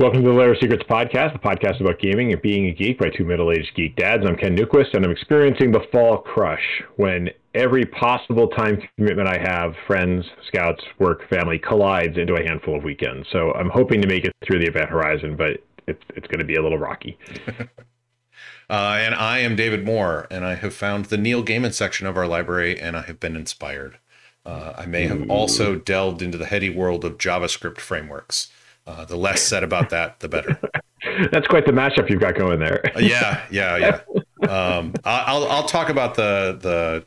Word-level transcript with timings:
Welcome 0.00 0.22
to 0.22 0.28
the 0.28 0.34
Layer 0.34 0.52
of 0.52 0.58
Secrets 0.60 0.84
podcast, 0.88 1.32
the 1.32 1.40
podcast 1.40 1.80
about 1.80 1.98
gaming 1.98 2.32
and 2.32 2.40
being 2.40 2.66
a 2.66 2.70
geek 2.72 3.00
by 3.00 3.10
two 3.10 3.24
middle-aged 3.24 3.74
geek 3.74 3.96
dads. 3.96 4.24
I'm 4.24 4.36
Ken 4.36 4.56
Newquist, 4.56 4.94
and 4.94 5.04
I'm 5.04 5.10
experiencing 5.10 5.72
the 5.72 5.84
fall 5.90 6.18
crush 6.18 6.62
when 6.94 7.30
every 7.56 7.84
possible 7.84 8.46
time 8.46 8.80
commitment 8.96 9.26
I 9.26 9.38
have, 9.38 9.74
friends, 9.88 10.24
scouts, 10.46 10.84
work, 11.00 11.28
family, 11.28 11.58
collides 11.58 12.16
into 12.16 12.36
a 12.36 12.44
handful 12.44 12.76
of 12.76 12.84
weekends. 12.84 13.26
So 13.32 13.52
I'm 13.54 13.70
hoping 13.70 14.00
to 14.00 14.06
make 14.06 14.24
it 14.24 14.32
through 14.46 14.60
the 14.60 14.68
event 14.68 14.88
horizon, 14.88 15.34
but 15.34 15.64
it's 15.88 16.04
it's 16.10 16.28
going 16.28 16.38
to 16.38 16.44
be 16.44 16.54
a 16.54 16.62
little 16.62 16.78
rocky. 16.78 17.18
Uh, 18.70 18.98
and 19.00 19.14
I 19.14 19.38
am 19.38 19.56
David 19.56 19.86
Moore, 19.86 20.26
and 20.30 20.44
I 20.44 20.54
have 20.54 20.74
found 20.74 21.06
the 21.06 21.16
Neil 21.16 21.42
Gaiman 21.42 21.72
section 21.72 22.06
of 22.06 22.18
our 22.18 22.26
library, 22.26 22.78
and 22.78 22.98
I 22.98 23.00
have 23.00 23.18
been 23.18 23.34
inspired. 23.34 23.98
Uh, 24.44 24.74
I 24.76 24.84
may 24.84 25.06
have 25.06 25.30
also 25.30 25.74
delved 25.74 26.20
into 26.20 26.36
the 26.36 26.44
heady 26.44 26.68
world 26.68 27.02
of 27.02 27.16
JavaScript 27.16 27.78
frameworks. 27.78 28.48
Uh, 28.88 29.04
the 29.04 29.16
less 29.16 29.42
said 29.42 29.62
about 29.62 29.90
that, 29.90 30.18
the 30.20 30.28
better. 30.28 30.58
That's 31.30 31.46
quite 31.46 31.66
the 31.66 31.72
mashup 31.72 32.08
you've 32.08 32.20
got 32.20 32.36
going 32.36 32.58
there. 32.58 32.80
Uh, 32.96 33.00
yeah, 33.00 33.44
yeah, 33.50 33.76
yeah. 33.76 34.48
Um, 34.48 34.94
I'll 35.04 35.46
I'll 35.48 35.66
talk 35.66 35.90
about 35.90 36.14
the 36.14 36.56
the 36.58 37.04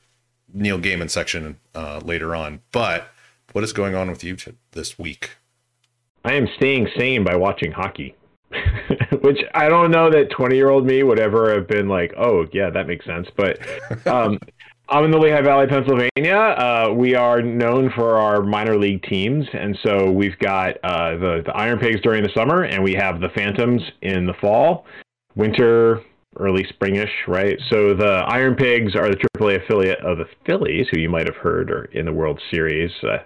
Neil 0.53 0.77
Gaiman 0.77 1.09
section 1.09 1.57
uh, 1.73 1.99
later 2.05 2.35
on. 2.35 2.61
But 2.71 3.07
what 3.53 3.63
is 3.63 3.73
going 3.73 3.95
on 3.95 4.11
with 4.11 4.23
you 4.23 4.35
t- 4.35 4.53
this 4.73 4.99
week? 4.99 5.31
I 6.23 6.33
am 6.33 6.47
staying 6.55 6.87
sane 6.95 7.23
by 7.23 7.35
watching 7.35 7.71
hockey. 7.71 8.15
Which 9.21 9.39
I 9.55 9.67
don't 9.67 9.89
know 9.91 10.11
that 10.11 10.29
20 10.29 10.55
year 10.55 10.69
old 10.69 10.85
me 10.85 11.01
would 11.01 11.19
ever 11.19 11.53
have 11.53 11.67
been 11.67 11.87
like, 11.87 12.13
oh, 12.15 12.45
yeah, 12.51 12.69
that 12.69 12.85
makes 12.85 13.05
sense. 13.05 13.27
But 13.35 13.59
um, 14.05 14.39
I'm 14.91 15.05
in 15.05 15.11
the 15.11 15.17
Lehigh 15.17 15.41
Valley, 15.41 15.67
Pennsylvania. 15.67 16.35
Uh, 16.35 16.93
we 16.93 17.15
are 17.15 17.41
known 17.41 17.89
for 17.95 18.17
our 18.17 18.43
minor 18.43 18.77
league 18.77 19.01
teams, 19.03 19.45
and 19.53 19.79
so 19.81 20.11
we've 20.11 20.37
got 20.39 20.75
uh, 20.83 21.15
the 21.15 21.43
the 21.45 21.53
Iron 21.55 21.79
Pigs 21.79 22.01
during 22.01 22.23
the 22.23 22.29
summer, 22.35 22.63
and 22.63 22.83
we 22.83 22.93
have 22.95 23.21
the 23.21 23.29
Phantoms 23.29 23.81
in 24.01 24.25
the 24.25 24.33
fall. 24.41 24.85
Winter 25.33 26.01
early 26.39 26.63
springish, 26.63 27.11
right? 27.27 27.59
So 27.69 27.93
the 27.93 28.23
Iron 28.27 28.55
Pigs 28.55 28.95
are 28.95 29.09
the 29.09 29.17
AAA 29.37 29.63
affiliate 29.63 29.99
of 29.99 30.17
the 30.17 30.25
Phillies, 30.45 30.87
who 30.91 30.99
you 30.99 31.09
might 31.09 31.27
have 31.27 31.35
heard 31.35 31.69
are 31.69 31.85
in 31.85 32.05
the 32.05 32.13
World 32.13 32.39
Series. 32.49 32.91
Uh, 33.03 33.17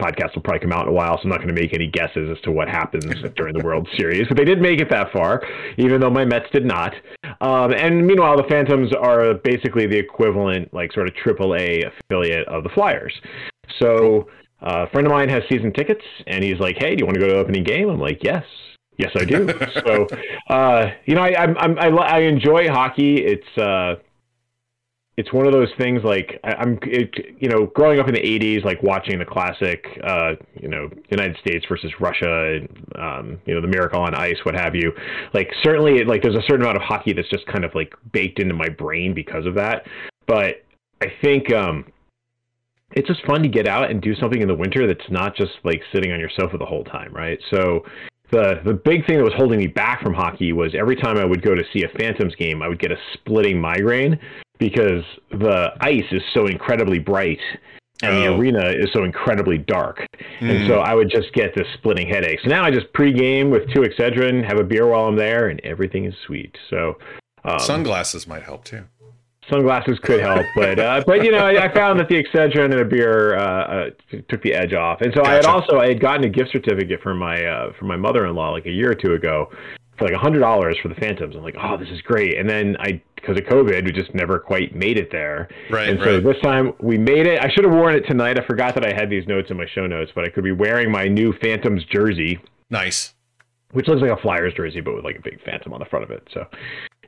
podcast 0.00 0.34
will 0.34 0.42
probably 0.42 0.60
come 0.60 0.72
out 0.72 0.84
in 0.84 0.88
a 0.88 0.92
while, 0.92 1.16
so 1.18 1.24
I'm 1.24 1.30
not 1.30 1.38
going 1.38 1.54
to 1.54 1.60
make 1.60 1.74
any 1.74 1.88
guesses 1.88 2.30
as 2.30 2.40
to 2.42 2.52
what 2.52 2.68
happens 2.68 3.04
during 3.36 3.56
the 3.56 3.64
World 3.64 3.88
Series. 3.96 4.26
But 4.28 4.38
they 4.38 4.44
did 4.44 4.60
make 4.60 4.80
it 4.80 4.88
that 4.90 5.12
far, 5.12 5.42
even 5.76 6.00
though 6.00 6.10
my 6.10 6.24
Mets 6.24 6.46
did 6.52 6.64
not. 6.64 6.94
Um, 7.40 7.72
and 7.74 8.06
meanwhile, 8.06 8.36
the 8.36 8.48
Phantoms 8.48 8.92
are 8.98 9.34
basically 9.34 9.86
the 9.86 9.98
equivalent, 9.98 10.72
like 10.72 10.92
sort 10.92 11.08
of 11.08 11.14
AAA 11.14 11.84
affiliate 11.86 12.48
of 12.48 12.64
the 12.64 12.70
Flyers. 12.70 13.12
So. 13.78 14.28
Uh, 14.62 14.86
a 14.88 14.90
friend 14.92 15.06
of 15.06 15.12
mine 15.12 15.28
has 15.28 15.42
season 15.50 15.70
tickets, 15.74 16.00
and 16.26 16.42
he's 16.42 16.58
like, 16.58 16.76
"Hey, 16.78 16.96
do 16.96 17.02
you 17.02 17.04
want 17.04 17.16
to 17.16 17.20
go 17.20 17.26
to 17.28 17.34
opening 17.34 17.64
game?" 17.64 17.90
I'm 17.90 18.00
like, 18.00 18.24
"Yes." 18.24 18.44
Yes, 18.96 19.10
I 19.16 19.24
do. 19.24 19.48
so, 19.86 20.06
uh, 20.48 20.90
you 21.06 21.14
know, 21.14 21.22
I, 21.22 21.44
I, 21.44 21.66
I, 21.66 21.88
I 21.88 22.18
enjoy 22.20 22.68
hockey. 22.68 23.16
It's, 23.16 23.58
uh, 23.58 23.96
it's 25.16 25.32
one 25.32 25.46
of 25.46 25.52
those 25.52 25.68
things 25.78 26.02
like 26.02 26.40
I, 26.42 26.60
am 26.60 26.78
you 26.82 27.48
know, 27.48 27.66
growing 27.66 28.00
up 28.00 28.08
in 28.08 28.14
the 28.14 28.20
'80s, 28.20 28.64
like 28.64 28.82
watching 28.82 29.18
the 29.18 29.24
classic, 29.24 29.86
uh, 30.02 30.32
you 30.60 30.68
know, 30.68 30.90
United 31.08 31.36
States 31.38 31.64
versus 31.68 31.92
Russia, 32.00 32.60
um, 32.96 33.38
you 33.46 33.54
know, 33.54 33.60
the 33.60 33.68
Miracle 33.68 34.00
on 34.00 34.14
Ice, 34.14 34.38
what 34.42 34.56
have 34.56 34.74
you. 34.74 34.92
Like, 35.32 35.50
certainly, 35.62 36.04
like 36.04 36.22
there's 36.22 36.34
a 36.34 36.42
certain 36.42 36.62
amount 36.62 36.76
of 36.76 36.82
hockey 36.82 37.12
that's 37.12 37.28
just 37.28 37.46
kind 37.46 37.64
of 37.64 37.72
like 37.76 37.94
baked 38.12 38.40
into 38.40 38.54
my 38.54 38.68
brain 38.68 39.14
because 39.14 39.46
of 39.46 39.54
that. 39.54 39.86
But 40.26 40.64
I 41.00 41.12
think 41.22 41.52
um, 41.52 41.84
it's 42.92 43.06
just 43.06 43.24
fun 43.24 43.42
to 43.42 43.48
get 43.48 43.68
out 43.68 43.90
and 43.90 44.00
do 44.00 44.16
something 44.16 44.42
in 44.42 44.48
the 44.48 44.54
winter 44.54 44.86
that's 44.86 45.10
not 45.10 45.36
just 45.36 45.52
like 45.62 45.80
sitting 45.92 46.12
on 46.12 46.18
your 46.18 46.30
sofa 46.36 46.58
the 46.58 46.66
whole 46.66 46.84
time, 46.84 47.12
right? 47.12 47.38
So 47.54 47.84
the 48.34 48.60
the 48.64 48.74
big 48.74 49.06
thing 49.06 49.16
that 49.18 49.24
was 49.24 49.32
holding 49.36 49.58
me 49.58 49.68
back 49.68 50.02
from 50.02 50.12
hockey 50.12 50.52
was 50.52 50.74
every 50.74 50.96
time 50.96 51.16
I 51.16 51.24
would 51.24 51.40
go 51.40 51.54
to 51.54 51.62
see 51.72 51.84
a 51.84 51.88
Phantoms 51.98 52.34
game, 52.34 52.62
I 52.62 52.68
would 52.68 52.80
get 52.80 52.90
a 52.90 52.96
splitting 53.12 53.60
migraine 53.60 54.18
because 54.58 55.04
the 55.30 55.70
ice 55.80 56.04
is 56.10 56.22
so 56.32 56.46
incredibly 56.46 56.98
bright 56.98 57.38
and 58.02 58.12
oh. 58.12 58.20
the 58.20 58.34
arena 58.34 58.70
is 58.70 58.90
so 58.92 59.04
incredibly 59.04 59.58
dark. 59.58 60.04
Mm. 60.40 60.50
And 60.50 60.68
so 60.68 60.80
I 60.80 60.94
would 60.94 61.10
just 61.10 61.32
get 61.32 61.54
this 61.54 61.66
splitting 61.74 62.08
headache. 62.08 62.40
So 62.42 62.48
now 62.48 62.64
I 62.64 62.72
just 62.72 62.92
pregame 62.92 63.50
with 63.50 63.72
two 63.72 63.82
Excedrin, 63.82 64.44
have 64.44 64.58
a 64.58 64.64
beer 64.64 64.88
while 64.88 65.06
I'm 65.06 65.16
there, 65.16 65.48
and 65.48 65.60
everything 65.60 66.04
is 66.04 66.14
sweet. 66.26 66.56
So 66.70 66.98
um, 67.44 67.60
sunglasses 67.60 68.26
might 68.26 68.42
help 68.42 68.64
too 68.64 68.84
sunglasses 69.50 69.98
could 70.02 70.20
help, 70.20 70.44
but 70.54 70.78
uh, 70.78 71.02
but 71.06 71.24
you 71.24 71.30
know 71.30 71.38
I, 71.38 71.64
I, 71.64 71.74
found 71.74 71.98
that 72.00 72.08
the 72.08 72.22
Excedrin 72.22 72.66
and 72.66 72.80
a 72.80 72.84
beer 72.84 73.36
uh, 73.36 73.42
uh, 73.42 73.90
took 74.28 74.42
the 74.42 74.54
edge 74.54 74.72
off, 74.72 75.00
and 75.00 75.12
so 75.14 75.22
gotcha. 75.22 75.30
I 75.30 75.34
had 75.34 75.46
also 75.46 75.78
I 75.78 75.88
had 75.88 76.00
gotten 76.00 76.24
a 76.24 76.28
gift 76.28 76.50
certificate 76.52 77.00
from 77.02 77.18
my 77.18 77.44
uh, 77.44 77.72
from 77.78 77.88
my 77.88 77.96
mother 77.96 78.26
in 78.26 78.34
law 78.34 78.50
like 78.50 78.66
a 78.66 78.70
year 78.70 78.90
or 78.90 78.94
two 78.94 79.14
ago 79.14 79.50
for 79.98 80.06
like 80.06 80.14
a 80.14 80.18
hundred 80.18 80.40
dollars 80.40 80.76
for 80.82 80.88
the 80.88 80.94
Phantoms. 80.96 81.36
I'm 81.36 81.42
like, 81.42 81.56
oh, 81.60 81.76
this 81.76 81.88
is 81.88 82.00
great, 82.02 82.38
and 82.38 82.48
then 82.48 82.76
I 82.80 83.02
because 83.16 83.36
of 83.36 83.44
COVID, 83.44 83.84
we 83.84 83.92
just 83.92 84.14
never 84.14 84.38
quite 84.38 84.74
made 84.74 84.98
it 84.98 85.10
there. 85.10 85.48
Right. 85.70 85.88
And 85.88 85.98
so 86.00 86.14
right. 86.14 86.24
this 86.24 86.40
time 86.42 86.72
we 86.80 86.98
made 86.98 87.26
it. 87.26 87.40
I 87.40 87.48
should 87.50 87.64
have 87.64 87.72
worn 87.72 87.94
it 87.94 88.06
tonight. 88.06 88.38
I 88.38 88.46
forgot 88.46 88.74
that 88.74 88.84
I 88.84 88.92
had 88.94 89.08
these 89.08 89.26
notes 89.26 89.50
in 89.50 89.56
my 89.56 89.66
show 89.66 89.86
notes, 89.86 90.12
but 90.14 90.24
I 90.24 90.28
could 90.28 90.44
be 90.44 90.52
wearing 90.52 90.90
my 90.90 91.06
new 91.06 91.32
Phantoms 91.40 91.84
jersey. 91.84 92.38
Nice 92.70 93.14
which 93.74 93.88
looks 93.88 94.00
like 94.00 94.10
a 94.10 94.22
Flyers 94.22 94.54
jersey, 94.54 94.80
but 94.80 94.94
with 94.94 95.04
like 95.04 95.18
a 95.18 95.22
big 95.22 95.42
phantom 95.44 95.72
on 95.72 95.80
the 95.80 95.84
front 95.86 96.04
of 96.04 96.10
it. 96.10 96.26
So 96.32 96.46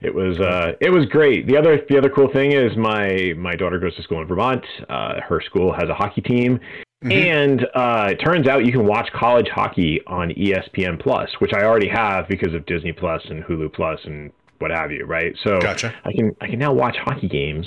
it 0.02 0.14
was 0.14 0.38
uh, 0.40 0.72
it 0.80 0.90
was 0.90 1.06
great. 1.06 1.46
The 1.46 1.56
other 1.56 1.80
the 1.88 1.98
other 1.98 2.10
cool 2.10 2.30
thing 2.32 2.52
is 2.52 2.76
my 2.76 3.32
my 3.36 3.54
daughter 3.54 3.78
goes 3.78 3.94
to 3.96 4.02
school 4.02 4.20
in 4.20 4.26
Vermont. 4.26 4.64
Uh, 4.88 5.20
her 5.20 5.40
school 5.40 5.72
has 5.72 5.88
a 5.88 5.94
hockey 5.94 6.20
team, 6.20 6.60
mm-hmm. 7.04 7.12
and 7.12 7.66
uh, 7.74 8.08
it 8.10 8.16
turns 8.16 8.46
out 8.48 8.64
you 8.64 8.72
can 8.72 8.86
watch 8.86 9.08
college 9.12 9.48
hockey 9.48 10.00
on 10.06 10.30
ESPN 10.30 11.00
Plus, 11.00 11.30
which 11.38 11.52
I 11.54 11.64
already 11.64 11.88
have 11.88 12.28
because 12.28 12.54
of 12.54 12.66
Disney 12.66 12.92
Plus 12.92 13.22
and 13.28 13.42
Hulu 13.44 13.72
Plus 13.72 14.00
and 14.04 14.32
what 14.58 14.70
have 14.70 14.90
you. 14.92 15.04
Right, 15.04 15.34
so 15.42 15.60
gotcha. 15.60 15.94
I 16.04 16.12
can 16.12 16.34
I 16.40 16.48
can 16.48 16.58
now 16.58 16.72
watch 16.72 16.96
hockey 16.96 17.28
games 17.28 17.66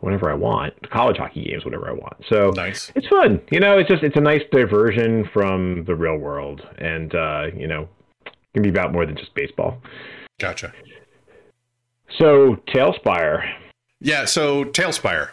whenever 0.00 0.30
I 0.30 0.34
want, 0.34 0.90
college 0.90 1.18
hockey 1.18 1.44
games 1.44 1.64
whenever 1.64 1.88
I 1.88 1.92
want. 1.92 2.16
So 2.28 2.50
nice. 2.50 2.90
It's 2.94 3.06
fun. 3.06 3.40
You 3.50 3.60
know, 3.60 3.78
it's 3.78 3.88
just 3.88 4.02
it's 4.02 4.16
a 4.16 4.20
nice 4.20 4.42
diversion 4.50 5.28
from 5.32 5.84
the 5.84 5.94
real 5.94 6.16
world, 6.16 6.62
and 6.78 7.14
uh, 7.14 7.46
you 7.54 7.66
know, 7.66 7.88
it 8.26 8.32
can 8.54 8.62
be 8.62 8.70
about 8.70 8.92
more 8.92 9.06
than 9.06 9.16
just 9.16 9.34
baseball. 9.34 9.80
Gotcha. 10.38 10.72
So 12.18 12.56
Talespire. 12.68 13.52
Yeah, 14.00 14.24
so 14.24 14.64
Talespire. 14.64 15.30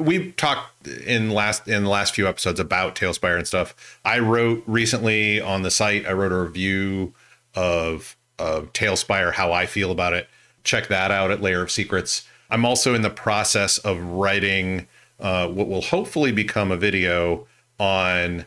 We've 0.00 0.34
talked 0.36 0.88
in 0.88 1.30
last 1.30 1.68
in 1.68 1.84
the 1.84 1.90
last 1.90 2.14
few 2.14 2.26
episodes 2.26 2.58
about 2.58 2.96
Talespire 2.96 3.36
and 3.36 3.46
stuff. 3.46 4.00
I 4.04 4.18
wrote 4.18 4.62
recently 4.66 5.40
on 5.40 5.62
the 5.62 5.70
site. 5.70 6.06
I 6.06 6.12
wrote 6.12 6.32
a 6.32 6.40
review 6.40 7.14
of 7.54 8.16
of 8.38 8.72
Talespire, 8.72 9.32
how 9.32 9.52
I 9.52 9.66
feel 9.66 9.90
about 9.90 10.12
it. 10.12 10.28
Check 10.64 10.88
that 10.88 11.10
out 11.10 11.30
at 11.30 11.40
Layer 11.40 11.62
of 11.62 11.70
Secrets. 11.70 12.26
I'm 12.50 12.64
also 12.64 12.94
in 12.94 13.02
the 13.02 13.10
process 13.10 13.78
of 13.78 14.00
writing 14.00 14.88
uh, 15.18 15.48
what 15.48 15.68
will 15.68 15.82
hopefully 15.82 16.32
become 16.32 16.70
a 16.70 16.76
video 16.76 17.46
on 17.78 18.44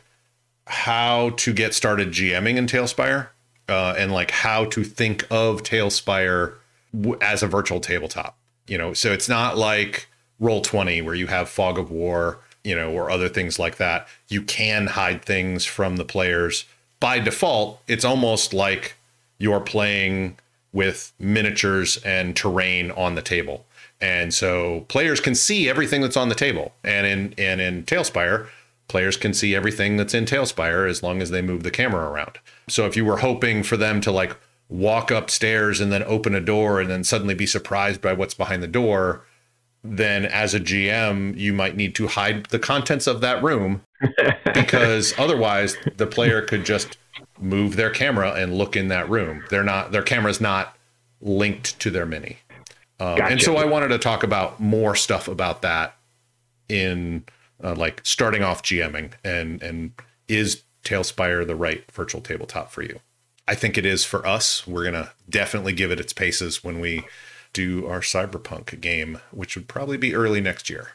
how 0.68 1.32
to 1.32 1.54
get 1.54 1.74
started 1.74 2.10
GMing 2.10 2.58
in 2.58 2.68
Talespire 2.68 3.30
uh, 3.68 3.96
and 3.98 4.12
like 4.12 4.32
how 4.32 4.66
to 4.66 4.84
think 4.84 5.26
of 5.32 5.64
As 7.22 7.44
a 7.44 7.48
virtual 7.48 7.80
tabletop. 7.80 8.38
You 8.68 8.78
know, 8.78 8.94
so 8.94 9.12
it's 9.12 9.30
not 9.30 9.58
like 9.58 10.08
Roll 10.40 10.62
Twenty 10.62 11.02
where 11.02 11.16
you 11.16 11.28
have 11.28 11.50
Fog 11.50 11.78
of 11.78 11.92
War, 11.92 12.40
you 12.64 12.76
know, 12.76 12.92
or 12.92 13.10
other 13.10 13.30
things 13.30 13.58
like 13.60 13.78
that. 13.78 14.08
You 14.28 14.42
can 14.42 14.88
hide 14.88 15.24
things 15.24 15.66
from 15.66 15.98
the 15.98 16.06
players 16.06 16.66
by 17.00 17.20
default. 17.20 17.82
It's 17.88 18.06
almost 18.06 18.54
like 18.54 18.96
you're 19.38 19.60
playing 19.62 20.38
with 20.72 21.12
miniatures 21.20 21.98
and 22.06 22.36
terrain 22.36 22.92
on 22.92 23.16
the 23.16 23.22
table. 23.22 23.66
And 24.02 24.34
so 24.34 24.86
players 24.88 25.20
can 25.20 25.36
see 25.36 25.68
everything 25.68 26.02
that's 26.02 26.18
on 26.18 26.30
the 26.30 26.36
table. 26.36 26.74
And 26.84 27.06
in 27.08 27.34
and 27.38 27.60
in 27.60 27.84
Talespire, 27.84 28.48
players 28.88 29.18
can 29.18 29.34
see 29.34 29.56
everything 29.56 29.98
that's 29.98 30.14
in 30.14 30.26
Talespire 30.26 30.90
as 30.90 31.02
long 31.04 31.22
as 31.22 31.32
they 31.32 31.42
move 31.42 31.64
the 31.64 31.72
camera 31.72 32.10
around. 32.10 32.40
So 32.68 32.86
if 32.86 32.96
you 32.96 33.04
were 33.04 33.18
hoping 33.18 33.64
for 33.64 33.78
them 33.78 34.00
to 34.02 34.12
like 34.12 34.38
walk 34.70 35.12
upstairs 35.12 35.80
and 35.80 35.92
then 35.92 36.04
open 36.04 36.36
a 36.36 36.40
door 36.40 36.80
and 36.80 36.90
then 36.90 37.04
suddenly 37.04 37.34
be 37.34 37.46
surprised 37.46 38.02
by 38.02 38.14
what's 38.14 38.34
behind 38.34 38.64
the 38.64 38.68
door, 38.68 39.26
then 39.84 40.26
as 40.26 40.54
a 40.54 40.60
GM, 40.60 41.36
you 41.38 41.54
might 41.54 41.76
need 41.76 41.96
to 41.96 42.08
hide 42.08 42.46
the 42.48 42.60
contents 42.60 43.08
of 43.08 43.22
that 43.22 43.42
room 43.44 43.82
because 44.54 45.14
otherwise 45.18 45.76
the 45.98 46.08
player 46.08 46.42
could 46.42 46.66
just 46.66 46.98
move 47.40 47.76
their 47.76 47.90
camera 47.90 48.34
and 48.34 48.58
look 48.58 48.76
in 48.76 48.90
that 48.90 49.10
room. 49.10 49.44
They're 49.50 49.64
not 49.64 49.92
their 49.92 50.04
camera's 50.04 50.42
not 50.42 50.78
linked 51.22 51.80
to 51.80 51.90
their 51.90 52.06
mini. 52.06 52.38
Um, 53.00 53.18
gotcha. 53.18 53.32
And 53.32 53.42
so 53.42 53.58
I 53.58 53.66
wanted 53.66 53.90
to 53.90 53.98
talk 53.98 54.24
about 54.24 54.60
more 54.60 54.96
stuff 54.96 55.28
about 55.28 55.62
that 55.62 55.96
in 56.68 57.24
uh, 57.64 57.76
like 57.76 58.02
starting 58.04 58.44
off 58.44 58.62
GMing 58.62 59.14
and 59.24 59.64
and 59.64 59.94
is 60.28 60.64
Talespire 60.84 61.46
the 61.46 61.56
right 61.56 61.84
virtual 61.92 62.22
tabletop 62.22 62.72
for 62.72 62.82
you? 62.82 63.00
I 63.50 63.56
think 63.56 63.80
it 63.80 63.86
is 63.86 64.06
for 64.06 64.28
us. 64.28 64.68
We're 64.68 64.84
gonna 64.84 65.14
definitely 65.28 65.74
give 65.74 65.90
it 65.90 66.00
its 66.00 66.14
paces 66.14 66.64
when 66.64 66.80
we 66.80 67.08
do 67.52 67.88
our 67.88 68.02
cyberpunk 68.02 68.80
game, 68.80 69.20
which 69.32 69.56
would 69.56 69.68
probably 69.68 69.98
be 69.98 70.14
early 70.14 70.40
next 70.40 70.70
year. 70.70 70.90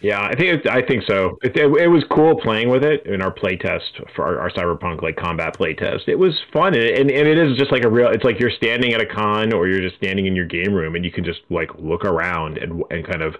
Yeah, 0.00 0.22
I 0.22 0.34
think 0.34 0.64
it, 0.64 0.66
I 0.66 0.80
think 0.80 1.04
so. 1.06 1.36
It, 1.42 1.54
it, 1.58 1.66
it, 1.66 1.88
was 1.88 2.02
cool 2.10 2.40
playing 2.40 2.70
with 2.70 2.84
it 2.84 3.04
in 3.04 3.20
our 3.20 3.30
playtest 3.30 4.02
for 4.16 4.24
our, 4.24 4.40
our, 4.40 4.50
cyberpunk 4.50 5.02
like 5.02 5.16
combat 5.16 5.54
playtest. 5.58 6.08
It 6.08 6.18
was 6.18 6.32
fun, 6.54 6.68
and, 6.68 6.82
and, 6.82 7.10
and 7.10 7.28
it 7.28 7.36
is 7.36 7.58
just 7.58 7.70
like 7.70 7.84
a 7.84 7.90
real. 7.90 8.08
It's 8.08 8.24
like 8.24 8.40
you're 8.40 8.50
standing 8.50 8.94
at 8.94 9.02
a 9.02 9.06
con, 9.06 9.52
or 9.52 9.68
you're 9.68 9.82
just 9.82 9.96
standing 9.96 10.24
in 10.24 10.34
your 10.34 10.46
game 10.46 10.72
room, 10.72 10.94
and 10.94 11.04
you 11.04 11.12
can 11.12 11.22
just 11.22 11.40
like 11.50 11.68
look 11.78 12.06
around 12.06 12.56
and 12.56 12.82
and 12.90 13.06
kind 13.06 13.20
of 13.20 13.36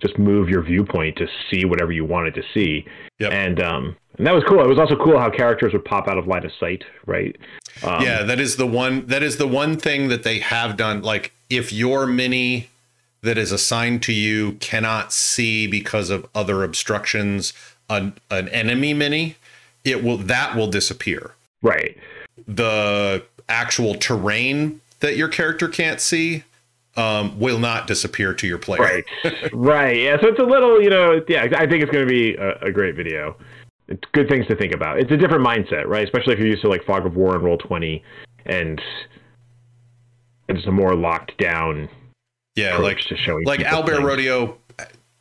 just 0.00 0.18
move 0.18 0.48
your 0.48 0.62
viewpoint 0.62 1.16
to 1.18 1.28
see 1.48 1.64
whatever 1.64 1.92
you 1.92 2.04
wanted 2.04 2.34
to 2.34 2.42
see. 2.52 2.84
Yep. 3.20 3.32
And 3.32 3.62
um, 3.62 3.96
and 4.18 4.26
that 4.26 4.34
was 4.34 4.44
cool. 4.48 4.60
It 4.60 4.68
was 4.68 4.78
also 4.78 4.96
cool 4.96 5.18
how 5.18 5.30
characters 5.30 5.72
would 5.72 5.84
pop 5.84 6.08
out 6.08 6.18
of 6.18 6.26
line 6.26 6.44
of 6.44 6.52
sight, 6.60 6.84
right? 7.06 7.36
Um, 7.82 8.02
yeah, 8.02 8.22
that 8.22 8.40
is 8.40 8.56
the 8.56 8.66
one. 8.66 9.06
That 9.06 9.22
is 9.22 9.36
the 9.36 9.46
one 9.46 9.76
thing 9.76 10.08
that 10.08 10.22
they 10.22 10.38
have 10.40 10.76
done. 10.76 11.02
Like 11.02 11.32
if 11.50 11.72
your 11.72 12.06
mini 12.06 12.68
that 13.22 13.38
is 13.38 13.52
assigned 13.52 14.02
to 14.02 14.12
you 14.12 14.52
cannot 14.54 15.12
see 15.12 15.66
because 15.66 16.10
of 16.10 16.26
other 16.34 16.64
obstructions 16.64 17.52
an, 17.88 18.14
an 18.30 18.48
enemy 18.48 18.94
mini, 18.94 19.36
it 19.84 20.02
will 20.02 20.16
that 20.18 20.56
will 20.56 20.68
disappear. 20.68 21.32
Right. 21.62 21.96
The 22.46 23.24
actual 23.48 23.94
terrain 23.94 24.80
that 25.00 25.16
your 25.16 25.28
character 25.28 25.68
can't 25.68 26.00
see 26.00 26.44
um, 26.96 27.38
will 27.38 27.58
not 27.58 27.86
disappear 27.86 28.34
to 28.34 28.46
your 28.46 28.58
player. 28.58 28.80
Right. 28.80 29.04
right. 29.52 29.96
Yeah. 29.96 30.20
So 30.20 30.28
it's 30.28 30.38
a 30.38 30.44
little, 30.44 30.82
you 30.82 30.90
know, 30.90 31.22
yeah. 31.28 31.42
I 31.42 31.66
think 31.66 31.82
it's 31.82 31.90
going 31.90 32.06
to 32.06 32.10
be 32.10 32.34
a, 32.34 32.58
a, 32.60 32.72
great 32.72 32.94
video. 32.94 33.36
It's 33.92 34.08
good 34.12 34.28
things 34.28 34.46
to 34.46 34.56
think 34.56 34.72
about. 34.72 34.98
It's 34.98 35.10
a 35.10 35.16
different 35.16 35.46
mindset, 35.46 35.86
right? 35.86 36.02
Especially 36.04 36.32
if 36.32 36.38
you're 36.38 36.48
used 36.48 36.62
to 36.62 36.68
like 36.68 36.84
Fog 36.84 37.04
of 37.04 37.14
War 37.14 37.34
and 37.34 37.44
Roll 37.44 37.58
Twenty, 37.58 38.02
and 38.46 38.80
it's 40.48 40.66
a 40.66 40.72
more 40.72 40.94
locked 40.94 41.36
down. 41.38 41.88
Yeah, 42.56 42.78
like 42.78 42.98
to 43.00 43.16
showing 43.16 43.44
like 43.44 43.60
Owlbear 43.60 43.96
things. 43.96 44.04
Rodeo 44.04 44.58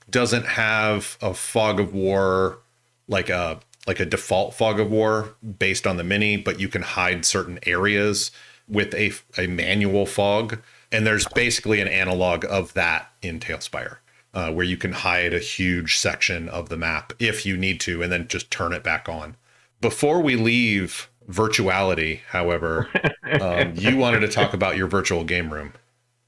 doesn't 0.10 0.46
have 0.46 1.18
a 1.22 1.34
Fog 1.34 1.80
of 1.80 1.94
War 1.94 2.60
like 3.08 3.30
a 3.30 3.60
like 3.88 4.00
a 4.00 4.06
default 4.06 4.54
Fog 4.54 4.80
of 4.80 4.90
War 4.90 5.36
based 5.60 5.86
on 5.86 5.98
the 5.98 6.04
mini, 6.04 6.38
but 6.38 6.60
you 6.60 6.70
can 6.70 6.82
hide 6.82 7.26
certain 7.26 7.60
areas 7.66 8.32
with 8.70 8.94
a 8.94 9.12
a 9.38 9.48
manual 9.48 10.06
fog 10.06 10.60
and 10.92 11.08
there's 11.08 11.28
basically 11.30 11.80
an 11.82 11.88
analog 11.88 12.46
of 12.46 12.74
that 12.74 13.12
in 13.22 13.40
Talespire, 13.40 13.98
uh, 14.34 14.52
where 14.52 14.66
you 14.66 14.78
can 14.78 14.92
hide 14.94 15.34
a 15.34 15.40
huge 15.40 15.98
section 15.98 16.48
of 16.50 16.70
the 16.70 16.78
map 16.78 17.14
if 17.20 17.46
you 17.46 17.58
need 17.58 17.80
to, 17.82 18.02
and 18.02 18.12
then 18.12 18.28
just 18.28 18.50
turn 18.52 18.74
it 18.74 18.84
back 18.84 19.10
on. 19.10 19.36
Before 19.82 20.22
we 20.22 20.36
leave 20.36 21.10
virtuality, 21.30 22.22
however, 22.30 22.90
um, 23.42 23.74
you 23.76 23.98
wanted 23.98 24.20
to 24.22 24.28
talk 24.28 24.54
about 24.54 24.78
your 24.78 24.88
virtual 24.88 25.24
game 25.24 25.52
room. 25.52 25.74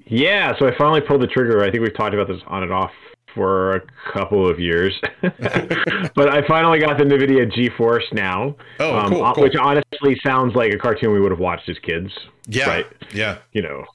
Yeah, 0.06 0.58
so 0.60 0.68
I 0.68 0.76
finally 0.78 1.02
pulled 1.02 1.22
the 1.22 1.28
trigger. 1.28 1.64
I 1.64 1.72
think 1.72 1.82
we've 1.84 1.96
talked 1.96 2.14
about 2.14 2.28
this 2.28 2.42
on 2.48 2.64
and 2.64 2.74
off 2.74 2.92
for 3.34 3.78
a 3.78 3.82
couple 4.12 4.48
of 4.48 4.60
years, 4.60 4.94
but 5.22 6.30
I 6.30 6.46
finally 6.48 6.80
got 6.80 6.98
the 6.98 7.04
NVIDIA 7.04 7.52
GeForce 7.52 8.12
now. 8.14 8.56
Oh, 8.80 8.98
um, 8.98 9.10
cool, 9.10 9.34
cool. 9.34 9.44
Which 9.44 9.56
honestly 9.56 10.20
sounds 10.24 10.56
like 10.56 10.74
a 10.74 10.78
cartoon 10.78 11.14
we 11.14 11.20
would 11.20 11.32
have 11.32 11.40
watched 11.40 11.68
as 11.70 11.80
kids. 11.80 12.12
Yeah, 12.48 12.68
right? 12.68 12.88
yeah. 13.14 13.40
You 13.54 13.64
know, 13.64 13.86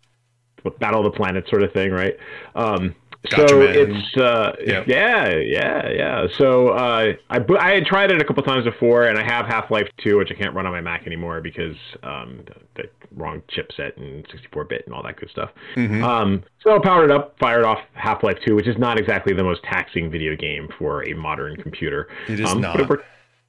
Battle 0.80 1.06
of 1.06 1.12
the 1.12 1.16
Planet 1.16 1.46
sort 1.48 1.62
of 1.62 1.72
thing, 1.72 1.92
right? 1.92 2.16
Um, 2.54 2.94
gotcha, 3.30 3.48
so 3.48 3.58
man. 3.58 3.74
it's 3.76 4.16
uh, 4.16 4.52
yeah. 4.64 4.84
yeah, 4.86 5.36
yeah, 5.36 5.90
yeah. 5.90 6.26
So 6.38 6.68
uh, 6.68 7.12
I 7.30 7.38
I 7.58 7.74
had 7.74 7.86
tried 7.86 8.10
it 8.10 8.20
a 8.20 8.24
couple 8.24 8.42
times 8.42 8.64
before, 8.64 9.04
and 9.04 9.18
I 9.18 9.24
have 9.24 9.46
Half 9.46 9.70
Life 9.70 9.88
Two, 10.02 10.18
which 10.18 10.30
I 10.30 10.34
can't 10.34 10.54
run 10.54 10.66
on 10.66 10.72
my 10.72 10.80
Mac 10.80 11.06
anymore 11.06 11.40
because 11.40 11.76
um, 12.02 12.44
the, 12.46 12.82
the 12.82 12.88
wrong 13.16 13.42
chipset 13.48 13.96
and 13.96 14.26
64 14.30 14.64
bit 14.64 14.82
and 14.86 14.94
all 14.94 15.02
that 15.02 15.16
good 15.16 15.30
stuff. 15.30 15.50
Mm-hmm. 15.76 16.02
Um, 16.04 16.44
so 16.62 16.76
I 16.76 16.78
powered 16.82 17.10
it 17.10 17.14
up, 17.14 17.36
fired 17.38 17.64
off 17.64 17.78
Half 17.94 18.22
Life 18.22 18.38
Two, 18.46 18.54
which 18.54 18.66
is 18.68 18.78
not 18.78 18.98
exactly 18.98 19.34
the 19.34 19.44
most 19.44 19.62
taxing 19.64 20.10
video 20.10 20.36
game 20.36 20.68
for 20.78 21.06
a 21.08 21.14
modern 21.14 21.56
computer. 21.56 22.08
It 22.28 22.40
is 22.40 22.50
um, 22.50 22.60
not 22.60 22.78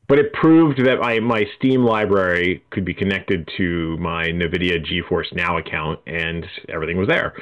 but 0.09 0.17
it 0.17 0.33
proved 0.33 0.83
that 0.83 0.99
my, 0.99 1.19
my 1.19 1.45
Steam 1.55 1.85
library 1.85 2.63
could 2.71 2.83
be 2.83 2.95
connected 2.95 3.47
to 3.57 3.95
my 3.97 4.25
NVIDIA 4.25 4.83
GeForce 4.83 5.31
Now 5.33 5.57
account, 5.59 5.99
and 6.07 6.45
everything 6.67 6.97
was 6.97 7.07
there. 7.07 7.35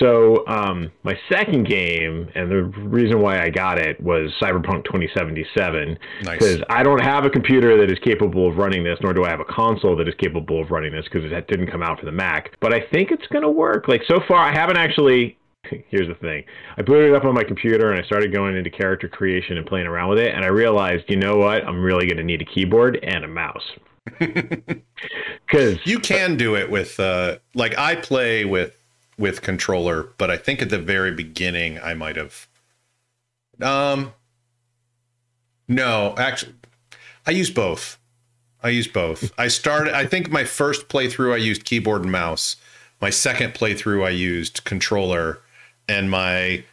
So 0.00 0.46
um, 0.46 0.92
my 1.02 1.18
second 1.30 1.66
game, 1.66 2.28
and 2.36 2.50
the 2.50 2.62
reason 2.62 3.20
why 3.20 3.42
I 3.42 3.50
got 3.50 3.78
it 3.78 4.00
was 4.00 4.32
Cyberpunk 4.40 4.84
2077, 4.84 5.98
because 6.20 6.58
nice. 6.58 6.66
I 6.70 6.84
don't 6.84 7.02
have 7.02 7.24
a 7.24 7.30
computer 7.30 7.76
that 7.78 7.90
is 7.90 7.98
capable 7.98 8.48
of 8.48 8.58
running 8.58 8.84
this, 8.84 8.98
nor 9.02 9.12
do 9.12 9.24
I 9.24 9.30
have 9.30 9.40
a 9.40 9.44
console 9.44 9.96
that 9.96 10.08
is 10.08 10.14
capable 10.14 10.62
of 10.62 10.70
running 10.70 10.92
this, 10.92 11.04
because 11.10 11.30
it 11.30 11.48
didn't 11.48 11.68
come 11.68 11.82
out 11.82 11.98
for 11.98 12.06
the 12.06 12.12
Mac. 12.12 12.56
But 12.60 12.72
I 12.72 12.80
think 12.92 13.10
it's 13.10 13.26
going 13.26 13.42
to 13.42 13.50
work. 13.50 13.88
Like 13.88 14.02
so 14.06 14.20
far, 14.28 14.38
I 14.38 14.52
haven't 14.52 14.78
actually 14.78 15.36
here's 15.88 16.08
the 16.08 16.14
thing. 16.14 16.44
I 16.76 16.82
booted 16.82 17.10
it 17.10 17.16
up 17.16 17.24
on 17.24 17.34
my 17.34 17.44
computer 17.44 17.90
and 17.90 18.00
I 18.00 18.04
started 18.04 18.32
going 18.32 18.56
into 18.56 18.70
character 18.70 19.08
creation 19.08 19.56
and 19.56 19.66
playing 19.66 19.86
around 19.86 20.10
with 20.10 20.18
it. 20.18 20.34
And 20.34 20.44
I 20.44 20.48
realized, 20.48 21.04
you 21.08 21.16
know 21.16 21.36
what? 21.36 21.64
I'm 21.66 21.82
really 21.82 22.06
going 22.06 22.18
to 22.18 22.24
need 22.24 22.42
a 22.42 22.44
keyboard 22.44 22.98
and 23.02 23.24
a 23.24 23.28
mouse. 23.28 23.64
Because 25.46 25.78
you 25.86 25.98
can 25.98 26.36
do 26.36 26.56
it 26.56 26.70
with, 26.70 27.00
uh, 27.00 27.38
like, 27.54 27.78
I 27.78 27.94
play 27.94 28.44
with 28.44 28.77
with 29.18 29.42
controller, 29.42 30.10
but 30.16 30.30
I 30.30 30.36
think 30.36 30.62
at 30.62 30.70
the 30.70 30.78
very 30.78 31.12
beginning 31.12 31.78
I 31.80 31.94
might 31.94 32.16
have. 32.16 32.46
Um. 33.60 34.12
No, 35.66 36.14
actually, 36.16 36.54
I 37.26 37.32
use 37.32 37.50
both. 37.50 37.98
I 38.62 38.70
use 38.70 38.88
both. 38.88 39.32
I 39.38 39.48
started. 39.48 39.94
I 39.94 40.06
think 40.06 40.30
my 40.30 40.44
first 40.44 40.88
playthrough 40.88 41.34
I 41.34 41.36
used 41.36 41.64
keyboard 41.64 42.02
and 42.02 42.12
mouse. 42.12 42.56
My 43.00 43.10
second 43.10 43.54
playthrough 43.54 44.04
I 44.04 44.10
used 44.10 44.64
controller 44.64 45.40
and 45.88 46.10
my 46.10 46.64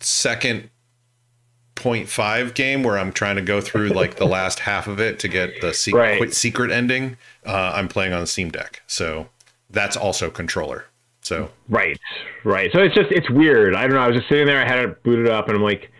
second 0.00 0.70
0.5 1.76 2.54
game 2.54 2.82
where 2.82 2.98
I'm 2.98 3.12
trying 3.12 3.36
to 3.36 3.42
go 3.42 3.60
through 3.60 3.88
like 3.88 4.16
the 4.16 4.26
last 4.26 4.60
half 4.60 4.86
of 4.86 5.00
it 5.00 5.18
to 5.20 5.28
get 5.28 5.60
the 5.60 5.72
secret, 5.72 6.20
right. 6.20 6.34
secret 6.34 6.70
ending, 6.70 7.16
uh, 7.46 7.72
I'm 7.74 7.88
playing 7.88 8.12
on 8.12 8.20
the 8.20 8.26
Steam 8.26 8.50
Deck. 8.50 8.82
So 8.86 9.28
that's 9.70 9.96
also 9.96 10.30
controller. 10.30 10.86
So 11.22 11.50
right, 11.68 11.98
right. 12.44 12.70
So 12.72 12.80
it's 12.80 12.94
just 12.94 13.10
it's 13.12 13.28
weird. 13.30 13.74
I 13.74 13.82
don't 13.82 13.92
know. 13.92 14.00
I 14.00 14.08
was 14.08 14.16
just 14.16 14.28
sitting 14.28 14.46
there. 14.46 14.62
I 14.62 14.66
had 14.66 14.78
it 14.78 15.02
booted 15.02 15.28
up, 15.28 15.48
and 15.48 15.56
I'm 15.56 15.62
like, 15.62 15.90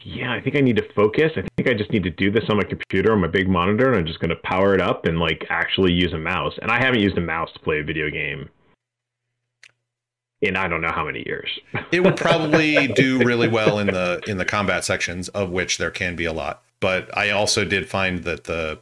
yeah, 0.00 0.32
I 0.32 0.40
think 0.40 0.56
I 0.56 0.60
need 0.60 0.76
to 0.76 0.92
focus. 0.94 1.32
I 1.36 1.42
think 1.56 1.68
I 1.68 1.74
just 1.74 1.90
need 1.90 2.04
to 2.04 2.10
do 2.10 2.30
this 2.30 2.44
on 2.48 2.58
my 2.58 2.62
computer 2.62 3.12
on 3.12 3.20
my 3.20 3.28
big 3.28 3.48
monitor, 3.48 3.88
and 3.88 3.96
I'm 3.96 4.06
just 4.06 4.20
going 4.20 4.30
to 4.30 4.36
power 4.36 4.74
it 4.74 4.80
up 4.80 5.06
and 5.06 5.18
like 5.18 5.44
actually 5.48 5.92
use 5.92 6.12
a 6.12 6.18
mouse. 6.18 6.54
And 6.62 6.70
I 6.70 6.78
haven't 6.78 7.00
used 7.00 7.18
a 7.18 7.20
mouse 7.20 7.50
to 7.54 7.60
play 7.60 7.80
a 7.80 7.84
video 7.84 8.10
game 8.10 8.48
in 10.42 10.56
I 10.56 10.68
don't 10.68 10.80
know 10.80 10.92
how 10.92 11.04
many 11.04 11.22
years. 11.26 11.48
it 11.90 12.04
would 12.04 12.16
probably 12.16 12.86
do 12.94 13.18
really 13.18 13.48
well 13.48 13.78
in 13.78 13.88
the 13.88 14.22
in 14.26 14.36
the 14.36 14.44
combat 14.44 14.84
sections, 14.84 15.28
of 15.30 15.50
which 15.50 15.78
there 15.78 15.90
can 15.90 16.14
be 16.16 16.24
a 16.24 16.32
lot. 16.32 16.62
But 16.80 17.16
I 17.16 17.30
also 17.30 17.64
did 17.64 17.88
find 17.88 18.24
that 18.24 18.44
the 18.44 18.80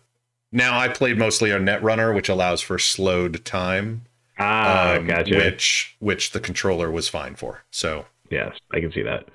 now 0.53 0.79
I 0.79 0.89
played 0.89 1.19
mostly 1.19 1.53
on 1.53 1.65
Netrunner, 1.65 2.15
which 2.15 2.29
allows 2.29 2.61
for 2.61 2.79
slowed 2.79 3.45
time. 3.45 4.03
Ah, 4.39 4.97
um, 4.97 5.07
gotcha. 5.07 5.37
Which 5.37 5.97
which 6.01 6.33
the 6.33 6.41
controller 6.41 6.91
was 6.91 7.09
fine 7.09 7.35
for. 7.35 7.63
So 7.71 8.07
yes, 8.31 8.57
I 8.73 8.81
can 8.81 8.93
see 8.93 9.03
that. 9.03 9.29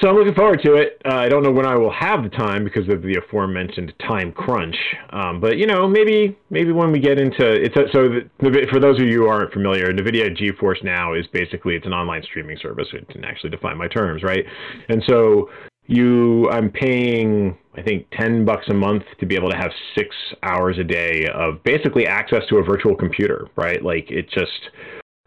So 0.00 0.08
I'm 0.08 0.16
looking 0.16 0.34
forward 0.34 0.62
to 0.62 0.76
it. 0.76 1.00
Uh, 1.04 1.16
I 1.16 1.28
don't 1.28 1.42
know 1.42 1.50
when 1.50 1.66
I 1.66 1.76
will 1.76 1.92
have 1.92 2.22
the 2.22 2.30
time 2.30 2.64
because 2.64 2.88
of 2.88 3.02
the 3.02 3.16
aforementioned 3.16 3.92
time 3.98 4.32
crunch. 4.32 4.76
Um, 5.10 5.40
but 5.40 5.58
you 5.58 5.66
know, 5.66 5.86
maybe 5.86 6.38
maybe 6.48 6.72
when 6.72 6.90
we 6.90 7.00
get 7.00 7.18
into 7.18 7.46
it's 7.46 7.76
a, 7.76 7.84
so 7.92 8.08
the, 8.38 8.66
for 8.70 8.80
those 8.80 8.98
of 8.98 9.06
you 9.06 9.22
who 9.22 9.26
aren't 9.28 9.52
familiar, 9.52 9.92
NVIDIA 9.92 10.34
GeForce 10.34 10.82
Now 10.82 11.12
is 11.12 11.26
basically 11.26 11.74
it's 11.74 11.86
an 11.86 11.92
online 11.92 12.22
streaming 12.22 12.56
service. 12.58 12.88
It 12.92 13.06
didn't 13.08 13.24
actually 13.24 13.50
define 13.50 13.76
my 13.76 13.88
terms, 13.88 14.22
right? 14.22 14.44
And 14.88 15.02
so 15.06 15.50
you, 15.86 16.48
I'm 16.50 16.70
paying 16.70 17.58
I 17.80 17.82
think 17.82 18.06
ten 18.12 18.44
bucks 18.44 18.68
a 18.68 18.74
month 18.74 19.04
to 19.20 19.26
be 19.26 19.34
able 19.34 19.50
to 19.50 19.56
have 19.56 19.70
six 19.96 20.14
hours 20.42 20.76
a 20.78 20.84
day 20.84 21.26
of 21.32 21.62
basically 21.64 22.06
access 22.06 22.42
to 22.50 22.58
a 22.58 22.62
virtual 22.62 22.94
computer, 22.94 23.48
right? 23.56 23.82
Like 23.82 24.10
it 24.10 24.30
just 24.30 24.70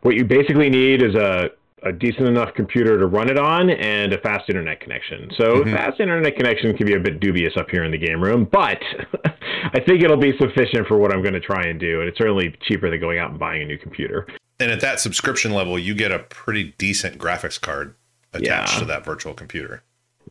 what 0.02 0.16
you 0.16 0.24
basically 0.24 0.70
need 0.70 1.02
is 1.02 1.16
a 1.16 1.50
a 1.82 1.92
decent 1.92 2.28
enough 2.28 2.54
computer 2.56 2.98
to 2.98 3.08
run 3.08 3.30
it 3.30 3.38
on 3.38 3.70
and 3.70 4.14
a 4.14 4.18
fast 4.20 4.50
internet 4.50 4.80
connection. 4.80 5.30
So 5.38 5.44
mm-hmm. 5.44 5.76
fast 5.76 6.00
internet 6.00 6.38
connection 6.38 6.78
can 6.78 6.88
be 6.88 6.94
a 6.94 7.00
bit 7.00 7.20
dubious 7.20 7.54
up 7.58 7.70
here 7.70 7.84
in 7.84 7.92
the 7.92 7.98
game 7.98 8.24
room, 8.24 8.48
but 8.50 8.80
I 9.74 9.82
think 9.82 10.02
it'll 10.02 10.16
be 10.16 10.32
sufficient 10.38 10.88
for 10.88 10.98
what 10.98 11.12
I'm 11.12 11.22
going 11.22 11.34
to 11.34 11.42
try 11.42 11.64
and 11.64 11.80
do, 11.80 12.00
and 12.00 12.08
it's 12.08 12.18
certainly 12.18 12.56
cheaper 12.62 12.90
than 12.90 13.02
going 13.02 13.20
out 13.20 13.32
and 13.32 13.40
buying 13.40 13.64
a 13.64 13.66
new 13.66 13.78
computer. 13.78 14.28
And 14.62 14.72
at 14.72 14.80
that 14.80 15.02
subscription 15.02 15.52
level, 15.52 15.78
you 15.78 15.94
get 15.94 16.12
a 16.12 16.20
pretty 16.20 16.74
decent 16.78 17.18
graphics 17.18 17.60
card 17.60 17.96
attached 18.32 18.76
yeah. 18.76 18.80
to 18.80 18.86
that 18.86 19.04
virtual 19.04 19.34
computer. 19.34 19.84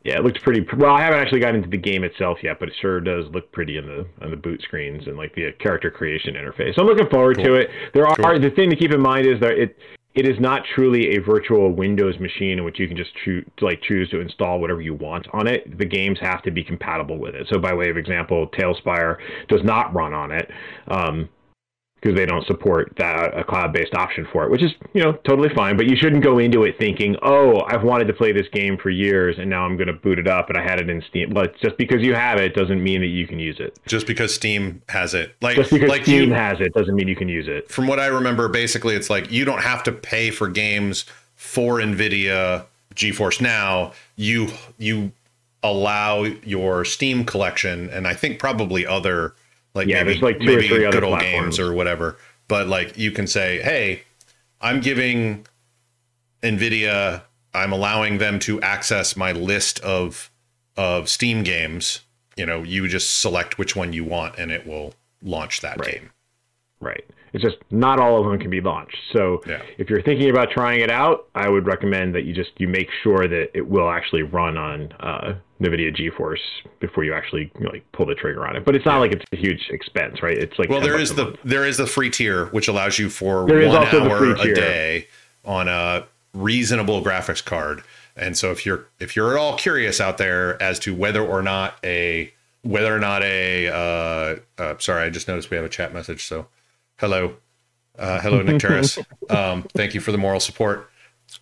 Yeah, 0.04 0.18
it 0.18 0.24
looked 0.24 0.42
pretty. 0.42 0.66
Well, 0.76 0.94
I 0.94 1.00
haven't 1.00 1.20
actually 1.20 1.40
gotten 1.40 1.56
into 1.56 1.68
the 1.68 1.76
game 1.76 2.02
itself 2.02 2.38
yet, 2.42 2.58
but 2.58 2.68
it 2.68 2.74
sure 2.80 3.00
does 3.00 3.26
look 3.32 3.50
pretty 3.52 3.76
in 3.76 3.86
the 3.86 4.06
on 4.20 4.30
the 4.30 4.36
boot 4.36 4.60
screens 4.62 5.06
and 5.06 5.16
like 5.16 5.34
the 5.34 5.52
character 5.60 5.90
creation 5.90 6.34
interface. 6.34 6.74
So 6.74 6.82
I'm 6.82 6.88
looking 6.88 7.08
forward 7.08 7.36
cool. 7.36 7.44
to 7.46 7.54
it. 7.54 7.68
There 7.94 8.06
are 8.06 8.16
cool. 8.16 8.40
the 8.40 8.50
thing 8.50 8.68
to 8.70 8.76
keep 8.76 8.92
in 8.92 9.00
mind 9.00 9.26
is 9.26 9.38
that 9.40 9.52
it 9.52 9.76
it 10.14 10.28
is 10.28 10.38
not 10.40 10.62
truly 10.74 11.16
a 11.16 11.20
virtual 11.20 11.72
Windows 11.72 12.18
machine 12.18 12.58
in 12.58 12.64
which 12.64 12.78
you 12.78 12.88
can 12.88 12.96
just 12.96 13.10
choose 13.24 13.46
like 13.60 13.80
choose 13.82 14.10
to 14.10 14.20
install 14.20 14.60
whatever 14.60 14.80
you 14.80 14.94
want 14.94 15.26
on 15.32 15.46
it. 15.46 15.78
The 15.78 15.86
games 15.86 16.18
have 16.20 16.42
to 16.42 16.50
be 16.50 16.64
compatible 16.64 17.18
with 17.18 17.34
it. 17.34 17.46
So 17.50 17.58
by 17.58 17.72
way 17.72 17.88
of 17.88 17.96
example, 17.96 18.48
Talespire 18.48 19.16
does 19.48 19.62
not 19.62 19.94
run 19.94 20.12
on 20.12 20.32
it. 20.32 20.50
Um, 20.88 21.28
because 22.02 22.16
they 22.16 22.26
don't 22.26 22.44
support 22.46 22.92
that 22.98 23.38
a 23.38 23.44
cloud-based 23.44 23.94
option 23.94 24.26
for 24.32 24.44
it, 24.44 24.50
which 24.50 24.62
is 24.62 24.72
you 24.92 25.02
know 25.02 25.12
totally 25.24 25.48
fine. 25.54 25.76
But 25.76 25.86
you 25.86 25.96
shouldn't 25.96 26.22
go 26.22 26.38
into 26.38 26.64
it 26.64 26.76
thinking, 26.78 27.16
oh, 27.22 27.62
I've 27.62 27.84
wanted 27.84 28.06
to 28.08 28.12
play 28.12 28.32
this 28.32 28.48
game 28.52 28.76
for 28.76 28.90
years, 28.90 29.36
and 29.38 29.48
now 29.48 29.64
I'm 29.64 29.76
going 29.76 29.86
to 29.86 29.92
boot 29.92 30.18
it 30.18 30.26
up, 30.26 30.48
and 30.48 30.58
I 30.58 30.62
had 30.62 30.80
it 30.80 30.90
in 30.90 31.02
Steam. 31.08 31.32
But 31.32 31.56
just 31.58 31.78
because 31.78 32.02
you 32.02 32.14
have 32.14 32.38
it 32.38 32.54
doesn't 32.54 32.82
mean 32.82 33.00
that 33.02 33.06
you 33.06 33.26
can 33.26 33.38
use 33.38 33.60
it. 33.60 33.78
Just 33.86 34.06
because 34.06 34.34
Steam 34.34 34.82
has 34.88 35.14
it, 35.14 35.34
like 35.40 35.56
Just 35.56 35.70
because 35.70 35.88
like 35.88 36.02
Steam 36.02 36.30
you, 36.30 36.34
has 36.34 36.60
it 36.60 36.74
doesn't 36.74 36.94
mean 36.94 37.06
you 37.06 37.16
can 37.16 37.28
use 37.28 37.46
it. 37.48 37.70
from 37.70 37.86
what 37.86 38.00
I 38.00 38.06
remember, 38.06 38.48
basically 38.48 38.96
it's 38.96 39.08
like 39.08 39.30
you 39.30 39.44
don't 39.44 39.62
have 39.62 39.82
to 39.84 39.92
pay 39.92 40.30
for 40.30 40.48
games 40.48 41.04
for 41.36 41.78
NVIDIA 41.78 42.66
GeForce 42.94 43.40
Now. 43.40 43.92
You 44.16 44.48
you 44.78 45.12
allow 45.62 46.24
your 46.24 46.84
Steam 46.84 47.24
collection, 47.24 47.88
and 47.90 48.08
I 48.08 48.14
think 48.14 48.40
probably 48.40 48.84
other 48.84 49.34
like 49.74 49.88
Yeah, 49.88 50.02
maybe, 50.02 50.10
there's 50.18 50.22
like 50.22 50.38
two 50.38 50.44
or 50.44 50.56
maybe 50.56 50.68
three 50.68 50.84
other 50.84 50.96
good 51.00 51.04
old 51.04 51.18
platforms. 51.18 51.56
games 51.56 51.58
or 51.60 51.72
whatever. 51.72 52.16
But 52.48 52.68
like 52.68 52.98
you 52.98 53.10
can 53.12 53.26
say, 53.26 53.60
hey, 53.62 54.02
I'm 54.60 54.80
giving 54.80 55.46
NVIDIA, 56.42 57.22
I'm 57.54 57.72
allowing 57.72 58.18
them 58.18 58.38
to 58.40 58.60
access 58.62 59.16
my 59.16 59.32
list 59.32 59.80
of 59.80 60.30
of 60.76 61.08
Steam 61.08 61.42
games. 61.42 62.00
You 62.36 62.46
know, 62.46 62.62
you 62.62 62.88
just 62.88 63.20
select 63.20 63.58
which 63.58 63.76
one 63.76 63.92
you 63.92 64.04
want, 64.04 64.38
and 64.38 64.50
it 64.50 64.66
will 64.66 64.94
launch 65.22 65.60
that 65.60 65.78
Right. 65.78 65.92
game. 66.00 66.10
Right. 66.80 67.04
It's 67.32 67.42
just 67.42 67.56
not 67.70 67.98
all 67.98 68.18
of 68.18 68.30
them 68.30 68.38
can 68.38 68.50
be 68.50 68.60
launched. 68.60 68.96
So 69.12 69.42
Yeah. 69.46 69.62
if 69.78 69.88
you're 69.88 70.02
thinking 70.02 70.28
about 70.28 70.50
trying 70.50 70.80
it 70.80 70.90
out, 70.90 71.28
I 71.34 71.48
would 71.48 71.66
recommend 71.66 72.14
that 72.14 72.24
you 72.24 72.34
just 72.34 72.50
you 72.58 72.68
make 72.68 72.88
sure 73.02 73.26
that 73.26 73.50
it 73.54 73.66
will 73.66 73.88
actually 73.90 74.22
run 74.22 74.58
on 74.58 74.92
uh, 75.00 75.34
NVIDIA 75.60 75.94
GeForce 75.96 76.40
before 76.80 77.04
you 77.04 77.14
actually 77.14 77.50
you 77.58 77.64
know, 77.64 77.70
like 77.70 77.90
pull 77.92 78.06
the 78.06 78.14
trigger 78.14 78.46
on 78.46 78.56
it. 78.56 78.64
But 78.64 78.74
it's 78.74 78.84
not 78.84 78.98
like 78.98 79.12
it's 79.12 79.24
a 79.32 79.36
huge 79.36 79.68
expense, 79.70 80.22
right? 80.22 80.36
It's 80.36 80.58
like 80.58 80.68
Well, 80.68 80.80
10 80.80 80.90
there 80.90 81.00
is 81.00 81.14
the 81.14 81.24
month. 81.24 81.38
there 81.44 81.66
is 81.66 81.76
the 81.76 81.86
free 81.86 82.10
tier, 82.10 82.46
which 82.46 82.68
allows 82.68 82.98
you 82.98 83.08
for 83.08 83.46
There 83.46 83.66
one 83.68 83.86
hour 83.86 84.34
a 84.34 84.54
day 84.54 85.08
on 85.44 85.68
a 85.68 86.04
reasonable 86.34 87.02
graphics 87.02 87.44
card. 87.44 87.82
And 88.16 88.36
so 88.36 88.50
if 88.50 88.66
you're 88.66 88.86
if 89.00 89.16
you're 89.16 89.30
at 89.32 89.38
all 89.38 89.56
curious 89.56 90.00
out 90.00 90.18
there 90.18 90.62
as 90.62 90.78
to 90.80 90.94
whether 90.94 91.24
or 91.24 91.42
not 91.42 91.76
a 91.82 92.32
whether 92.62 92.94
or 92.94 92.98
not 92.98 93.22
a 93.22 93.68
uh, 93.68 94.62
uh 94.62 94.74
sorry, 94.78 95.04
I 95.04 95.10
just 95.10 95.28
noticed 95.28 95.50
we 95.50 95.56
have 95.56 95.64
a 95.64 95.70
chat 95.70 95.94
message. 95.94 96.24
So 96.24 96.46
hello, 97.02 97.34
uh, 97.98 98.20
hello 98.20 98.40
Nick 98.42 98.60
Terrace. 98.60 98.96
um, 99.28 99.64
thank 99.74 99.92
you 99.92 100.00
for 100.00 100.12
the 100.12 100.18
moral 100.18 100.40
support. 100.40 100.88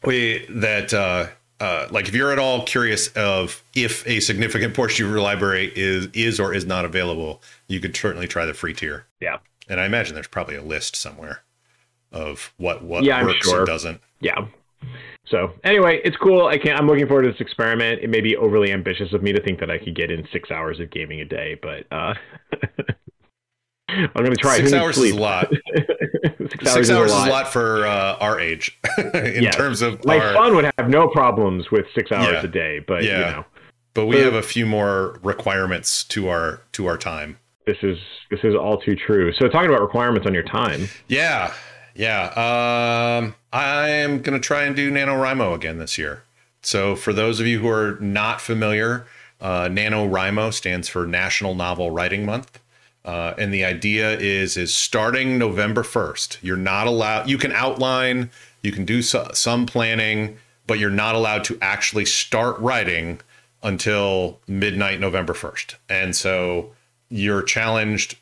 We 0.04 0.46
that 0.48 0.92
uh, 0.94 1.28
uh, 1.60 1.86
like 1.90 2.08
if 2.08 2.14
you're 2.14 2.32
at 2.32 2.38
all 2.38 2.64
curious 2.64 3.08
of 3.08 3.62
if 3.74 4.06
a 4.08 4.20
significant 4.20 4.74
portion 4.74 5.04
of 5.06 5.12
your 5.12 5.20
library 5.20 5.70
is 5.76 6.08
is 6.14 6.40
or 6.40 6.54
is 6.54 6.64
not 6.64 6.84
available, 6.84 7.42
you 7.68 7.78
could 7.78 7.94
certainly 7.94 8.26
try 8.26 8.46
the 8.46 8.54
free 8.54 8.74
tier. 8.74 9.06
yeah. 9.20 9.38
And 9.68 9.78
I 9.78 9.86
imagine 9.86 10.14
there's 10.14 10.26
probably 10.26 10.56
a 10.56 10.62
list 10.62 10.96
somewhere 10.96 11.42
of 12.10 12.52
what 12.56 12.82
what 12.82 13.04
Yeah, 13.04 13.24
works 13.24 13.46
sure. 13.46 13.58
and 13.58 13.66
doesn't. 13.66 14.00
Yeah. 14.20 14.46
So 15.26 15.52
anyway, 15.62 16.00
it's 16.02 16.16
cool. 16.16 16.46
I 16.46 16.58
can 16.58 16.72
not 16.72 16.80
I'm 16.80 16.88
looking 16.88 17.06
forward 17.06 17.22
to 17.24 17.30
this 17.30 17.40
experiment. 17.40 18.00
It 18.02 18.10
may 18.10 18.20
be 18.20 18.34
overly 18.36 18.72
ambitious 18.72 19.12
of 19.12 19.22
me 19.22 19.32
to 19.32 19.40
think 19.40 19.60
that 19.60 19.70
I 19.70 19.78
could 19.78 19.94
get 19.94 20.10
in 20.10 20.26
six 20.32 20.50
hours 20.50 20.80
of 20.80 20.90
gaming 20.90 21.20
a 21.20 21.24
day, 21.24 21.56
but 21.62 21.86
uh, 21.92 22.14
I'm 23.96 24.10
going 24.24 24.30
to 24.30 24.36
try. 24.36 24.56
Six 24.58 24.72
hours 24.72 24.98
is 24.98 25.12
a 25.12 25.16
lot. 25.16 25.52
six, 26.50 26.72
Six 26.72 26.90
hours 26.90 27.10
is 27.10 27.16
a 27.16 27.28
lot. 27.30 27.52
for 27.52 27.86
uh, 27.86 28.16
our 28.20 28.38
age 28.40 28.78
in 29.14 29.42
Yeah. 29.42 29.50
terms 29.50 29.82
of 29.82 30.04
My 30.04 30.18
our. 30.18 30.34
son 30.34 30.54
would 30.56 30.70
have 30.78 30.88
no 30.88 31.08
problems 31.08 31.70
with 31.70 31.86
six 31.94 32.10
hours 32.12 32.32
Yeah. 32.32 32.42
a 32.44 32.48
day, 32.48 32.78
but 32.80 33.02
Yeah. 33.04 33.18
you 33.18 33.24
know, 33.36 33.44
But 33.94 34.06
we 34.06 34.18
have 34.18 34.34
a 34.34 34.42
few 34.42 34.66
more 34.66 35.18
requirements 35.22 36.04
to 36.04 36.28
our 36.28 36.60
to 36.72 36.86
our 36.86 36.96
time. 36.96 37.38
this 37.66 37.78
is 37.82 37.98
this 38.30 38.40
is 38.44 38.54
all 38.54 38.78
too 38.80 38.94
true. 38.96 39.32
So 39.32 39.48
talking 39.48 39.68
about 39.70 39.80
requirements 39.82 40.26
on 40.26 40.34
your 40.34 40.42
time, 40.44 40.88
Yeah, 41.08 41.52
yeah. 41.94 42.28
Um, 42.36 43.34
I'm 43.52 44.22
gonna 44.22 44.38
try 44.38 44.64
and 44.64 44.76
do 44.76 44.90
NaNoWriMo 44.92 45.54
again 45.54 45.78
this 45.78 45.98
year. 45.98 46.22
So 46.62 46.94
for 46.94 47.12
those 47.12 47.40
of 47.40 47.46
you 47.46 47.58
who 47.60 47.68
are 47.68 47.96
not 48.00 48.40
familiar, 48.40 49.06
uh, 49.40 49.64
NaNoWriMo 49.68 50.52
stands 50.52 50.88
for 50.88 51.06
National 51.06 51.54
Novel 51.54 51.90
Writing 51.90 52.24
Month. 52.24 52.59
Uh, 53.04 53.34
and 53.38 53.52
the 53.52 53.64
idea 53.64 54.18
is 54.18 54.56
is 54.56 54.74
starting 54.74 55.38
November 55.38 55.82
1st. 55.82 56.38
You're 56.42 56.56
not 56.56 56.86
allowed. 56.86 57.28
You 57.28 57.38
can 57.38 57.52
outline, 57.52 58.30
you 58.62 58.72
can 58.72 58.84
do 58.84 59.00
so, 59.00 59.30
some 59.32 59.64
planning, 59.64 60.36
but 60.66 60.78
you're 60.78 60.90
not 60.90 61.14
allowed 61.14 61.44
to 61.44 61.58
actually 61.62 62.04
start 62.04 62.58
writing 62.58 63.20
until 63.62 64.38
midnight 64.46 65.00
November 65.00 65.32
1st. 65.32 65.76
And 65.88 66.14
so 66.14 66.72
you're 67.08 67.42
challenged 67.42 68.16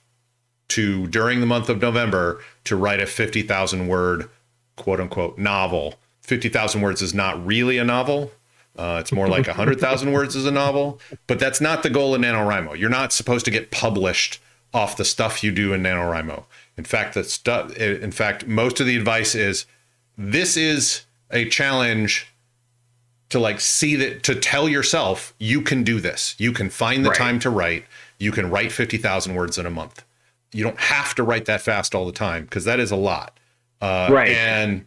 to 0.68 1.06
during 1.08 1.40
the 1.40 1.46
month 1.46 1.68
of 1.68 1.80
November 1.80 2.40
to 2.64 2.76
write 2.76 3.00
a 3.00 3.06
50,000 3.06 3.88
word 3.88 4.28
quote 4.76 5.00
unquote 5.00 5.38
novel. 5.38 5.96
50,000 6.22 6.80
words 6.80 7.02
is 7.02 7.14
not 7.14 7.44
really 7.44 7.78
a 7.78 7.84
novel. 7.84 8.30
Uh, 8.76 8.98
it's 9.00 9.10
more 9.10 9.26
like 9.26 9.46
100,000 9.46 10.12
words 10.12 10.36
is 10.36 10.46
a 10.46 10.52
novel, 10.52 11.00
but 11.26 11.40
that's 11.40 11.60
not 11.60 11.82
the 11.82 11.90
goal 11.90 12.14
of 12.14 12.20
NaNoWriMo. 12.20 12.78
You're 12.78 12.88
not 12.88 13.12
supposed 13.12 13.44
to 13.46 13.50
get 13.50 13.72
published 13.72 14.40
off 14.78 14.96
the 14.96 15.04
stuff 15.04 15.42
you 15.42 15.50
do 15.50 15.72
in 15.72 15.82
NaNoWriMo. 15.82 16.44
In 16.76 16.84
fact, 16.84 17.14
the 17.14 17.24
stuff 17.24 17.76
in 17.76 18.12
fact 18.12 18.46
most 18.46 18.78
of 18.80 18.86
the 18.86 18.96
advice 18.96 19.34
is 19.34 19.66
this 20.16 20.56
is 20.56 21.02
a 21.30 21.48
challenge 21.48 22.28
to 23.30 23.38
like 23.40 23.60
see 23.60 23.96
that 23.96 24.22
to 24.22 24.34
tell 24.34 24.68
yourself 24.68 25.34
you 25.38 25.60
can 25.60 25.82
do 25.82 26.00
this. 26.00 26.34
You 26.38 26.52
can 26.52 26.70
find 26.70 27.04
the 27.04 27.10
Right. 27.10 27.18
time 27.18 27.38
to 27.40 27.50
write. 27.50 27.84
You 28.18 28.30
can 28.32 28.50
write 28.50 28.70
50,000 28.72 29.34
words 29.34 29.58
in 29.58 29.66
a 29.66 29.70
month. 29.70 30.04
You 30.52 30.64
don't 30.64 30.78
have 30.78 31.14
to 31.16 31.22
write 31.22 31.44
that 31.46 31.60
fast 31.60 31.94
all 31.94 32.06
the 32.06 32.12
time 32.12 32.44
because 32.44 32.64
that 32.64 32.78
is 32.80 32.90
a 32.90 32.96
lot. 32.96 33.36
Uh, 33.82 34.08
Right. 34.10 34.30
And 34.30 34.86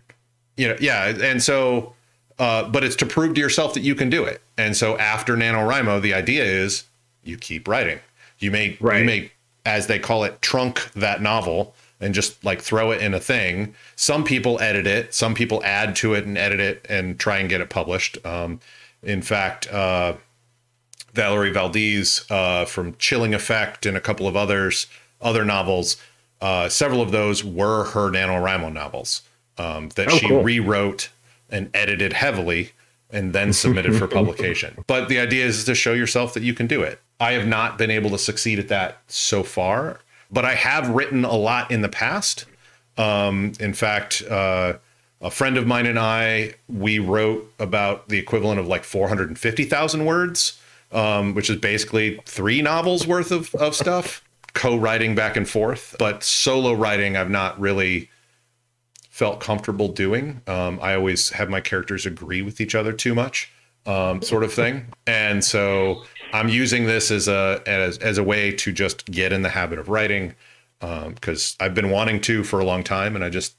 you 0.57 0.67
know, 0.69 0.77
yeah, 0.79 1.07
and 1.21 1.43
so 1.43 1.93
uh, 2.39 2.63
but 2.69 2.83
it's 2.83 2.95
to 2.95 3.05
prove 3.05 3.35
to 3.35 3.41
yourself 3.41 3.73
that 3.75 3.81
you 3.81 3.93
can 3.93 4.09
do 4.09 4.23
it. 4.23 4.41
And 4.57 4.75
so 4.75 4.97
after 4.97 5.35
NaNoWriMo, 5.35 6.01
the 6.01 6.13
idea 6.13 6.43
is 6.43 6.85
you 7.23 7.37
keep 7.37 7.67
writing. 7.67 7.99
You 8.39 8.49
may 8.51 8.77
Right. 8.79 8.99
you 8.99 9.05
may 9.05 9.31
as 9.65 9.87
they 9.87 9.99
call 9.99 10.23
it 10.23 10.41
trunk 10.41 10.91
that 10.93 11.21
novel 11.21 11.75
and 11.99 12.13
just 12.15 12.43
like 12.43 12.61
throw 12.61 12.91
it 12.91 13.01
in 13.01 13.13
a 13.13 13.19
thing. 13.19 13.75
Some 13.95 14.23
people 14.23 14.59
edit 14.59 14.87
it, 14.87 15.13
some 15.13 15.33
people 15.35 15.63
add 15.63 15.95
to 15.97 16.13
it 16.15 16.25
and 16.25 16.37
edit 16.37 16.59
it 16.59 16.85
and 16.89 17.19
try 17.19 17.37
and 17.37 17.47
get 17.49 17.61
it 17.61 17.69
published. 17.69 18.17
Um, 18.25 18.59
in 19.03 19.21
fact, 19.21 19.71
uh, 19.71 20.13
Valerie 21.13 21.51
Valdes 21.51 22.25
uh, 22.31 22.65
from 22.65 22.95
Chilling 22.97 23.33
Effect 23.33 23.85
and 23.85 23.95
a 23.97 24.01
couple 24.01 24.27
of 24.27 24.35
others, 24.35 24.87
other 25.21 25.43
novels, 25.45 25.97
uh, 26.41 26.69
several 26.69 27.01
of 27.01 27.11
those 27.11 27.43
were 27.43 27.85
her 27.85 28.09
NaNoWriMo 28.09 28.73
novels 28.73 29.21
um, 29.57 29.89
that 29.89 30.07
Oh, 30.11 30.17
she 30.17 30.27
cool. 30.27 30.41
rewrote 30.41 31.09
and 31.49 31.69
edited 31.73 32.13
heavily 32.13 32.71
and 33.11 33.33
then 33.33 33.53
submitted 33.53 33.95
for 33.95 34.07
publication. 34.19 34.83
But 34.87 35.09
the 35.09 35.19
idea 35.19 35.45
is 35.45 35.63
to 35.65 35.75
show 35.75 35.93
yourself 35.93 36.33
that 36.33 36.43
you 36.43 36.53
can 36.53 36.67
do 36.67 36.81
it. 36.81 36.99
I 37.19 37.33
have 37.33 37.47
not 37.47 37.77
been 37.77 37.91
able 37.91 38.09
to 38.11 38.17
succeed 38.17 38.59
at 38.59 38.67
that 38.69 38.99
so 39.07 39.43
far, 39.43 39.99
but 40.31 40.45
I 40.45 40.55
have 40.55 40.89
written 40.89 41.23
a 41.23 41.35
lot 41.35 41.71
in 41.71 41.81
the 41.81 41.89
past. 41.89 42.45
Um, 42.97 43.53
in 43.59 43.73
fact, 43.73 44.23
uh, 44.29 44.73
a 45.21 45.29
friend 45.29 45.57
of 45.57 45.67
mine 45.67 45.85
and 45.85 45.99
I, 45.99 46.55
we 46.67 46.99
wrote 46.99 47.51
about 47.59 48.09
the 48.09 48.17
equivalent 48.17 48.59
of 48.59 48.67
like 48.67 48.83
450,000 48.83 50.05
words, 50.05 50.59
um, 50.91 51.35
which 51.35 51.49
is 51.49 51.57
basically 51.57 52.19
three 52.25 52.61
novels 52.61 53.05
worth 53.05 53.31
of, 53.31 53.53
of 53.55 53.75
stuff, 53.75 54.23
co 54.53 54.75
writing 54.75 55.13
back 55.13 55.37
and 55.37 55.47
forth. 55.47 55.95
But 55.99 56.23
solo 56.23 56.73
writing, 56.73 57.15
I've 57.17 57.29
not 57.29 57.59
really 57.59 58.09
felt 59.11 59.41
comfortable 59.41 59.89
doing. 59.89 60.41
Um, 60.47 60.79
I 60.81 60.95
always 60.95 61.29
have 61.31 61.49
my 61.49 61.59
characters 61.59 62.05
agree 62.05 62.41
with 62.41 62.61
each 62.61 62.73
other 62.73 62.93
too 62.93 63.13
much, 63.13 63.51
um, 63.85 64.21
sort 64.21 64.43
of 64.43 64.53
thing. 64.53 64.87
And 65.05 65.43
so 65.43 66.03
I'm 66.31 66.47
using 66.47 66.85
this 66.85 67.11
as 67.11 67.27
a 67.27 67.61
as, 67.67 67.97
as 67.97 68.17
a 68.17 68.23
way 68.23 68.53
to 68.53 68.71
just 68.71 69.05
get 69.05 69.33
in 69.33 69.41
the 69.41 69.49
habit 69.49 69.77
of 69.79 69.89
writing 69.89 70.33
because 70.79 71.57
I've 71.59 71.75
been 71.75 71.91
wanting 71.91 72.21
to 72.21 72.43
for 72.43 72.59
a 72.59 72.65
long 72.65 72.83
time, 72.83 73.15
and 73.15 73.23
I 73.23 73.29
just 73.29 73.55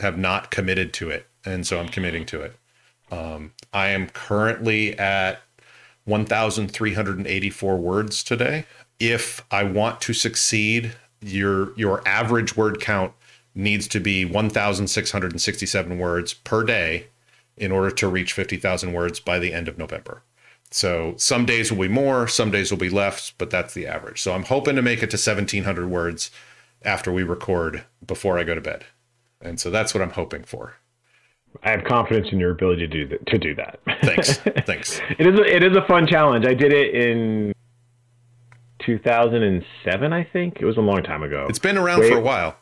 have 0.00 0.18
not 0.18 0.50
committed 0.50 0.92
to 0.94 1.08
it. 1.08 1.26
And 1.44 1.64
so 1.64 1.78
I'm 1.78 1.88
committing 1.88 2.26
to 2.26 2.42
it. 2.42 2.56
Um, 3.10 3.52
I 3.72 3.88
am 3.88 4.08
currently 4.08 4.98
at 4.98 5.40
1,384 6.04 7.76
words 7.76 8.24
today. 8.24 8.66
If 8.98 9.44
I 9.52 9.62
want 9.62 10.00
to 10.02 10.12
succeed, 10.12 10.96
your 11.20 11.78
your 11.78 12.06
average 12.06 12.56
word 12.56 12.80
count 12.80 13.12
needs 13.56 13.88
to 13.88 13.98
be 13.98 14.24
1,667 14.24 15.98
words 15.98 16.34
per 16.34 16.62
day 16.62 17.06
in 17.56 17.72
order 17.72 17.90
to 17.90 18.06
reach 18.06 18.34
50,000 18.34 18.92
words 18.92 19.18
by 19.18 19.38
the 19.38 19.52
end 19.52 19.66
of 19.66 19.78
November. 19.78 20.22
So 20.70 21.14
some 21.16 21.46
days 21.46 21.72
will 21.72 21.82
be 21.82 21.88
more, 21.88 22.28
some 22.28 22.50
days 22.50 22.70
will 22.70 22.78
be 22.78 22.90
less, 22.90 23.30
but 23.30 23.50
that's 23.50 23.72
the 23.72 23.86
average. 23.86 24.20
So 24.20 24.34
I'm 24.34 24.44
hoping 24.44 24.76
to 24.76 24.82
make 24.82 25.02
it 25.02 25.10
to 25.10 25.16
1,700 25.16 25.88
words 25.88 26.30
after 26.82 27.10
we 27.10 27.22
record 27.22 27.84
before 28.06 28.38
I 28.38 28.44
go 28.44 28.54
to 28.54 28.60
bed. 28.60 28.84
And 29.40 29.58
so 29.58 29.70
that's 29.70 29.94
what 29.94 30.02
I'm 30.02 30.10
hoping 30.10 30.44
for. 30.44 30.74
I 31.62 31.70
have 31.70 31.84
confidence 31.84 32.28
in 32.32 32.38
your 32.38 32.50
ability 32.50 32.86
to 32.86 32.88
do 32.88 33.08
that. 33.08 33.26
To 33.26 33.38
do 33.38 33.54
that. 33.54 33.80
Thanks. 34.02 34.36
Thanks. 34.66 35.00
it 35.18 35.26
is 35.26 35.38
a, 35.38 35.56
it 35.56 35.62
is 35.62 35.76
a 35.76 35.86
fun 35.86 36.06
challenge. 36.06 36.44
I 36.44 36.52
did 36.52 36.72
it 36.72 36.94
in 36.94 37.54
2007, 38.80 40.12
I 40.12 40.24
think. 40.24 40.58
It 40.60 40.66
was 40.66 40.76
a 40.76 40.82
long 40.82 41.02
time 41.02 41.22
ago. 41.22 41.46
It's 41.48 41.58
been 41.58 41.78
around 41.78 42.00
Wait. 42.00 42.12
for 42.12 42.18
a 42.18 42.22
while. 42.22 42.56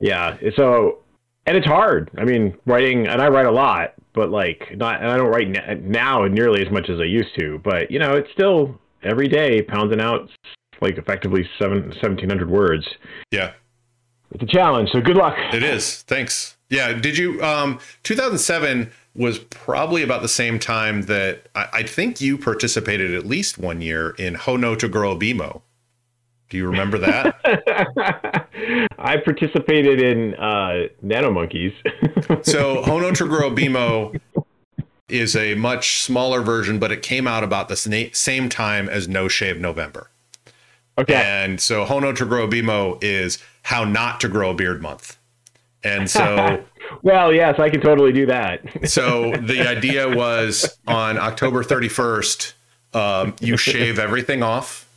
Yeah. 0.00 0.36
So, 0.56 0.98
and 1.46 1.56
it's 1.56 1.66
hard. 1.66 2.10
I 2.18 2.24
mean, 2.24 2.56
writing, 2.66 3.06
and 3.06 3.20
I 3.20 3.28
write 3.28 3.46
a 3.46 3.50
lot, 3.50 3.94
but 4.14 4.30
like 4.30 4.76
not, 4.76 5.02
and 5.02 5.10
I 5.10 5.16
don't 5.16 5.28
write 5.28 5.82
now 5.82 6.26
nearly 6.26 6.64
as 6.64 6.72
much 6.72 6.88
as 6.88 7.00
I 7.00 7.04
used 7.04 7.38
to. 7.38 7.60
But 7.64 7.90
you 7.90 7.98
know, 7.98 8.14
it's 8.14 8.30
still 8.32 8.78
every 9.02 9.28
day 9.28 9.62
pounding 9.62 10.00
out 10.00 10.28
like 10.80 10.98
effectively 10.98 11.48
seven, 11.58 11.88
1700 11.88 12.50
words. 12.50 12.86
Yeah. 13.30 13.52
It's 14.32 14.42
a 14.42 14.46
challenge. 14.46 14.90
So 14.92 15.00
good 15.00 15.16
luck. 15.16 15.36
It 15.52 15.62
is. 15.62 16.02
Thanks. 16.02 16.56
Yeah. 16.68 16.92
Did 16.92 17.16
you? 17.16 17.42
Um, 17.42 17.80
2007 18.02 18.90
was 19.14 19.38
probably 19.38 20.02
about 20.02 20.22
the 20.22 20.28
same 20.28 20.58
time 20.58 21.02
that 21.02 21.48
I, 21.54 21.68
I 21.72 21.82
think 21.82 22.20
you 22.20 22.38
participated 22.38 23.14
at 23.14 23.26
least 23.26 23.58
one 23.58 23.80
year 23.80 24.10
in 24.10 24.34
Hono 24.34 24.78
to 24.78 24.88
Grow 24.88 25.16
Bimo. 25.16 25.62
Do 26.48 26.56
you 26.56 26.66
remember 26.66 26.98
that? 26.98 28.48
I 28.98 29.18
participated 29.18 30.00
in 30.00 30.34
uh, 30.34 30.88
Nano 31.02 31.30
Monkeys. 31.30 31.72
so 32.42 32.82
Hono 32.82 33.14
to 33.16 33.28
Grow 33.28 33.50
Bimo 33.50 34.18
is 35.08 35.36
a 35.36 35.54
much 35.54 36.00
smaller 36.00 36.40
version, 36.40 36.78
but 36.78 36.90
it 36.90 37.02
came 37.02 37.26
out 37.26 37.44
about 37.44 37.68
the 37.68 37.76
same 38.12 38.48
time 38.48 38.88
as 38.88 39.08
No 39.08 39.28
Shave 39.28 39.60
November. 39.60 40.10
Okay. 40.96 41.14
And 41.14 41.60
so 41.60 41.84
Hono 41.84 42.16
to 42.16 42.24
Grow 42.24 42.48
Bimo 42.48 42.98
is 43.02 43.38
how 43.62 43.84
not 43.84 44.20
to 44.20 44.28
grow 44.28 44.50
a 44.50 44.54
beard 44.54 44.80
month. 44.80 45.18
And 45.84 46.10
so 46.10 46.64
Well, 47.02 47.32
yes, 47.32 47.58
I 47.58 47.68
can 47.68 47.80
totally 47.80 48.12
do 48.12 48.26
that. 48.26 48.62
so 48.88 49.32
the 49.32 49.68
idea 49.68 50.08
was 50.08 50.78
on 50.86 51.18
October 51.18 51.62
31st, 51.62 52.52
um, 52.94 53.36
you 53.40 53.56
shave 53.58 53.98
everything 53.98 54.42
off 54.42 54.87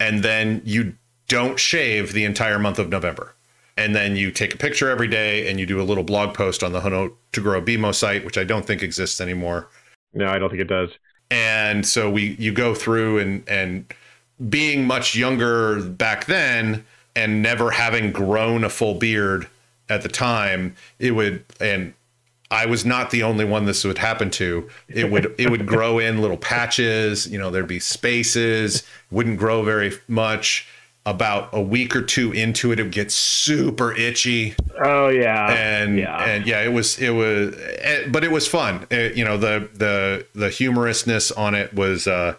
and 0.00 0.24
then 0.24 0.62
you 0.64 0.94
don't 1.28 1.60
shave 1.60 2.12
the 2.12 2.24
entire 2.24 2.58
month 2.58 2.78
of 2.78 2.88
November. 2.88 3.34
And 3.76 3.94
then 3.94 4.16
you 4.16 4.30
take 4.30 4.52
a 4.52 4.58
picture 4.58 4.90
every 4.90 5.06
day 5.06 5.48
and 5.48 5.60
you 5.60 5.64
do 5.64 5.80
a 5.80 5.84
little 5.84 6.02
blog 6.02 6.34
post 6.34 6.62
on 6.62 6.72
the 6.72 6.80
Hono 6.80 7.12
to 7.32 7.40
Grow 7.40 7.62
Bimo 7.62 7.94
site, 7.94 8.24
which 8.24 8.36
I 8.36 8.44
don't 8.44 8.66
think 8.66 8.82
exists 8.82 9.20
anymore. 9.20 9.68
No, 10.12 10.28
I 10.28 10.38
don't 10.38 10.50
think 10.50 10.60
it 10.60 10.66
does. 10.66 10.90
And 11.30 11.86
so 11.86 12.10
we 12.10 12.34
you 12.38 12.52
go 12.52 12.74
through 12.74 13.20
and 13.20 13.48
and 13.48 13.94
being 14.48 14.86
much 14.86 15.14
younger 15.14 15.80
back 15.82 16.26
then 16.26 16.84
and 17.14 17.42
never 17.42 17.70
having 17.70 18.10
grown 18.10 18.64
a 18.64 18.70
full 18.70 18.94
beard 18.94 19.46
at 19.88 20.02
the 20.02 20.08
time, 20.08 20.74
it 20.98 21.12
would 21.12 21.44
and 21.60 21.94
I 22.50 22.66
was 22.66 22.84
not 22.84 23.10
the 23.10 23.22
only 23.22 23.44
one 23.44 23.64
this 23.64 23.84
would 23.84 23.98
happen 23.98 24.30
to. 24.30 24.68
It 24.88 25.10
would 25.10 25.34
it 25.38 25.50
would 25.50 25.66
grow 25.66 25.98
in 25.98 26.20
little 26.20 26.36
patches, 26.36 27.26
you 27.28 27.38
know, 27.38 27.50
there'd 27.50 27.68
be 27.68 27.78
spaces, 27.78 28.82
wouldn't 29.10 29.38
grow 29.38 29.62
very 29.62 29.92
much. 30.08 30.66
About 31.06 31.48
a 31.54 31.62
week 31.62 31.96
or 31.96 32.02
two 32.02 32.30
into 32.30 32.72
it, 32.72 32.78
it 32.78 32.82
would 32.82 32.92
get 32.92 33.10
super 33.10 33.90
itchy. 33.96 34.54
Oh 34.84 35.08
yeah, 35.08 35.50
and 35.50 35.96
yeah. 35.96 36.24
and 36.24 36.46
yeah, 36.46 36.60
it 36.62 36.72
was 36.74 36.98
it 36.98 37.10
was, 37.10 37.56
eh, 37.56 38.06
but 38.06 38.22
it 38.22 38.30
was 38.30 38.46
fun. 38.46 38.86
It, 38.90 39.16
you 39.16 39.24
know, 39.24 39.38
the 39.38 39.70
the 39.72 40.26
the 40.34 40.50
humorousness 40.50 41.32
on 41.32 41.54
it 41.54 41.72
was 41.72 42.06
uh, 42.06 42.34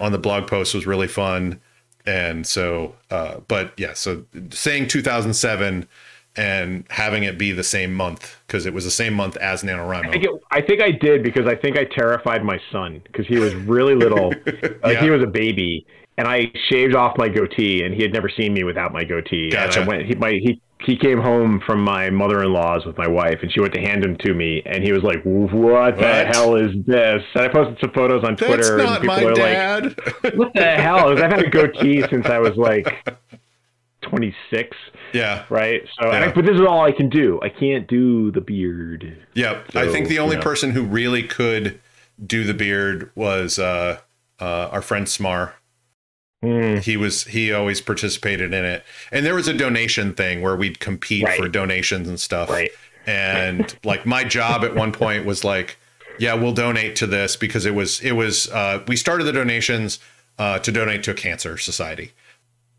on 0.00 0.10
the 0.10 0.18
blog 0.18 0.48
post 0.48 0.74
was 0.74 0.84
really 0.84 1.06
fun, 1.06 1.60
and 2.04 2.44
so, 2.44 2.96
uh, 3.12 3.36
but 3.46 3.72
yeah, 3.78 3.92
so 3.92 4.24
saying 4.50 4.88
2007 4.88 5.86
and 6.36 6.84
having 6.90 7.24
it 7.24 7.36
be 7.38 7.52
the 7.52 7.64
same 7.64 7.92
month 7.92 8.36
because 8.46 8.66
it 8.66 8.72
was 8.72 8.84
the 8.84 8.90
same 8.90 9.14
month 9.14 9.36
as 9.36 9.62
NaNoWriMo. 9.62 10.06
I 10.06 10.10
think, 10.10 10.24
it, 10.24 10.30
I 10.50 10.60
think 10.62 10.80
I 10.80 10.90
did 10.90 11.22
because 11.22 11.46
I 11.46 11.54
think 11.54 11.76
I 11.76 11.84
terrified 11.84 12.44
my 12.44 12.60
son 12.70 13.02
because 13.04 13.26
he 13.26 13.38
was 13.38 13.54
really 13.54 13.94
little. 13.94 14.32
like 14.82 14.98
he 14.98 15.10
was 15.10 15.22
a 15.22 15.26
baby, 15.26 15.86
and 16.16 16.26
I 16.26 16.50
shaved 16.70 16.94
off 16.94 17.16
my 17.18 17.28
goatee, 17.28 17.84
and 17.84 17.94
he 17.94 18.02
had 18.02 18.12
never 18.12 18.28
seen 18.28 18.54
me 18.54 18.64
without 18.64 18.92
my 18.92 19.04
goatee. 19.04 19.50
Gotcha. 19.50 19.80
And 19.80 19.88
I 19.88 19.92
went, 19.92 20.06
he, 20.06 20.14
my, 20.14 20.30
he 20.32 20.60
he 20.84 20.96
came 20.96 21.20
home 21.20 21.60
from 21.64 21.82
my 21.82 22.10
mother-in-law's 22.10 22.84
with 22.84 22.98
my 22.98 23.06
wife 23.06 23.38
and 23.42 23.52
she 23.52 23.60
went 23.60 23.72
to 23.74 23.80
hand 23.80 24.04
him 24.04 24.16
to 24.16 24.34
me 24.34 24.62
and 24.66 24.82
he 24.82 24.92
was 24.92 25.02
like 25.02 25.22
what, 25.22 25.52
what? 25.52 25.96
the 25.98 26.24
hell 26.26 26.56
is 26.56 26.72
this 26.86 27.22
and 27.34 27.44
i 27.44 27.48
posted 27.48 27.78
some 27.80 27.92
photos 27.92 28.24
on 28.24 28.36
twitter 28.36 28.78
That's 28.78 28.90
and 28.90 29.00
people 29.00 29.16
my 29.16 29.24
are 29.24 29.34
dad. 29.34 29.98
like 30.24 30.34
what 30.34 30.52
the 30.54 30.64
hell 30.64 31.10
i've 31.10 31.18
had 31.18 31.44
a 31.44 31.50
goatee 31.50 32.02
since 32.08 32.26
i 32.26 32.38
was 32.38 32.56
like 32.56 33.16
26 34.02 34.76
yeah 35.12 35.44
right 35.48 35.82
so 35.98 36.10
yeah. 36.10 36.26
I, 36.26 36.32
but 36.32 36.44
this 36.44 36.54
is 36.54 36.60
all 36.60 36.82
i 36.84 36.92
can 36.92 37.08
do 37.08 37.40
i 37.42 37.48
can't 37.48 37.86
do 37.86 38.30
the 38.30 38.40
beard 38.40 39.16
Yep. 39.34 39.72
so, 39.72 39.80
i 39.80 39.88
think 39.88 40.08
the 40.08 40.18
only 40.18 40.36
you 40.36 40.40
know. 40.40 40.44
person 40.44 40.70
who 40.70 40.82
really 40.82 41.22
could 41.22 41.80
do 42.24 42.44
the 42.44 42.54
beard 42.54 43.10
was 43.14 43.58
uh, 43.58 43.98
uh, 44.40 44.68
our 44.70 44.82
friend 44.82 45.06
smar 45.06 45.52
Mm. 46.42 46.82
He 46.82 46.96
was 46.96 47.24
he 47.24 47.52
always 47.52 47.80
participated 47.80 48.52
in 48.52 48.64
it, 48.64 48.84
and 49.12 49.24
there 49.24 49.34
was 49.34 49.46
a 49.46 49.52
donation 49.52 50.12
thing 50.12 50.42
where 50.42 50.56
we'd 50.56 50.80
compete 50.80 51.24
right. 51.24 51.38
for 51.38 51.48
donations 51.48 52.08
and 52.08 52.18
stuff. 52.18 52.50
Right. 52.50 52.70
And 53.06 53.74
like 53.84 54.04
my 54.06 54.24
job 54.24 54.64
at 54.64 54.74
one 54.74 54.92
point 54.92 55.24
was 55.24 55.44
like, 55.44 55.78
yeah, 56.18 56.34
we'll 56.34 56.52
donate 56.52 56.96
to 56.96 57.06
this 57.06 57.36
because 57.36 57.64
it 57.64 57.74
was 57.74 58.00
it 58.00 58.12
was 58.12 58.48
uh, 58.50 58.82
we 58.88 58.96
started 58.96 59.24
the 59.24 59.32
donations 59.32 60.00
uh, 60.38 60.58
to 60.60 60.72
donate 60.72 61.04
to 61.04 61.12
a 61.12 61.14
cancer 61.14 61.58
society. 61.58 62.12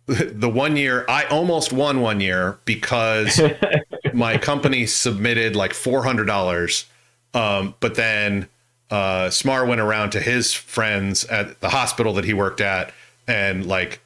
The 0.06 0.50
one 0.50 0.76
year 0.76 1.06
I 1.08 1.24
almost 1.26 1.72
won 1.72 2.02
one 2.02 2.20
year 2.20 2.58
because 2.66 3.39
my 4.13 4.38
company 4.38 4.86
submitted 4.86 5.56
like 5.56 5.74
four 5.74 6.04
hundred 6.04 6.26
dollars, 6.26 6.86
um, 7.34 7.76
but 7.80 7.96
then 7.96 8.50
uh, 8.89 9.30
Smar 9.30 9.68
went 9.68 9.82
around 9.82 10.12
to 10.12 10.20
his 10.20 10.54
friends 10.54 11.26
at 11.26 11.60
the 11.62 11.70
hospital 11.70 12.13
that 12.13 12.26
he 12.26 12.34
worked 12.34 12.62
at 12.62 12.94
and 13.28 13.66
like 13.66 14.02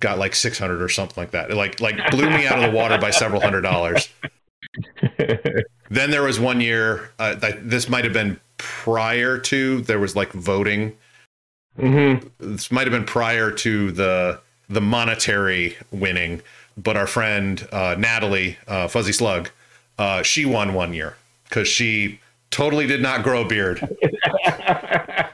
got 0.00 0.18
like 0.18 0.34
600 0.34 0.82
or 0.82 0.88
something 0.88 1.20
like 1.20 1.30
that. 1.30 1.50
It 1.50 1.54
like 1.54 1.80
like 1.80 2.10
blew 2.10 2.28
me 2.28 2.46
out 2.46 2.58
of 2.58 2.70
the 2.70 2.76
water 2.76 2.98
by 2.98 3.10
several 3.10 3.40
hundred 3.40 3.62
dollars. 3.62 4.08
then 5.90 6.10
there 6.10 6.22
was 6.22 6.38
one 6.38 6.60
year 6.60 7.10
uh, 7.18 7.34
that 7.36 7.70
this 7.70 7.88
might 7.88 8.04
have 8.04 8.12
been 8.12 8.38
prior 8.58 9.38
to 9.38 9.80
there 9.82 9.98
was 9.98 10.14
like 10.14 10.32
voting. 10.32 10.96
Mm-hmm. 11.78 12.26
This 12.54 12.70
might 12.70 12.86
have 12.86 12.92
been 12.92 13.06
prior 13.06 13.50
to 13.50 13.92
the 13.92 14.40
the 14.68 14.80
monetary 14.80 15.76
winning, 15.90 16.42
but 16.76 16.96
our 16.96 17.06
friend 17.06 17.66
uh, 17.72 17.94
Natalie 17.98 18.56
uh, 18.66 18.88
Fuzzy 18.88 19.12
Slug, 19.12 19.50
uh, 19.98 20.22
she 20.22 20.44
won 20.44 20.74
one 20.74 20.92
year 20.92 21.16
because 21.44 21.68
she 21.68 22.20
totally 22.50 22.86
did 22.86 23.02
not 23.02 23.22
grow 23.22 23.42
a 23.42 23.48
beard. 23.48 23.80
I 23.82 25.28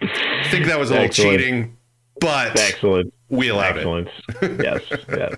think 0.50 0.66
that 0.66 0.78
was 0.78 0.90
a 0.90 0.94
little 0.94 1.06
Excellent. 1.06 1.38
cheating, 1.40 1.76
but 2.20 2.58
excellent. 2.58 3.12
We 3.28 3.48
allowed 3.48 3.78
excellent. 3.78 4.08
it. 4.42 4.62
yes, 4.62 5.36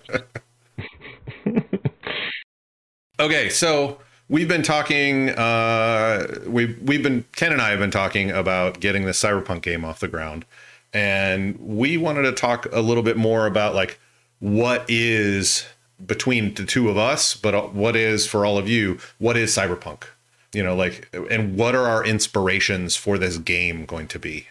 yes. 1.47 1.63
okay, 3.21 3.49
so 3.49 4.01
we've 4.29 4.49
been 4.49 4.63
talking. 4.63 5.31
Uh, 5.31 6.41
we've 6.47 6.79
we've 6.83 7.03
been 7.03 7.25
Ken 7.33 7.53
and 7.53 7.61
I 7.63 7.71
have 7.71 7.79
been 7.79 7.91
talking 7.91 8.31
about 8.31 8.81
getting 8.81 9.05
the 9.05 9.13
cyberpunk 9.13 9.63
game 9.63 9.85
off 9.85 10.01
the 10.01 10.09
ground, 10.09 10.45
and 10.95 11.59
we 11.59 11.97
wanted 11.97 12.23
to 12.23 12.33
talk 12.33 12.67
a 12.73 12.81
little 12.81 13.03
bit 13.03 13.17
more 13.17 13.47
about 13.47 13.75
like 13.75 13.99
what 14.39 14.85
is 14.89 15.67
between 16.05 16.55
the 16.55 16.65
two 16.65 16.89
of 16.89 16.97
us, 16.97 17.37
but 17.37 17.55
uh, 17.55 17.63
what 17.63 17.97
is 17.97 18.27
for 18.27 18.47
all 18.47 18.57
of 18.57 18.69
you, 18.69 18.99
what 19.19 19.37
is 19.37 19.55
cyberpunk? 19.55 20.05
You 20.53 20.63
know, 20.63 20.77
like, 20.77 21.09
and 21.31 21.57
what 21.57 21.75
are 21.75 21.87
our 21.89 22.05
inspirations 22.05 22.95
for 22.95 23.19
this 23.19 23.39
game 23.39 23.87
going 23.87 24.07
to 24.09 24.19
be? 24.19 24.47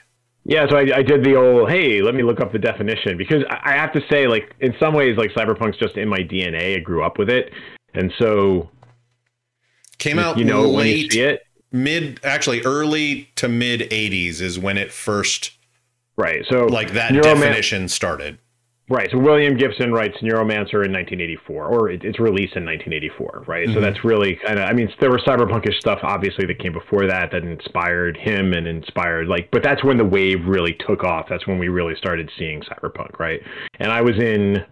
Yeah, 0.45 0.67
so 0.67 0.75
I, 0.75 0.97
I, 0.97 1.03
did 1.03 1.23
the 1.23 1.36
old 1.36 1.69
hey, 1.69 2.01
let 2.01 2.15
me 2.15 2.23
look 2.23 2.41
up 2.41 2.51
the 2.51 2.60
definition 2.60 3.17
because 3.17 3.45
I 3.49 3.77
have 3.77 3.93
to 3.93 4.01
say, 4.10 4.27
like 4.27 4.53
in 4.60 4.75
some 4.77 4.93
ways, 4.93 5.17
like 5.17 5.32
cyberpunk's 5.32 5.77
just 5.77 5.95
in 5.95 6.10
my 6.10 6.19
DNA. 6.19 6.75
I 6.75 6.79
grew 6.79 7.01
up 7.01 7.17
with 7.17 7.29
it, 7.29 7.53
and 7.93 8.12
so 8.19 8.69
came 9.99 10.19
out 10.19 10.38
you 10.38 10.43
know 10.43 10.63
late, 10.63 10.75
when 10.75 10.88
you 10.88 11.10
see 11.10 11.21
it 11.21 11.43
mid 11.71 12.19
actually 12.23 12.62
early 12.62 13.29
to 13.36 13.47
mid 13.47 13.82
80s 13.82 14.41
is 14.41 14.60
when 14.60 14.77
it 14.77 14.91
first 14.91 15.51
right 16.17 16.45
so 16.49 16.65
like 16.65 16.91
that 16.93 17.12
Neuroman- 17.12 17.23
definition 17.23 17.88
started 17.88 18.38
Right. 18.89 19.10
So 19.12 19.17
William 19.17 19.56
Gibson 19.56 19.93
writes 19.93 20.17
Neuromancer 20.21 20.84
in 20.86 20.91
1984, 20.91 21.65
or 21.67 21.89
it, 21.89 22.04
it's 22.04 22.19
released 22.19 22.58
in 22.58 22.65
1984, 22.65 23.45
right? 23.47 23.65
Mm-hmm. 23.65 23.73
So 23.73 23.80
that's 23.80 24.04
really 24.04 24.38
kind 24.45 24.60
of, 24.60 24.67
I 24.67 24.73
mean, 24.73 24.91
there 24.99 25.10
was 25.10 25.21
cyberpunkish 25.21 25.80
stuff, 25.80 25.99
obviously, 26.04 26.45
that 26.47 26.60
came 26.60 26.73
before 26.73 27.08
that 27.08 27.32
that 27.32 27.43
inspired 27.43 28.17
him 28.17 28.52
and 28.52 28.67
inspired, 28.67 29.28
like, 29.28 29.49
but 29.52 29.63
that's 29.63 29.84
when 29.86 29.97
the 29.97 30.04
wave 30.06 30.45
really 30.45 30.78
took 30.86 31.06
off. 31.06 31.28
That's 31.30 31.47
when 31.47 31.60
we 31.60 31.69
really 31.69 31.95
started 31.95 32.30
seeing 32.38 32.62
cyberpunk, 32.62 33.19
right? 33.19 33.39
And 33.80 33.89
I 33.89 34.02
was 34.02 34.17
in, 34.17 34.65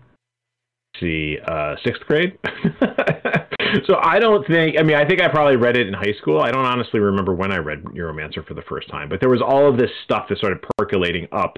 see, 0.99 1.37
uh, 1.47 1.77
sixth 1.83 2.01
grade. 2.05 2.37
so 3.85 3.97
I 4.01 4.19
don't 4.19 4.45
think, 4.47 4.77
I 4.79 4.83
mean, 4.83 4.95
I 4.95 5.05
think 5.05 5.21
I 5.21 5.27
probably 5.27 5.55
read 5.55 5.77
it 5.77 5.87
in 5.87 5.93
high 5.93 6.13
school. 6.21 6.41
I 6.41 6.51
don't 6.51 6.65
honestly 6.65 6.99
remember 6.99 7.33
when 7.33 7.51
I 7.51 7.57
read 7.57 7.83
Neuromancer 7.83 8.45
for 8.45 8.53
the 8.53 8.63
first 8.63 8.89
time, 8.89 9.09
but 9.09 9.19
there 9.19 9.29
was 9.29 9.41
all 9.41 9.69
of 9.69 9.77
this 9.77 9.89
stuff 10.03 10.27
that 10.29 10.37
started 10.37 10.59
percolating 10.77 11.27
up 11.31 11.57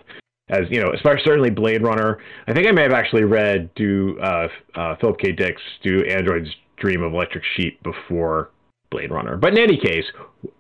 as 0.50 0.64
you 0.70 0.82
know, 0.82 0.92
especially 0.94 1.24
certainly 1.24 1.50
Blade 1.50 1.82
Runner. 1.84 2.20
I 2.48 2.54
think 2.54 2.68
I 2.68 2.72
may 2.72 2.84
have 2.84 2.92
actually 2.92 3.24
read 3.24 3.74
do 3.76 4.20
uh, 4.20 4.48
uh, 4.76 4.96
Philip 5.00 5.18
K. 5.20 5.32
Dick's 5.32 5.62
do 5.82 6.04
Android's 6.06 6.50
Dream 6.78 7.02
of 7.02 7.14
Electric 7.14 7.44
Sheep 7.56 7.82
before 7.84 8.50
Blade 8.94 9.12
Runner. 9.12 9.38
But 9.38 9.58
in 9.58 9.60
any 9.60 9.78
case, 9.78 10.06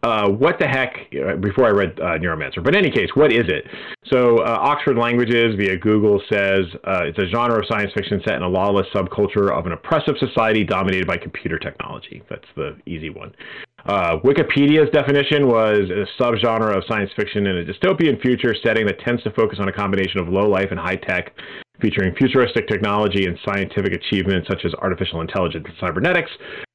uh, 0.01 0.27
what 0.29 0.57
the 0.59 0.67
heck? 0.67 1.11
Before 1.39 1.65
I 1.65 1.69
read 1.69 1.99
uh, 1.99 2.17
Neuromancer, 2.17 2.63
but 2.63 2.75
in 2.75 2.83
any 2.83 2.91
case, 2.91 3.09
what 3.13 3.31
is 3.31 3.45
it? 3.47 3.65
So 4.11 4.39
uh, 4.39 4.57
Oxford 4.59 4.97
Languages 4.97 5.55
via 5.57 5.77
Google 5.77 6.19
says 6.31 6.65
uh, 6.83 7.03
it's 7.05 7.19
a 7.19 7.27
genre 7.27 7.59
of 7.59 7.65
science 7.67 7.91
fiction 7.93 8.21
set 8.25 8.35
in 8.35 8.41
a 8.41 8.49
lawless 8.49 8.87
subculture 8.93 9.51
of 9.51 9.65
an 9.65 9.73
oppressive 9.73 10.15
society 10.19 10.63
dominated 10.63 11.05
by 11.05 11.17
computer 11.17 11.59
technology. 11.59 12.23
That's 12.29 12.47
the 12.55 12.75
easy 12.85 13.11
one. 13.11 13.33
Uh, 13.85 14.17
Wikipedia's 14.23 14.89
definition 14.91 15.47
was 15.47 15.89
a 15.91 16.05
subgenre 16.21 16.75
of 16.75 16.83
science 16.87 17.11
fiction 17.15 17.45
in 17.45 17.57
a 17.57 17.65
dystopian 17.65 18.19
future 18.21 18.55
setting 18.63 18.85
that 18.87 18.99
tends 18.99 19.21
to 19.23 19.31
focus 19.31 19.59
on 19.61 19.67
a 19.67 19.73
combination 19.73 20.19
of 20.19 20.27
low 20.29 20.47
life 20.49 20.69
and 20.71 20.79
high 20.79 20.95
tech, 20.95 21.33
featuring 21.81 22.15
futuristic 22.15 22.67
technology 22.67 23.25
and 23.25 23.37
scientific 23.43 23.93
achievements 23.93 24.47
such 24.47 24.63
as 24.63 24.73
artificial 24.75 25.19
intelligence 25.19 25.65
and 25.67 25.75
cybernetics, 25.81 26.31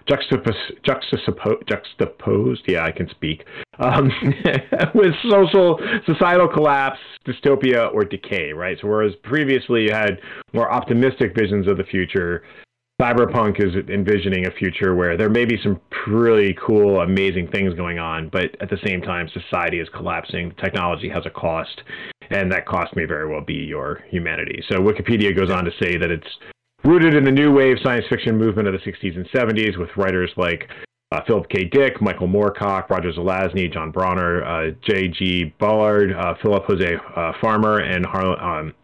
juxtapos- 0.09 0.83
juxtaposed, 0.85 1.68
juxtaposed, 1.68 2.62
yeah, 2.66 2.85
I 2.85 2.92
can 2.92 3.09
speak, 3.11 3.44
um, 3.79 4.11
with 4.94 5.14
social, 5.29 5.79
societal 6.07 6.49
collapse, 6.49 6.99
dystopia, 7.27 7.92
or 7.92 8.05
decay, 8.05 8.53
right? 8.53 8.77
So, 8.81 8.88
whereas 8.88 9.12
previously 9.23 9.85
you 9.85 9.92
had 9.92 10.21
more 10.53 10.71
optimistic 10.71 11.33
visions 11.37 11.68
of 11.68 11.77
the 11.77 11.85
future, 11.85 12.42
Cyberpunk 13.01 13.64
is 13.64 13.77
envisioning 13.88 14.49
a 14.49 14.51
future 14.51 14.97
where 14.97 15.16
there 15.16 15.31
may 15.31 15.44
be 15.44 15.57
some 15.62 15.81
really 16.09 16.57
cool, 16.61 17.01
amazing 17.01 17.47
things 17.47 17.73
going 17.75 18.01
on, 18.01 18.29
but 18.29 18.57
at 18.61 18.68
the 18.71 18.79
same 18.85 19.01
time, 19.01 19.29
society 19.29 19.79
is 19.79 19.88
collapsing. 19.90 20.53
Technology 20.61 21.09
has 21.09 21.25
a 21.25 21.31
cost, 21.31 21.81
and 22.31 22.51
that 22.51 22.66
cost 22.66 22.97
may 22.97 23.05
very 23.05 23.29
well 23.29 23.40
be 23.40 23.55
your 23.55 24.03
humanity. 24.11 24.64
So 24.68 24.81
Wikipedia 24.81 25.37
goes 25.37 25.49
on 25.49 25.64
to 25.64 25.71
say 25.81 25.97
that 25.97 26.11
it's 26.11 26.27
rooted 26.85 27.14
in 27.14 27.25
the 27.25 27.31
new 27.31 27.53
wave 27.53 27.77
science 27.83 28.05
fiction 28.09 28.37
movement 28.37 28.69
of 28.69 28.75
the 28.75 28.91
60s 28.91 29.17
and 29.17 29.29
70s 29.31 29.79
with 29.79 29.91
writers 29.97 30.31
like 30.37 30.69
uh, 31.12 31.21
Philip 31.27 31.49
K. 31.49 31.64
Dick, 31.64 32.01
Michael 32.03 32.29
Moorcock, 32.29 32.91
Roger 32.91 33.12
Zelazny, 33.12 33.73
John 33.73 33.91
Brunner, 33.91 34.45
uh, 34.45 34.71
J.G. 34.87 35.55
Ballard, 35.59 36.12
uh, 36.12 36.35
Philip 36.43 36.64
Jose 36.67 36.97
uh, 37.17 37.33
Farmer, 37.41 37.79
and 37.79 38.05
Har- 38.05 38.61
um, 38.61 38.75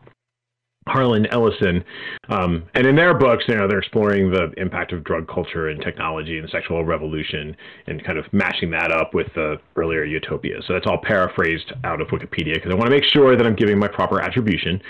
Harlan 0.89 1.27
Ellison. 1.27 1.85
Um, 2.29 2.65
and 2.75 2.87
in 2.87 2.97
their 2.97 3.15
books, 3.15 3.45
you 3.49 3.55
know, 3.55 3.67
they're 3.69 3.79
exploring 3.79 4.31
the 4.31 4.53
impact 4.57 4.93
of 4.93 5.05
drug 5.05 5.29
culture 5.29 5.69
and 5.69 5.81
technology 5.83 6.39
and 6.39 6.47
the 6.47 6.51
sexual 6.51 6.85
revolution 6.85 7.57
and 7.87 8.05
kind 8.05 8.19
of 8.19 8.25
mashing 8.33 8.71
that 8.71 8.91
up 8.91 9.15
with 9.15 9.27
the 9.35 9.57
earlier 9.77 10.05
utopia. 10.05 10.57
So 10.67 10.75
that's 10.75 10.87
all 10.87 10.99
paraphrased 11.03 11.73
out 11.85 12.01
of 12.01 12.09
Wikipedia 12.09 12.55
because 12.55 12.71
I 12.71 12.75
want 12.75 12.87
to 12.87 12.91
make 12.91 13.05
sure 13.05 13.37
that 13.37 13.47
I'm 13.47 13.57
giving 13.57 13.79
my 13.79 13.89
proper 13.89 14.21
attribution. 14.21 14.81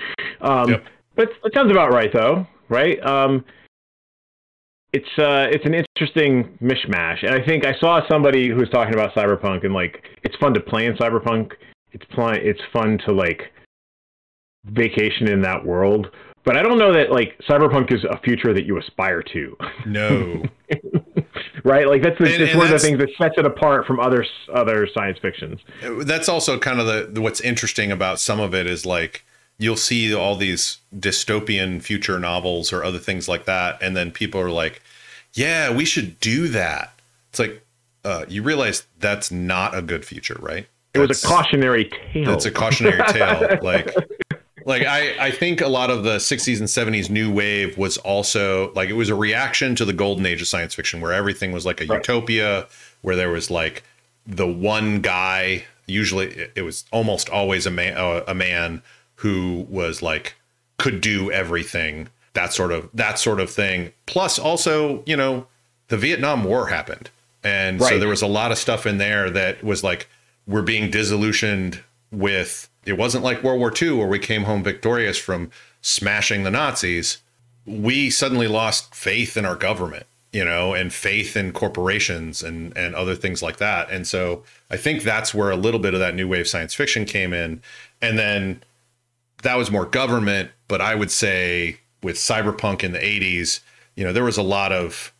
Um, 0.40 0.71
yep. 0.71 0.85
But 1.17 1.29
it 1.45 1.55
sounds 1.55 1.71
about 1.71 1.93
right, 1.93 2.11
though, 2.12 2.45
right? 2.68 3.05
Um, 3.05 3.44
it's 4.92 5.18
uh, 5.18 5.48
it's 5.50 5.64
an 5.66 5.74
interesting 5.74 6.57
mishmash, 6.62 7.24
and 7.24 7.35
I 7.35 7.44
think 7.44 7.66
I 7.66 7.79
saw 7.81 8.00
somebody 8.09 8.48
who 8.48 8.57
was 8.57 8.68
talking 8.70 8.94
about 8.94 9.14
cyberpunk 9.14 9.64
and 9.64 9.74
like 9.74 10.05
it's 10.22 10.37
fun 10.37 10.55
to 10.55 10.61
play 10.61 10.87
in 10.87 10.94
cyberpunk. 10.94 11.53
It's 11.92 12.05
fun. 12.14 12.37
It's 12.37 12.61
fun 12.72 12.98
to 13.07 13.12
like 13.12 13.53
vacation 14.64 15.29
in 15.29 15.42
that 15.42 15.64
world. 15.64 16.09
But 16.44 16.59
I 16.59 16.62
don't 16.62 16.79
know 16.79 16.92
that 16.92 17.11
like 17.11 17.38
cyberpunk 17.48 17.92
is 17.92 18.05
a 18.05 18.18
future 18.20 18.53
that 18.53 18.66
you 18.66 18.79
aspire 18.79 19.22
to. 19.33 19.57
No. 19.87 20.42
right? 21.64 21.88
Like 21.88 22.03
that's, 22.03 22.18
the, 22.18 22.33
and, 22.33 22.42
and 22.42 22.59
one 22.59 22.70
that's, 22.70 22.85
of 22.85 22.90
the 22.92 22.96
things 22.96 22.98
that 22.98 23.24
sets 23.24 23.35
it 23.38 23.46
apart 23.46 23.87
from 23.87 23.98
other 23.98 24.24
other 24.55 24.87
science 24.92 25.18
fictions. 25.20 25.59
That's 26.03 26.29
also 26.29 26.59
kind 26.59 26.81
of 26.81 27.14
the 27.14 27.20
what's 27.20 27.40
interesting 27.40 27.90
about 27.90 28.20
some 28.20 28.40
of 28.40 28.55
it 28.55 28.66
is 28.66 28.85
like 28.85 29.24
you'll 29.59 29.77
see 29.77 30.14
all 30.14 30.37
these 30.37 30.79
dystopian 30.97 31.83
future 31.83 32.19
novels 32.19 32.73
or 32.73 32.83
other 32.85 32.99
things 32.99 33.29
like 33.29 33.45
that 33.45 33.79
and 33.83 33.97
then 33.97 34.11
people 34.11 34.40
are 34.40 34.51
like, 34.51 34.83
"Yeah, 35.33 35.75
we 35.75 35.85
should 35.85 36.21
do 36.21 36.49
that." 36.49 36.93
It's 37.31 37.38
like 37.38 37.64
uh, 38.05 38.25
you 38.29 38.43
realize 38.43 38.87
that's 38.99 39.31
not 39.31 39.77
a 39.77 39.83
good 39.83 40.05
future, 40.05 40.37
right? 40.40 40.67
It 40.95 40.99
that's, 40.99 41.09
was 41.09 41.25
a 41.25 41.27
cautionary 41.27 41.90
tale. 42.12 42.31
It's 42.31 42.45
a 42.45 42.51
cautionary 42.51 43.03
tale. 43.09 43.59
Like 43.62 43.95
like 44.67 44.83
I, 44.87 45.27
I 45.27 45.31
think 45.31 45.61
a 45.61 45.69
lot 45.69 45.90
of 45.90 46.05
the 46.05 46.17
60s 46.17 46.59
and 46.59 46.69
70s 46.69 47.11
new 47.11 47.33
wave 47.33 47.77
was 47.77 47.97
also 47.99 48.73
like 48.75 48.88
it 48.88 48.95
was 48.95 49.09
a 49.09 49.14
reaction 49.14 49.75
to 49.77 49.85
the 49.85 49.93
golden 49.93 50.25
age 50.27 50.40
of 50.40 50.49
science 50.49 50.75
fiction 50.75 51.01
where 51.01 51.12
everything 51.12 51.53
was 51.53 51.67
like 51.67 51.81
a 51.81 51.87
right. 51.87 51.97
utopia 51.97 52.67
where 53.03 53.17
there 53.17 53.31
was 53.31 53.51
like 53.51 53.83
the 54.27 54.47
one 54.47 55.01
guy 55.01 55.64
usually 55.87 56.49
it 56.55 56.62
was 56.62 56.85
almost 56.93 57.29
always 57.29 57.67
a 57.67 57.71
man 57.71 57.97
uh, 57.97 58.25
a 58.27 58.35
man 58.35 58.83
who 59.25 59.67
was 59.71 60.03
like 60.03 60.35
could 60.77 61.01
do 61.01 61.33
everything 61.33 62.09
that 62.35 62.53
sort 62.53 62.71
of 62.71 62.91
that 62.93 63.19
sort 63.19 63.41
of 63.41 63.49
thing 63.49 63.91
plus 64.05 64.39
also 64.39 65.03
you 65.07 65.17
know 65.17 65.47
the 65.89 65.97
Vietnam 65.97 66.45
War 66.45 66.67
happened 66.67 67.09
and 67.43 67.81
right. 67.81 67.89
so 67.89 67.99
there 67.99 68.09
was 68.09 68.21
a 68.21 68.27
lot 68.27 68.53
of 68.53 68.59
stuff 68.59 68.87
in 68.87 68.99
there 68.99 69.31
that 69.31 69.65
was 69.65 69.83
like 69.83 70.09
we're 70.47 70.63
being 70.63 70.91
disillusioned 70.91 71.81
with 72.13 72.69
it 72.85 72.99
wasn't 72.99 73.25
like 73.25 73.43
World 73.43 73.61
War 73.61 73.73
II 73.81 73.93
where 73.93 74.07
we 74.07 74.19
came 74.19 74.45
home 74.45 74.63
victorious 74.63 75.17
from 75.17 75.51
smashing 75.81 76.43
the 76.43 76.51
Nazis. 76.51 77.19
We 77.65 78.11
suddenly 78.11 78.47
lost 78.47 78.95
faith 78.95 79.39
in 79.39 79.47
our 79.47 79.57
government, 79.57 80.05
you 80.33 80.45
know, 80.45 80.75
and 80.75 80.93
faith 80.93 81.35
in 81.35 81.53
corporations 81.53 82.43
and 82.43 82.77
and 82.77 82.95
other 82.95 83.15
things 83.15 83.43
like 83.43 83.57
that. 83.57 83.91
And 83.91 84.07
so 84.07 84.43
I 84.71 84.77
think 84.77 85.03
that's 85.03 85.33
where 85.33 85.51
a 85.51 85.57
little 85.57 85.81
bit 85.81 85.95
of 85.95 86.01
that 86.01 86.15
new 86.15 86.29
wave 86.29 86.47
science 86.47 86.75
fiction 86.75 87.07
came 87.07 87.33
in. 87.33 87.63
And 88.03 88.19
then 88.19 88.63
that 89.45 89.57
was 89.57 89.71
more 89.71 89.87
government, 89.87 90.51
but 90.69 90.81
I 90.81 90.95
would 90.95 91.11
say 91.11 91.79
with 92.03 92.17
cyberpunk 92.17 92.83
in 92.83 92.93
the 92.93 92.99
80s, 92.99 93.61
you 93.95 94.05
know, 94.05 94.13
there 94.13 94.25
was 94.25 94.37
a 94.37 94.43
lot 94.43 94.73
of 94.73 95.13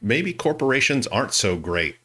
maybe 0.00 0.32
corporations 0.32 1.06
aren't 1.08 1.34
so 1.34 1.56
great. 1.56 1.96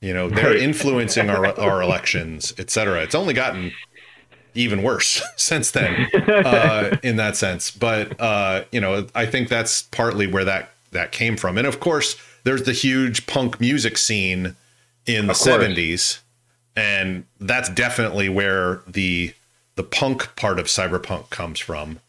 You 0.00 0.14
know, 0.14 0.28
they're 0.28 0.56
influencing 0.56 1.30
our 1.30 1.46
our 1.58 1.82
elections, 1.82 2.52
et 2.58 2.70
cetera. 2.70 3.02
It's 3.02 3.14
only 3.14 3.34
gotten 3.34 3.72
even 4.54 4.82
worse 4.82 5.22
since 5.36 5.70
then 5.72 6.08
uh, 6.28 6.96
in 7.02 7.16
that 7.16 7.36
sense. 7.36 7.70
But 7.70 8.20
uh, 8.20 8.64
you 8.70 8.80
know, 8.80 9.06
I 9.14 9.26
think 9.26 9.48
that's 9.48 9.82
partly 9.82 10.26
where 10.26 10.44
that 10.44 10.70
that 10.92 11.10
came 11.10 11.36
from. 11.36 11.58
And 11.58 11.66
of 11.66 11.80
course, 11.80 12.16
there's 12.44 12.62
the 12.64 12.72
huge 12.72 13.26
punk 13.26 13.60
music 13.60 13.96
scene 13.96 14.56
in 15.06 15.26
the 15.26 15.32
70s, 15.32 16.20
and 16.76 17.24
that's 17.40 17.68
definitely 17.70 18.28
where 18.28 18.80
the 18.86 19.34
the 19.76 19.82
punk 19.82 20.34
part 20.36 20.58
of 20.58 20.66
cyberpunk 20.66 21.30
comes 21.30 21.58
from, 21.58 22.00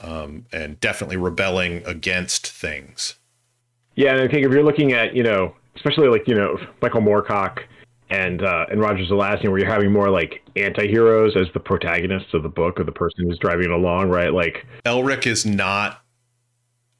um, 0.00 0.46
and 0.52 0.78
definitely 0.80 1.16
rebelling 1.16 1.82
against 1.86 2.46
things. 2.46 3.14
Yeah, 3.94 4.12
and 4.12 4.20
I 4.20 4.28
think 4.28 4.44
if 4.46 4.52
you're 4.52 4.64
looking 4.64 4.92
at 4.92 5.14
you 5.14 5.22
know, 5.22 5.54
especially 5.76 6.08
like 6.08 6.26
you 6.26 6.34
know 6.34 6.58
Michael 6.82 7.00
Moorcock 7.00 7.60
and 8.10 8.42
uh, 8.42 8.66
and 8.70 8.80
Roger 8.80 9.04
Zelazny, 9.04 9.48
where 9.48 9.58
you're 9.58 9.70
having 9.70 9.92
more 9.92 10.10
like 10.10 10.42
anti-heroes 10.56 11.36
as 11.36 11.46
the 11.54 11.60
protagonists 11.60 12.34
of 12.34 12.42
the 12.42 12.48
book 12.48 12.78
or 12.78 12.84
the 12.84 12.92
person 12.92 13.26
who's 13.26 13.38
driving 13.38 13.64
it 13.64 13.70
along, 13.70 14.10
right? 14.10 14.32
Like 14.32 14.66
Elric 14.84 15.26
is 15.26 15.46
not. 15.46 16.00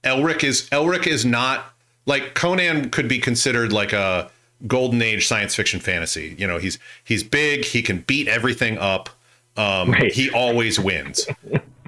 Elric 0.02 0.44
is 0.44 0.68
Elric 0.70 1.06
is 1.06 1.24
not 1.24 1.74
like 2.06 2.34
Conan 2.34 2.90
could 2.90 3.08
be 3.08 3.18
considered 3.18 3.72
like 3.72 3.92
a 3.92 4.30
golden 4.66 5.02
age 5.02 5.26
science 5.26 5.54
fiction 5.54 5.80
fantasy. 5.80 6.34
You 6.38 6.46
know, 6.46 6.58
he's 6.58 6.78
he's 7.02 7.22
big, 7.22 7.64
he 7.64 7.82
can 7.82 7.98
beat 8.00 8.28
everything 8.28 8.78
up. 8.78 9.10
Um, 9.56 9.92
right. 9.92 10.12
He 10.12 10.30
always 10.30 10.80
wins. 10.80 11.26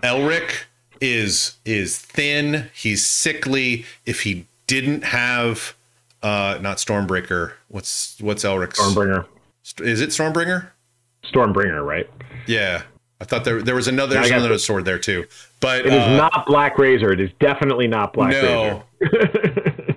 Elric 0.02 0.64
is 1.00 1.56
is 1.64 1.98
thin. 1.98 2.70
He's 2.74 3.06
sickly. 3.06 3.84
If 4.04 4.22
he 4.22 4.46
didn't 4.66 5.04
have 5.04 5.74
uh, 6.22 6.58
not 6.60 6.78
Stormbreaker. 6.78 7.52
What's 7.68 8.20
what's 8.20 8.44
Elric's? 8.44 8.80
Stormbringer. 8.80 9.26
Is 9.80 10.00
it 10.00 10.10
Stormbringer? 10.10 10.68
Stormbringer, 11.24 11.84
right? 11.84 12.08
Yeah, 12.46 12.82
I 13.20 13.24
thought 13.24 13.44
there 13.44 13.62
there 13.62 13.74
was 13.74 13.88
another 13.88 14.14
there's 14.14 14.30
another 14.30 14.58
sword 14.58 14.84
there 14.84 14.98
too. 14.98 15.26
But 15.60 15.86
it 15.86 15.92
uh, 15.92 15.96
is 15.96 16.16
not 16.18 16.46
Black 16.46 16.78
Razor. 16.78 17.12
It 17.12 17.20
is 17.20 17.30
definitely 17.40 17.86
not 17.86 18.12
Black 18.12 18.32
no. 18.32 18.82
Razor. 19.00 19.96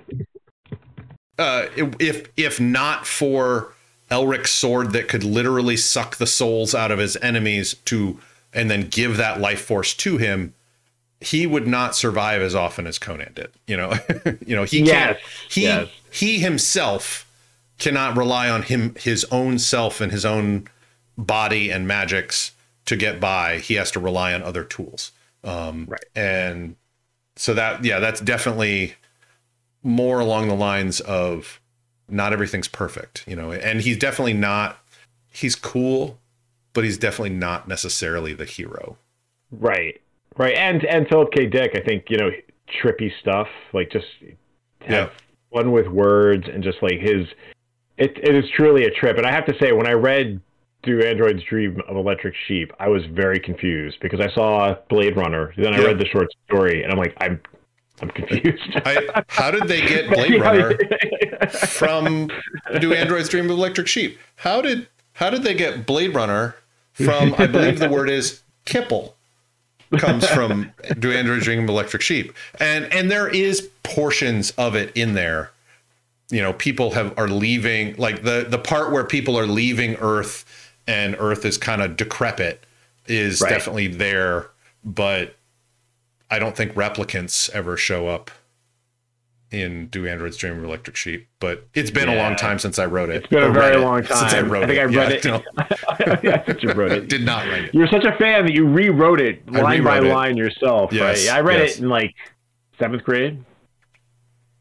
uh, 1.38 1.66
if 1.76 2.28
if 2.36 2.60
not 2.60 3.06
for 3.06 3.74
Elric's 4.10 4.50
sword 4.50 4.92
that 4.92 5.08
could 5.08 5.24
literally 5.24 5.76
suck 5.76 6.16
the 6.16 6.26
souls 6.26 6.74
out 6.74 6.90
of 6.90 6.98
his 6.98 7.16
enemies 7.16 7.74
to 7.86 8.18
and 8.52 8.70
then 8.70 8.88
give 8.88 9.16
that 9.16 9.40
life 9.40 9.60
force 9.60 9.94
to 9.94 10.16
him, 10.16 10.54
he 11.20 11.46
would 11.46 11.68
not 11.68 11.94
survive 11.94 12.42
as 12.42 12.54
often 12.54 12.86
as 12.86 12.98
Conan 12.98 13.32
did. 13.34 13.50
You 13.66 13.76
know, 13.76 13.94
you 14.44 14.56
know 14.56 14.64
he 14.64 14.80
yes. 14.82 14.92
can't. 14.92 15.18
He 15.48 15.62
yes 15.62 15.88
he 16.10 16.40
himself 16.40 17.26
cannot 17.78 18.16
rely 18.16 18.50
on 18.50 18.62
him 18.62 18.94
his 18.98 19.24
own 19.30 19.58
self 19.58 20.00
and 20.00 20.12
his 20.12 20.24
own 20.24 20.66
body 21.16 21.70
and 21.70 21.86
magics 21.86 22.52
to 22.86 22.96
get 22.96 23.20
by. 23.20 23.58
He 23.58 23.74
has 23.74 23.90
to 23.92 24.00
rely 24.00 24.34
on 24.34 24.42
other 24.42 24.64
tools. 24.64 25.12
Um, 25.44 25.86
right. 25.88 26.04
And 26.14 26.76
so 27.36 27.54
that 27.54 27.84
yeah, 27.84 28.00
that's 28.00 28.20
definitely 28.20 28.94
more 29.82 30.20
along 30.20 30.48
the 30.48 30.54
lines 30.54 31.00
of 31.00 31.59
not 32.10 32.32
everything's 32.32 32.68
perfect, 32.68 33.24
you 33.26 33.36
know. 33.36 33.52
And 33.52 33.80
he's 33.80 33.96
definitely 33.96 34.34
not. 34.34 34.78
He's 35.32 35.54
cool, 35.54 36.18
but 36.72 36.84
he's 36.84 36.98
definitely 36.98 37.36
not 37.36 37.68
necessarily 37.68 38.32
the 38.34 38.44
hero. 38.44 38.96
Right. 39.52 40.00
Right. 40.36 40.54
And 40.54 40.84
and 40.84 41.08
Philip 41.08 41.32
K. 41.32 41.46
Dick, 41.46 41.72
I 41.74 41.80
think 41.80 42.04
you 42.08 42.16
know 42.18 42.30
trippy 42.82 43.10
stuff 43.20 43.48
like 43.72 43.90
just 43.90 44.06
have 44.80 44.90
yeah 44.90 45.08
fun 45.52 45.72
with 45.72 45.88
words 45.88 46.44
and 46.52 46.62
just 46.62 46.78
like 46.82 47.00
his 47.00 47.26
It, 47.98 48.16
it 48.22 48.34
is 48.36 48.44
truly 48.56 48.84
a 48.84 48.90
trip. 48.90 49.16
And 49.16 49.26
I 49.26 49.32
have 49.32 49.44
to 49.46 49.54
say, 49.60 49.72
when 49.72 49.86
I 49.88 49.92
read 49.92 50.40
Do 50.84 51.00
Androids 51.02 51.42
Dream 51.42 51.80
of 51.88 51.96
Electric 51.96 52.34
Sheep, 52.46 52.72
I 52.78 52.88
was 52.88 53.02
very 53.06 53.40
confused 53.40 53.98
because 54.00 54.20
I 54.20 54.32
saw 54.32 54.76
Blade 54.88 55.16
Runner. 55.16 55.52
Then 55.56 55.74
I 55.74 55.80
Yeah. 55.80 55.86
read 55.88 55.98
the 55.98 56.06
short 56.06 56.28
story 56.46 56.82
and 56.84 56.92
I'm 56.92 56.98
like, 56.98 57.14
I'm 57.20 57.40
I'm 58.00 58.10
confused. 58.10 58.62
I, 58.84 59.22
how 59.28 59.50
did 59.50 59.64
they 59.68 59.80
get 59.86 60.08
Blade 60.10 60.40
Runner 60.40 60.78
from 61.50 62.30
Do 62.80 62.92
Androids 62.94 63.28
Dream 63.28 63.46
of 63.46 63.50
Electric 63.52 63.86
Sheep? 63.86 64.18
How 64.36 64.60
did 64.62 64.86
how 65.14 65.30
did 65.30 65.42
they 65.42 65.54
get 65.54 65.86
Blade 65.86 66.14
Runner 66.14 66.56
from? 66.92 67.34
I 67.38 67.46
believe 67.46 67.78
the 67.78 67.88
word 67.90 68.08
is 68.10 68.40
kipple 68.66 69.12
comes 69.98 70.26
from 70.28 70.70
Do 70.98 71.12
Androids 71.12 71.44
Dream 71.44 71.64
of 71.64 71.68
Electric 71.68 72.02
Sheep, 72.02 72.32
and 72.58 72.86
and 72.92 73.10
there 73.10 73.28
is 73.28 73.68
portions 73.82 74.50
of 74.52 74.74
it 74.76 74.92
in 74.96 75.14
there. 75.14 75.50
You 76.30 76.40
know, 76.40 76.52
people 76.52 76.92
have 76.92 77.12
are 77.18 77.28
leaving 77.28 77.96
like 77.96 78.22
the 78.22 78.46
the 78.48 78.58
part 78.58 78.92
where 78.92 79.04
people 79.04 79.38
are 79.38 79.46
leaving 79.46 79.96
Earth 79.96 80.44
and 80.86 81.16
Earth 81.18 81.44
is 81.44 81.58
kind 81.58 81.82
of 81.82 81.96
decrepit 81.96 82.62
is 83.06 83.40
Right. 83.40 83.50
definitely 83.50 83.88
there, 83.88 84.46
but 84.84 85.34
I 86.30 86.38
don't 86.38 86.56
think 86.56 86.72
replicants 86.74 87.50
ever 87.50 87.76
show 87.76 88.08
up 88.08 88.30
in 89.50 89.88
Do 89.88 90.06
Androids 90.06 90.36
Dream 90.36 90.58
of 90.58 90.64
Electric 90.64 90.94
Sheep, 90.94 91.26
but 91.40 91.66
it's 91.74 91.90
been 91.90 92.08
a 92.08 92.14
long 92.14 92.36
time 92.36 92.60
since 92.60 92.78
I 92.78 92.86
wrote 92.86 93.10
it. 93.10 93.16
It's 93.16 93.26
been 93.26 93.42
a 93.42 93.50
very 93.50 93.72
read 93.72 93.80
it. 93.80 93.84
long 93.84 94.04
Since 94.04 94.20
I 94.22 94.28
time. 94.30 94.48
wrote 94.52 94.62
I 94.62 94.66
think 94.68 94.78
it. 94.78 94.82
I 94.82 94.84
read 94.84 95.10
Yeah, 95.10 95.16
it. 95.16 95.24
no, 95.24 95.42
I 95.58 96.36
thought 96.46 96.62
you 96.62 96.70
wrote 96.72 96.92
it. 96.92 97.08
did 97.08 97.24
not 97.24 97.48
write 97.48 97.64
it. 97.64 97.74
You're 97.74 97.88
such 97.88 98.04
a 98.04 98.12
fan 98.16 98.44
that 98.46 98.54
you 98.54 98.68
rewrote 98.68 99.20
it 99.20 99.42
I 99.52 99.60
line 99.60 99.82
by 99.82 99.98
it. 99.98 100.02
line 100.02 100.36
yourself, 100.36 100.92
Yes, 100.92 101.26
right? 101.28 101.36
I 101.36 101.40
read 101.40 101.58
yes. 101.60 101.76
it 101.78 101.82
in 101.82 101.88
like 101.88 102.14
seventh 102.78 103.02
grade. 103.02 103.44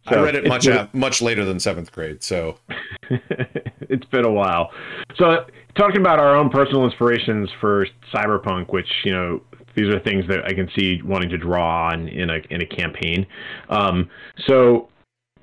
I 0.08 0.16
read 0.24 0.34
it 0.34 0.48
much 0.48 0.66
been- 0.66 0.76
af- 0.78 0.94
much 0.96 1.22
later 1.22 1.46
than 1.46 1.60
seventh 1.60 1.92
grade. 1.92 2.24
So 2.24 2.58
it's 3.12 4.06
been 4.06 4.26
a 4.26 4.32
while. 4.32 4.72
So, 5.18 5.46
talking 5.76 6.02
about 6.02 6.18
our 6.18 6.36
own 6.36 6.50
personal 6.50 6.84
inspirations 6.86 7.48
for 7.62 7.86
cyberpunk, 8.12 8.74
which 8.74 8.90
you 9.04 9.12
know 9.12 9.42
these 9.80 9.94
are 9.94 10.00
things 10.00 10.26
that 10.28 10.46
I 10.46 10.54
can 10.54 10.70
see 10.78 11.02
wanting 11.04 11.30
to 11.30 11.38
draw 11.38 11.90
on 11.90 12.08
in 12.08 12.30
a 12.30 12.38
in 12.50 12.62
a 12.62 12.66
campaign. 12.66 13.26
Um, 13.70 14.10
so, 14.48 14.90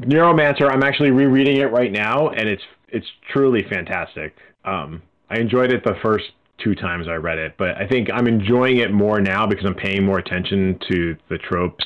Neuromancer, 0.01 0.71
I'm 0.71 0.83
actually 0.83 1.11
rereading 1.11 1.57
it 1.59 1.73
right 1.73 1.93
now, 1.93 2.29
and 2.29 2.49
it's 2.49 2.63
it's 2.89 3.07
truly 3.33 3.65
fantastic. 3.69 4.35
Um, 4.65 5.03
I 5.31 5.39
enjoyed 5.39 5.73
it 5.73 5.83
the 5.85 5.97
first 6.03 6.25
two 6.63 6.75
times 6.75 7.07
I 7.09 7.15
read 7.15 7.39
it, 7.39 7.55
but 7.59 7.77
I 7.77 7.87
think 7.87 8.09
I'm 8.13 8.27
enjoying 8.27 8.79
it 8.79 8.93
more 8.93 9.21
now 9.21 9.47
because 9.47 9.65
I'm 9.67 9.75
paying 9.75 10.05
more 10.05 10.19
attention 10.19 10.79
to 10.91 11.17
the 11.29 11.39
tropes 11.39 11.85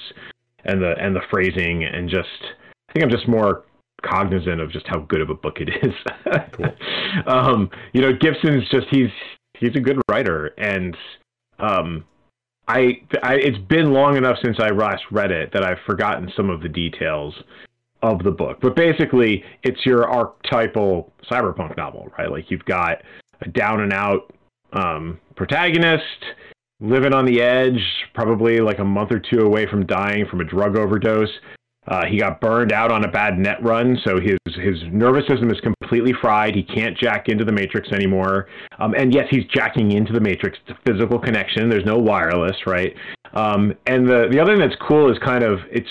and 0.64 0.80
the 0.80 0.94
and 0.98 1.14
the 1.14 1.22
phrasing 1.30 1.84
and 1.84 2.08
just 2.08 2.28
I 2.88 2.92
think 2.92 3.04
I'm 3.04 3.10
just 3.10 3.28
more 3.28 3.64
cognizant 4.02 4.60
of 4.60 4.70
just 4.70 4.86
how 4.86 5.00
good 5.00 5.20
of 5.20 5.30
a 5.30 5.34
book 5.34 5.58
it 5.58 5.68
is. 5.82 5.94
Cool. 6.52 6.66
um, 7.26 7.70
you 7.92 8.00
know, 8.00 8.12
Gibson's 8.12 8.68
just 8.70 8.86
he's 8.90 9.10
he's 9.58 9.74
a 9.74 9.80
good 9.80 10.00
writer, 10.08 10.52
and 10.58 10.96
um, 11.58 12.04
I, 12.70 13.02
I 13.22 13.34
it's 13.34 13.58
been 13.58 13.92
long 13.92 14.16
enough 14.16 14.36
since 14.42 14.58
I 14.60 14.70
last 14.70 15.02
read 15.10 15.32
it 15.32 15.52
that 15.52 15.64
I've 15.64 15.78
forgotten 15.86 16.30
some 16.36 16.50
of 16.50 16.62
the 16.62 16.68
details 16.68 17.34
of 18.02 18.22
the 18.22 18.30
book. 18.30 18.58
But 18.62 18.76
basically, 18.76 19.44
it's 19.62 19.84
your 19.84 20.08
archetypal 20.08 21.12
cyberpunk 21.30 21.76
novel, 21.76 22.10
right? 22.16 22.30
Like 22.30 22.50
you've 22.50 22.64
got 22.64 22.98
a 23.40 23.48
down 23.48 23.80
and 23.80 23.92
out 23.92 24.32
um, 24.72 25.18
protagonist 25.34 26.04
living 26.80 27.12
on 27.12 27.26
the 27.26 27.42
edge, 27.42 27.80
probably 28.14 28.58
like 28.58 28.78
a 28.78 28.84
month 28.84 29.10
or 29.12 29.18
two 29.18 29.40
away 29.40 29.66
from 29.66 29.84
dying 29.84 30.24
from 30.30 30.40
a 30.40 30.44
drug 30.44 30.76
overdose. 30.76 31.28
Uh, 31.88 32.04
he 32.06 32.18
got 32.18 32.40
burned 32.40 32.72
out 32.72 32.92
on 32.92 33.04
a 33.04 33.08
bad 33.10 33.38
net 33.38 33.62
run, 33.62 33.98
so 34.04 34.20
his 34.20 34.36
his 34.54 34.76
nervous 34.92 35.26
system 35.26 35.50
is 35.50 35.58
completely 35.60 36.12
fried. 36.20 36.54
He 36.54 36.62
can't 36.62 36.96
jack 36.96 37.28
into 37.28 37.44
the 37.44 37.52
matrix 37.52 37.90
anymore. 37.90 38.48
Um, 38.78 38.94
and 38.94 39.12
yes, 39.14 39.26
he's 39.30 39.44
jacking 39.46 39.92
into 39.92 40.12
the 40.12 40.20
matrix. 40.20 40.58
It's 40.66 40.78
a 40.78 40.92
physical 40.92 41.18
connection. 41.18 41.68
There's 41.70 41.86
no 41.86 41.96
wireless, 41.98 42.56
right? 42.66 42.94
Um, 43.32 43.74
and 43.86 44.06
the 44.06 44.28
the 44.30 44.38
other 44.38 44.52
thing 44.52 44.60
that's 44.60 44.80
cool 44.86 45.10
is 45.10 45.18
kind 45.24 45.42
of 45.42 45.60
it's 45.70 45.88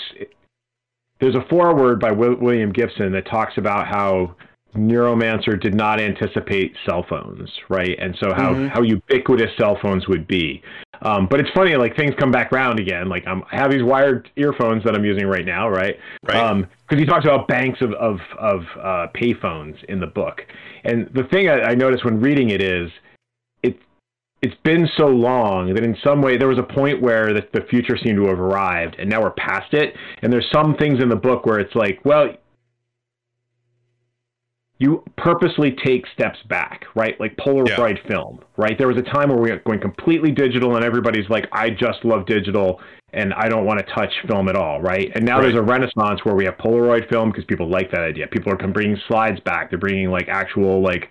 there's 1.20 1.34
a 1.34 1.44
foreword 1.50 2.00
by 2.00 2.08
Wi- 2.10 2.38
William 2.40 2.72
Gibson 2.72 3.12
that 3.12 3.26
talks 3.26 3.58
about 3.58 3.86
how 3.86 4.34
Neuromancer 4.76 5.60
did 5.60 5.74
not 5.74 6.00
anticipate 6.00 6.72
cell 6.88 7.04
phones, 7.08 7.50
right? 7.68 7.98
And 8.00 8.16
so 8.22 8.32
how, 8.32 8.54
Mhm. 8.54 8.68
how 8.70 8.82
ubiquitous 8.82 9.50
cell 9.58 9.76
phones 9.82 10.06
would 10.08 10.26
be. 10.28 10.62
Um, 11.02 11.26
but 11.30 11.40
it's 11.40 11.50
funny, 11.54 11.76
like 11.76 11.96
things 11.96 12.14
come 12.18 12.30
back 12.30 12.52
around 12.52 12.78
again. 12.78 13.08
Like 13.08 13.26
I'm, 13.26 13.42
I 13.50 13.56
have 13.56 13.70
these 13.70 13.82
wired 13.82 14.30
earphones 14.36 14.84
that 14.84 14.94
I'm 14.94 15.04
using 15.04 15.26
right 15.26 15.44
now, 15.44 15.68
right? 15.68 15.96
Right. 16.26 16.66
Because 16.88 17.00
he 17.00 17.06
talks 17.06 17.24
about 17.24 17.48
banks 17.48 17.80
of 17.80 17.92
of, 17.94 18.18
of 18.38 18.60
uh, 18.78 19.06
payphones 19.14 19.82
in 19.84 20.00
the 20.00 20.06
book, 20.06 20.42
and 20.84 21.08
the 21.14 21.24
thing 21.24 21.48
I, 21.48 21.70
I 21.70 21.74
noticed 21.74 22.04
when 22.04 22.20
reading 22.20 22.50
it 22.50 22.62
is, 22.62 22.90
it 23.62 23.78
it's 24.42 24.56
been 24.64 24.88
so 24.96 25.06
long 25.06 25.74
that 25.74 25.84
in 25.84 25.96
some 26.02 26.22
way 26.22 26.36
there 26.36 26.48
was 26.48 26.58
a 26.58 26.74
point 26.74 27.00
where 27.00 27.32
the, 27.32 27.46
the 27.52 27.62
future 27.70 27.96
seemed 27.96 28.16
to 28.16 28.26
have 28.26 28.40
arrived, 28.40 28.96
and 28.98 29.08
now 29.08 29.20
we're 29.22 29.30
past 29.30 29.72
it. 29.74 29.94
And 30.22 30.32
there's 30.32 30.48
some 30.52 30.74
things 30.76 31.02
in 31.02 31.08
the 31.08 31.16
book 31.16 31.46
where 31.46 31.60
it's 31.60 31.74
like, 31.74 32.00
well, 32.04 32.34
you 34.80 35.04
purposely 35.18 35.76
take 35.84 36.06
steps 36.14 36.38
back, 36.48 36.84
right? 36.96 37.18
Like 37.20 37.36
Polaroid 37.36 37.98
film, 38.08 38.40
right? 38.56 38.76
There 38.78 38.88
was 38.88 38.96
a 38.96 39.02
time 39.02 39.28
where 39.28 39.38
we 39.38 39.50
were 39.50 39.58
going 39.58 39.78
completely 39.80 40.32
digital, 40.32 40.74
and 40.76 40.84
everybody's 40.84 41.28
like, 41.28 41.46
I 41.52 41.70
just 41.70 42.04
love 42.04 42.26
digital 42.26 42.80
and 43.12 43.34
I 43.34 43.48
don't 43.48 43.64
want 43.64 43.80
to 43.80 43.94
touch 43.94 44.12
film 44.28 44.48
at 44.48 44.56
all, 44.56 44.80
right? 44.80 45.10
And 45.14 45.24
now 45.24 45.36
Right. 45.36 45.42
there's 45.42 45.56
a 45.56 45.62
renaissance 45.62 46.24
where 46.24 46.34
we 46.34 46.44
have 46.44 46.56
Polaroid 46.58 47.08
film 47.10 47.30
because 47.30 47.44
people 47.44 47.68
like 47.68 47.90
that 47.90 48.02
idea. 48.02 48.28
People 48.28 48.52
are 48.52 48.56
bringing 48.56 48.96
slides 49.08 49.40
back. 49.40 49.70
They're 49.70 49.80
bringing 49.80 50.10
like 50.10 50.28
actual 50.28 50.80
like 50.80 51.08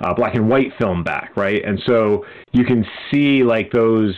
uh, 0.00 0.14
black 0.14 0.34
and 0.36 0.48
white 0.48 0.72
film 0.78 1.02
back, 1.02 1.36
right? 1.36 1.62
And 1.64 1.80
so 1.86 2.24
you 2.52 2.64
can 2.64 2.86
see 3.10 3.42
like 3.42 3.72
those 3.72 4.14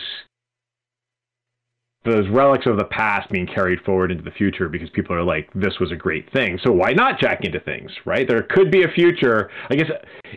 those 2.05 2.27
relics 2.29 2.65
of 2.65 2.77
the 2.77 2.83
past 2.85 3.29
being 3.29 3.47
carried 3.47 3.79
forward 3.81 4.11
into 4.11 4.23
the 4.23 4.31
future 4.31 4.67
because 4.67 4.89
people 4.89 5.15
are 5.15 5.23
like, 5.23 5.49
this 5.55 5.79
was 5.79 5.91
a 5.91 5.95
great 5.95 6.31
thing. 6.33 6.59
So 6.63 6.71
why 6.71 6.91
not 6.91 7.19
jack 7.19 7.45
into 7.45 7.59
things, 7.61 7.91
right? 8.05 8.27
There 8.27 8.43
could 8.43 8.71
be 8.71 8.83
a 8.83 8.87
future. 8.89 9.49
I 9.69 9.75
guess 9.75 9.89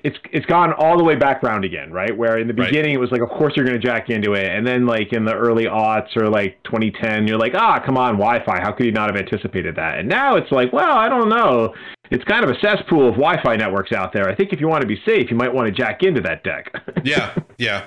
it's 0.04 0.16
it's 0.32 0.46
gone 0.46 0.72
all 0.72 0.96
the 0.96 1.04
way 1.04 1.16
back 1.16 1.42
round 1.42 1.64
again, 1.64 1.92
right? 1.92 2.16
Where 2.16 2.38
in 2.38 2.46
the 2.48 2.54
Right. 2.54 2.70
beginning 2.70 2.94
it 2.94 3.00
was 3.00 3.10
like, 3.10 3.20
of 3.22 3.28
course 3.30 3.54
you're 3.56 3.66
going 3.66 3.80
to 3.80 3.84
jack 3.86 4.10
into 4.10 4.34
it, 4.34 4.46
and 4.46 4.66
then 4.66 4.86
like 4.86 5.12
in 5.12 5.24
the 5.24 5.34
early 5.34 5.64
aughts 5.64 6.16
or 6.16 6.28
like 6.28 6.62
2010, 6.64 7.26
you're 7.26 7.38
like, 7.38 7.54
ah, 7.54 7.80
come 7.84 7.96
on, 7.96 8.14
Wi-Fi. 8.16 8.60
How 8.60 8.72
could 8.72 8.86
you 8.86 8.92
not 8.92 9.08
have 9.08 9.16
anticipated 9.16 9.74
that? 9.76 9.98
And 9.98 10.08
now 10.08 10.36
it's 10.36 10.50
like, 10.52 10.72
well, 10.72 10.96
I 10.96 11.08
don't 11.08 11.28
know. 11.28 11.74
It's 12.10 12.24
kind 12.24 12.44
of 12.44 12.50
a 12.50 12.58
cesspool 12.60 13.08
of 13.08 13.14
Wi-Fi 13.14 13.56
networks 13.56 13.92
out 13.92 14.12
there. 14.12 14.28
I 14.28 14.34
think 14.34 14.52
if 14.52 14.60
you 14.60 14.68
want 14.68 14.82
to 14.82 14.86
be 14.86 15.00
safe, 15.04 15.30
you 15.30 15.36
might 15.36 15.52
want 15.52 15.66
to 15.66 15.72
jack 15.72 16.02
into 16.02 16.20
that 16.22 16.44
deck. 16.44 16.72
yeah, 17.04 17.34
yeah. 17.58 17.84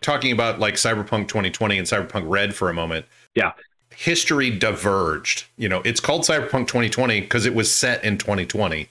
Talking 0.00 0.32
about 0.32 0.58
like 0.60 0.74
Cyberpunk 0.74 1.28
2020 1.28 1.78
and 1.78 1.86
Cyberpunk 1.86 2.24
Red 2.28 2.54
for 2.54 2.70
a 2.70 2.74
moment. 2.74 3.06
Yeah. 3.34 3.52
History 3.94 4.50
diverged. 4.50 5.44
You 5.56 5.68
know, 5.68 5.82
it's 5.84 6.00
called 6.00 6.22
Cyberpunk 6.22 6.68
2020 6.68 7.20
because 7.20 7.44
it 7.46 7.54
was 7.54 7.72
set 7.72 8.02
in 8.04 8.18
2020, 8.18 8.88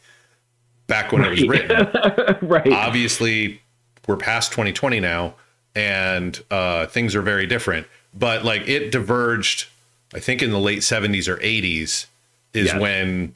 back 0.87 1.11
when 1.11 1.23
it 1.23 1.29
was 1.29 1.47
written. 1.47 1.87
right. 2.47 2.71
obviously 2.73 3.61
we're 4.07 4.17
past 4.17 4.51
2020 4.51 4.99
now 4.99 5.35
and 5.75 6.43
uh, 6.49 6.87
things 6.87 7.15
are 7.15 7.21
very 7.21 7.45
different 7.45 7.85
but 8.13 8.43
like 8.43 8.67
it 8.67 8.91
diverged 8.91 9.67
i 10.15 10.19
think 10.19 10.41
in 10.41 10.49
the 10.49 10.57
late 10.59 10.79
70s 10.79 11.27
or 11.27 11.37
80s 11.37 12.07
is 12.55 12.65
Yes. 12.67 12.79
when 12.81 13.35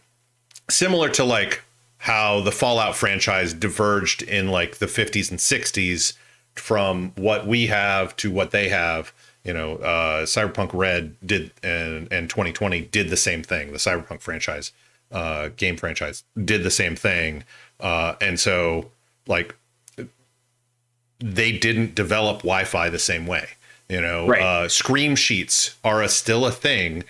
similar 0.70 1.10
to 1.10 1.24
like 1.24 1.62
how 1.98 2.42
the 2.42 2.52
fallout 2.52 2.96
franchise 2.96 3.54
diverged 3.54 4.22
in 4.22 4.50
like 4.50 4.78
the 4.78 4.86
50s 4.88 5.32
and 5.32 5.40
60s 5.40 6.14
from 6.56 7.14
what 7.16 7.48
we 7.48 7.68
have 7.68 8.16
to 8.18 8.30
what 8.30 8.52
they 8.52 8.70
have. 8.70 9.14
You 9.44 9.54
know 9.54 9.76
uh 9.76 10.26
cyberpunk 10.26 10.70
red 10.74 11.16
did 11.26 11.52
and 11.62 12.12
and 12.12 12.30
2020 12.30 12.82
did 12.82 13.10
the 13.10 13.18
same 13.18 13.44
thing. 13.44 13.72
The 13.72 13.78
cyberpunk 13.78 14.22
franchise 14.22 14.72
uh 15.12 15.50
game 15.58 15.76
franchise 15.76 16.24
did 16.44 16.64
the 16.64 16.72
same 16.72 16.96
thing. 16.96 17.44
Uh 17.80 18.16
and 18.22 18.40
so 18.40 18.92
like 19.28 19.56
they 21.20 21.52
didn't 21.52 21.96
develop 21.96 22.40
wi-fi 22.40 22.90
the 22.90 23.00
same 23.00 23.28
way 23.28 23.50
you 23.90 24.00
know? 24.00 24.28
Right. 24.28 24.42
uh 24.42 24.70
scream 24.70 25.16
sheets 25.16 25.76
are 25.84 26.02
a, 26.02 26.08
still 26.10 26.46
a 26.46 26.52
thing 26.52 27.04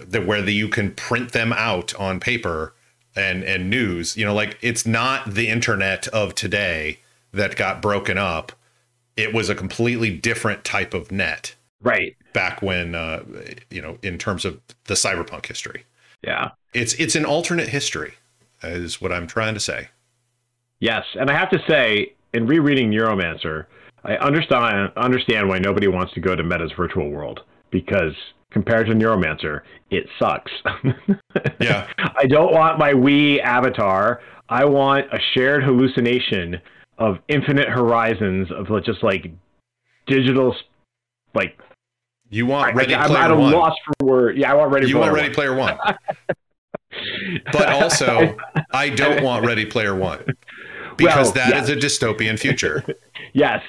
that 0.00 0.26
where 0.26 0.42
the, 0.42 0.52
you 0.52 0.68
can 0.68 0.90
print 0.90 1.32
them 1.32 1.52
out 1.52 1.94
on 1.96 2.18
paper 2.18 2.72
and 3.16 3.42
and 3.44 3.70
news. 3.70 4.16
You 4.16 4.24
know 4.24 4.34
like 4.34 4.58
it's 4.60 4.86
not 4.86 5.34
the 5.34 5.48
internet 5.48 6.08
of 6.08 6.34
today 6.34 7.00
that 7.32 7.56
got 7.56 7.82
broken 7.82 8.18
up. 8.18 8.52
It 9.16 9.32
was 9.32 9.48
a 9.48 9.54
completely 9.54 10.10
different 10.10 10.64
type 10.64 10.92
of 10.92 11.12
net 11.12 11.54
right. 11.82 12.16
back 12.32 12.62
when 12.62 12.94
uh 12.94 13.22
you 13.70 13.80
know 13.80 13.98
in 14.02 14.18
terms 14.18 14.44
of 14.44 14.60
the 14.84 14.94
cyberpunk 14.94 15.46
history. 15.46 15.84
Yeah. 16.22 16.50
it's 16.72 16.94
it's 16.94 17.14
an 17.16 17.26
alternate 17.26 17.68
history 17.68 18.14
is 18.62 18.98
what 18.98 19.12
i'm 19.12 19.26
trying 19.26 19.52
to 19.52 19.60
say. 19.60 19.88
Yes, 20.80 21.04
and 21.18 21.30
I 21.30 21.38
have 21.38 21.50
to 21.50 21.58
say, 21.68 22.12
in 22.32 22.46
rereading 22.46 22.90
Neuromancer, 22.90 23.66
I 24.04 24.16
understand 24.16 24.92
understand 24.96 25.48
why 25.48 25.58
nobody 25.58 25.88
wants 25.88 26.12
to 26.14 26.20
go 26.20 26.36
to 26.36 26.42
Meta's 26.42 26.72
virtual 26.76 27.08
world 27.08 27.40
because 27.70 28.14
compared 28.54 28.86
to 28.86 28.94
Neuromancer, 28.94 29.60
it 29.90 30.06
sucks. 30.18 30.50
Yeah. 31.60 31.88
I 31.98 32.26
don't 32.26 32.52
want 32.52 32.78
my 32.78 32.92
Wii 32.92 33.40
avatar. 33.42 34.20
I 34.48 34.64
want 34.64 35.06
a 35.12 35.18
shared 35.32 35.62
hallucination 35.64 36.60
of 36.98 37.16
infinite 37.28 37.68
horizons 37.68 38.48
of 38.52 38.66
just 38.84 39.02
like 39.02 39.32
digital, 40.06 40.54
like 41.34 41.58
You 42.30 42.46
want 42.46 42.74
Ready 42.76 42.94
I, 42.94 43.04
I'm 43.04 43.16
at 43.16 43.30
a 43.30 43.34
One. 43.36 43.52
loss 43.52 43.74
for 43.84 44.06
word. 44.06 44.38
Yeah, 44.38 44.52
I 44.52 44.54
want 44.54 44.72
Ready 44.72 44.86
you 44.86 44.94
Player 44.94 45.02
want 45.12 45.14
Ready 45.14 45.28
One. 45.28 45.34
Player 45.34 45.54
One. 45.54 45.78
But 47.52 47.68
also, 47.70 48.36
I 48.72 48.88
don't 48.90 49.24
want 49.24 49.44
Ready 49.44 49.66
Player 49.66 49.96
One 49.96 50.20
because 50.96 51.34
Well, 51.34 51.50
that 51.50 51.62
is 51.62 51.68
yeah. 51.68 51.76
a 51.76 51.78
dystopian 51.78 52.38
future. 52.38 52.84
Yes, 53.36 53.62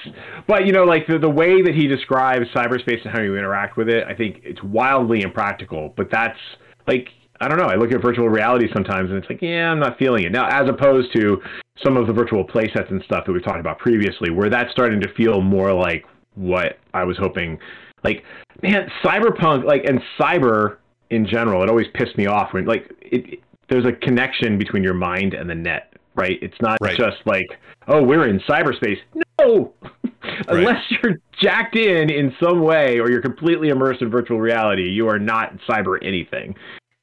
but 0.46 0.64
you 0.64 0.72
know, 0.72 0.84
like 0.84 1.08
the, 1.08 1.18
the 1.18 1.28
way 1.28 1.60
that 1.60 1.74
he 1.74 1.88
describes 1.88 2.46
cyberspace 2.54 3.04
and 3.04 3.12
how 3.12 3.20
you 3.20 3.36
interact 3.36 3.76
with 3.76 3.88
it, 3.88 4.04
I 4.06 4.14
think 4.14 4.40
it's 4.44 4.62
wildly 4.62 5.22
impractical. 5.22 5.92
But 5.96 6.08
that's 6.08 6.38
like 6.86 7.08
I 7.40 7.48
don't 7.48 7.58
know. 7.58 7.66
I 7.66 7.74
look 7.74 7.92
at 7.92 8.00
virtual 8.00 8.28
reality 8.28 8.68
sometimes, 8.72 9.10
and 9.10 9.18
it's 9.18 9.28
like, 9.28 9.42
yeah, 9.42 9.70
I'm 9.70 9.80
not 9.80 9.98
feeling 9.98 10.24
it 10.24 10.32
now. 10.32 10.46
As 10.48 10.68
opposed 10.68 11.12
to 11.16 11.38
some 11.84 11.96
of 11.96 12.06
the 12.06 12.12
virtual 12.12 12.44
play 12.44 12.70
sets 12.74 12.90
and 12.90 13.02
stuff 13.04 13.26
that 13.26 13.32
we've 13.32 13.44
talked 13.44 13.60
about 13.60 13.78
previously, 13.78 14.30
where 14.30 14.48
that's 14.48 14.70
starting 14.70 15.00
to 15.00 15.12
feel 15.14 15.40
more 15.40 15.72
like 15.72 16.04
what 16.34 16.78
I 16.94 17.04
was 17.04 17.16
hoping. 17.18 17.58
Like, 18.04 18.22
man, 18.62 18.88
cyberpunk, 19.04 19.64
like, 19.64 19.84
and 19.84 20.00
cyber 20.18 20.76
in 21.10 21.26
general, 21.26 21.62
it 21.62 21.68
always 21.68 21.86
pissed 21.94 22.16
me 22.16 22.26
off 22.26 22.52
when 22.52 22.66
like 22.66 22.90
it. 23.00 23.40
There's 23.68 23.84
a 23.84 23.92
connection 23.92 24.58
between 24.58 24.84
your 24.84 24.94
mind 24.94 25.34
and 25.34 25.50
the 25.50 25.54
net, 25.54 25.95
right? 26.16 26.38
It's 26.42 26.60
not 26.60 26.78
Right. 26.80 26.96
just 26.96 27.18
like, 27.24 27.46
oh, 27.88 28.02
we're 28.02 28.26
in 28.26 28.40
cyberspace. 28.40 28.98
No, 29.38 29.72
unless 30.48 30.82
you're 30.90 31.18
jacked 31.40 31.76
in 31.76 32.10
in 32.10 32.34
some 32.42 32.60
way 32.62 32.98
or 32.98 33.10
you're 33.10 33.22
completely 33.22 33.68
immersed 33.68 34.02
in 34.02 34.10
virtual 34.10 34.40
reality, 34.40 34.88
you 34.88 35.08
are 35.08 35.18
not 35.18 35.56
cyber 35.68 35.98
anything. 36.02 36.56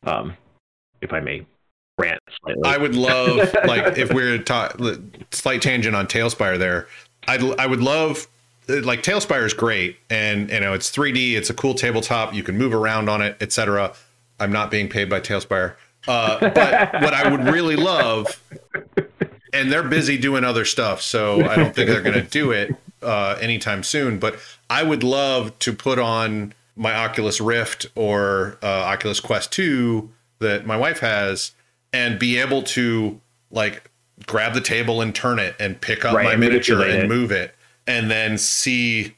Um, 0.05 0.35
if 1.01 1.13
I 1.13 1.19
may 1.19 1.45
rant 1.97 2.19
slightly. 2.41 2.63
I 2.65 2.77
would 2.77 2.95
love, 2.95 3.53
like, 3.65 3.97
if 3.97 4.09
we 4.09 4.15
we're 4.15 4.37
talk, 4.39 4.77
slight 5.31 5.61
tangent 5.61 5.95
on 5.95 6.07
Talespire 6.07 6.57
there. 6.57 6.87
I'd, 7.27 7.43
I 7.59 7.67
would 7.67 7.81
love, 7.81 8.27
like, 8.67 9.03
Talespire 9.03 9.45
is 9.45 9.53
great, 9.53 9.97
and 10.09 10.49
you 10.49 10.59
know 10.59 10.73
it's 10.73 10.91
3D, 10.91 11.35
it's 11.35 11.49
a 11.49 11.53
cool 11.53 11.73
tabletop, 11.73 12.33
you 12.33 12.43
can 12.43 12.57
move 12.57 12.73
around 12.73 13.09
on 13.09 13.21
it, 13.21 13.37
etc. 13.41 13.93
I'm 14.39 14.51
not 14.51 14.71
being 14.71 14.89
paid 14.89 15.09
by 15.09 15.19
Talespire, 15.19 15.75
uh, 16.07 16.39
but 16.39 16.93
what 17.01 17.13
I 17.13 17.29
would 17.29 17.45
really 17.45 17.75
love, 17.75 18.41
and 19.53 19.71
they're 19.71 19.83
busy 19.83 20.17
doing 20.17 20.43
other 20.43 20.65
stuff, 20.65 21.01
so 21.01 21.45
I 21.47 21.55
don't 21.55 21.73
think 21.75 21.89
they're 21.89 22.01
going 22.01 22.13
to 22.21 22.29
do 22.29 22.51
it 22.51 22.75
uh, 23.01 23.37
anytime 23.39 23.83
soon. 23.83 24.19
But 24.19 24.37
I 24.69 24.83
would 24.83 25.03
love 25.03 25.57
to 25.59 25.73
put 25.73 25.99
on 25.99 26.53
my 26.75 26.93
Oculus 26.95 27.39
Rift 27.39 27.85
or 27.95 28.57
uh, 28.63 28.65
Oculus 28.67 29.19
Quest 29.19 29.51
2 29.51 30.09
that 30.39 30.65
my 30.65 30.75
wife 30.75 30.99
has 30.99 31.51
and 31.93 32.17
be 32.17 32.37
able 32.39 32.63
to 32.63 33.19
like 33.51 33.89
grab 34.25 34.53
the 34.53 34.61
table 34.61 34.99
and 35.01 35.13
turn 35.13 35.37
it 35.37 35.55
and 35.59 35.79
pick 35.79 36.03
up 36.03 36.15
Right, 36.15 36.25
my 36.25 36.31
and 36.31 36.39
miniature 36.39 36.81
and 36.81 37.03
it. 37.03 37.07
move 37.07 37.31
it 37.31 37.53
and 37.85 38.09
then 38.09 38.37
see 38.39 39.15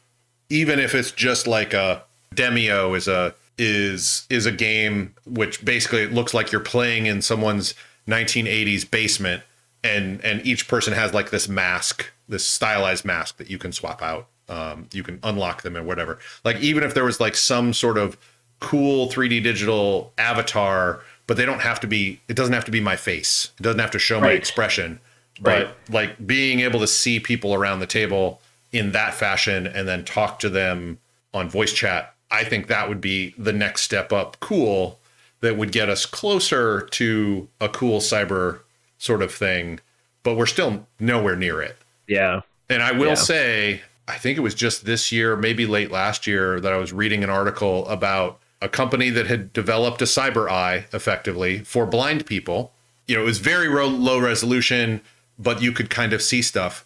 even 0.49 0.79
if 0.79 0.93
it's 0.93 1.11
just 1.11 1.47
like 1.47 1.73
a 1.73 2.03
Demeo 2.35 2.95
is 2.97 3.07
a 3.07 3.33
is 3.57 4.25
is 4.29 4.45
a 4.45 4.51
game 4.51 5.13
which 5.25 5.63
basically 5.63 6.01
it 6.01 6.11
looks 6.11 6.33
like 6.33 6.51
you're 6.51 6.61
playing 6.61 7.05
in 7.05 7.21
someone's 7.21 7.73
1980s 8.07 8.89
basement 8.89 9.43
and 9.83 10.23
and 10.25 10.45
each 10.45 10.67
person 10.67 10.93
has 10.93 11.13
like 11.13 11.29
this 11.29 11.47
mask 11.47 12.11
this 12.27 12.45
stylized 12.45 13.05
mask 13.05 13.37
that 13.37 13.49
you 13.49 13.57
can 13.57 13.71
swap 13.71 14.01
out 14.01 14.27
um, 14.47 14.87
you 14.93 15.03
can 15.03 15.19
unlock 15.23 15.63
them 15.63 15.75
and 15.75 15.87
whatever. 15.87 16.19
Like 16.43 16.57
even 16.57 16.83
if 16.83 16.93
there 16.93 17.03
was 17.03 17.19
like 17.19 17.35
some 17.35 17.73
sort 17.73 17.97
of 17.97 18.17
cool 18.59 19.09
3d 19.09 19.43
digital 19.43 20.13
avatar 20.17 21.01
but 21.27 21.37
they 21.37 21.45
don't 21.45 21.61
have 21.61 21.79
to 21.79 21.87
be 21.87 22.19
it 22.27 22.35
doesn't 22.35 22.53
have 22.53 22.65
to 22.65 22.71
be 22.71 22.79
my 22.79 22.95
face. 22.95 23.51
It 23.59 23.63
doesn't 23.63 23.79
have 23.79 23.91
to 23.91 23.99
show 23.99 24.19
my 24.21 24.31
expression. 24.31 24.99
But 25.41 25.65
Right. 25.65 25.75
like 25.89 26.27
being 26.27 26.61
able 26.61 26.79
to 26.79 26.87
see 26.87 27.19
people 27.19 27.53
around 27.53 27.79
the 27.79 27.87
table 27.87 28.41
in 28.71 28.91
that 28.91 29.13
fashion 29.13 29.67
and 29.67 29.87
then 29.87 30.05
talk 30.05 30.39
to 30.39 30.49
them 30.49 30.99
on 31.33 31.49
voice 31.49 31.73
chat 31.73 32.14
i 32.35 32.43
think 32.43 32.67
that 32.67 32.87
would 32.89 33.01
be 33.01 33.33
the 33.37 33.53
next 33.53 33.81
step 33.81 34.11
up 34.13 34.37
cool 34.39 34.99
that 35.41 35.57
would 35.57 35.71
get 35.71 35.89
us 35.89 36.05
closer 36.05 36.81
to 36.91 37.47
a 37.59 37.69
cool 37.69 37.99
cyber 37.99 38.59
sort 38.97 39.21
of 39.21 39.33
thing 39.33 39.79
but 40.23 40.35
we're 40.35 40.45
still 40.45 40.87
nowhere 40.99 41.35
near 41.35 41.61
it 41.61 41.77
yeah. 42.07 42.41
and 42.69 42.81
I 42.83 42.91
will 42.91 43.09
Yeah. 43.09 43.13
say, 43.15 43.81
I 44.07 44.17
think 44.17 44.37
it 44.37 44.41
was 44.41 44.53
just 44.53 44.85
this 44.85 45.11
year, 45.11 45.35
maybe 45.35 45.65
late 45.65 45.89
last 45.91 46.27
year, 46.27 46.59
that 46.59 46.71
I 46.71 46.77
was 46.77 46.93
reading 46.93 47.23
an 47.23 47.31
article 47.31 47.87
about 47.87 48.39
a 48.61 48.69
company 48.69 49.09
that 49.09 49.25
had 49.25 49.51
developed 49.53 50.01
a 50.03 50.05
cyber 50.05 50.47
eye 50.49 50.85
effectively 50.93 51.59
for 51.59 51.87
blind 51.87 52.27
people. 52.27 52.71
You 53.07 53.15
know, 53.15 53.21
it 53.23 53.25
was 53.25 53.39
very 53.39 53.67
ro- 53.67 53.87
low 53.87 54.19
resolution, 54.19 55.01
but 55.39 55.61
you 55.63 55.71
could 55.71 55.89
kind 55.89 56.13
of 56.13 56.21
see 56.21 56.43
stuff. 56.43 56.85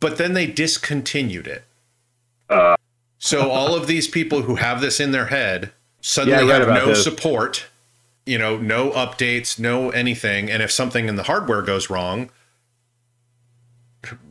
But 0.00 0.18
then 0.18 0.34
they 0.34 0.46
discontinued 0.46 1.46
it. 1.46 1.62
Uh. 2.50 2.74
So 3.22 3.50
all 3.52 3.74
of 3.76 3.86
these 3.86 4.08
people 4.08 4.42
who 4.42 4.56
have 4.56 4.80
this 4.80 4.98
in 4.98 5.12
their 5.12 5.26
head 5.26 5.70
suddenly 6.00 6.48
Yeah, 6.48 6.58
have 6.58 6.68
no 6.68 6.86
this. 6.88 7.04
support, 7.04 7.66
you 8.26 8.36
know, 8.36 8.56
no 8.56 8.90
updates, 8.90 9.60
no 9.60 9.90
anything. 9.90 10.50
And 10.50 10.60
if 10.60 10.72
something 10.72 11.06
in 11.08 11.14
the 11.14 11.22
hardware 11.22 11.62
goes 11.62 11.88
wrong, 11.88 12.30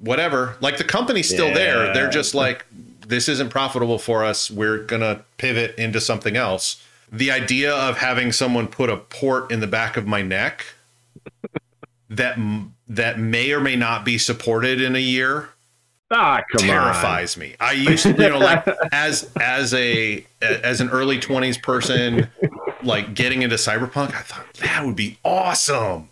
whatever. 0.02 0.58
Like 0.60 0.78
the 0.78 0.84
company's 0.84 1.30
still 1.30 1.54
there. 1.54 1.94
They're 1.94 2.10
just 2.10 2.36
like, 2.36 2.66
this 3.08 3.30
isn't 3.30 3.50
profitable 3.50 3.98
for 3.98 4.26
us. 4.26 4.52
We're 4.52 4.80
gonna 4.80 5.24
pivot 5.38 5.74
into 5.76 6.02
something 6.02 6.36
else. 6.36 6.84
The 7.14 7.32
idea 7.32 7.74
of 7.74 7.98
having 7.98 8.34
someone 8.34 8.68
put 8.68 8.90
a 8.90 8.98
port 8.98 9.52
in 9.52 9.62
the 9.62 9.68
back 9.68 9.96
of 9.96 10.06
my 10.06 10.22
neck 10.22 10.66
that 12.10 12.38
that 12.90 13.20
may 13.20 13.54
or 13.54 13.62
may 13.62 13.78
not 13.78 14.04
be 14.04 14.18
supported 14.18 14.82
in 14.82 14.98
a 14.98 15.00
year 15.00 15.50
Ah, 16.12 16.42
come 16.52 16.68
terrifies 16.68 17.38
me. 17.38 17.56
I 17.60 17.72
used 17.72 18.04
to, 18.04 18.10
you 18.12 18.30
know, 18.30 18.38
like 18.38 18.68
as 18.92 19.32
as 19.40 19.74
a 19.74 20.26
as 20.42 20.82
an 20.82 20.90
early 20.90 21.20
twenties 21.20 21.58
person, 21.58 22.28
like 22.84 23.14
getting 23.14 23.42
into 23.44 23.56
cyberpunk, 23.56 24.14
I 24.14 24.22
thought 24.22 24.54
that 24.56 24.86
would 24.86 24.98
be 24.98 25.18
awesome. 25.24 26.10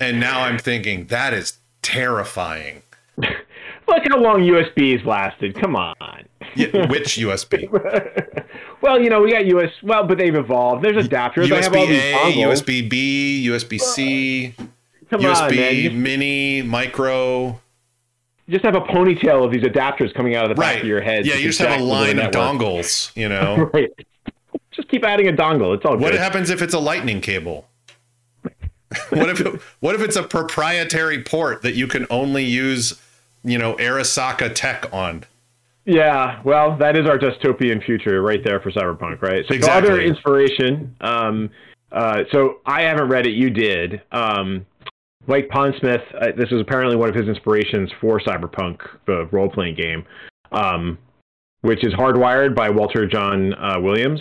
And 0.00 0.20
now 0.20 0.42
I'm 0.42 0.58
thinking 0.58 1.06
that 1.06 1.32
is 1.32 1.58
terrifying. 1.82 2.82
Look 3.16 4.02
how 4.10 4.18
long 4.18 4.40
USBs 4.40 5.04
lasted. 5.06 5.54
Come 5.54 5.76
on. 5.76 5.94
Yeah, 6.54 6.88
which 6.88 7.16
USB? 7.16 7.70
well, 8.80 9.00
you 9.00 9.08
know, 9.08 9.22
we 9.22 9.32
got 9.32 9.46
US. 9.46 9.70
Well, 9.82 10.04
but 10.04 10.18
they've 10.18 10.34
evolved. 10.34 10.84
There's 10.84 11.06
adapters. 11.06 11.50
I 11.52 11.62
have 11.62 11.74
all 11.74 11.86
USB 11.86 11.88
these 11.88 12.02
A. 12.02 12.42
USB 12.42 12.90
B, 12.90 13.46
USB 13.48 13.80
C. 13.80 14.54
USB 15.10 15.82
You 15.82 15.90
Mini, 15.92 16.62
Micro. 16.62 17.60
Just 18.48 18.64
have 18.64 18.74
a 18.74 18.80
ponytail 18.80 19.44
of 19.44 19.50
these 19.52 19.62
adapters 19.62 20.14
coming 20.14 20.34
out 20.36 20.44
of 20.44 20.50
the 20.56 20.60
back 20.60 20.80
of 20.80 20.86
your 20.86 21.00
head. 21.00 21.26
Yeah, 21.26 21.34
you 21.34 21.48
just 21.48 21.58
have 21.58 21.68
a 21.70 21.74
connect 21.76 21.82
with 21.82 22.16
the 22.16 22.16
line 22.16 22.18
of 22.18 22.30
dongles. 22.32 23.16
You 23.16 23.28
know. 23.28 23.70
Right. 23.74 23.90
Just 24.72 24.88
keep 24.88 25.04
adding 25.04 25.26
a 25.28 25.32
dongle. 25.32 25.74
It's 25.74 25.84
all 25.86 25.96
What 25.96 26.12
good. 26.12 26.20
happens 26.20 26.50
if 26.50 26.60
it's 26.60 26.74
a 26.74 26.78
lightning 26.78 27.22
cable? 27.22 27.66
what 29.10 29.30
if 29.30 29.76
what 29.80 29.94
if 29.94 30.00
it's 30.02 30.16
a 30.16 30.22
proprietary 30.22 31.22
port 31.22 31.62
that 31.62 31.74
you 31.74 31.86
can 31.86 32.06
only 32.10 32.44
use, 32.44 33.00
you 33.42 33.58
know, 33.58 33.74
Arasaka 33.76 34.54
tech 34.54 34.92
on? 34.92 35.24
Yeah, 35.86 36.40
well, 36.44 36.76
that 36.78 36.96
is 36.96 37.06
our 37.06 37.18
dystopian 37.18 37.82
future 37.84 38.20
right 38.20 38.42
there 38.44 38.60
for 38.60 38.70
cyberpunk, 38.70 39.22
right? 39.22 39.44
So 39.48 39.54
Exactly. 39.54 39.90
other 39.90 40.00
inspiration. 40.02 40.94
Um, 41.00 41.50
uh, 41.92 42.24
so 42.32 42.58
I 42.66 42.82
haven't 42.82 43.08
read 43.08 43.26
it. 43.26 43.30
You 43.34 43.50
did. 43.50 44.02
Um, 44.12 44.66
Mike 45.26 45.48
Pondsmith. 45.48 46.02
Uh, 46.20 46.32
this 46.36 46.50
is 46.52 46.60
apparently 46.60 46.96
one 46.96 47.08
of 47.08 47.14
his 47.14 47.28
inspirations 47.28 47.90
for 48.00 48.20
cyberpunk, 48.20 48.80
the 49.06 49.26
role-playing 49.32 49.74
game, 49.74 50.04
um, 50.52 50.98
which 51.62 51.84
is 51.84 51.92
Hardwired 51.94 52.54
by 52.54 52.70
Walter 52.70 53.06
John 53.06 53.54
uh, 53.54 53.80
Williams. 53.80 54.20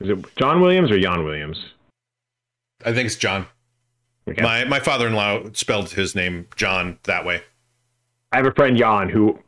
Is 0.00 0.10
it 0.10 0.36
John 0.36 0.60
Williams 0.60 0.90
or 0.90 1.00
Jan 1.00 1.24
Williams? 1.24 1.58
I 2.84 2.92
think 2.92 3.06
it's 3.06 3.16
John. 3.16 3.46
Okay. 4.28 4.42
My 4.42 4.64
my 4.64 4.80
father-in-law 4.80 5.50
spelled 5.52 5.90
his 5.90 6.14
name 6.14 6.48
John 6.56 6.98
that 7.04 7.24
way. 7.24 7.42
I 8.32 8.38
have 8.38 8.46
a 8.46 8.52
friend 8.52 8.76
Jan 8.76 9.08
who 9.08 9.38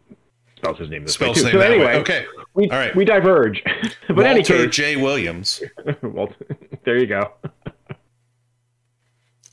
spells 0.56 0.78
his 0.78 0.88
name 0.88 1.02
this 1.02 1.14
Spells 1.14 1.36
way 1.36 1.42
his 1.42 1.52
too. 1.52 1.58
name 1.58 1.66
So 1.66 1.72
anyway, 1.72 1.86
way. 1.86 2.00
Okay. 2.00 2.26
we 2.54 2.70
All 2.70 2.78
right. 2.78 2.94
we 2.94 3.04
diverge. 3.04 3.62
but 4.08 4.20
in 4.20 4.26
any 4.26 4.38
Walter 4.40 4.66
case, 4.66 4.74
J. 4.74 4.96
Williams. 4.96 5.62
Walter, 6.02 6.46
there 6.84 6.98
you 6.98 7.06
go. 7.06 7.32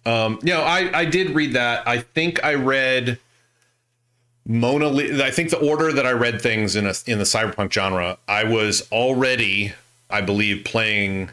Um, 0.05 0.39
you 0.43 0.53
know, 0.53 0.61
I, 0.61 0.99
I 0.99 1.05
did 1.05 1.31
read 1.31 1.53
that. 1.53 1.87
I 1.87 1.99
think 1.99 2.43
I 2.43 2.53
read 2.53 3.19
Mona 4.45 4.87
Lisa. 4.87 5.25
I 5.25 5.31
think 5.31 5.49
the 5.49 5.59
order 5.59 5.91
that 5.91 6.05
I 6.05 6.11
read 6.11 6.41
things 6.41 6.75
in 6.75 6.85
a, 6.85 6.93
in 7.07 7.17
the 7.17 7.23
cyberpunk 7.23 7.71
genre, 7.71 8.17
I 8.27 8.43
was 8.43 8.87
already, 8.91 9.73
I 10.09 10.21
believe, 10.21 10.63
playing 10.63 11.31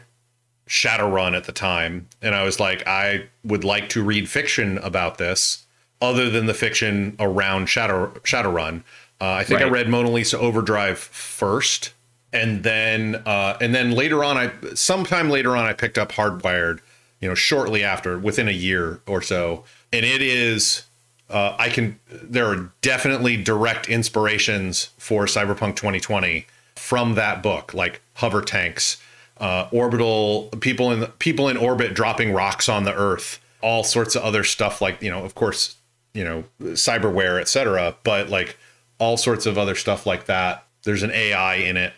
Shadowrun 0.67 1.35
at 1.35 1.43
the 1.43 1.51
time, 1.51 2.07
and 2.21 2.33
I 2.33 2.43
was 2.43 2.59
like, 2.59 2.87
I 2.87 3.25
would 3.43 3.63
like 3.63 3.89
to 3.89 4.03
read 4.03 4.29
fiction 4.29 4.79
about 4.79 5.17
this, 5.17 5.65
other 6.01 6.29
than 6.29 6.47
the 6.47 6.53
fiction 6.53 7.15
around 7.19 7.67
Shadow 7.67 8.07
Shadowrun. 8.23 8.83
Uh, 9.21 9.33
I 9.33 9.43
think 9.43 9.61
I 9.61 9.69
read 9.69 9.87
Mona 9.87 10.09
Lisa 10.09 10.39
Overdrive 10.39 10.97
first, 10.97 11.93
and 12.31 12.63
then 12.63 13.21
uh, 13.25 13.57
and 13.61 13.75
then 13.75 13.91
later 13.91 14.23
on, 14.23 14.37
I 14.37 14.51
sometime 14.73 15.29
later 15.29 15.55
on, 15.55 15.65
I 15.65 15.73
picked 15.73 15.97
up 15.97 16.13
Hardwired. 16.13 16.79
You 17.23 17.29
know, 17.29 17.35
shortly 17.35 17.85
after, 17.85 18.19
within 18.19 18.49
a 18.49 18.51
year 18.51 18.99
or 19.07 19.21
so, 19.21 19.63
and 19.93 20.05
it 20.05 20.21
is. 20.21 20.83
Uh, 21.29 21.55
I 21.57 21.69
can. 21.69 21.97
There 22.11 22.47
are 22.47 22.69
definitely 22.81 23.41
direct 23.41 23.87
inspirations 23.87 24.89
for 24.97 25.23
Cyberpunk 25.23 25.77
2020 25.77 26.45
from 26.75 27.15
that 27.15 27.41
book, 27.41 27.73
like 27.73 28.01
hover 28.15 28.41
tanks, 28.41 29.01
uh, 29.37 29.69
orbital 29.71 30.49
people 30.59 30.91
in 30.91 31.05
people 31.19 31.47
in 31.47 31.55
orbit 31.55 31.93
dropping 31.93 32.33
rocks 32.33 32.67
on 32.67 32.83
the 32.83 32.93
Earth, 32.93 33.39
all 33.61 33.85
sorts 33.85 34.17
of 34.17 34.23
other 34.23 34.43
stuff. 34.43 34.81
Like 34.81 35.01
you 35.01 35.09
know, 35.09 35.23
of 35.23 35.33
course, 35.33 35.77
you 36.13 36.25
know, 36.25 36.43
cyberware, 36.61 37.39
etc. 37.39 37.95
But 38.03 38.27
like 38.27 38.57
all 38.99 39.15
sorts 39.15 39.45
of 39.45 39.57
other 39.57 39.75
stuff 39.75 40.05
like 40.05 40.25
that. 40.25 40.65
There's 40.83 41.03
an 41.03 41.11
AI 41.11 41.55
in 41.55 41.77
it 41.77 41.93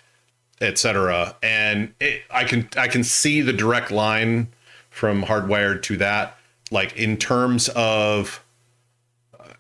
etc. 0.62 1.36
And 1.44 1.94
it, 2.00 2.22
I 2.32 2.44
can 2.44 2.70
I 2.78 2.88
can 2.88 3.04
see 3.04 3.42
the 3.42 3.54
direct 3.54 3.92
line 3.92 4.48
from 4.96 5.24
Hardwired 5.24 5.82
to 5.84 5.98
that. 5.98 6.38
Like 6.72 6.96
in 6.96 7.18
terms 7.18 7.68
of 7.76 8.42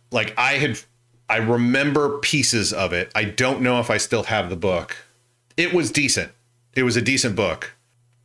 like 0.09 0.33
I 0.37 0.53
had 0.53 0.79
I 1.29 1.37
remember 1.37 2.19
pieces 2.19 2.71
of 2.71 2.93
it. 2.93 3.11
I 3.13 3.25
don't 3.25 3.61
know 3.61 3.81
if 3.81 3.89
I 3.89 3.97
still 3.97 4.23
have 4.23 4.49
the 4.49 4.55
book. 4.55 4.95
It 5.57 5.73
was 5.73 5.91
decent. 5.91 6.31
It 6.73 6.83
was 6.83 6.95
a 6.95 7.01
decent 7.01 7.35
book. 7.35 7.73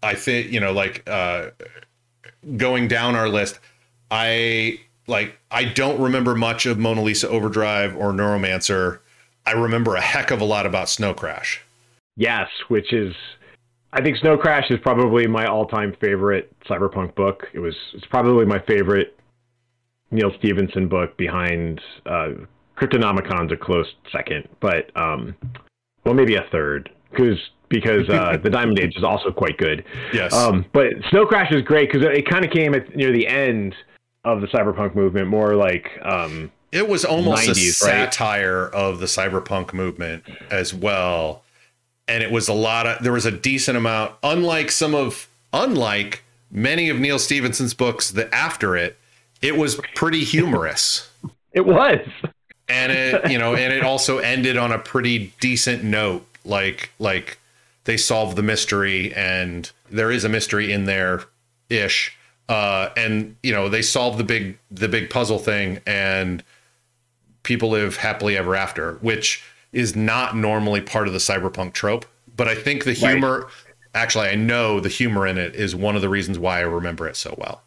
I 0.05 0.15
think, 0.15 0.53
you 0.53 0.61
know, 0.61 0.73
like 0.73 1.03
uh 1.09 1.51
going 2.57 2.87
down 2.87 3.17
our 3.17 3.29
list, 3.29 3.59
I 4.13 4.79
like 5.09 5.37
I 5.51 5.65
don't 5.65 6.01
remember 6.01 6.37
much 6.37 6.65
of 6.65 6.79
Mona 6.79 7.03
Lisa 7.03 7.29
Overdrive 7.29 7.97
or 7.97 8.13
Neuromancer. 8.13 9.01
I 9.45 9.53
remember 9.53 9.97
a 9.97 10.01
heck 10.01 10.31
of 10.31 10.41
a 10.41 10.45
lot 10.45 10.65
about 10.65 10.89
Snow 10.89 11.13
Crash. 11.13 11.61
Yes, 12.17 12.49
which 12.69 12.93
is 12.93 13.17
I 13.93 14.03
think 14.03 14.17
Snow 14.19 14.37
Crash 14.37 14.71
is 14.71 14.79
probably 14.83 15.27
my 15.27 15.47
all-time 15.47 15.95
favorite 16.01 16.55
cyberpunk 16.69 17.15
book. 17.15 17.47
It 17.53 17.59
was 17.59 17.75
it's 17.95 18.07
probably 18.07 18.47
my 18.47 18.61
favorite 18.61 19.19
Neal 20.11 20.33
Stephenson 20.39 20.89
book 20.89 21.17
behind 21.17 21.81
uh, 22.07 22.31
Cryptonomicon's 22.77 23.53
a 23.53 23.57
close 23.57 23.87
second, 24.13 24.49
but 24.61 24.91
um, 24.97 25.35
well 26.05 26.15
maybe 26.15 26.37
a 26.37 26.47
third 26.53 26.91
because 27.11 27.39
because 27.69 28.09
uh, 28.09 28.37
the 28.43 28.51
Diamond 28.51 28.79
Age 28.79 28.97
is 28.97 29.05
also 29.05 29.33
quite 29.33 29.59
good. 29.59 29.85
Yes. 30.13 30.33
Um, 30.33 30.67
but 30.73 30.87
Snow 31.11 31.27
Crash 31.27 31.53
is 31.53 31.63
great 31.63 31.91
because 31.91 32.07
it, 32.07 32.19
it 32.19 32.29
kind 32.29 32.45
of 32.45 32.51
came 32.53 32.75
at 32.75 32.95
near 32.95 33.13
the 33.13 33.27
end 33.27 33.75
of 34.25 34.41
the 34.41 34.47
cyberpunk 34.49 34.95
movement, 34.95 35.27
more 35.29 35.57
like 35.57 35.89
um, 36.03 36.53
it 36.71 36.89
was 36.89 37.05
almost 37.05 37.49
90s, 37.49 37.69
a 37.69 37.73
satire 37.73 38.65
right? 38.65 38.75
of 38.75 39.01
the 39.01 39.07
cyberpunk 39.07 39.73
movement 39.73 40.25
as 40.51 40.73
well 40.73 41.43
and 42.11 42.25
it 42.25 42.31
was 42.31 42.49
a 42.49 42.53
lot 42.53 42.87
of 42.87 43.03
there 43.03 43.13
was 43.13 43.25
a 43.25 43.31
decent 43.31 43.79
amount 43.79 44.13
unlike 44.23 44.71
some 44.71 44.95
of 44.95 45.29
unlike 45.53 46.25
many 46.51 46.89
of 46.91 46.99
neal 46.99 47.19
stephenson's 47.19 47.73
books 47.73 48.11
that 48.11 48.29
after 48.35 48.77
it 48.77 48.99
it 49.41 49.57
was 49.57 49.81
pretty 49.95 50.25
humorous. 50.25 51.09
It 51.53 51.67
was. 51.67 51.99
And 52.69 52.93
it 52.93 53.29
you 53.29 53.37
know 53.37 53.57
and 53.57 53.73
it 53.73 53.83
also 53.83 54.19
ended 54.19 54.57
on 54.57 54.71
a 54.71 54.79
pretty 54.79 55.35
decent 55.41 55.83
note 55.83 56.25
like 56.45 56.93
like 57.01 57.39
they 57.87 57.97
solve 57.97 58.37
the 58.37 58.43
mystery 58.45 59.13
and 59.15 59.69
there 59.91 60.13
is 60.13 60.23
a 60.23 60.29
mystery 60.29 60.71
in 60.71 60.85
there 60.85 61.25
ish 61.69 62.17
uh 62.49 62.91
and 62.97 63.35
you 63.43 63.53
know 63.53 63.69
they 63.69 63.83
solve 63.83 64.17
the 64.17 64.23
big 64.23 64.57
the 64.71 64.87
big 64.87 65.11
puzzle 65.11 65.41
thing 65.41 65.81
and 65.89 66.45
people 67.43 67.71
live 67.71 67.97
happily 67.97 68.37
ever 68.37 68.55
after 68.55 68.95
which 69.01 69.43
is 69.73 69.95
not 69.95 70.37
normally 70.37 70.81
part 70.81 71.07
of 71.07 71.13
the 71.13 71.19
cyberpunk 71.19 71.73
trope. 71.73 72.05
But 72.37 72.49
I 72.49 72.55
think 72.55 72.85
the 72.85 72.93
humor, 72.93 73.41
right. 73.41 73.49
actually, 73.95 74.29
I 74.29 74.35
know 74.35 74.81
the 74.81 74.89
humor 74.89 75.27
in 75.27 75.39
it 75.39 75.55
is 75.55 75.75
one 75.75 75.97
of 75.97 76.03
the 76.03 76.09
reasons 76.09 76.39
why 76.39 76.59
I 76.59 76.63
remember 76.63 77.07
it 77.07 77.17
so 77.17 77.35
well. 77.39 77.63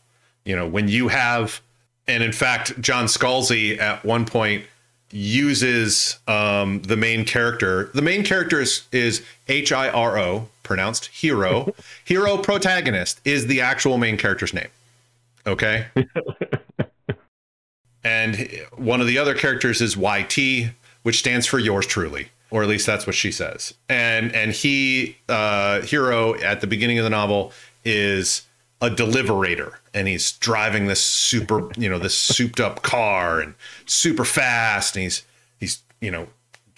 You 0.45 0.55
know, 0.55 0.67
when 0.67 0.87
you 0.87 1.09
have, 1.09 1.61
and 2.07 2.23
in 2.23 2.31
fact, 2.31 2.79
John 2.81 3.05
Scalzi 3.05 3.79
at 3.79 4.03
one 4.03 4.25
point 4.25 4.65
uses 5.11 6.17
um, 6.27 6.81
the 6.81 6.97
main 6.97 7.23
character. 7.23 7.91
The 7.93 8.01
main 8.01 8.23
character 8.23 8.59
is, 8.59 8.83
is 8.91 9.23
H 9.47 9.71
I 9.71 9.89
R 9.89 10.17
O, 10.17 10.49
pronounced 10.63 11.07
hero. 11.07 11.73
hero 12.03 12.37
protagonist 12.37 13.21
is 13.23 13.47
the 13.47 13.61
actual 13.61 13.97
main 13.97 14.17
character's 14.17 14.53
name. 14.53 14.69
Okay. 15.45 15.85
and 18.03 18.49
one 18.75 19.01
of 19.01 19.07
the 19.07 19.17
other 19.17 19.35
characters 19.35 19.81
is 19.81 19.95
YT, 19.95 20.71
which 21.03 21.19
stands 21.19 21.45
for 21.45 21.59
yours 21.59 21.85
truly 21.85 22.29
or 22.49 22.61
at 22.61 22.69
least 22.69 22.85
that's 22.85 23.07
what 23.07 23.15
she 23.15 23.31
says. 23.31 23.73
And 23.89 24.33
and 24.33 24.51
he 24.51 25.17
uh 25.29 25.81
hero 25.81 26.35
at 26.41 26.61
the 26.61 26.67
beginning 26.67 26.99
of 26.99 27.03
the 27.03 27.09
novel 27.09 27.51
is 27.83 28.43
a 28.81 28.89
deliverator 28.89 29.73
and 29.93 30.07
he's 30.07 30.33
driving 30.33 30.87
this 30.87 31.03
super 31.03 31.71
you 31.77 31.89
know 31.89 31.97
this 31.97 32.15
souped 32.15 32.59
up 32.59 32.81
car 32.83 33.39
and 33.39 33.55
super 33.85 34.25
fast 34.25 34.95
and 34.95 35.03
he's 35.03 35.23
he's 35.59 35.81
you 35.99 36.11
know 36.11 36.27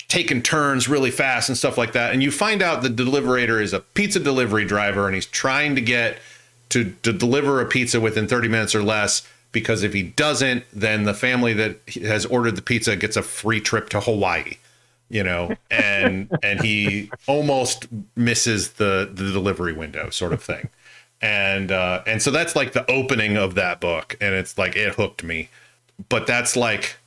taking 0.07 0.41
turns 0.41 0.87
really 0.87 1.11
fast 1.11 1.49
and 1.49 1.57
stuff 1.57 1.77
like 1.77 1.93
that. 1.93 2.13
And 2.13 2.23
you 2.23 2.31
find 2.31 2.61
out 2.61 2.81
the 2.81 2.89
deliverator 2.89 3.61
is 3.61 3.73
a 3.73 3.79
pizza 3.79 4.19
delivery 4.19 4.63
driver 4.63 5.07
and 5.07 5.15
he's 5.15 5.25
trying 5.25 5.75
to 5.75 5.81
get 5.81 6.17
to, 6.69 6.93
to 7.03 7.11
deliver 7.11 7.59
a 7.59 7.65
pizza 7.65 7.99
within 7.99 8.27
30 8.27 8.47
minutes 8.47 8.75
or 8.75 8.83
less 8.83 9.27
because 9.55 9.83
if 9.83 9.93
he 9.93 10.03
doesn't, 10.03 10.65
then 10.73 11.03
the 11.03 11.13
family 11.13 11.53
that 11.53 11.79
has 12.03 12.25
ordered 12.25 12.57
the 12.57 12.61
pizza 12.61 12.97
gets 12.97 13.15
a 13.15 13.23
free 13.23 13.61
trip 13.61 13.87
to 13.89 14.01
Hawaii. 14.01 14.57
You 15.09 15.23
know, 15.23 15.55
and 15.71 16.29
and 16.43 16.61
he 16.61 17.09
almost 17.25 17.87
misses 18.15 18.73
the 18.73 19.09
the 19.11 19.31
delivery 19.31 19.73
window, 19.73 20.11
sort 20.11 20.33
of 20.33 20.43
thing. 20.43 20.69
And 21.21 21.71
uh, 21.71 22.03
and 22.05 22.21
so 22.21 22.29
that's 22.29 22.55
like 22.55 22.73
the 22.73 22.89
opening 22.91 23.37
of 23.37 23.55
that 23.55 23.79
book, 23.79 24.17
and 24.19 24.35
it's 24.35 24.57
like 24.57 24.75
it 24.75 24.95
hooked 24.95 25.23
me. 25.23 25.49
But 26.09 26.27
that's 26.27 26.57
like 26.57 26.97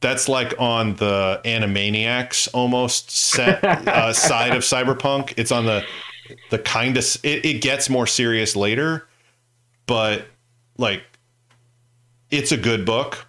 that's 0.00 0.30
like 0.30 0.54
on 0.58 0.94
the 0.94 1.42
Animaniacs 1.44 2.48
almost 2.54 3.10
set 3.10 3.62
uh, 3.62 4.12
side 4.14 4.56
of 4.56 4.62
cyberpunk. 4.62 5.34
It's 5.36 5.52
on 5.52 5.66
the 5.66 5.84
the 6.48 6.58
kind 6.58 6.96
of 6.96 7.04
it, 7.22 7.44
it 7.44 7.60
gets 7.60 7.90
more 7.90 8.06
serious 8.06 8.56
later, 8.56 9.06
but 9.86 10.26
like 10.78 11.02
it's 12.30 12.52
a 12.52 12.56
good 12.56 12.84
book, 12.84 13.26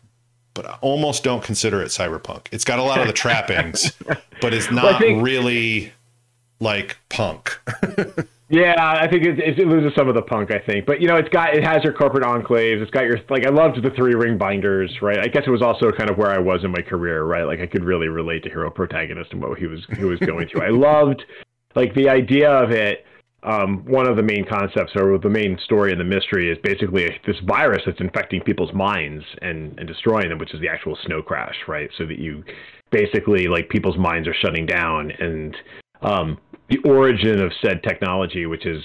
but 0.53 0.65
I 0.65 0.77
almost 0.81 1.23
don't 1.23 1.43
consider 1.43 1.81
it 1.81 1.87
cyberpunk. 1.87 2.47
It's 2.51 2.63
got 2.63 2.79
a 2.79 2.83
lot 2.83 2.99
of 2.99 3.07
the 3.07 3.13
trappings, 3.13 3.91
but 4.41 4.53
it's 4.53 4.71
not 4.71 4.83
well, 4.83 4.99
think, 4.99 5.23
really 5.23 5.91
like 6.59 6.97
punk. 7.09 7.59
yeah, 8.49 8.75
I 8.77 9.07
think 9.07 9.23
it, 9.23 9.39
it, 9.39 9.67
loses 9.67 9.93
some 9.95 10.07
of 10.07 10.15
the 10.15 10.21
punk. 10.21 10.51
I 10.51 10.59
think, 10.59 10.85
but 10.85 11.01
you 11.01 11.07
know, 11.07 11.15
it's 11.15 11.29
got 11.29 11.53
it 11.53 11.63
has 11.63 11.83
your 11.83 11.93
corporate 11.93 12.23
enclaves. 12.23 12.81
It's 12.81 12.91
got 12.91 13.05
your 13.05 13.19
like 13.29 13.45
I 13.45 13.49
loved 13.49 13.81
the 13.83 13.91
three 13.91 14.15
ring 14.15 14.37
binders, 14.37 15.01
right? 15.01 15.19
I 15.19 15.27
guess 15.27 15.43
it 15.45 15.51
was 15.51 15.61
also 15.61 15.91
kind 15.91 16.09
of 16.09 16.17
where 16.17 16.31
I 16.31 16.39
was 16.39 16.63
in 16.63 16.71
my 16.71 16.81
career, 16.81 17.23
right? 17.23 17.43
Like 17.43 17.59
I 17.59 17.67
could 17.67 17.83
really 17.83 18.07
relate 18.07 18.43
to 18.43 18.49
hero 18.49 18.71
protagonist 18.71 19.31
and 19.33 19.41
what 19.41 19.57
he 19.59 19.67
was 19.67 19.85
he 19.95 20.05
was 20.05 20.19
going 20.19 20.47
through. 20.47 20.63
I 20.63 20.69
loved 20.71 21.23
like 21.75 21.93
the 21.93 22.09
idea 22.09 22.49
of 22.49 22.71
it 22.71 23.05
um, 23.47 23.85
one 23.85 24.07
of 24.07 24.17
the 24.17 24.23
main 24.23 24.45
concepts 24.45 24.91
or 24.95 25.17
the 25.17 25.29
main 25.29 25.57
story 25.63 25.93
in 25.93 25.97
the 25.97 26.03
mystery 26.03 26.51
is 26.51 26.57
basically 26.63 27.07
this 27.25 27.37
virus 27.45 27.81
that's 27.85 27.99
infecting 28.01 28.41
people's 28.41 28.73
minds 28.73 29.23
and, 29.41 29.77
and 29.79 29.87
destroying 29.87 30.27
them, 30.27 30.37
which 30.37 30.53
is 30.53 30.59
the 30.59 30.67
actual 30.67 30.97
snow 31.05 31.21
crash, 31.21 31.55
right? 31.65 31.89
So 31.97 32.05
that 32.05 32.19
you 32.19 32.43
basically 32.91 33.47
like 33.47 33.69
people's 33.69 33.97
minds 33.97 34.27
are 34.27 34.33
shutting 34.33 34.65
down 34.65 35.11
and 35.11 35.55
um, 36.01 36.37
the 36.69 36.77
origin 36.79 37.41
of 37.41 37.53
said 37.61 37.81
technology, 37.83 38.45
which 38.47 38.65
is 38.65 38.83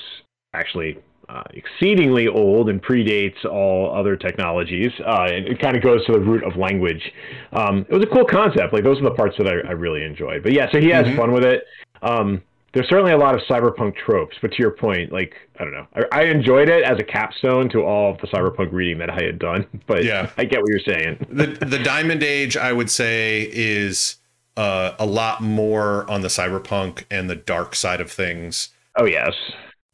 actually 0.54 0.96
uh, 1.28 1.42
exceedingly 1.54 2.28
old 2.28 2.68
and 2.68 2.80
predates 2.80 3.44
all 3.44 3.92
other 3.92 4.16
technologies. 4.16 4.92
Uh, 5.04 5.24
it, 5.24 5.52
it 5.52 5.60
kind 5.60 5.76
of 5.76 5.82
goes 5.82 6.06
to 6.06 6.12
the 6.12 6.20
root 6.20 6.44
of 6.44 6.56
language. 6.56 7.02
Um, 7.52 7.84
it 7.88 7.94
was 7.94 8.04
a 8.04 8.14
cool 8.14 8.24
concept. 8.24 8.72
Like 8.72 8.84
those 8.84 8.98
are 9.00 9.04
the 9.04 9.14
parts 9.16 9.36
that 9.38 9.48
I, 9.48 9.68
I 9.68 9.72
really 9.72 10.04
enjoyed. 10.04 10.44
But 10.44 10.52
yeah, 10.52 10.70
so 10.70 10.78
he 10.80 10.90
has 10.90 11.04
mm-hmm. 11.04 11.16
fun 11.16 11.32
with 11.32 11.44
it. 11.44 11.64
Um, 12.02 12.42
there's 12.72 12.88
certainly 12.88 13.12
a 13.12 13.18
lot 13.18 13.34
of 13.34 13.40
cyberpunk 13.42 13.96
tropes, 13.96 14.36
but 14.40 14.50
to 14.52 14.58
your 14.58 14.70
point, 14.70 15.12
like 15.12 15.34
I 15.58 15.64
don't 15.64 15.74
know, 15.74 15.86
I, 15.94 16.20
I, 16.20 16.22
enjoyed 16.24 16.68
it 16.68 16.82
as 16.84 16.98
a 16.98 17.04
capstone 17.04 17.68
to 17.70 17.82
all 17.82 18.12
of 18.12 18.20
the 18.20 18.26
cyberpunk 18.28 18.72
reading 18.72 18.98
that 18.98 19.10
I 19.10 19.22
had 19.22 19.38
done. 19.38 19.66
But 19.86 20.04
yeah, 20.04 20.30
I 20.38 20.44
get 20.44 20.60
what 20.62 20.70
you're 20.70 20.80
saying. 20.80 21.26
the 21.30 21.46
the 21.46 21.78
Diamond 21.78 22.22
Age, 22.22 22.56
I 22.56 22.72
would 22.72 22.90
say, 22.90 23.48
is 23.52 24.16
uh, 24.56 24.92
a 24.98 25.06
lot 25.06 25.42
more 25.42 26.10
on 26.10 26.22
the 26.22 26.28
cyberpunk 26.28 27.04
and 27.10 27.28
the 27.28 27.36
dark 27.36 27.74
side 27.74 28.00
of 28.00 28.10
things. 28.10 28.70
Oh 28.96 29.04
yes, 29.04 29.34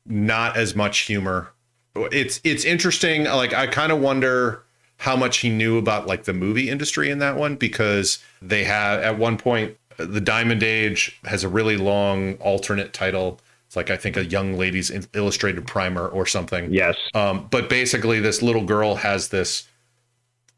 not 0.07 0.57
as 0.57 0.77
much 0.77 1.01
humor. 1.01 1.53
It's 1.97 2.41
it's 2.45 2.65
interesting. 2.65 3.25
Like 3.25 3.53
I 3.55 3.67
kind 3.67 3.91
of 3.91 4.01
wonder 4.01 4.63
how 4.99 5.17
much 5.17 5.39
he 5.39 5.49
knew 5.49 5.79
about 5.79 6.07
like 6.07 6.25
the 6.25 6.33
movie 6.33 6.69
industry 6.69 7.11
in 7.11 7.19
that 7.21 7.37
one 7.37 7.57
because 7.57 8.19
they 8.43 8.65
have 8.65 9.01
at 9.01 9.19
one 9.19 9.39
point 9.39 9.77
the 9.99 10.21
Diamond 10.21 10.63
Age 10.63 11.19
has 11.25 11.45
a 11.45 11.49
really 11.49 11.77
long 11.77 12.35
alternate 12.37 12.93
title. 12.93 13.41
It's 13.67 13.77
like 13.77 13.91
I 13.91 13.97
think 13.97 14.17
a 14.17 14.25
young 14.25 14.57
lady's 14.57 14.91
illustrated 15.13 15.67
primer 15.67 16.09
or 16.09 16.25
something. 16.25 16.73
Yes. 16.73 16.97
Um, 17.15 17.49
but 17.51 17.69
basically, 17.69 18.21
this 18.21 18.41
little 18.41 18.65
girl 18.65 18.97
has 18.97 19.29
this 19.29 19.69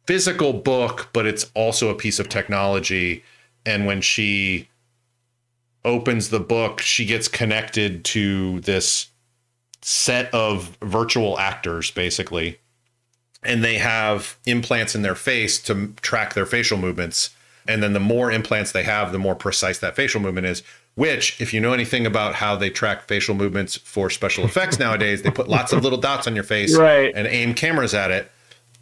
physical 0.06 0.52
book, 0.52 1.08
but 1.12 1.26
it's 1.26 1.50
also 1.54 1.88
a 1.88 1.94
piece 1.94 2.18
of 2.18 2.28
technology. 2.28 3.24
And 3.66 3.86
when 3.86 4.00
she 4.00 4.68
opens 5.84 6.28
the 6.28 6.40
book, 6.40 6.80
she 6.80 7.04
gets 7.04 7.28
connected 7.28 8.04
to 8.04 8.60
this 8.60 9.06
set 9.82 10.32
of 10.34 10.76
virtual 10.82 11.38
actors, 11.38 11.90
basically, 11.90 12.58
and 13.42 13.64
they 13.64 13.78
have 13.78 14.36
implants 14.46 14.94
in 14.94 15.02
their 15.02 15.14
face 15.14 15.60
to 15.62 15.88
track 16.02 16.34
their 16.34 16.46
facial 16.46 16.78
movements. 16.78 17.30
And 17.68 17.82
then 17.82 17.92
the 17.92 18.00
more 18.00 18.30
implants 18.32 18.72
they 18.72 18.82
have, 18.84 19.12
the 19.12 19.18
more 19.18 19.34
precise 19.34 19.78
that 19.78 19.96
facial 19.96 20.20
movement 20.20 20.46
is. 20.46 20.62
Which, 20.96 21.40
if 21.40 21.54
you 21.54 21.60
know 21.60 21.72
anything 21.72 22.04
about 22.04 22.34
how 22.34 22.56
they 22.56 22.68
track 22.68 23.06
facial 23.06 23.34
movements 23.34 23.76
for 23.76 24.10
special 24.10 24.44
effects 24.44 24.78
nowadays, 24.78 25.22
they 25.22 25.30
put 25.30 25.48
lots 25.48 25.72
of 25.72 25.82
little 25.84 25.98
dots 25.98 26.26
on 26.26 26.34
your 26.34 26.44
face 26.44 26.76
Right. 26.76 27.12
and 27.14 27.26
aim 27.28 27.54
cameras 27.54 27.94
at 27.94 28.10
it. 28.10 28.30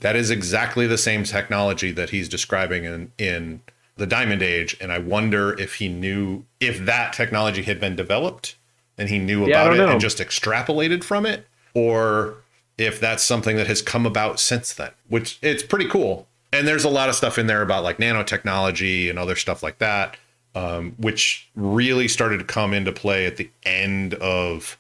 That 0.01 0.17
is 0.17 0.31
exactly 0.31 0.87
the 0.87 0.97
same 0.99 1.25
technology 1.25 1.91
that 1.93 2.11
he's 2.11 2.29
describing 2.29 2.85
in 2.85 3.13
in 3.19 3.61
the 3.97 4.07
Diamond 4.07 4.43
Age, 4.43 4.77
and 4.81 4.93
I 4.93 4.99
wonder 4.99 5.59
if 5.61 5.75
he 5.75 5.89
knew 5.89 6.45
if 6.61 6.79
that 6.87 7.13
technology 7.13 7.63
had 7.63 7.81
been 7.81 7.97
developed 7.97 8.55
and 8.97 9.09
he 9.09 9.19
knew 9.19 9.41
Yeah, 9.47 9.63
about 9.63 9.75
it 9.75 9.79
know. 9.79 9.89
and 9.91 10.01
just 10.01 10.19
extrapolated 10.19 11.03
from 11.03 11.27
it, 11.27 11.47
or 11.75 12.37
if 12.79 13.01
that's 13.01 13.25
something 13.25 13.57
that 13.57 13.67
has 13.67 13.83
come 13.83 14.07
about 14.07 14.39
since 14.39 14.73
then. 14.73 14.91
Which 15.09 15.37
it's 15.43 15.65
pretty 15.65 15.89
cool. 15.89 16.29
And 16.53 16.67
there's 16.67 16.85
a 16.85 16.89
lot 16.89 17.09
of 17.09 17.15
stuff 17.15 17.39
in 17.39 17.47
there 17.47 17.63
about 17.63 17.85
like 17.85 17.99
nanotechnology 17.99 19.11
and 19.11 19.19
other 19.19 19.37
stuff 19.37 19.63
like 19.63 19.79
that, 19.79 20.17
um, 20.55 20.93
which 20.99 21.49
really 21.55 22.09
started 22.09 22.39
to 22.39 22.45
come 22.45 22.73
into 22.73 22.93
play 22.93 23.27
at 23.27 23.37
the 23.37 23.51
end 23.65 24.15
of 24.15 24.79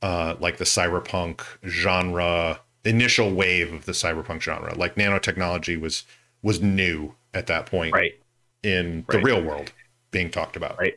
uh, 0.00 0.36
like 0.40 0.58
the 0.58 0.64
cyberpunk 0.64 1.40
genre 1.66 2.60
initial 2.84 3.32
wave 3.32 3.72
of 3.72 3.84
the 3.84 3.92
cyberpunk 3.92 4.40
genre 4.40 4.74
like 4.74 4.96
nanotechnology 4.96 5.80
was 5.80 6.02
was 6.42 6.60
new 6.60 7.14
at 7.32 7.46
that 7.46 7.64
point 7.66 7.94
Right. 7.94 8.18
in 8.64 9.04
Right. 9.06 9.18
the 9.18 9.24
real 9.24 9.40
world 9.40 9.70
being 10.10 10.28
talked 10.30 10.56
about 10.56 10.76
Right. 10.80 10.94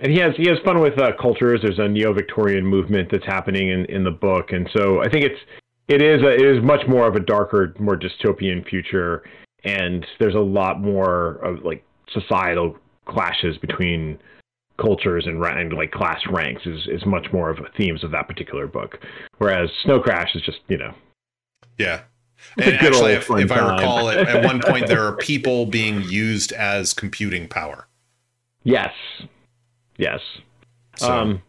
and 0.00 0.10
he 0.10 0.18
has 0.18 0.34
he 0.36 0.48
has 0.48 0.58
fun 0.64 0.80
with 0.80 0.98
uh, 0.98 1.12
cultures. 1.20 1.60
There's 1.62 1.78
a 1.78 1.86
neo-Victorian 1.88 2.66
movement 2.66 3.10
that's 3.12 3.24
happening 3.24 3.68
in, 3.68 3.84
in 3.84 4.02
the 4.02 4.10
book, 4.10 4.50
and 4.50 4.68
so 4.76 5.00
I 5.02 5.08
think 5.08 5.24
it's 5.24 5.40
it 5.88 6.02
is 6.02 6.22
a, 6.22 6.34
it 6.34 6.44
is 6.44 6.62
much 6.62 6.86
more 6.88 7.06
of 7.06 7.14
a 7.14 7.20
darker, 7.20 7.74
more 7.78 7.96
dystopian 7.96 8.68
future, 8.68 9.22
and 9.64 10.06
there's 10.18 10.34
a 10.34 10.40
lot 10.40 10.80
more 10.80 11.36
of 11.36 11.64
like 11.64 11.84
societal 12.10 12.76
clashes 13.06 13.58
between 13.58 14.18
cultures 14.78 15.26
and, 15.26 15.42
and 15.44 15.72
like 15.72 15.92
class 15.92 16.20
ranks 16.30 16.62
is 16.66 16.88
is 16.88 17.04
much 17.06 17.26
more 17.32 17.50
of 17.50 17.58
a 17.58 17.68
themes 17.76 18.02
of 18.02 18.10
that 18.10 18.26
particular 18.28 18.66
book, 18.66 18.98
whereas 19.38 19.70
Snow 19.82 20.00
Crash 20.00 20.34
is 20.34 20.42
just 20.42 20.58
you 20.68 20.78
know. 20.78 20.94
Yeah. 21.78 22.02
And 22.58 22.74
actually 22.74 23.12
if, 23.12 23.30
if 23.30 23.50
i 23.50 23.74
recall 23.74 24.10
at, 24.10 24.28
at 24.28 24.44
one 24.44 24.60
point 24.66 24.86
there 24.86 25.02
are 25.06 25.16
people 25.16 25.64
being 25.64 26.02
used 26.02 26.52
as 26.52 26.92
computing 26.92 27.48
power. 27.48 27.86
Yes, 28.64 28.92
yes. 29.96 30.20
so 30.96 31.10
Um, 31.10 31.42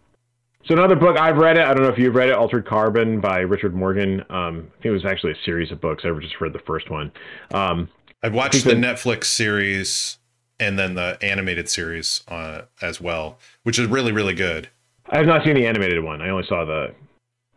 so 0.67 0.73
another 0.73 0.95
book 0.95 1.17
I've 1.17 1.37
read 1.37 1.57
it. 1.57 1.65
I 1.65 1.73
don't 1.73 1.83
know 1.83 1.89
if 1.89 1.97
you've 1.97 2.15
read 2.15 2.29
it, 2.29 2.35
Altered 2.35 2.67
Carbon 2.67 3.19
by 3.19 3.39
Richard 3.39 3.73
Morgan. 3.73 4.21
Um, 4.29 4.71
I 4.71 4.81
think 4.81 4.85
it 4.85 4.91
was 4.91 5.05
actually 5.05 5.33
a 5.33 5.43
series 5.45 5.71
of 5.71 5.81
books. 5.81 6.03
I 6.05 6.19
just 6.19 6.39
read 6.41 6.53
the 6.53 6.59
first 6.65 6.89
one. 6.89 7.11
Um, 7.53 7.89
i've 8.23 8.33
watched 8.33 8.63
the 8.63 8.71
think 8.71 8.83
netflix 8.83 9.25
series 9.25 10.17
and 10.59 10.79
then 10.79 10.95
the 10.95 11.17
animated 11.21 11.67
series 11.67 12.23
uh, 12.29 12.61
as 12.81 12.99
well 12.99 13.37
which 13.63 13.77
is 13.77 13.87
really 13.87 14.13
really 14.13 14.33
good 14.33 14.69
I 15.09 15.17
have 15.17 15.27
not 15.27 15.43
seen 15.45 15.55
the 15.55 15.67
animated 15.67 16.03
one. 16.03 16.21
I 16.21 16.29
only 16.29 16.45
saw 16.47 16.65
the. 16.65 16.87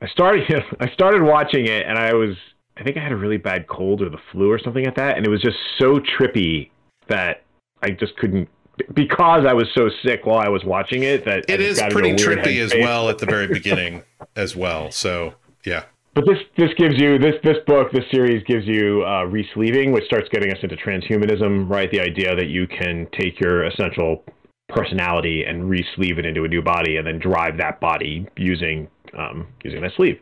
I 0.03 0.09
started. 0.09 0.45
I 0.81 0.91
started 0.91 1.23
watching 1.23 1.67
it, 1.67 1.87
and 1.87 1.99
I 1.99 2.13
was. 2.15 2.37
I 2.77 2.85
think 2.85 2.97
I 2.97 3.03
had 3.03 3.13
a 3.13 3.17
really 3.17 3.39
bad 3.39 3.67
cold 3.67 4.03
or 4.03 4.09
the 4.09 4.21
flu 4.31 4.51
or 4.51 4.59
something 4.59 4.85
like 4.85 4.95
that, 4.97 5.17
and 5.17 5.27
it 5.27 5.31
was 5.31 5.43
just 5.43 5.57
so 5.79 5.99
trippy 5.99 6.71
that 7.09 7.43
I 7.83 7.91
just 7.91 8.17
couldn't. 8.17 8.49
Because 8.95 9.45
I 9.47 9.53
was 9.53 9.69
so 9.75 9.89
sick 10.05 10.27
while 10.27 10.39
I 10.39 10.49
was 10.49 10.65
watching 10.65 11.03
it, 11.03 11.25
that 11.25 11.45
it 11.49 11.61
is 11.61 11.83
pretty 11.91 12.13
trippy 12.13 12.61
as 12.61 12.73
well 12.75 13.09
at 13.09 13.19
the 13.19 13.27
very 13.27 13.47
beginning 13.47 14.03
as 14.37 14.55
well 14.55 14.91
so 14.91 15.35
yeah 15.65 15.85
But 16.15 16.27
this 16.27 16.39
this 16.57 16.71
gives 16.77 16.99
you 16.99 17.19
this 17.19 17.35
this 17.45 17.59
book 17.67 17.93
this 17.93 18.05
series 18.11 18.43
gives 18.45 18.67
you 18.67 19.03
uh, 19.03 19.25
resleeving, 19.25 19.93
which 19.93 20.05
starts 20.05 20.29
getting 20.31 20.51
us 20.53 20.59
into 20.63 20.77
transhumanism, 20.77 21.69
right? 21.69 21.91
The 21.91 22.01
idea 22.01 22.35
that 22.35 22.47
you 22.49 22.67
can 22.67 23.07
take 23.13 23.39
your 23.41 23.65
essential 23.65 24.25
personality 24.69 25.45
and 25.45 25.65
resleeve 25.65 26.19
it 26.19 26.27
into 26.27 26.45
a 26.45 26.49
new 26.49 26.63
body, 26.63 26.97
and 26.97 27.07
then 27.07 27.19
drive 27.19 27.57
that 27.59 27.81
body 27.81 28.27
using 28.37 28.89
um, 29.17 29.47
using 29.65 29.81
that 29.83 29.93
sleeve. 29.95 30.19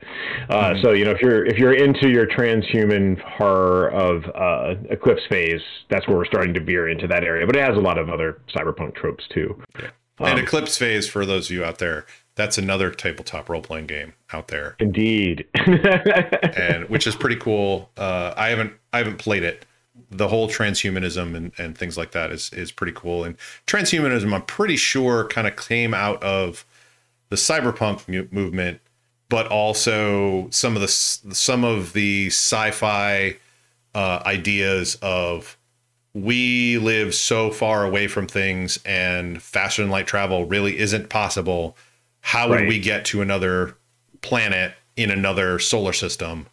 Uh, 0.49 0.71
Mhm. 0.71 0.83
So 0.83 0.93
you 0.93 1.05
know 1.05 1.11
if 1.13 1.21
you're 1.21 1.45
if 1.47 1.59
you're 1.59 1.75
into 1.75 2.09
your 2.09 2.27
transhuman 2.27 3.21
horror 3.21 3.89
of 3.89 4.25
uh, 4.35 4.75
Eclipse 4.91 5.23
phase, 5.29 5.61
that's 5.91 6.07
where 6.09 6.17
we're 6.17 6.25
starting 6.27 6.55
to 6.55 6.61
veer 6.61 6.89
into 6.89 7.07
that 7.09 7.25
area. 7.25 7.47
But 7.47 7.57
it 7.57 7.63
has 7.63 7.77
a 7.77 7.81
lot 7.81 7.99
of 7.99 8.09
other 8.11 8.41
cyberpunk 8.55 8.95
tropes 8.95 9.25
too. 9.33 9.61
and 10.19 10.29
Um, 10.31 10.39
eclipse 10.39 10.77
phase 10.79 11.07
for 11.09 11.27
those 11.27 11.51
of 11.51 11.57
you 11.57 11.65
out 11.65 11.79
there 11.79 12.07
that's 12.37 12.59
another 12.59 12.91
tabletop 12.91 13.49
role-playing 13.49 13.87
game 13.87 14.13
out 14.31 14.49
there 14.49 14.77
Indeed. 14.79 15.47
and 15.55 16.89
which 16.89 17.07
is 17.07 17.17
pretty 17.17 17.37
cool. 17.37 17.91
Uh, 17.97 18.35
I 18.37 18.49
haven't 18.49 18.73
I 18.93 18.99
haven't 18.99 19.19
played 19.19 19.43
it. 19.43 19.65
The 20.11 20.29
whole 20.29 20.47
transhumanism 20.49 21.35
and, 21.35 21.53
and 21.59 21.77
things 21.77 21.97
like 21.97 22.11
that 22.13 22.31
is 22.31 22.53
is 22.53 22.71
pretty 22.73 22.93
cool. 22.93 23.25
And 23.25 23.37
transhumanism, 23.67 24.33
I'm 24.35 24.43
pretty 24.43 24.77
sure, 24.77 25.27
kind 25.29 25.47
of 25.47 25.57
came 25.57 25.95
out 25.95 26.23
of 26.23 26.65
the 27.29 27.37
cyberpunk 27.37 28.09
mu- 28.09 28.29
movement, 28.31 28.81
but 29.29 29.47
also 29.49 30.49
some 30.51 30.75
of 30.77 30.83
the 30.83 30.89
some 30.89 31.65
of 31.65 31.93
the 31.93 32.27
sci-fi 32.29 33.37
uh, 33.95 34.23
ideas 34.27 34.97
of 35.03 35.57
we 36.15 36.79
live 36.79 37.15
so 37.15 37.51
far 37.51 37.85
away 37.85 38.07
from 38.09 38.27
things 38.27 38.79
and 38.87 39.43
faster 39.43 39.83
than 39.83 39.91
light 39.91 40.07
travel 40.07 40.47
really 40.47 40.79
isn't 40.79 41.09
possible. 41.11 41.77
How 42.21 42.49
would 42.49 42.61
Right. 42.61 42.69
we 42.69 42.79
get 42.79 43.05
to 43.07 43.21
another 43.21 43.77
planet 44.23 44.75
in 44.97 45.11
another 45.11 45.59
solar 45.59 45.93
system 45.93 46.47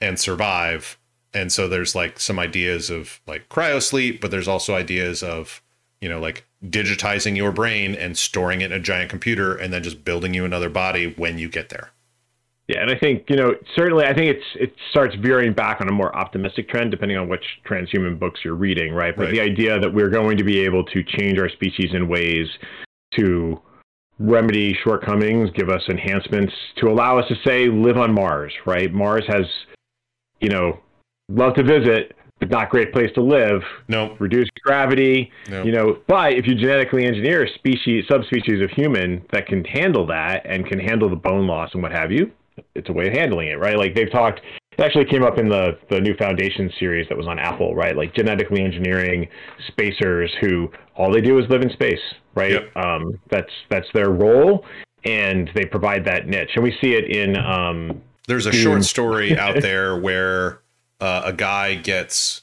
and 0.00 0.18
survive? 0.20 0.96
And 1.34 1.52
so 1.52 1.66
there's 1.68 1.94
like 1.96 2.20
some 2.20 2.38
ideas 2.38 2.90
of 2.90 3.20
like 3.26 3.48
cryosleep, 3.48 4.20
but 4.20 4.30
there's 4.30 4.48
also 4.48 4.74
ideas 4.74 5.22
of, 5.22 5.60
you 6.00 6.08
know, 6.08 6.20
like 6.20 6.44
digitizing 6.64 7.36
your 7.36 7.52
brain 7.52 7.94
and 7.94 8.16
storing 8.16 8.60
it 8.60 8.66
in 8.66 8.72
a 8.72 8.80
giant 8.80 9.10
computer 9.10 9.54
and 9.54 9.72
then 9.72 9.82
just 9.82 10.04
building 10.04 10.34
you 10.34 10.44
another 10.44 10.68
body 10.68 11.14
when 11.16 11.38
you 11.38 11.48
get 11.48 11.68
there. 11.68 11.90
Yeah, 12.68 12.82
and 12.82 12.90
I 12.90 12.98
think 12.98 13.30
you 13.30 13.36
know 13.36 13.54
certainly 13.74 14.04
I 14.04 14.12
think 14.12 14.28
it's 14.36 14.44
it 14.54 14.74
starts 14.90 15.14
veering 15.14 15.54
back 15.54 15.80
on 15.80 15.88
a 15.88 15.92
more 15.92 16.14
optimistic 16.14 16.68
trend 16.68 16.90
depending 16.90 17.16
on 17.16 17.26
which 17.26 17.44
transhuman 17.66 18.18
books 18.18 18.40
you're 18.44 18.54
reading, 18.54 18.92
right? 18.92 19.16
But 19.16 19.26
Right. 19.26 19.34
the 19.34 19.40
idea 19.40 19.80
that 19.80 19.92
we're 19.92 20.10
going 20.10 20.36
to 20.36 20.44
be 20.44 20.60
able 20.60 20.84
to 20.84 21.02
change 21.02 21.38
our 21.38 21.48
species 21.48 21.94
in 21.94 22.08
ways 22.08 22.46
to 23.16 23.60
remedy 24.18 24.76
shortcomings, 24.84 25.48
give 25.54 25.70
us 25.70 25.82
enhancements 25.88 26.52
to 26.76 26.88
allow 26.88 27.18
us 27.18 27.26
to 27.28 27.36
say 27.46 27.68
live 27.68 27.96
on 27.96 28.12
Mars, 28.12 28.52
right? 28.66 28.92
Mars 28.92 29.24
has, 29.28 29.46
you 30.40 30.50
know, 30.50 30.78
love 31.30 31.54
to 31.54 31.62
visit, 31.62 32.16
not 32.42 32.70
great 32.70 32.92
place 32.92 33.10
to 33.14 33.20
live. 33.22 33.62
No, 33.88 34.16
Reduced 34.20 34.50
gravity, 34.62 35.30
no. 35.48 35.62
you 35.64 35.72
know 35.72 35.98
but 36.06 36.32
if 36.34 36.46
you 36.46 36.54
genetically 36.54 37.04
engineer 37.04 37.44
a 37.44 37.48
species 37.54 38.04
subspecies 38.08 38.62
of 38.62 38.70
human 38.70 39.24
that 39.32 39.46
can 39.46 39.64
handle 39.64 40.06
that 40.06 40.42
and 40.46 40.66
can 40.66 40.78
handle 40.78 41.08
the 41.08 41.16
bone 41.16 41.46
loss 41.46 41.70
and 41.74 41.82
what 41.82 41.92
have 41.92 42.10
you 42.12 42.30
it's 42.74 42.88
a 42.88 42.92
way 42.92 43.06
of 43.08 43.12
handling 43.12 43.48
it 43.48 43.58
right 43.58 43.76
like 43.78 43.94
they've 43.94 44.10
talked 44.10 44.40
it 44.72 44.80
actually 44.84 45.04
came 45.04 45.22
up 45.24 45.38
in 45.38 45.48
the 45.48 45.78
the 45.90 46.00
new 46.00 46.14
foundation 46.16 46.70
series 46.78 47.08
that 47.08 47.16
was 47.16 47.26
on 47.26 47.38
apple 47.38 47.74
right 47.74 47.96
like 47.96 48.14
genetically 48.14 48.62
engineering 48.62 49.26
spacers 49.68 50.32
who 50.40 50.70
all 50.96 51.12
they 51.12 51.20
do 51.20 51.38
is 51.38 51.44
live 51.50 51.62
in 51.62 51.70
space 51.70 52.00
right 52.34 52.52
Yep. 52.52 52.76
um 52.76 53.18
that's 53.30 53.52
that's 53.70 53.86
their 53.94 54.10
role 54.10 54.64
and 55.04 55.50
they 55.54 55.64
provide 55.64 56.04
that 56.04 56.26
niche 56.26 56.50
and 56.54 56.64
we 56.64 56.76
see 56.80 56.94
it 56.94 57.04
in 57.10 57.36
um 57.36 58.00
There's 58.26 58.46
a 58.46 58.52
short 58.52 58.84
story 58.84 59.38
out 59.38 59.60
there 59.62 59.96
where 59.98 60.60
uh, 61.00 61.22
a 61.24 61.32
guy 61.32 61.74
gets 61.74 62.42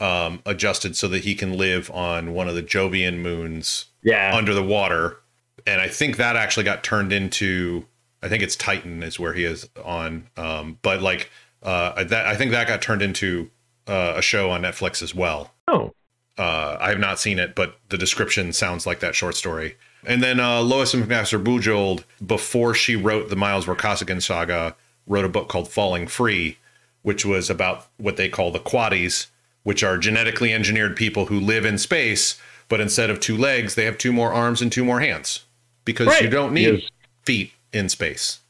um, 0.00 0.40
adjusted 0.46 0.96
so 0.96 1.08
that 1.08 1.24
he 1.24 1.34
can 1.34 1.56
live 1.56 1.90
on 1.90 2.32
one 2.34 2.48
of 2.48 2.54
the 2.54 2.62
Jovian 2.62 3.18
moons 3.18 3.86
yeah 4.02 4.34
under 4.34 4.54
the 4.54 4.62
water, 4.62 5.18
and 5.66 5.80
I 5.80 5.88
think 5.88 6.16
that 6.16 6.36
actually 6.36 6.64
got 6.64 6.84
turned 6.84 7.12
into. 7.12 7.86
I 8.22 8.28
think 8.28 8.42
it's 8.42 8.56
Titan 8.56 9.02
is 9.02 9.20
where 9.20 9.32
he 9.32 9.44
is 9.44 9.68
on, 9.84 10.28
um, 10.36 10.78
but 10.82 11.00
like 11.02 11.30
uh, 11.62 12.02
that, 12.04 12.26
I 12.26 12.34
think 12.36 12.50
that 12.50 12.66
got 12.66 12.82
turned 12.82 13.02
into 13.02 13.50
uh, 13.86 14.14
a 14.16 14.22
show 14.22 14.50
on 14.50 14.62
Netflix 14.62 15.02
as 15.02 15.14
well. 15.14 15.52
oh 15.66 15.92
Uh, 16.36 16.76
I 16.80 16.90
have 16.90 17.00
not 17.00 17.18
seen 17.18 17.38
it, 17.38 17.54
but 17.54 17.78
the 17.88 17.98
description 17.98 18.52
sounds 18.52 18.86
like 18.86 19.00
that 19.00 19.14
short 19.14 19.34
story. 19.34 19.76
And 20.06 20.22
then 20.22 20.38
uh, 20.38 20.60
Lois 20.60 20.94
McMaster 20.94 21.42
Bujold, 21.42 22.04
before 22.24 22.74
she 22.74 22.94
wrote 22.94 23.28
the 23.28 23.36
Miles 23.36 23.66
Vorkosigan 23.66 24.22
saga, 24.22 24.76
wrote 25.06 25.24
a 25.24 25.28
book 25.28 25.48
called 25.48 25.68
Falling 25.68 26.06
Free, 26.06 26.58
which 27.02 27.24
was 27.24 27.48
about 27.50 27.86
what 27.96 28.16
they 28.16 28.28
call 28.28 28.50
the 28.50 28.58
quaddies, 28.60 29.26
which 29.62 29.82
are 29.82 29.98
genetically 29.98 30.52
engineered 30.52 30.96
people 30.96 31.26
who 31.26 31.38
live 31.40 31.64
in 31.64 31.78
space, 31.78 32.40
but 32.68 32.80
instead 32.80 33.10
of 33.10 33.20
two 33.20 33.36
legs, 33.36 33.74
they 33.74 33.84
have 33.84 33.98
two 33.98 34.12
more 34.12 34.32
arms 34.32 34.60
and 34.62 34.70
two 34.72 34.84
more 34.84 35.00
hands 35.00 35.44
because 35.84 36.06
Right. 36.08 36.22
you 36.22 36.28
don't 36.28 36.52
need 36.52 36.74
Yes. 36.80 36.90
feet 37.24 37.52
in 37.72 37.88
space. 37.88 38.40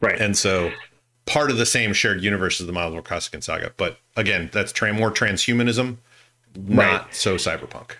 right 0.00 0.20
And 0.20 0.38
so 0.38 0.72
part 1.26 1.50
of 1.50 1.56
the 1.58 1.66
same 1.66 1.92
shared 1.92 2.22
universe 2.22 2.60
as 2.60 2.66
the 2.68 2.72
Miles 2.72 2.94
Vorkosigan 2.94 3.42
saga. 3.42 3.72
But 3.76 3.98
again, 4.16 4.48
that's 4.52 4.70
tra- 4.72 4.92
more 4.92 5.10
transhumanism, 5.10 5.96
not 6.56 7.02
Right. 7.02 7.14
so 7.14 7.34
cyberpunk. 7.36 7.90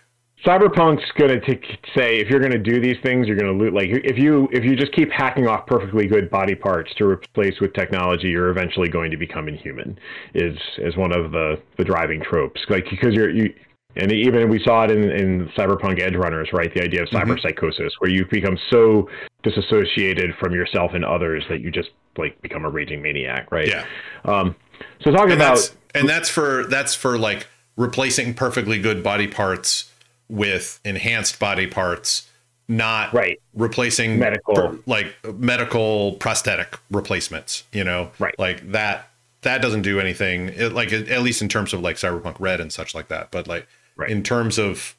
Cyberpunk's 0.44 1.10
going 1.18 1.40
to 1.40 1.58
say 1.96 2.20
if 2.20 2.28
you're 2.28 2.38
going 2.38 2.52
to 2.52 2.58
do 2.58 2.80
these 2.80 2.96
things, 3.02 3.26
you're 3.26 3.36
going 3.36 3.52
to 3.52 3.58
loot. 3.58 3.74
Like 3.74 3.88
if 3.90 4.16
you 4.16 4.48
if 4.52 4.64
you 4.64 4.76
just 4.76 4.92
keep 4.92 5.10
hacking 5.10 5.48
off 5.48 5.66
perfectly 5.66 6.06
good 6.06 6.30
body 6.30 6.54
parts 6.54 6.94
to 6.98 7.06
replace 7.06 7.60
with 7.60 7.72
technology, 7.74 8.28
you're 8.28 8.50
eventually 8.50 8.88
going 8.88 9.10
to 9.10 9.16
become 9.16 9.48
inhuman. 9.48 9.98
Is 10.34 10.56
is 10.78 10.96
one 10.96 11.12
of 11.12 11.32
the 11.32 11.60
the 11.76 11.84
driving 11.84 12.22
tropes. 12.22 12.60
Like 12.68 12.84
because 12.88 13.14
you're 13.14 13.30
you. 13.30 13.52
And 13.96 14.12
even 14.12 14.48
we 14.48 14.62
saw 14.62 14.84
it 14.84 14.92
in, 14.92 15.10
in 15.10 15.48
Cyberpunk 15.56 16.00
Edge 16.00 16.14
Runners, 16.14 16.50
right? 16.52 16.72
The 16.72 16.84
idea 16.84 17.02
of 17.02 17.08
cyber 17.08 17.24
mm-hmm. 17.24 17.40
psychosis, 17.42 17.92
where 17.98 18.10
you 18.10 18.24
become 18.30 18.56
so 18.70 19.08
disassociated 19.42 20.36
from 20.38 20.52
yourself 20.52 20.92
and 20.94 21.04
others 21.04 21.42
that 21.48 21.62
you 21.62 21.72
just 21.72 21.88
like 22.16 22.40
become 22.42 22.64
a 22.64 22.70
raging 22.70 23.02
maniac, 23.02 23.50
right? 23.50 23.66
Yeah. 23.66 23.86
Um, 24.24 24.54
so 25.00 25.10
talking 25.10 25.32
and 25.32 25.40
about 25.40 25.56
that's, 25.56 25.76
and 25.94 26.08
that's 26.08 26.28
for 26.28 26.66
that's 26.66 26.94
for 26.94 27.18
like 27.18 27.48
replacing 27.76 28.34
perfectly 28.34 28.78
good 28.78 29.02
body 29.02 29.26
parts 29.26 29.90
with 30.28 30.80
enhanced 30.84 31.38
body 31.38 31.66
parts, 31.66 32.28
not 32.68 33.12
right. 33.12 33.40
replacing 33.54 34.18
medical 34.18 34.54
per, 34.54 34.78
like 34.86 35.14
medical 35.34 36.12
prosthetic 36.14 36.78
replacements. 36.90 37.64
You 37.72 37.84
know, 37.84 38.10
right? 38.18 38.38
Like 38.38 38.72
that. 38.72 39.10
That 39.42 39.62
doesn't 39.62 39.82
do 39.82 40.00
anything. 40.00 40.48
It, 40.48 40.72
like 40.72 40.92
at 40.92 41.22
least 41.22 41.42
in 41.42 41.48
terms 41.48 41.72
of 41.72 41.80
like 41.80 41.94
Cyberpunk 41.94 42.40
Red 42.40 42.60
and 42.60 42.72
such 42.72 42.92
like 42.92 43.06
that. 43.06 43.30
But 43.30 43.46
like 43.46 43.68
right. 43.96 44.10
in 44.10 44.24
terms 44.24 44.58
of 44.58 44.96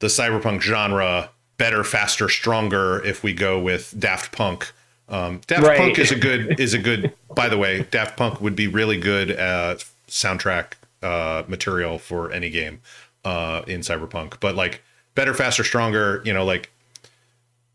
the 0.00 0.08
cyberpunk 0.08 0.62
genre, 0.62 1.30
better, 1.56 1.84
faster, 1.84 2.28
stronger. 2.28 3.04
If 3.04 3.22
we 3.22 3.32
go 3.32 3.60
with 3.60 3.94
Daft 3.96 4.32
Punk. 4.32 4.72
Um, 5.08 5.40
Daft 5.46 5.62
right. 5.62 5.78
Punk 5.78 5.98
is 5.98 6.10
a 6.10 6.18
good 6.18 6.58
is 6.60 6.74
a 6.74 6.78
good. 6.78 7.12
by 7.34 7.48
the 7.48 7.58
way, 7.58 7.86
Daft 7.90 8.16
Punk 8.16 8.40
would 8.40 8.56
be 8.56 8.66
really 8.66 8.98
good 8.98 9.30
at 9.30 9.84
soundtrack 10.08 10.72
uh, 11.02 11.44
material 11.46 11.98
for 11.98 12.32
any 12.32 12.50
game 12.50 12.80
uh, 13.24 13.62
in 13.66 13.80
Cyberpunk. 13.80 14.40
But 14.40 14.54
like 14.54 14.82
better, 15.14 15.34
faster, 15.34 15.64
stronger. 15.64 16.22
You 16.24 16.32
know, 16.32 16.44
like 16.44 16.70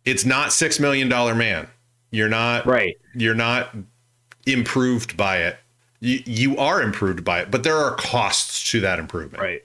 it's 0.04 0.26
not 0.26 0.54
six 0.54 0.80
million 0.80 1.10
dollar 1.10 1.36
man. 1.36 1.68
You're 2.12 2.30
not 2.30 2.66
right. 2.66 2.98
You're 3.14 3.36
not 3.36 3.76
improved 4.46 5.18
by 5.18 5.38
it. 5.40 5.58
You 6.00 6.20
you 6.26 6.58
are 6.58 6.82
improved 6.82 7.24
by 7.24 7.42
it, 7.42 7.52
but 7.52 7.64
there 7.64 7.78
are 7.78 7.96
costs 7.96 8.70
to 8.72 8.80
that 8.82 9.00
improvement. 9.00 9.42
Right, 9.42 9.64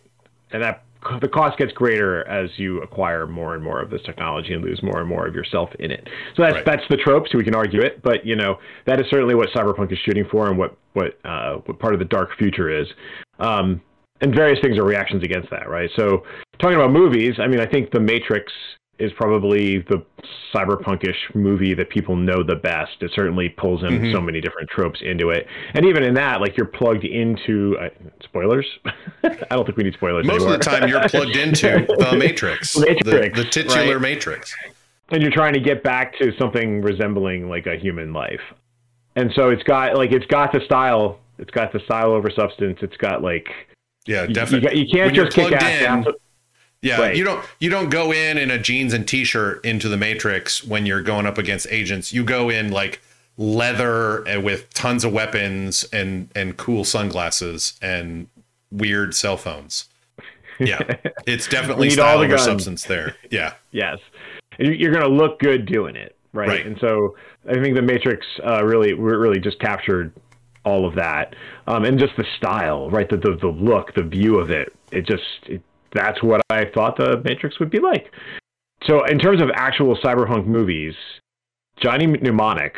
and 0.52 0.62
that 0.62 0.84
the 1.20 1.28
cost 1.28 1.58
gets 1.58 1.72
greater 1.72 2.26
as 2.28 2.50
you 2.58 2.82
acquire 2.82 3.26
more 3.26 3.54
and 3.54 3.64
more 3.64 3.80
of 3.80 3.90
this 3.90 4.02
technology 4.02 4.52
and 4.52 4.62
lose 4.62 4.82
more 4.82 5.00
and 5.00 5.08
more 5.08 5.26
of 5.26 5.34
yourself 5.34 5.70
in 5.78 5.90
it. 5.90 6.08
So 6.36 6.42
that's 6.42 6.56
right. 6.56 6.64
that's 6.64 6.82
the 6.88 6.96
trope. 6.96 7.28
So 7.28 7.38
we 7.38 7.44
can 7.44 7.54
argue 7.54 7.80
it, 7.80 8.02
but 8.02 8.24
you 8.26 8.36
know 8.36 8.58
that 8.86 9.00
is 9.00 9.06
certainly 9.10 9.34
what 9.34 9.48
cyberpunk 9.50 9.92
is 9.92 9.98
shooting 9.98 10.26
for, 10.30 10.48
and 10.48 10.58
what 10.58 10.76
what 10.92 11.18
uh, 11.24 11.56
what 11.66 11.78
part 11.78 11.94
of 11.94 11.98
the 11.98 12.06
dark 12.06 12.36
future 12.36 12.70
is. 12.70 12.88
Um, 13.38 13.80
and 14.20 14.34
various 14.34 14.60
things 14.60 14.78
are 14.78 14.84
reactions 14.84 15.22
against 15.22 15.50
that, 15.50 15.68
right? 15.68 15.90
So 15.96 16.24
talking 16.58 16.76
about 16.76 16.92
movies, 16.92 17.34
I 17.38 17.46
mean, 17.46 17.60
I 17.60 17.66
think 17.66 17.90
The 17.90 18.00
Matrix 18.00 18.52
is 19.00 19.10
probably 19.14 19.78
the 19.78 20.04
cyberpunkish 20.54 21.34
movie 21.34 21.72
that 21.72 21.88
people 21.88 22.14
know 22.14 22.42
the 22.42 22.56
best. 22.56 22.92
It 23.00 23.10
certainly 23.14 23.48
pulls 23.48 23.82
in 23.82 23.88
mm-hmm. 23.88 24.12
so 24.12 24.20
many 24.20 24.42
different 24.42 24.68
tropes 24.68 25.00
into 25.02 25.30
it, 25.30 25.46
and 25.72 25.86
even 25.86 26.02
in 26.02 26.14
that, 26.14 26.40
like 26.40 26.56
you're 26.56 26.66
plugged 26.66 27.04
into 27.04 27.76
uh, 27.80 27.88
spoilers. 28.22 28.66
I 29.24 29.56
don't 29.56 29.64
think 29.64 29.78
we 29.78 29.84
need 29.84 29.94
spoilers. 29.94 30.26
Most 30.26 30.42
anymore. 30.42 30.54
of 30.54 30.60
the 30.60 30.64
time, 30.64 30.88
you're 30.88 31.08
plugged 31.08 31.34
into 31.34 31.86
the 31.88 32.16
Matrix, 32.16 32.76
Matrix 32.76 33.04
the, 33.36 33.42
the 33.42 33.48
titular 33.50 33.94
right? 33.94 34.02
Matrix, 34.02 34.54
and 35.08 35.22
you're 35.22 35.32
trying 35.32 35.54
to 35.54 35.60
get 35.60 35.82
back 35.82 36.16
to 36.18 36.32
something 36.38 36.82
resembling 36.82 37.48
like 37.48 37.66
a 37.66 37.76
human 37.76 38.12
life. 38.12 38.42
And 39.16 39.32
so 39.34 39.48
it's 39.48 39.62
got 39.62 39.96
like 39.96 40.12
it's 40.12 40.26
got 40.26 40.52
the 40.52 40.60
style. 40.66 41.20
It's 41.38 41.50
got 41.50 41.72
the 41.72 41.80
style 41.80 42.10
over 42.10 42.28
substance. 42.30 42.80
It's 42.82 42.96
got 42.98 43.22
like 43.22 43.48
yeah, 44.10 44.26
definitely. 44.26 44.76
You, 44.76 44.84
you 44.84 44.90
can't 44.90 45.06
when 45.06 45.14
just 45.14 45.36
kick 45.36 45.52
ass. 45.52 46.06
In, 46.06 46.12
yeah, 46.82 47.00
right. 47.00 47.16
you 47.16 47.22
don't 47.22 47.44
you 47.60 47.70
don't 47.70 47.90
go 47.90 48.10
in 48.10 48.38
in 48.38 48.50
a 48.50 48.58
jeans 48.58 48.92
and 48.92 49.06
t-shirt 49.06 49.64
into 49.64 49.88
the 49.88 49.96
Matrix 49.96 50.64
when 50.64 50.84
you're 50.84 51.02
going 51.02 51.26
up 51.26 51.38
against 51.38 51.68
agents. 51.70 52.12
You 52.12 52.24
go 52.24 52.48
in 52.48 52.72
like 52.72 53.00
leather 53.36 54.26
and 54.26 54.42
with 54.42 54.72
tons 54.74 55.04
of 55.04 55.12
weapons 55.12 55.84
and 55.92 56.28
and 56.34 56.56
cool 56.56 56.84
sunglasses 56.84 57.78
and 57.80 58.26
weird 58.72 59.14
cell 59.14 59.36
phones. 59.36 59.86
Yeah, 60.62 60.96
it's 61.26 61.48
definitely 61.48 61.88
style 61.88 62.18
over 62.18 62.36
substance 62.36 62.84
there. 62.84 63.16
Yeah. 63.30 63.54
yes, 63.70 63.96
you're 64.58 64.92
going 64.92 65.02
to 65.02 65.08
look 65.08 65.38
good 65.38 65.64
doing 65.64 65.96
it, 65.96 66.18
right? 66.34 66.48
right? 66.48 66.66
And 66.66 66.76
so 66.82 67.16
I 67.48 67.54
think 67.54 67.76
the 67.76 67.80
Matrix 67.80 68.26
uh, 68.44 68.62
really 68.62 68.92
really 68.92 69.40
just 69.40 69.58
captured 69.58 70.12
all 70.64 70.86
of 70.86 70.94
that, 70.96 71.34
um, 71.66 71.84
and 71.84 71.98
just 71.98 72.16
the 72.16 72.24
style, 72.36 72.90
right? 72.90 73.08
The, 73.08 73.16
the 73.16 73.36
the 73.40 73.48
look, 73.48 73.94
the 73.94 74.02
view 74.02 74.38
of 74.38 74.50
it. 74.50 74.74
It 74.92 75.06
just 75.06 75.22
it, 75.46 75.62
that's 75.94 76.22
what 76.22 76.40
I 76.50 76.66
thought 76.66 76.96
the 76.96 77.20
Matrix 77.24 77.58
would 77.58 77.70
be 77.70 77.80
like. 77.80 78.12
So, 78.84 79.04
in 79.04 79.18
terms 79.18 79.42
of 79.42 79.50
actual 79.54 79.96
cyberpunk 79.96 80.46
movies, 80.46 80.94
Johnny 81.82 82.06
Mnemonic 82.06 82.74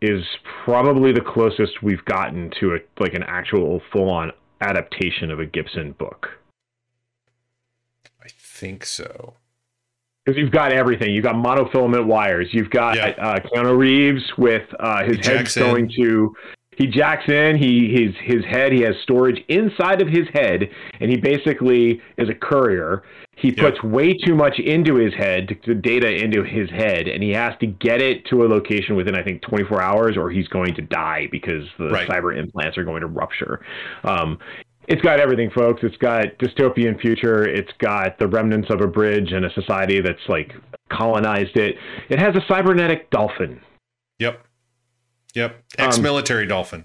is 0.00 0.24
probably 0.64 1.12
the 1.12 1.20
closest 1.20 1.82
we've 1.82 2.04
gotten 2.04 2.50
to 2.60 2.74
a 2.74 2.78
like 3.00 3.14
an 3.14 3.24
actual 3.24 3.80
full 3.92 4.10
on 4.10 4.32
adaptation 4.60 5.30
of 5.30 5.40
a 5.40 5.46
Gibson 5.46 5.92
book. 5.92 6.28
I 8.22 8.28
think 8.28 8.84
so. 8.84 9.34
Because 10.24 10.38
you've 10.38 10.52
got 10.52 10.72
everything. 10.72 11.14
You've 11.14 11.24
got 11.24 11.36
monofilament 11.36 12.06
wires. 12.06 12.48
You've 12.52 12.70
got 12.70 12.96
yeah. 12.96 13.14
uh, 13.18 13.38
Keanu 13.38 13.78
Reeves 13.78 14.22
with 14.36 14.66
uh, 14.78 15.04
his 15.04 15.26
head 15.26 15.50
going 15.54 15.90
to 15.96 16.34
he 16.78 16.86
jacks 16.86 17.28
in 17.28 17.56
he 17.56 17.92
his 17.92 18.14
his 18.22 18.44
head 18.44 18.72
he 18.72 18.82
has 18.82 18.94
storage 19.02 19.44
inside 19.48 20.00
of 20.00 20.08
his 20.08 20.26
head 20.32 20.70
and 21.00 21.10
he 21.10 21.16
basically 21.16 22.00
is 22.16 22.28
a 22.28 22.34
courier. 22.34 23.02
He 23.36 23.52
puts 23.52 23.78
yep. 23.82 23.92
way 23.92 24.14
too 24.14 24.34
much 24.34 24.58
into 24.58 24.94
his 24.94 25.12
head 25.14 25.58
the 25.66 25.74
data 25.74 26.08
into 26.08 26.44
his 26.44 26.70
head 26.70 27.08
and 27.08 27.22
he 27.22 27.30
has 27.30 27.54
to 27.60 27.66
get 27.66 28.00
it 28.00 28.24
to 28.26 28.44
a 28.44 28.46
location 28.46 28.94
within 28.94 29.16
i 29.16 29.22
think 29.22 29.42
24 29.42 29.82
hours 29.82 30.16
or 30.16 30.30
he's 30.30 30.48
going 30.48 30.74
to 30.74 30.82
die 30.82 31.28
because 31.32 31.64
the 31.78 31.88
right. 31.88 32.08
cyber 32.08 32.36
implants 32.36 32.78
are 32.78 32.84
going 32.84 33.00
to 33.00 33.08
rupture. 33.08 33.60
Um, 34.04 34.38
it's 34.86 35.02
got 35.02 35.20
everything 35.20 35.50
folks. 35.50 35.82
It's 35.82 35.96
got 35.98 36.38
dystopian 36.38 36.98
future. 36.98 37.46
It's 37.46 37.72
got 37.78 38.18
the 38.18 38.26
remnants 38.26 38.70
of 38.70 38.80
a 38.80 38.86
bridge 38.86 39.32
and 39.32 39.44
a 39.44 39.52
society 39.52 40.00
that's 40.00 40.26
like 40.28 40.52
colonized 40.90 41.56
it. 41.56 41.74
It 42.08 42.18
has 42.18 42.34
a 42.36 42.40
cybernetic 42.48 43.10
dolphin. 43.10 43.60
Yep 44.20 44.47
Yep. 45.38 45.64
Ex 45.78 45.98
military 45.98 46.42
um, 46.42 46.48
dolphin. 46.48 46.84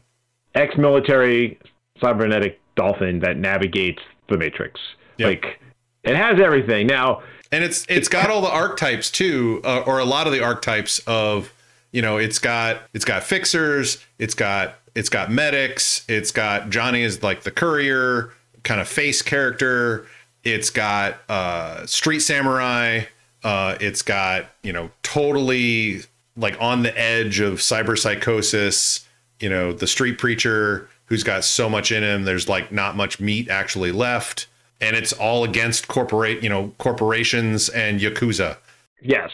Ex 0.53 0.77
military 0.77 1.59
cybernetic 1.99 2.59
dolphin 2.75 3.19
that 3.19 3.37
navigates 3.37 4.01
the 4.29 4.37
Matrix. 4.37 4.79
Yep. 5.17 5.27
Like 5.27 5.59
it 6.03 6.15
has 6.15 6.39
everything. 6.39 6.87
Now 6.87 7.23
and 7.51 7.63
it's 7.63 7.85
it's 7.89 8.07
got 8.07 8.29
all 8.29 8.41
the 8.41 8.51
archetypes 8.51 9.09
too, 9.09 9.61
uh, 9.63 9.83
or 9.85 9.99
a 9.99 10.05
lot 10.05 10.27
of 10.27 10.33
the 10.33 10.43
archetypes 10.43 10.99
of 11.07 11.51
you 11.91 12.01
know, 12.01 12.17
it's 12.17 12.39
got 12.39 12.81
it's 12.93 13.05
got 13.05 13.23
fixers, 13.23 14.03
it's 14.19 14.33
got 14.33 14.75
it's 14.95 15.09
got 15.09 15.31
medics, 15.31 16.03
it's 16.07 16.31
got 16.31 16.69
Johnny 16.69 17.03
is 17.03 17.23
like 17.23 17.43
the 17.43 17.51
courier 17.51 18.33
kind 18.63 18.81
of 18.81 18.87
face 18.87 19.21
character. 19.21 20.05
It's 20.43 20.69
got 20.69 21.17
uh, 21.29 21.85
street 21.85 22.19
samurai. 22.19 23.05
Uh, 23.43 23.77
it's 23.79 24.01
got 24.01 24.45
you 24.63 24.73
know 24.73 24.89
totally 25.03 26.01
like 26.35 26.59
on 26.59 26.83
the 26.83 26.97
edge 26.97 27.39
of 27.39 27.59
cyber 27.59 27.97
psychosis, 27.97 29.05
you 29.39 29.49
know, 29.49 29.73
the 29.73 29.87
street 29.87 30.17
preacher 30.17 30.89
who's 31.05 31.23
got 31.23 31.43
so 31.43 31.69
much 31.69 31.91
in 31.91 32.03
him, 32.03 32.23
there's 32.23 32.49
like 32.49 32.71
not 32.71 32.95
much 32.95 33.19
meat 33.19 33.49
actually 33.49 33.91
left. 33.91 34.47
And 34.81 34.95
it's 34.95 35.13
all 35.13 35.43
against 35.43 35.87
corporate, 35.87 36.43
you 36.43 36.49
know, 36.49 36.73
corporations 36.77 37.69
and 37.69 38.01
Yakuza. 38.01 38.57
Yes. 39.01 39.31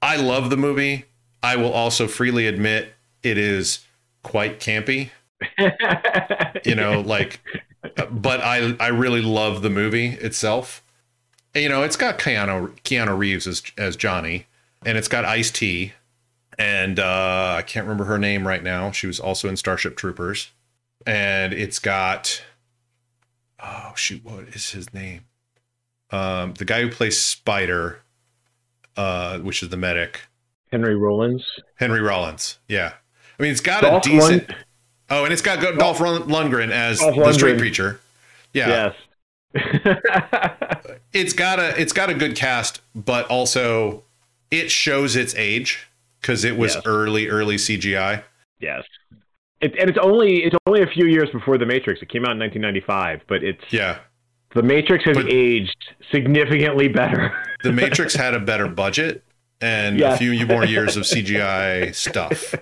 I 0.00 0.16
love 0.16 0.50
the 0.50 0.56
movie. 0.56 1.04
I 1.42 1.56
will 1.56 1.72
also 1.72 2.06
freely 2.06 2.46
admit 2.46 2.94
it 3.22 3.36
is 3.36 3.84
quite 4.22 4.60
campy. 4.60 5.10
you 6.64 6.74
know, 6.74 7.00
like 7.00 7.40
but 8.10 8.40
I 8.40 8.76
I 8.78 8.88
really 8.88 9.22
love 9.22 9.62
the 9.62 9.70
movie 9.70 10.08
itself. 10.08 10.82
You 11.54 11.68
know, 11.68 11.82
it's 11.82 11.96
got 11.96 12.18
Keanu 12.18 12.70
Keanu 12.82 13.16
Reeves 13.18 13.46
as 13.46 13.62
as 13.76 13.96
Johnny, 13.96 14.46
and 14.86 14.96
it's 14.96 15.08
got 15.08 15.24
Ice 15.24 15.50
T, 15.50 15.92
and 16.58 16.98
uh, 16.98 17.56
I 17.58 17.62
can't 17.62 17.84
remember 17.84 18.04
her 18.04 18.18
name 18.18 18.46
right 18.46 18.62
now. 18.62 18.90
She 18.90 19.06
was 19.06 19.20
also 19.20 19.48
in 19.48 19.56
Starship 19.56 19.96
Troopers, 19.96 20.50
and 21.06 21.52
it's 21.52 21.78
got 21.78 22.42
oh 23.62 23.92
shoot, 23.96 24.24
what 24.24 24.44
is 24.48 24.70
his 24.70 24.92
name? 24.92 25.24
Um, 26.10 26.54
the 26.54 26.64
guy 26.64 26.82
who 26.82 26.90
plays 26.90 27.20
Spider, 27.20 28.00
uh, 28.96 29.38
which 29.38 29.62
is 29.62 29.70
the 29.70 29.76
medic, 29.76 30.20
Henry 30.70 30.96
Rollins. 30.96 31.44
Henry 31.76 32.00
Rollins, 32.00 32.58
yeah. 32.68 32.94
I 33.38 33.42
mean, 33.42 33.52
it's 33.52 33.60
got 33.60 33.82
Dolph 33.82 34.06
a 34.06 34.08
decent. 34.08 34.48
Lund- 34.48 34.56
oh, 35.10 35.24
and 35.24 35.32
it's 35.32 35.42
got 35.42 35.60
Dolph, 35.60 35.98
Dolph 35.98 36.26
Lundgren 36.26 36.70
as 36.70 37.00
Dolph 37.00 37.14
the 37.14 37.20
Lundgren. 37.22 37.34
street 37.34 37.58
preacher. 37.58 38.00
Yeah. 38.52 38.68
Yes. 38.68 38.94
it's 41.12 41.32
got 41.32 41.58
a 41.58 41.78
it's 41.80 41.92
got 41.92 42.10
a 42.10 42.14
good 42.14 42.36
cast, 42.36 42.80
but 42.94 43.26
also 43.26 44.02
it 44.50 44.70
shows 44.70 45.16
its 45.16 45.34
age 45.34 45.88
because 46.22 46.44
it 46.44 46.56
was 46.56 46.74
yes. 46.76 46.82
early, 46.86 47.28
early 47.28 47.56
CGI. 47.56 48.22
Yes, 48.60 48.84
it, 49.60 49.76
and 49.78 49.90
it's 49.90 49.98
only 50.00 50.44
it's 50.44 50.56
only 50.66 50.82
a 50.82 50.86
few 50.86 51.06
years 51.06 51.28
before 51.30 51.58
the 51.58 51.66
Matrix. 51.66 52.00
It 52.00 52.08
came 52.08 52.24
out 52.24 52.32
in 52.32 52.38
1995, 52.38 53.22
but 53.28 53.42
it's 53.44 53.62
yeah, 53.70 53.98
The 54.54 54.62
Matrix 54.62 55.04
has 55.04 55.16
But- 55.16 55.28
aged 55.30 55.76
significantly 56.10 56.88
better. 56.88 57.32
The 57.62 57.72
Matrix 57.82 58.14
had 58.14 58.34
a 58.34 58.40
better 58.40 58.68
budget 58.68 59.24
and 59.60 59.98
Yes. 59.98 60.14
a 60.14 60.18
few 60.18 60.46
more 60.46 60.64
years 60.64 60.96
of 60.96 61.02
CGI 61.12 61.94
stuff. 61.94 62.54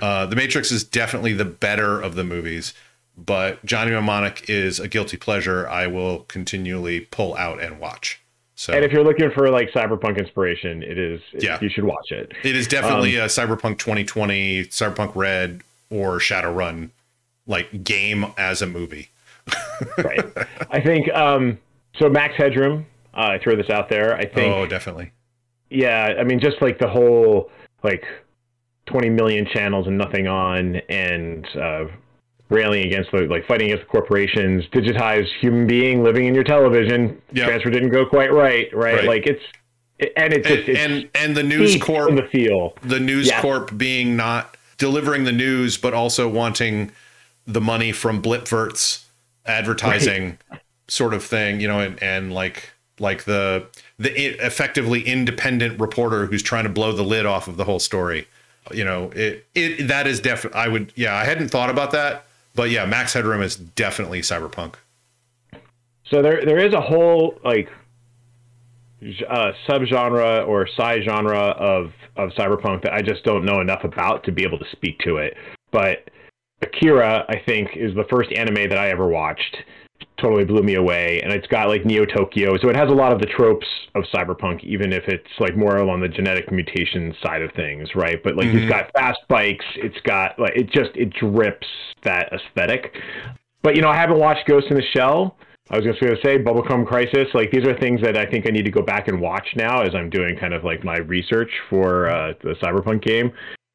Uh, 0.00 0.26
the 0.26 0.36
Matrix 0.36 0.70
is 0.72 0.84
definitely 0.84 1.32
the 1.34 1.44
better 1.46 2.00
of 2.00 2.14
the 2.14 2.24
movies, 2.24 2.72
but 3.16 3.64
Johnny 3.64 3.90
Mnemonic 3.90 4.48
is 4.48 4.78
a 4.80 4.88
guilty 4.88 5.16
pleasure 5.18 5.68
I 5.68 5.86
will 5.86 6.20
continually 6.24 7.00
pull 7.00 7.34
out 7.36 7.62
and 7.62 7.78
watch. 7.78 8.21
So 8.62 8.72
and 8.72 8.84
if 8.84 8.92
you're 8.92 9.02
looking 9.02 9.28
for 9.32 9.50
like 9.50 9.72
cyberpunk 9.72 10.18
inspiration, 10.18 10.84
it 10.84 10.96
is. 10.96 11.20
Yeah. 11.32 11.58
You 11.60 11.68
should 11.68 11.82
watch 11.82 12.12
it. 12.12 12.30
it 12.44 12.54
is 12.54 12.68
definitely 12.68 13.16
a 13.16 13.24
Cyberpunk 13.24 13.78
2020, 13.78 14.66
Cyberpunk 14.66 15.16
Red, 15.16 15.62
or 15.90 16.20
Shadowrun 16.20 16.90
like 17.48 17.82
game 17.82 18.24
as 18.38 18.62
a 18.62 18.68
movie. 18.68 19.10
right. 19.98 20.24
I 20.70 20.80
think 20.80 21.12
um, 21.12 21.58
so. 21.98 22.08
Max 22.08 22.36
Headroom. 22.36 22.86
Uh, 23.12 23.34
I 23.34 23.38
throw 23.42 23.56
this 23.56 23.68
out 23.68 23.88
there. 23.88 24.14
I 24.14 24.26
think. 24.26 24.54
Oh, 24.54 24.64
definitely. 24.64 25.10
Yeah. 25.68 26.14
I 26.16 26.22
mean, 26.22 26.38
just 26.38 26.62
like 26.62 26.78
the 26.78 26.88
whole 26.88 27.50
like 27.82 28.04
20 28.86 29.10
million 29.10 29.44
channels 29.44 29.88
and 29.88 29.98
nothing 29.98 30.28
on, 30.28 30.76
and 30.88 31.48
uh, 31.56 31.86
railing 32.52 32.86
against 32.86 33.10
the 33.10 33.22
like 33.22 33.46
fighting 33.46 33.70
against 33.70 33.84
the 33.86 33.90
corporations, 33.90 34.64
digitized 34.72 35.28
human 35.40 35.66
being 35.66 36.02
living 36.02 36.26
in 36.26 36.34
your 36.34 36.44
television. 36.44 37.20
Yeah. 37.32 37.46
Transfer 37.46 37.70
didn't 37.70 37.90
go 37.90 38.06
quite 38.06 38.32
right. 38.32 38.72
Right. 38.72 38.96
Right. 38.96 39.04
Like 39.04 39.26
it's. 39.26 39.42
It, 39.98 40.12
and 40.16 40.32
it's 40.32 40.46
And, 40.48 40.56
just 40.56 40.68
it's 40.68 40.80
and 40.80 41.08
and 41.14 41.36
the 41.36 41.42
News 41.42 41.80
Corp 41.80 42.14
the 42.16 42.22
feel. 42.28 42.74
the 42.82 42.98
News 42.98 43.28
Yeah. 43.28 43.40
Corp 43.40 43.76
being 43.76 44.16
not 44.16 44.56
delivering 44.78 45.24
the 45.24 45.32
news, 45.32 45.76
but 45.76 45.94
also 45.94 46.28
wanting 46.28 46.90
the 47.46 47.60
money 47.60 47.92
from 47.92 48.20
Blipverts 48.22 49.04
advertising 49.46 50.38
sort 50.88 51.14
of 51.14 51.22
thing, 51.24 51.60
you 51.60 51.68
know, 51.68 51.80
and, 51.80 52.02
and 52.02 52.32
like 52.32 52.70
like 52.98 53.24
the 53.24 53.66
the 53.98 54.10
effectively 54.44 55.02
independent 55.02 55.78
reporter 55.78 56.26
who's 56.26 56.42
trying 56.42 56.64
to 56.64 56.70
blow 56.70 56.92
the 56.92 57.02
lid 57.04 57.26
off 57.26 57.46
of 57.48 57.56
the 57.56 57.64
whole 57.64 57.78
story. 57.78 58.26
You 58.72 58.84
know, 58.84 59.10
it 59.14 59.46
it 59.54 59.86
that 59.88 60.06
is 60.06 60.20
definitely 60.20 60.58
I 60.58 60.68
would 60.68 60.92
yeah, 60.96 61.14
I 61.14 61.24
hadn't 61.24 61.48
thought 61.48 61.70
about 61.70 61.92
that, 61.92 62.24
but 62.54 62.70
yeah, 62.70 62.84
Max 62.84 63.12
Headroom 63.12 63.42
is 63.42 63.56
definitely 63.56 64.20
cyberpunk. 64.20 64.74
So 66.04 66.22
there 66.22 66.44
there 66.44 66.58
is 66.58 66.74
a 66.74 66.80
whole 66.80 67.38
like 67.44 67.68
uh, 69.28 69.52
subgenre 69.68 70.46
or 70.46 70.68
side 70.76 71.02
genre 71.04 71.38
of 71.38 71.92
of 72.16 72.30
cyberpunk 72.30 72.82
that 72.82 72.92
I 72.92 73.00
just 73.00 73.24
don't 73.24 73.44
know 73.44 73.60
enough 73.60 73.84
about 73.84 74.24
to 74.24 74.32
be 74.32 74.42
able 74.42 74.58
to 74.58 74.66
speak 74.72 74.98
to 75.00 75.16
it. 75.16 75.34
But 75.70 76.10
Akira, 76.60 77.24
I 77.28 77.40
think, 77.46 77.70
is 77.76 77.94
the 77.94 78.04
first 78.04 78.30
anime 78.32 78.68
that 78.68 78.78
I 78.78 78.90
ever 78.90 79.08
watched. 79.08 79.56
Totally 80.18 80.44
blew 80.44 80.62
me 80.62 80.74
away, 80.74 81.20
and 81.22 81.32
it's 81.32 81.46
got 81.48 81.68
like 81.68 81.84
Neo 81.84 82.04
Tokyo, 82.04 82.56
so 82.58 82.68
it 82.68 82.76
has 82.76 82.88
a 82.88 82.94
lot 82.94 83.12
of 83.12 83.20
the 83.20 83.26
tropes 83.26 83.66
of 83.94 84.04
cyberpunk, 84.14 84.62
even 84.62 84.92
if 84.92 85.04
it's 85.08 85.28
like 85.40 85.56
more 85.56 85.76
along 85.78 86.00
the 86.00 86.08
genetic 86.08 86.50
mutation 86.52 87.14
side 87.22 87.42
of 87.42 87.50
things, 87.52 87.88
right? 87.94 88.22
But 88.22 88.36
like 88.36 88.46
Mhm. 88.46 88.62
it's 88.62 88.70
got 88.70 88.90
fast 88.92 89.20
bikes, 89.28 89.64
it's 89.76 90.00
got 90.02 90.38
like 90.38 90.56
it 90.56 90.70
just 90.70 90.90
it 90.94 91.10
drips 91.10 91.66
that 92.02 92.32
aesthetic. 92.32 92.94
But 93.62 93.76
you 93.76 93.82
know, 93.82 93.88
I 93.88 93.96
haven't 93.96 94.18
watched 94.18 94.46
Ghost 94.46 94.68
in 94.70 94.76
the 94.76 94.82
Shell. 94.94 95.36
I 95.70 95.76
was 95.76 95.84
just 95.84 96.00
going 96.00 96.14
to 96.14 96.20
say 96.22 96.38
Bubblegum 96.38 96.86
Crisis. 96.86 97.28
Like 97.34 97.50
these 97.50 97.66
are 97.66 97.76
things 97.78 98.00
that 98.02 98.16
I 98.16 98.26
think 98.26 98.46
I 98.46 98.50
need 98.50 98.64
to 98.64 98.70
go 98.70 98.82
back 98.82 99.08
and 99.08 99.20
watch 99.20 99.46
now 99.56 99.82
as 99.82 99.94
I'm 99.94 100.10
doing 100.10 100.36
kind 100.36 100.52
of 100.52 100.64
like 100.64 100.84
my 100.84 100.98
research 100.98 101.50
for 101.70 102.10
uh, 102.10 102.34
the 102.42 102.54
Cyberpunk 102.62 103.02
game. 103.02 103.32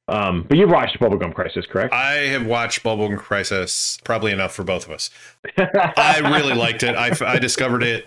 Um, 0.10 0.46
but 0.48 0.58
you've 0.58 0.70
watched 0.70 1.00
Bubblegum 1.00 1.34
Crisis, 1.34 1.66
correct? 1.66 1.94
I 1.94 2.14
have 2.28 2.46
watched 2.46 2.84
Bubblegum 2.84 3.18
Crisis 3.18 3.98
probably 4.04 4.32
enough 4.32 4.54
for 4.54 4.64
both 4.64 4.86
of 4.86 4.92
us. 4.92 5.10
I 5.58 6.20
really 6.20 6.54
liked 6.54 6.84
it. 6.84 6.96
I, 6.96 7.12
I 7.26 7.40
discovered 7.40 7.84
it 7.84 8.06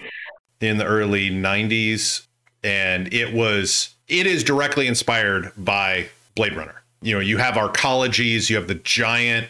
in 0.60 0.78
the 0.78 0.86
early 0.86 1.30
90s 1.30 2.26
and 2.62 3.12
it 3.12 3.32
was 3.32 3.94
it 4.08 4.26
is 4.26 4.44
directly 4.44 4.86
inspired 4.86 5.52
by 5.56 6.08
Blade 6.34 6.54
Runner. 6.54 6.82
You 7.02 7.14
know, 7.14 7.20
you 7.20 7.38
have 7.38 7.54
arcologies, 7.54 8.50
you 8.50 8.56
have 8.56 8.68
the 8.68 8.74
giant 8.74 9.48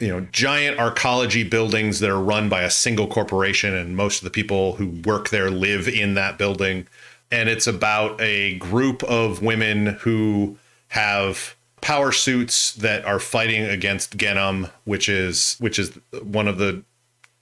you 0.00 0.08
know, 0.08 0.20
giant 0.32 0.78
arcology 0.78 1.48
buildings 1.48 2.00
that 2.00 2.10
are 2.10 2.20
run 2.20 2.48
by 2.48 2.62
a 2.62 2.70
single 2.70 3.06
corporation 3.06 3.72
and 3.72 3.96
most 3.96 4.18
of 4.18 4.24
the 4.24 4.30
people 4.30 4.74
who 4.74 4.88
work 5.04 5.28
there 5.28 5.50
live 5.50 5.86
in 5.88 6.14
that 6.14 6.38
building 6.38 6.86
and 7.30 7.48
it's 7.48 7.66
about 7.66 8.20
a 8.20 8.56
group 8.58 9.02
of 9.04 9.42
women 9.42 9.86
who 10.00 10.56
have 10.88 11.55
power 11.86 12.10
suits 12.10 12.72
that 12.72 13.04
are 13.04 13.20
fighting 13.20 13.62
against 13.62 14.16
Genom, 14.16 14.68
which 14.86 15.08
is 15.08 15.54
which 15.60 15.78
is 15.78 15.96
one 16.20 16.48
of 16.48 16.58
the 16.58 16.82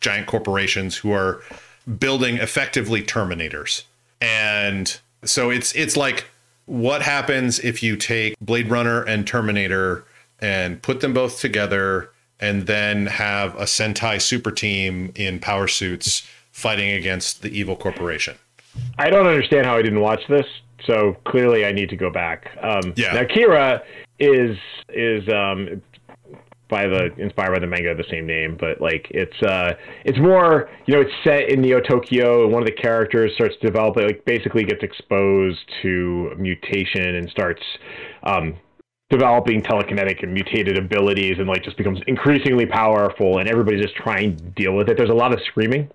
giant 0.03 0.27
corporations 0.27 0.99
who 0.99 1.13
are 1.13 1.41
building 1.99 2.37
effectively 2.37 3.03
terminators. 3.03 3.85
And 4.21 5.01
so 5.25 5.49
it's 5.49 5.75
it's 5.75 5.97
like 5.97 6.27
what 6.67 7.01
happens 7.01 7.59
if 7.59 7.83
you 7.83 7.97
take 7.97 8.35
Blade 8.39 8.69
Runner 8.69 9.03
and 9.03 9.27
Terminator 9.27 10.05
and 10.41 10.83
put 10.83 11.01
them 11.01 11.15
both 11.15 11.41
together 11.41 12.11
and 12.39 12.67
then 12.67 13.07
have 13.07 13.55
a 13.55 13.65
Sentai 13.65 14.21
super 14.21 14.51
team 14.51 15.11
in 15.15 15.39
power 15.39 15.69
suits 15.69 16.29
fighting 16.53 16.91
against 16.91 17.41
the 17.41 17.49
evil 17.49 17.77
corporation. 17.77 18.37
I 18.99 19.09
don't 19.09 19.27
understand 19.27 19.65
how 19.65 19.79
I 19.79 19.81
didn't 19.81 20.01
watch 20.01 20.21
this, 20.29 20.47
so 20.85 21.17
clearly 21.25 21.65
I 21.65 21.73
need 21.73 21.89
to 21.89 21.97
go 21.97 22.11
back. 22.11 22.51
Um, 22.61 22.93
Yeah. 22.95 23.15
Now 23.15 23.23
Kira 23.23 23.81
is 24.19 24.57
is 24.91 25.29
um, 25.29 25.83
by 26.69 26.87
the 26.87 27.11
inspired 27.19 27.53
by 27.55 27.61
the 27.61 27.67
manga 27.67 27.91
of 27.91 27.99
the 27.99 28.05
same 28.11 28.27
name, 28.27 28.57
but 28.59 28.81
like 28.81 29.07
it's 29.11 29.43
uh 29.43 29.75
it's 30.05 30.19
more 30.19 30.71
you 30.87 30.95
know 30.95 31.01
it's 31.01 31.13
set 31.23 31.51
in 31.51 31.61
Neo 31.61 31.81
Tokyo. 31.81 32.49
One 32.49 32.63
of 32.63 32.67
the 32.67 32.75
characters 32.75 33.33
starts 33.35 33.55
to 33.61 33.67
develop 33.67 33.97
like 33.97 34.25
basically 34.25 34.65
gets 34.65 34.83
exposed 34.83 35.61
to 35.83 36.33
mutation 36.39 37.17
and 37.17 37.29
starts 37.31 37.63
um, 38.23 38.57
developing 39.11 39.63
telekinetic 39.63 40.23
and 40.23 40.33
mutated 40.33 40.79
abilities 40.79 41.37
and 41.39 41.47
like 41.47 41.63
just 41.63 41.77
becomes 41.77 42.01
increasingly 42.07 42.67
powerful 42.67 43.39
and 43.39 43.49
everybody's 43.49 43.83
just 43.83 43.95
trying 43.97 44.37
to 44.37 44.45
deal 44.57 44.75
with 44.75 44.89
it. 44.89 44.97
There's 44.97 45.11
a 45.11 45.15
lot 45.15 45.33
of 45.33 45.41
screaming 45.47 45.91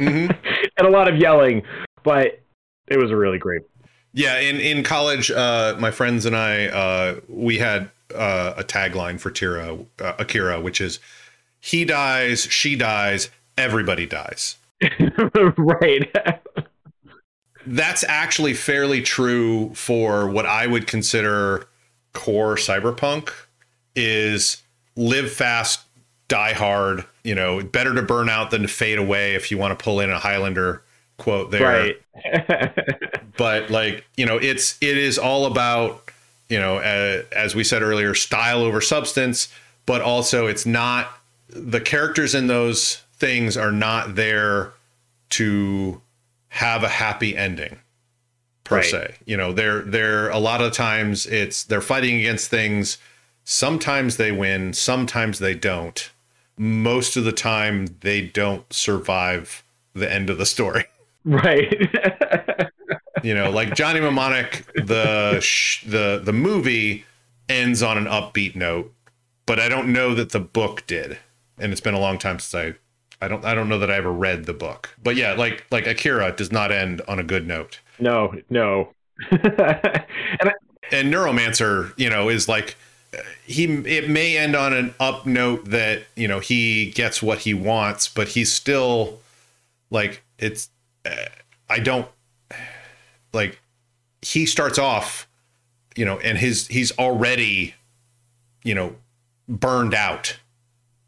Mhm. 0.00 0.36
and 0.78 0.88
a 0.88 0.90
lot 0.90 1.06
of 1.06 1.16
yelling, 1.16 1.62
but 2.02 2.40
it 2.88 2.98
was 2.98 3.10
a 3.10 3.16
really 3.16 3.38
great. 3.38 3.62
Yeah, 4.16 4.38
in 4.38 4.60
in 4.60 4.84
college, 4.84 5.32
uh, 5.32 5.74
my 5.80 5.90
friends 5.90 6.24
and 6.24 6.36
I, 6.36 6.66
uh, 6.68 7.20
we 7.28 7.58
had 7.58 7.90
uh, 8.14 8.54
a 8.56 8.62
tagline 8.62 9.18
for 9.18 9.32
Tira, 9.32 9.76
uh, 10.00 10.12
Akira, 10.20 10.60
which 10.60 10.80
is 10.80 11.00
"He 11.58 11.84
dies, 11.84 12.44
she 12.44 12.76
dies, 12.76 13.28
everybody 13.58 14.06
dies." 14.06 14.56
right. 15.56 16.08
That's 17.66 18.04
actually 18.04 18.54
fairly 18.54 19.02
true 19.02 19.74
for 19.74 20.28
what 20.28 20.46
I 20.46 20.68
would 20.68 20.86
consider 20.86 21.66
core 22.12 22.54
cyberpunk. 22.54 23.32
Is 23.96 24.62
live 24.94 25.32
fast, 25.32 25.80
die 26.28 26.52
hard. 26.52 27.04
You 27.24 27.34
know, 27.34 27.64
better 27.64 27.92
to 27.94 28.02
burn 28.02 28.28
out 28.28 28.52
than 28.52 28.62
to 28.62 28.68
fade 28.68 28.98
away. 28.98 29.34
If 29.34 29.50
you 29.50 29.58
want 29.58 29.76
to 29.76 29.82
pull 29.82 29.98
in 29.98 30.10
a 30.10 30.20
Highlander 30.20 30.83
quote 31.16 31.50
there, 31.50 31.62
right. 31.62 32.76
but 33.36 33.70
like 33.70 34.04
you 34.16 34.26
know 34.26 34.38
it's 34.38 34.76
it 34.80 34.96
is 34.96 35.18
all 35.18 35.46
about 35.46 36.10
you 36.48 36.58
know 36.58 36.76
uh, 36.76 37.22
as 37.32 37.54
we 37.54 37.64
said 37.64 37.82
earlier 37.82 38.14
style 38.14 38.60
over 38.62 38.80
substance 38.80 39.52
but 39.86 40.00
also 40.00 40.46
it's 40.46 40.66
not 40.66 41.12
the 41.48 41.80
characters 41.80 42.34
in 42.34 42.46
those 42.46 43.02
things 43.14 43.56
are 43.56 43.72
not 43.72 44.14
there 44.14 44.72
to 45.30 46.00
have 46.48 46.82
a 46.82 46.88
happy 46.88 47.36
ending 47.36 47.78
per 48.64 48.76
Right. 48.76 48.84
se. 48.84 49.14
You 49.26 49.36
know 49.36 49.52
they're 49.52 49.82
they're 49.82 50.30
a 50.30 50.38
lot 50.38 50.60
of 50.62 50.72
times 50.72 51.26
it's 51.26 51.64
they're 51.64 51.80
fighting 51.80 52.18
against 52.18 52.48
things. 52.48 52.98
Sometimes 53.44 54.16
they 54.16 54.32
win 54.32 54.72
sometimes 54.72 55.38
they 55.38 55.54
don't. 55.54 56.10
Most 56.56 57.16
of 57.16 57.24
the 57.24 57.32
time 57.32 57.96
they 58.00 58.20
don't 58.22 58.72
survive 58.72 59.62
the 59.94 60.10
end 60.10 60.30
of 60.30 60.38
the 60.38 60.46
story 60.46 60.86
right. 61.24 62.70
you 63.22 63.34
know 63.34 63.50
like 63.50 63.74
johnny 63.74 64.00
mnemonic 64.00 64.66
the 64.74 65.40
sh- 65.40 65.84
the 65.86 66.20
the 66.22 66.32
movie 66.32 67.04
ends 67.48 67.82
on 67.82 67.96
an 67.96 68.04
upbeat 68.04 68.54
note 68.54 68.92
but 69.46 69.58
i 69.58 69.68
don't 69.68 69.90
know 69.90 70.14
that 70.14 70.30
the 70.30 70.40
book 70.40 70.86
did 70.86 71.18
and 71.58 71.72
it's 71.72 71.80
been 71.80 71.94
a 71.94 72.00
long 72.00 72.18
time 72.18 72.38
since 72.38 72.54
i 72.54 73.24
i 73.24 73.28
don't 73.28 73.44
i 73.44 73.54
don't 73.54 73.68
know 73.68 73.78
that 73.78 73.90
i 73.90 73.96
ever 73.96 74.12
read 74.12 74.44
the 74.44 74.52
book 74.52 74.94
but 75.02 75.16
yeah 75.16 75.32
like 75.32 75.64
like 75.70 75.86
akira 75.86 76.32
does 76.32 76.52
not 76.52 76.70
end 76.70 77.00
on 77.08 77.18
a 77.18 77.24
good 77.24 77.46
note 77.46 77.80
no, 77.98 78.34
no. 78.50 78.92
and 79.30 79.40
I, 79.40 80.52
and 80.90 81.12
neuromancer 81.12 81.92
you 81.96 82.10
know 82.10 82.28
is 82.28 82.48
like 82.48 82.76
he 83.46 83.64
it 83.64 84.10
may 84.10 84.36
end 84.36 84.56
on 84.56 84.72
an 84.72 84.94
up 84.98 85.24
note 85.24 85.66
that 85.66 86.02
you 86.16 86.26
know 86.26 86.40
he 86.40 86.90
gets 86.90 87.22
what 87.22 87.40
he 87.40 87.54
wants 87.54 88.08
but 88.08 88.28
he's 88.28 88.52
still 88.52 89.20
like 89.90 90.24
it's 90.38 90.68
i 91.68 91.78
don't 91.78 92.08
like 93.32 93.60
he 94.22 94.46
starts 94.46 94.78
off 94.78 95.28
you 95.96 96.04
know 96.04 96.18
and 96.20 96.38
his 96.38 96.66
he's 96.68 96.90
already 96.98 97.74
you 98.62 98.74
know 98.74 98.94
burned 99.48 99.94
out 99.94 100.38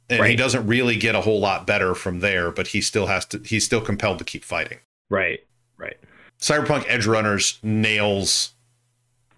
and 0.09 0.21
Right. 0.21 0.31
he 0.31 0.37
doesn't 0.37 0.67
really 0.67 0.97
get 0.97 1.15
a 1.17 1.21
whole 1.23 1.41
lot 1.41 1.67
better 1.67 1.93
from 1.93 2.21
there. 2.21 2.53
But 2.53 2.69
he 2.69 2.81
still 2.81 3.07
has 3.09 3.25
to. 3.27 3.39
He's 3.45 3.65
still 3.65 3.81
compelled 3.81 4.19
to 4.21 4.25
keep 4.25 4.45
fighting. 4.45 4.79
Right. 5.11 5.41
Right. 5.77 5.97
Cyberpunk 6.41 6.85
Edge 6.87 7.07
Runners 7.07 7.59
nails 7.61 8.53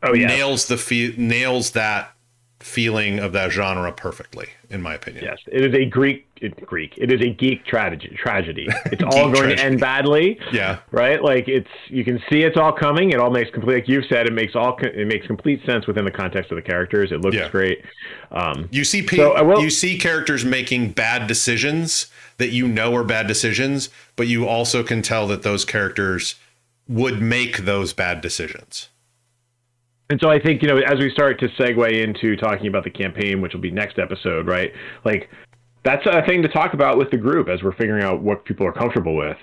Oh 0.02 0.12
yeah. 0.12 0.26
nails 0.26 0.66
the 0.68 0.76
fe- 0.76 1.14
nails 1.16 1.70
that 1.70 2.12
feeling 2.61 3.20
of 3.20 3.32
that 3.32 3.50
genre 3.52 3.92
perfectly, 3.92 4.48
in 4.68 4.82
my 4.82 4.94
opinion. 4.94 5.24
Yes, 5.24 5.38
it 5.46 5.64
is 5.64 5.74
a 5.74 5.84
Greek 5.84 6.26
it, 6.40 6.64
Greek. 6.66 6.94
It 6.96 7.12
is 7.12 7.20
a 7.20 7.30
geek 7.30 7.64
tragedy. 7.64 8.09
Tragedy. 8.16 8.66
It's 8.86 9.02
all 9.02 9.30
going 9.30 9.50
to 9.56 9.59
end 9.62 9.78
badly, 9.80 10.38
Yeah. 10.52 10.78
right? 10.90 11.22
Like 11.22 11.46
it's 11.48 11.68
you 11.88 12.04
can 12.04 12.18
see 12.30 12.42
it's 12.42 12.56
all 12.56 12.72
coming. 12.72 13.11
It 13.11 13.20
all 13.20 13.30
makes 13.30 13.50
complete. 13.50 13.74
Like 13.74 13.88
you've 13.88 14.06
said, 14.06 14.26
it 14.26 14.32
makes 14.32 14.54
all 14.56 14.76
it 14.82 15.06
makes 15.06 15.26
complete 15.26 15.64
sense 15.66 15.86
within 15.86 16.04
the 16.04 16.11
context 16.11 16.50
of 16.50 16.56
the 16.56 16.62
characters. 16.62 17.12
It 17.12 17.20
looks 17.20 17.36
Yeah. 17.36 17.48
great. 17.48 17.84
Um, 18.32 18.68
You 18.72 18.84
see, 18.84 19.02
pe- 19.02 19.16
So, 19.16 19.42
will- 19.44 19.62
you 19.62 19.70
see 19.70 19.96
characters 19.98 20.44
making 20.44 20.90
bad 20.92 21.26
decisions 21.28 22.06
that 22.38 22.48
you 22.50 22.66
know 22.68 22.94
are 22.94 23.04
bad 23.04 23.26
decisions, 23.26 23.88
but 24.16 24.26
you 24.28 24.46
also 24.46 24.82
can 24.82 25.02
tell 25.02 25.26
that 25.28 25.42
those 25.42 25.64
characters 25.64 26.34
would 26.88 27.20
make 27.20 27.59
those 27.59 27.92
bad 27.92 28.20
decisions. 28.20 28.88
And 30.11 30.18
so 30.20 30.30
I 30.30 30.40
think, 30.40 30.62
you 30.62 30.68
know, 30.68 30.78
as 30.78 30.98
we 30.98 31.11
start 31.11 31.38
to 31.40 31.48
segue 31.48 32.02
into 32.02 32.34
talking 32.36 32.66
about 32.66 32.84
the 32.84 32.90
campaign, 32.90 33.42
which 33.42 33.52
will 33.52 33.61
be 33.61 33.70
next 33.70 33.98
episode, 33.98 34.46
right? 34.46 34.72
Like, 35.04 35.28
that's 35.84 36.04
a 36.06 36.24
thing 36.26 36.42
to 36.42 36.48
talk 36.48 36.72
about 36.72 36.96
with 36.96 37.11
the 37.11 37.18
group 37.18 37.48
as 37.48 37.62
we're 37.62 37.74
figuring 37.74 38.02
out 38.02 38.22
what 38.22 38.44
people 38.44 38.66
are 38.66 38.72
comfortable 38.72 39.16
with. 39.16 39.36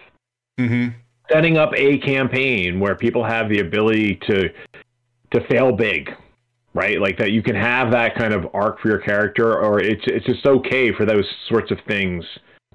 Mm-hmm. 0.60 0.90
Setting 1.32 1.58
up 1.58 1.72
a 1.76 2.00
campaign 2.00 2.80
where 2.80 2.96
people 2.96 3.24
have 3.24 3.50
the 3.50 3.60
ability 3.60 4.20
to 4.28 4.50
to 5.32 5.48
fail 5.48 5.76
big, 5.76 6.12
right? 6.74 7.02
Like 7.02 7.18
that 7.18 7.32
you 7.32 7.42
can 7.42 7.56
have 7.56 7.92
that 7.92 8.16
kind 8.16 8.32
of 8.34 8.46
arc 8.54 8.80
for 8.80 8.90
your 8.90 9.00
character, 9.00 9.58
or 9.58 9.80
it's 9.80 10.04
it's 10.06 10.26
just 10.26 10.46
okay 10.46 10.94
for 10.94 11.06
those 11.06 11.26
sorts 11.50 11.72
of 11.72 11.80
things 11.88 12.24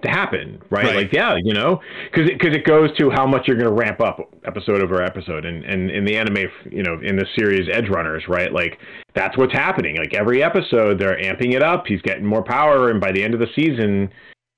to 0.02 0.08
happen, 0.08 0.60
right? 0.70 0.84
Right. 0.84 0.96
Like, 0.96 1.12
yeah, 1.12 1.36
you 1.42 1.52
know, 1.52 1.80
because 2.10 2.28
because 2.30 2.54
it, 2.54 2.64
goes 2.64 2.96
to 2.98 3.10
how 3.10 3.26
much 3.26 3.46
you're 3.46 3.56
going 3.56 3.68
to 3.68 3.74
ramp 3.74 4.00
up 4.00 4.18
episode 4.44 4.82
over 4.82 5.02
episode, 5.02 5.44
and 5.44 5.64
and 5.64 5.90
in 5.90 6.04
the 6.04 6.16
anime, 6.16 6.48
you 6.70 6.82
know, 6.82 6.98
in 7.02 7.16
the 7.16 7.26
series 7.38 7.68
Edge 7.72 7.88
Runners, 7.88 8.24
right? 8.28 8.52
Like 8.52 8.78
that's 9.14 9.36
what's 9.36 9.52
happening. 9.52 9.96
Like 9.96 10.14
every 10.14 10.42
episode, 10.42 10.98
they're 10.98 11.18
amping 11.18 11.54
it 11.54 11.62
up. 11.62 11.86
He's 11.86 12.02
getting 12.02 12.24
more 12.24 12.42
power, 12.42 12.90
and 12.90 13.00
by 13.00 13.12
the 13.12 13.22
end 13.22 13.34
of 13.34 13.40
the 13.40 13.48
season, 13.54 14.10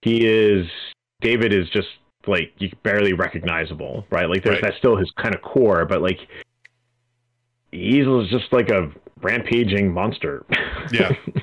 he 0.02 0.26
is 0.26 0.66
David 1.20 1.52
is 1.52 1.68
just 1.70 1.88
like 2.26 2.52
you 2.58 2.70
barely 2.82 3.12
recognizable, 3.12 4.06
right? 4.10 4.28
Like 4.28 4.44
there's 4.44 4.54
Right. 4.56 4.62
that's 4.64 4.76
still 4.78 4.96
his 4.96 5.10
kind 5.20 5.34
of 5.34 5.42
core, 5.42 5.84
but 5.86 6.02
like 6.02 6.18
he's 7.72 8.06
just 8.30 8.52
like 8.52 8.70
a 8.70 8.90
rampaging 9.22 9.92
monster. 9.92 10.44
Yeah. 10.92 11.12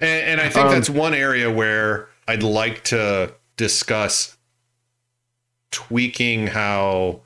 And, 0.00 0.40
and 0.40 0.40
I 0.40 0.48
think 0.48 0.66
Um, 0.66 0.72
that's 0.72 0.90
one 0.90 1.14
area 1.14 1.48
where 1.48 2.08
I'd 2.28 2.42
like 2.42 2.84
to 2.84 3.34
discuss 3.56 4.36
tweaking 5.70 6.48
how 6.48 7.20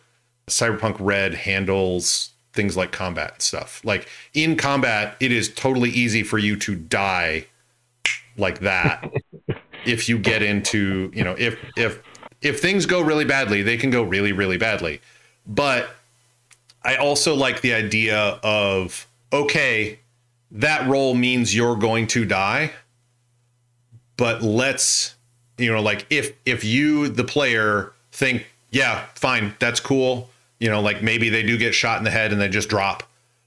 Cyberpunk 0.46 0.96
Red 1.00 1.34
handles 1.34 2.30
things 2.52 2.76
like 2.76 2.92
combat 2.92 3.32
and 3.34 3.42
stuff. 3.42 3.82
Like 3.84 4.08
in 4.32 4.56
combat, 4.56 5.16
it 5.20 5.32
is 5.32 5.52
totally 5.52 5.90
easy 5.90 6.22
for 6.22 6.38
you 6.38 6.56
to 6.56 6.74
die 6.74 7.46
like 8.38 8.60
that 8.60 9.10
if 9.86 10.08
you 10.08 10.18
get 10.18 10.42
into, 10.42 11.10
you 11.14 11.24
know, 11.24 11.34
if 11.38 11.58
if 11.76 12.02
if 12.42 12.60
things 12.60 12.86
go 12.86 13.00
really 13.00 13.24
badly, 13.24 13.62
they 13.62 13.76
can 13.76 13.90
go 13.90 14.02
really 14.02 14.32
really 14.32 14.56
badly. 14.56 15.00
But 15.46 15.90
I 16.82 16.96
also 16.96 17.34
like 17.34 17.60
the 17.60 17.74
idea 17.74 18.18
of 18.42 19.06
okay, 19.32 20.00
that 20.50 20.88
role 20.88 21.14
means 21.14 21.54
you're 21.54 21.76
going 21.76 22.06
to 22.08 22.24
die 22.24 22.72
but 24.16 24.42
let's 24.42 25.14
you 25.58 25.72
know 25.72 25.80
like 25.80 26.06
if 26.10 26.32
if 26.44 26.64
you 26.64 27.08
the 27.08 27.24
player 27.24 27.92
think 28.12 28.46
yeah 28.70 29.04
fine 29.14 29.54
that's 29.58 29.80
cool 29.80 30.28
you 30.58 30.68
know 30.70 30.80
like 30.80 31.02
maybe 31.02 31.28
they 31.28 31.42
do 31.42 31.56
get 31.58 31.74
shot 31.74 31.98
in 31.98 32.04
the 32.04 32.10
head 32.10 32.32
and 32.32 32.40
they 32.40 32.48
just 32.48 32.68
drop 32.68 33.02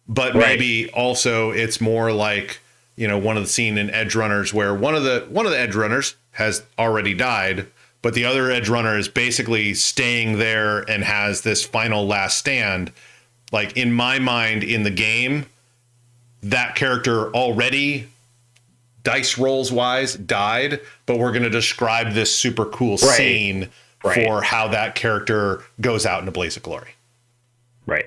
but 0.07 0.33
Right. 0.33 0.47
maybe 0.59 0.89
also 0.91 1.51
it's 1.51 1.79
more 1.81 2.11
like 2.11 2.59
you 2.95 3.07
know 3.07 3.17
one 3.17 3.37
of 3.37 3.43
the 3.43 3.49
scene 3.49 3.77
in 3.77 3.89
edge 3.91 4.15
runners 4.15 4.53
where 4.53 4.73
one 4.73 4.95
of 4.95 5.03
the 5.03 5.25
one 5.29 5.45
of 5.45 5.51
the 5.51 5.59
edge 5.59 5.75
runners 5.75 6.15
has 6.31 6.63
already 6.77 7.13
died 7.13 7.65
but 8.01 8.13
the 8.13 8.25
other 8.25 8.49
edge 8.49 8.69
runner 8.69 8.97
is 8.97 9.07
basically 9.07 9.73
staying 9.73 10.37
there 10.37 10.79
and 10.89 11.03
has 11.03 11.41
this 11.41 11.65
final 11.65 12.05
last 12.07 12.37
stand 12.37 12.91
like 13.51 13.75
in 13.77 13.91
my 13.91 14.19
mind 14.19 14.63
in 14.63 14.83
the 14.83 14.89
game 14.91 15.45
that 16.41 16.75
character 16.75 17.29
already 17.33 18.07
dice 19.03 19.37
rolls 19.37 19.71
wise 19.71 20.15
died 20.15 20.79
but 21.05 21.17
we're 21.19 21.31
going 21.31 21.43
to 21.43 21.49
describe 21.49 22.13
this 22.13 22.35
super 22.35 22.65
cool 22.65 22.97
Right. 22.97 22.99
scene 22.99 23.69
Right. 24.03 24.25
for 24.25 24.41
how 24.41 24.67
that 24.69 24.95
character 24.95 25.61
goes 25.81 26.05
out 26.05 26.21
in 26.21 26.27
a 26.27 26.31
blaze 26.31 26.55
of 26.57 26.63
glory 26.63 26.91
Right. 27.85 28.05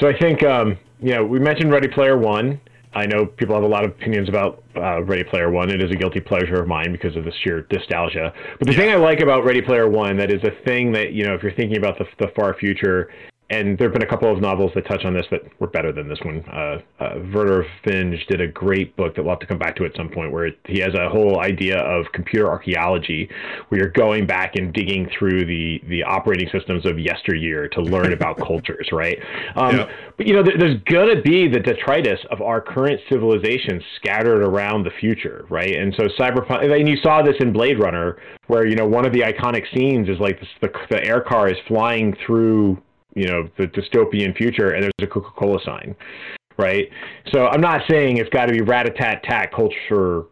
So 0.00 0.08
I 0.08 0.18
think, 0.18 0.42
um, 0.42 0.76
you 1.00 1.14
know, 1.14 1.24
we 1.24 1.38
mentioned 1.38 1.70
Ready 1.72 1.88
Player 1.88 2.18
One. 2.18 2.60
I 2.94 3.06
know 3.06 3.26
people 3.26 3.54
have 3.54 3.62
a 3.64 3.68
lot 3.68 3.84
of 3.84 3.90
opinions 3.92 4.28
about 4.28 4.62
uh, 4.74 5.02
Ready 5.04 5.22
Player 5.24 5.50
One. 5.50 5.70
It 5.70 5.82
is 5.82 5.90
a 5.90 5.94
guilty 5.94 6.20
pleasure 6.20 6.60
of 6.60 6.66
mine 6.66 6.92
because 6.92 7.14
of 7.14 7.24
the 7.24 7.32
sheer 7.42 7.66
nostalgia. 7.70 8.32
But 8.58 8.66
the 8.68 8.74
thing 8.74 8.90
I 8.90 8.96
like 8.96 9.20
about 9.20 9.44
Ready 9.44 9.62
Player 9.62 9.88
One 9.88 10.16
that 10.16 10.30
is 10.32 10.42
a 10.44 10.50
thing 10.64 10.92
that 10.92 11.12
you 11.12 11.24
know, 11.24 11.34
if 11.34 11.42
you're 11.42 11.52
thinking 11.52 11.76
about 11.78 11.96
the, 11.98 12.06
the 12.18 12.28
far 12.34 12.54
future, 12.54 13.10
and 13.48 13.78
there 13.78 13.86
have 13.86 13.92
been 13.92 14.02
a 14.02 14.10
couple 14.10 14.32
of 14.32 14.40
novels 14.40 14.72
that 14.74 14.86
touch 14.86 15.04
on 15.04 15.14
this 15.14 15.26
that 15.30 15.40
were 15.60 15.68
better 15.68 15.92
than 15.92 16.08
this 16.08 16.18
one. 16.24 16.44
Uh, 16.48 16.78
uh, 16.98 17.14
Vernor 17.30 17.64
Vinge 17.86 18.26
did 18.26 18.40
a 18.40 18.48
great 18.48 18.96
book 18.96 19.14
that 19.14 19.22
we'll 19.22 19.32
have 19.32 19.40
to 19.40 19.46
come 19.46 19.58
back 19.58 19.76
to 19.76 19.84
at 19.84 19.94
some 19.96 20.08
point, 20.08 20.32
where 20.32 20.50
he 20.64 20.80
has 20.80 20.94
a 20.94 21.08
whole 21.08 21.40
idea 21.40 21.78
of 21.78 22.06
computer 22.12 22.48
archaeology, 22.48 23.30
where 23.68 23.80
you're 23.80 23.90
going 23.90 24.26
back 24.26 24.56
and 24.56 24.72
digging 24.72 25.08
through 25.16 25.44
the 25.44 25.80
the 25.88 26.02
operating 26.02 26.48
systems 26.50 26.84
of 26.86 26.98
yesteryear 26.98 27.68
to 27.68 27.80
learn 27.82 28.12
about 28.12 28.36
cultures, 28.46 28.88
right? 28.92 29.18
Um, 29.54 29.76
Yeah. 29.76 29.90
But 30.16 30.26
you 30.26 30.32
know, 30.32 30.42
there, 30.42 30.56
there's 30.58 30.80
gonna 30.84 31.20
be 31.22 31.46
the 31.46 31.60
detritus 31.60 32.20
of 32.30 32.40
our 32.40 32.60
current 32.60 33.00
civilization 33.08 33.82
scattered 33.96 34.42
around 34.42 34.84
the 34.84 34.90
future, 34.98 35.44
right? 35.50 35.76
And 35.76 35.94
so 35.94 36.08
cyberpunk, 36.18 36.64
and 36.64 36.88
you 36.88 36.96
saw 36.96 37.22
this 37.22 37.36
in 37.38 37.52
Blade 37.52 37.78
Runner, 37.78 38.16
where 38.48 38.66
you 38.66 38.74
know 38.74 38.86
one 38.86 39.06
of 39.06 39.12
the 39.12 39.20
iconic 39.20 39.64
scenes 39.72 40.08
is 40.08 40.18
like 40.18 40.40
this, 40.40 40.48
the 40.62 40.70
the 40.90 41.04
air 41.04 41.20
car 41.20 41.48
is 41.48 41.58
flying 41.68 42.16
through 42.26 42.82
you 43.16 43.26
know 43.26 43.48
the 43.58 43.66
dystopian 43.66 44.36
future, 44.36 44.70
and 44.70 44.84
there's 44.84 44.92
a 45.02 45.06
Coca-Cola 45.06 45.58
sign, 45.64 45.96
right? 46.58 46.88
So 47.32 47.48
I'm 47.48 47.60
not 47.60 47.80
saying 47.90 48.18
it's 48.18 48.30
got 48.30 48.46
to 48.46 48.52
be 48.52 48.60
rat-a-tat-tat 48.60 49.52
culture. 49.52 50.24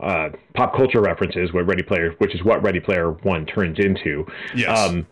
Uh, 0.00 0.28
pop 0.54 0.76
culture 0.76 1.00
references, 1.00 1.52
what 1.52 1.66
Ready 1.66 1.82
Player, 1.82 2.14
which 2.18 2.32
is 2.32 2.44
what 2.44 2.62
Ready 2.62 2.78
Player 2.78 3.10
One 3.24 3.44
turns 3.44 3.80
into. 3.80 4.24
yes 4.54 4.68
Um, 4.78 5.06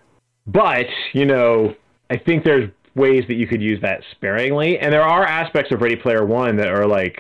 but 0.47 0.87
you 1.13 1.27
know, 1.27 1.75
I 2.09 2.17
think 2.17 2.45
there's 2.45 2.71
ways 2.95 3.25
that 3.27 3.35
you 3.35 3.49
could 3.49 3.61
use 3.61 3.81
that 3.83 4.03
sparingly, 4.13 4.79
and 4.79 4.93
there 4.93 5.03
are 5.03 5.25
aspects 5.25 5.73
of 5.73 5.81
Ready 5.81 5.97
Player 5.97 6.25
One 6.25 6.57
that 6.59 6.69
are 6.69 6.87
like 6.87 7.19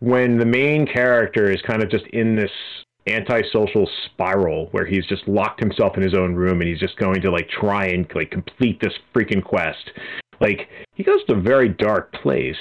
when 0.00 0.36
the 0.36 0.44
main 0.44 0.86
character 0.86 1.50
is 1.50 1.62
kind 1.62 1.82
of 1.82 1.88
just 1.88 2.06
in 2.08 2.34
this 2.34 2.50
antisocial 3.06 3.88
spiral 4.06 4.68
where 4.70 4.86
he's 4.86 5.06
just 5.06 5.26
locked 5.28 5.60
himself 5.60 5.96
in 5.96 6.02
his 6.02 6.14
own 6.14 6.34
room 6.34 6.60
and 6.60 6.68
he's 6.68 6.78
just 6.80 6.96
going 6.96 7.20
to 7.20 7.30
like 7.30 7.48
try 7.50 7.86
and 7.86 8.06
like 8.14 8.30
complete 8.30 8.80
this 8.80 8.94
freaking 9.14 9.42
quest. 9.44 9.90
Like 10.40 10.68
he 10.94 11.02
goes 11.04 11.22
to 11.26 11.34
a 11.34 11.40
very 11.40 11.68
dark 11.68 12.12
place, 12.12 12.56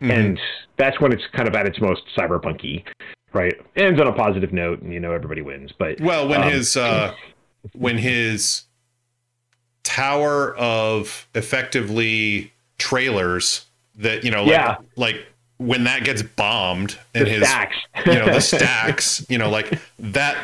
Mhm. 0.00 0.10
and 0.12 0.40
that's 0.78 1.00
when 1.00 1.12
it's 1.12 1.22
kind 1.34 1.48
of 1.48 1.54
at 1.54 1.66
its 1.66 1.80
most 1.80 2.02
cyberpunky, 2.16 2.84
right? 3.32 3.52
Ends 3.76 4.00
on 4.00 4.06
a 4.06 4.12
positive 4.12 4.52
note, 4.52 4.80
and 4.80 4.92
you 4.92 5.00
know 5.00 5.12
everybody 5.12 5.42
wins. 5.42 5.72
But 5.78 6.00
Well, 6.00 6.28
when 6.28 6.42
Um, 6.42 6.50
his 6.50 6.76
uh, 6.76 7.14
when 7.74 7.98
his 7.98 8.64
tower 9.82 10.54
of 10.56 11.28
effectively 11.34 12.52
trailers 12.78 13.66
that 13.96 14.24
you 14.24 14.30
know, 14.30 14.44
like, 14.44 14.52
Yeah. 14.52 14.76
like 14.96 15.26
when 15.60 15.84
that 15.84 16.04
gets 16.04 16.22
bombed 16.22 16.98
and 17.14 17.26
the 17.26 17.30
his 17.30 17.42
stacks, 17.42 17.76
you 18.06 18.14
know 18.14 18.32
the 18.32 18.40
stacks, 18.40 19.26
you 19.28 19.36
know, 19.36 19.50
like 19.50 19.78
that. 19.98 20.36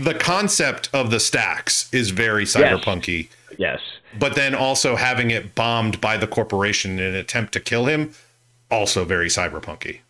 The 0.00 0.14
concept 0.14 0.90
of 0.92 1.12
the 1.12 1.20
stacks 1.20 1.92
is 1.94 2.10
very 2.10 2.44
cyberpunky, 2.44 3.28
yes. 3.56 3.78
but 4.18 4.34
then 4.34 4.52
also 4.54 4.96
having 4.96 5.30
it 5.30 5.54
bombed 5.54 6.00
by 6.00 6.16
the 6.16 6.26
corporation 6.26 6.98
in 6.98 7.04
an 7.04 7.14
attempt 7.14 7.52
to 7.52 7.60
kill 7.60 7.86
him, 7.86 8.14
also 8.68 9.04
very 9.04 9.28
cyberpunky. 9.28 10.00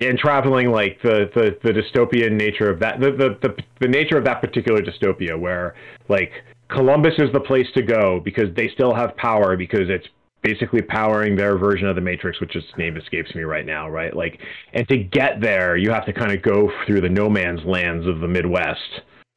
and 0.00 0.18
traveling 0.18 0.70
like 0.70 1.00
the, 1.00 1.30
the 1.34 1.56
the 1.62 1.72
dystopian 1.72 2.32
nature 2.32 2.68
of 2.68 2.80
that 2.80 3.00
the, 3.00 3.12
the 3.12 3.38
the 3.40 3.64
the 3.80 3.88
nature 3.88 4.18
of 4.18 4.24
that 4.24 4.42
particular 4.42 4.82
dystopia 4.82 5.38
where 5.40 5.74
like 6.08 6.32
Columbus 6.68 7.14
is 7.16 7.32
the 7.32 7.40
place 7.40 7.66
to 7.74 7.82
go 7.82 8.20
because 8.20 8.54
they 8.54 8.68
still 8.68 8.94
have 8.94 9.16
power 9.16 9.56
because 9.56 9.88
it's 9.88 10.06
basically 10.42 10.82
powering 10.82 11.36
their 11.36 11.56
version 11.56 11.86
of 11.86 11.94
the 11.94 12.00
matrix 12.00 12.40
which 12.40 12.54
its 12.56 12.66
name 12.76 12.96
escapes 12.96 13.34
me 13.34 13.42
right 13.42 13.64
now 13.66 13.88
right 13.88 14.14
like 14.16 14.40
and 14.72 14.86
to 14.88 14.96
get 14.98 15.40
there 15.40 15.76
you 15.76 15.90
have 15.90 16.04
to 16.06 16.12
kind 16.12 16.32
of 16.32 16.42
go 16.42 16.70
through 16.86 17.00
the 17.00 17.08
no 17.08 17.28
man's 17.28 17.64
lands 17.64 18.06
of 18.06 18.20
the 18.20 18.28
midwest 18.28 18.80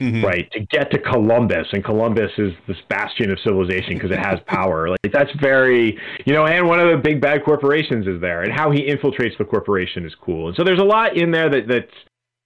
Mhm. 0.01 0.23
right 0.23 0.51
to 0.51 0.59
get 0.59 0.91
to 0.91 0.99
columbus 0.99 1.67
and 1.71 1.81
columbus 1.81 2.29
is 2.37 2.51
this 2.67 2.75
bastion 2.89 3.31
of 3.31 3.39
civilization 3.39 3.93
because 3.93 4.11
it 4.11 4.19
has 4.19 4.39
power 4.45 4.89
like 5.03 5.13
that's 5.13 5.31
very 5.39 5.97
you 6.25 6.33
know 6.33 6.45
and 6.45 6.67
one 6.67 6.81
of 6.81 6.89
the 6.91 6.97
big 6.97 7.21
bad 7.21 7.45
corporations 7.45 8.05
is 8.05 8.19
there 8.19 8.41
and 8.41 8.51
how 8.51 8.71
he 8.71 8.81
infiltrates 8.89 9.37
the 9.37 9.45
corporation 9.45 10.05
is 10.05 10.13
cool 10.19 10.47
and 10.49 10.55
so 10.57 10.65
there's 10.65 10.79
a 10.81 10.83
lot 10.83 11.15
in 11.15 11.31
there 11.31 11.49
that 11.49 11.67
that's 11.69 11.93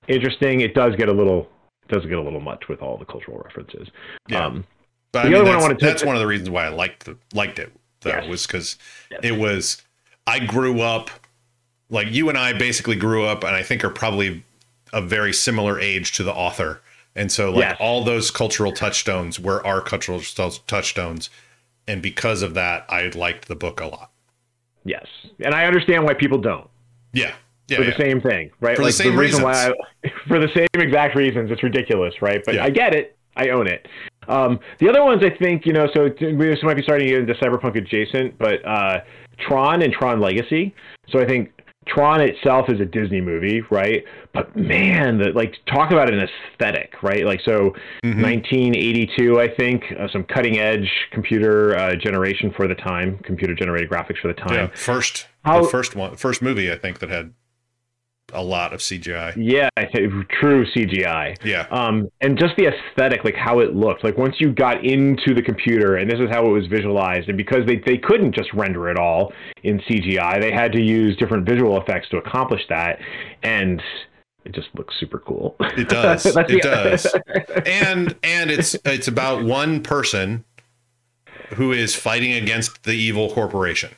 interesting. 0.07 0.61
It 0.61 0.73
does 0.73 0.95
get 0.95 1.09
a 1.09 1.11
little 1.13 1.49
it 1.87 1.93
does 1.93 2.03
get 2.05 2.17
a 2.17 2.21
little 2.21 2.39
much 2.39 2.67
with 2.69 2.81
all 2.81 2.97
the 2.97 3.05
cultural 3.05 3.39
references. 3.43 3.87
Yeah. 4.27 4.45
Um, 4.45 4.65
But 5.11 5.23
The 5.23 5.27
I 5.29 5.31
mean, 5.31 5.41
other 5.41 5.43
one 5.45 5.49
I 5.49 5.53
that's, 5.53 5.63
wanted 5.63 5.79
to- 5.79 5.85
that's 5.85 6.05
one 6.05 6.15
of 6.15 6.19
the 6.19 6.27
reasons 6.27 6.49
why 6.51 6.65
I 6.65 6.69
liked 6.69 7.05
the, 7.05 7.17
liked 7.33 7.57
it 7.59 7.71
though 8.01 8.09
Yes. 8.11 8.27
was 8.27 8.47
because 8.47 8.77
Yes. 9.11 9.19
it 9.23 9.31
was 9.37 9.81
I 10.27 10.39
grew 10.39 10.81
up 10.81 11.09
like 11.89 12.07
you 12.11 12.29
and 12.29 12.37
I 12.37 12.53
basically 12.53 12.95
grew 12.95 13.25
up 13.25 13.43
and 13.43 13.55
I 13.55 13.63
think 13.63 13.83
are 13.83 13.89
probably 13.89 14.43
a 14.93 15.01
very 15.01 15.33
similar 15.33 15.79
age 15.79 16.11
to 16.13 16.23
the 16.23 16.33
author. 16.33 16.81
And 17.15 17.31
so 17.31 17.49
like 17.51 17.61
Yes. 17.61 17.77
all 17.79 18.03
those 18.03 18.29
cultural 18.31 18.71
touchstones 18.71 19.39
were 19.39 19.65
our 19.65 19.81
cultural 19.81 20.19
tou- 20.21 20.51
touchstones. 20.67 21.29
And 21.87 22.01
because 22.03 22.43
of 22.43 22.53
that, 22.53 22.85
I 22.89 23.07
liked 23.07 23.47
the 23.47 23.55
book 23.55 23.79
a 23.81 23.85
lot. 23.87 24.11
yes, 24.85 25.05
and 25.43 25.53
I 25.53 25.65
understand 25.65 26.03
why 26.05 26.13
people 26.13 26.37
don't. 26.37 26.67
Yeah. 27.13 27.33
Yeah. 27.67 27.77
for 27.77 27.83
yeah. 27.83 27.89
the 27.91 27.97
same 27.97 28.21
thing, 28.21 28.49
right? 28.61 28.75
For 28.75 28.85
the 28.85 28.91
same 28.91 29.15
reason 29.17 29.43
why 29.43 29.71
I, 30.03 30.09
for 30.27 30.39
the 30.39 30.47
same 30.55 30.67
exact 30.81 31.15
reasons, 31.15 31.51
it's 31.51 31.61
ridiculous, 31.63 32.21
right? 32.21 32.41
But 32.45 32.55
Yeah. 32.55 32.63
I 32.65 32.69
get 32.69 32.93
it. 32.95 33.15
I 33.35 33.49
own 33.49 33.67
it. 33.67 33.87
Um, 34.29 34.59
the 34.79 34.87
other 34.89 35.03
ones, 35.03 35.23
I 35.23 35.29
think, 35.31 35.65
you 35.65 35.73
know, 35.73 35.87
so 35.93 36.03
we 36.21 36.35
this 36.47 36.59
might 36.63 36.77
be 36.77 36.83
starting 36.83 37.07
to 37.07 37.13
get 37.13 37.21
into 37.21 37.33
cyberpunk 37.35 37.75
adjacent, 37.75 38.37
but 38.37 38.63
uh, 38.65 38.99
Tron 39.47 39.81
and 39.81 39.91
Tron 39.91 40.19
Legacy. 40.21 40.73
So 41.09 41.19
I 41.19 41.25
think 41.25 41.51
Tron 41.87 42.21
itself 42.21 42.69
is 42.69 42.79
a 42.79 42.85
Disney 42.85 43.19
movie, 43.21 43.61
right? 43.71 44.03
But 44.33 44.55
man, 44.55 45.17
the, 45.17 45.29
like 45.31 45.55
talk 45.65 45.91
about 45.91 46.13
an 46.13 46.19
aesthetic, 46.53 46.93
right? 47.01 47.25
Like 47.25 47.41
so, 47.43 47.73
Mhm. 48.05 48.21
1982, 48.21 49.39
I 49.39 49.47
think, 49.47 49.83
uh, 49.99 50.07
some 50.11 50.23
cutting 50.23 50.59
edge 50.59 50.89
computer 51.11 51.75
uh, 51.75 51.95
generation 51.95 52.51
for 52.55 52.67
the 52.67 52.75
time, 52.75 53.17
computer 53.23 53.55
generated 53.55 53.89
graphics 53.89 54.19
for 54.21 54.27
the 54.27 54.33
time. 54.35 54.53
Yeah. 54.53 54.75
First, 54.75 55.27
How- 55.43 55.61
the 55.63 55.67
first 55.67 55.95
one, 55.95 56.15
first 56.15 56.41
movie 56.43 56.71
I 56.71 56.75
think 56.77 56.99
that 56.99 57.09
had 57.09 57.33
a 58.33 58.43
lot 58.43 58.73
of 58.73 58.79
CGI. 58.79 59.33
Yeah, 59.37 59.69
true 60.39 60.65
CGI. 60.75 61.37
Yeah. 61.43 61.67
Um, 61.71 62.09
and 62.21 62.37
just 62.37 62.55
the 62.57 62.67
aesthetic, 62.67 63.23
like 63.23 63.35
how 63.35 63.59
it 63.59 63.75
looked. 63.75 64.03
Like 64.03 64.17
once 64.17 64.35
you 64.39 64.51
got 64.53 64.83
into 64.85 65.33
the 65.33 65.41
computer, 65.41 65.95
and 65.97 66.09
this 66.09 66.19
is 66.19 66.29
how 66.29 66.45
it 66.45 66.49
was 66.49 66.67
visualized, 66.67 67.27
and 67.29 67.37
because 67.37 67.65
they, 67.65 67.77
they 67.85 67.97
couldn't 67.97 68.33
just 68.35 68.53
render 68.53 68.89
it 68.89 68.97
all 68.97 69.33
in 69.63 69.79
CGI, 69.79 70.41
they 70.41 70.51
had 70.51 70.71
to 70.73 70.81
use 70.81 71.15
different 71.17 71.45
visual 71.47 71.79
effects 71.81 72.09
to 72.09 72.17
accomplish 72.17 72.61
that, 72.69 72.99
and 73.43 73.81
it 74.45 74.53
just 74.53 74.69
looks 74.75 74.95
super 74.99 75.19
cool. 75.19 75.55
It 75.59 75.89
does. 75.89 76.25
It 76.37 76.47
the- 76.47 76.59
does. 76.61 77.07
And 77.65 78.15
and 78.23 78.49
it's 78.51 78.75
it's 78.85 79.07
about 79.07 79.43
one 79.43 79.83
person 79.83 80.45
who 81.55 81.71
is 81.71 81.95
fighting 81.95 82.33
against 82.33 82.83
the 82.83 82.93
evil 82.93 83.31
corporation. 83.31 83.91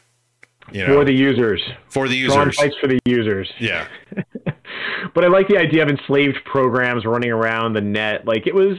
You 0.71 0.87
know, 0.87 0.95
For 0.95 1.05
the 1.05 1.13
users, 1.13 1.61
for 1.89 2.07
the 2.07 2.15
users. 2.15 2.55
fights 2.55 2.75
for 2.79 2.87
the 2.87 2.99
users. 3.05 3.51
Yeah. 3.59 3.87
but 5.13 5.23
I 5.23 5.27
like 5.27 5.47
the 5.47 5.57
idea 5.57 5.83
of 5.83 5.89
enslaved 5.89 6.37
programs 6.45 7.05
running 7.05 7.31
around 7.31 7.73
the 7.73 7.81
net. 7.81 8.25
Like 8.25 8.47
it 8.47 8.55
was, 8.55 8.77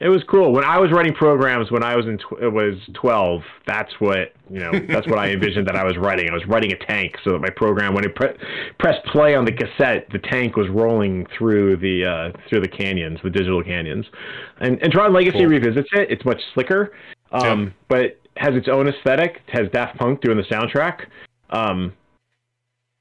it 0.00 0.08
was 0.08 0.22
cool. 0.28 0.52
When 0.52 0.64
I 0.64 0.78
was 0.80 0.90
writing 0.90 1.14
programs 1.14 1.70
when 1.70 1.84
I 1.84 1.94
was 1.94 2.06
in 2.06 2.18
tw- 2.18 2.42
it 2.42 2.52
was 2.52 2.74
twelve, 2.94 3.42
that's 3.66 3.92
what 4.00 4.32
you 4.50 4.58
know. 4.58 4.72
That's 4.88 5.06
what 5.06 5.18
I 5.18 5.30
envisioned 5.32 5.68
that 5.68 5.76
I 5.76 5.84
was 5.84 5.96
writing. 5.96 6.28
I 6.28 6.34
was 6.34 6.44
writing 6.46 6.72
a 6.72 6.76
tank 6.86 7.16
so 7.22 7.30
that 7.32 7.40
my 7.40 7.50
program, 7.50 7.94
when 7.94 8.04
it 8.04 8.14
pre- 8.16 8.34
pressed 8.80 9.04
play 9.06 9.36
on 9.36 9.44
the 9.44 9.52
cassette, 9.52 10.08
the 10.10 10.18
tank 10.18 10.56
was 10.56 10.68
rolling 10.70 11.26
through 11.38 11.76
the 11.76 12.04
uh, 12.04 12.38
through 12.48 12.60
the 12.62 12.68
canyons, 12.68 13.20
the 13.22 13.30
digital 13.30 13.62
canyons. 13.62 14.06
And 14.58 14.82
and 14.82 14.92
Tron 14.92 15.12
Legacy 15.12 15.38
Cool. 15.38 15.46
revisits 15.46 15.88
it. 15.92 16.10
It's 16.10 16.24
much 16.24 16.40
slicker, 16.52 16.92
um, 17.30 17.72
but 17.88 18.18
has 18.42 18.54
its 18.54 18.68
own 18.68 18.88
aesthetic. 18.88 19.40
It 19.48 19.58
has 19.58 19.68
Daft 19.72 19.98
Punk 19.98 20.20
doing 20.20 20.36
the 20.36 20.42
soundtrack. 20.44 21.06
Um, 21.50 21.92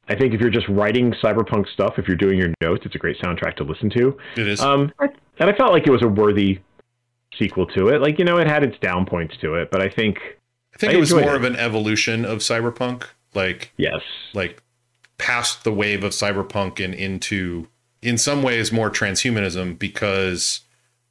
I 0.08 0.16
think 0.16 0.34
if 0.34 0.42
you're 0.42 0.50
just 0.50 0.68
writing 0.68 1.14
cyberpunk 1.24 1.68
stuff, 1.70 1.96
if 1.98 2.08
you're 2.08 2.18
doing 2.18 2.38
your 2.38 2.54
notes, 2.62 2.86
it's 2.86 2.96
a 2.96 2.98
great 2.98 3.18
soundtrack 3.20 3.56
to 3.58 3.64
listen 3.64 3.90
to. 3.92 4.18
It 4.36 4.48
is. 4.48 4.60
Um, 4.62 4.92
and 5.00 5.50
I 5.50 5.54
felt 5.54 5.72
like 5.72 5.88
it 5.88 5.92
was 5.92 6.04
a 6.04 6.08
worthy 6.08 6.60
sequel 7.38 7.66
to 7.68 7.90
it. 7.90 8.02
Like 8.02 8.20
you 8.20 8.26
know, 8.26 8.38
it 8.38 8.48
had 8.48 8.64
its 8.64 8.78
down 8.80 9.06
points 9.06 9.36
to 9.42 9.56
it, 9.56 9.72
but 9.72 9.82
I 9.82 9.90
think 9.90 10.20
I 10.74 10.78
think 10.78 10.94
I 10.94 10.96
it 10.96 11.00
was 11.00 11.14
more 11.14 11.34
it. 11.34 11.36
of 11.36 11.44
an 11.44 11.56
evolution 11.56 12.26
of 12.26 12.40
cyberpunk. 12.40 13.06
Like 13.34 13.72
yes, 13.78 14.02
like 14.34 14.62
past 15.18 15.64
the 15.64 15.72
wave 15.72 16.04
of 16.04 16.12
cyberpunk 16.12 16.84
and 16.84 16.94
into 16.94 17.68
in 18.02 18.18
some 18.18 18.44
ways 18.44 18.72
more 18.72 18.90
transhumanism 18.90 19.78
because 19.80 20.62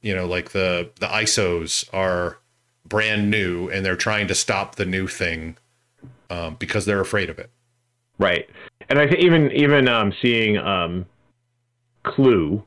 you 0.01 0.15
know 0.15 0.25
like 0.25 0.51
the 0.51 0.91
the 0.99 1.07
isos 1.07 1.87
are 1.93 2.37
brand 2.87 3.29
new 3.29 3.69
and 3.69 3.85
they're 3.85 3.95
trying 3.95 4.27
to 4.27 4.35
stop 4.35 4.75
the 4.75 4.85
new 4.85 5.07
thing 5.07 5.57
um, 6.29 6.55
because 6.59 6.85
they're 6.85 7.01
afraid 7.01 7.29
of 7.29 7.39
it 7.39 7.49
right. 8.19 8.47
And 8.89 8.99
I 8.99 9.07
think 9.07 9.19
even 9.23 9.51
even 9.51 9.87
um, 9.87 10.13
seeing 10.21 10.57
um, 10.57 11.05
CLU 12.03 12.61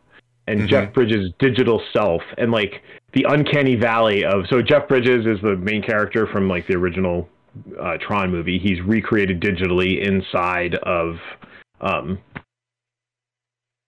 and 0.46 0.60
Mhm. 0.62 0.68
Jeff 0.68 0.92
Bridges' 0.94 1.30
digital 1.38 1.82
self 1.92 2.22
and 2.38 2.50
like 2.50 2.82
the 3.12 3.24
uncanny 3.28 3.74
valley 3.76 4.24
of 4.24 4.46
so 4.48 4.60
Jeff 4.62 4.88
Bridges 4.88 5.26
is 5.26 5.40
the 5.42 5.56
main 5.56 5.82
character 5.82 6.26
from 6.26 6.48
like 6.48 6.66
the 6.66 6.74
original 6.74 7.28
uh, 7.80 7.96
Tron 7.98 8.30
movie. 8.30 8.58
He's 8.58 8.80
recreated 8.82 9.40
digitally 9.40 10.00
inside 10.06 10.74
of 10.76 11.18
um, 11.80 12.18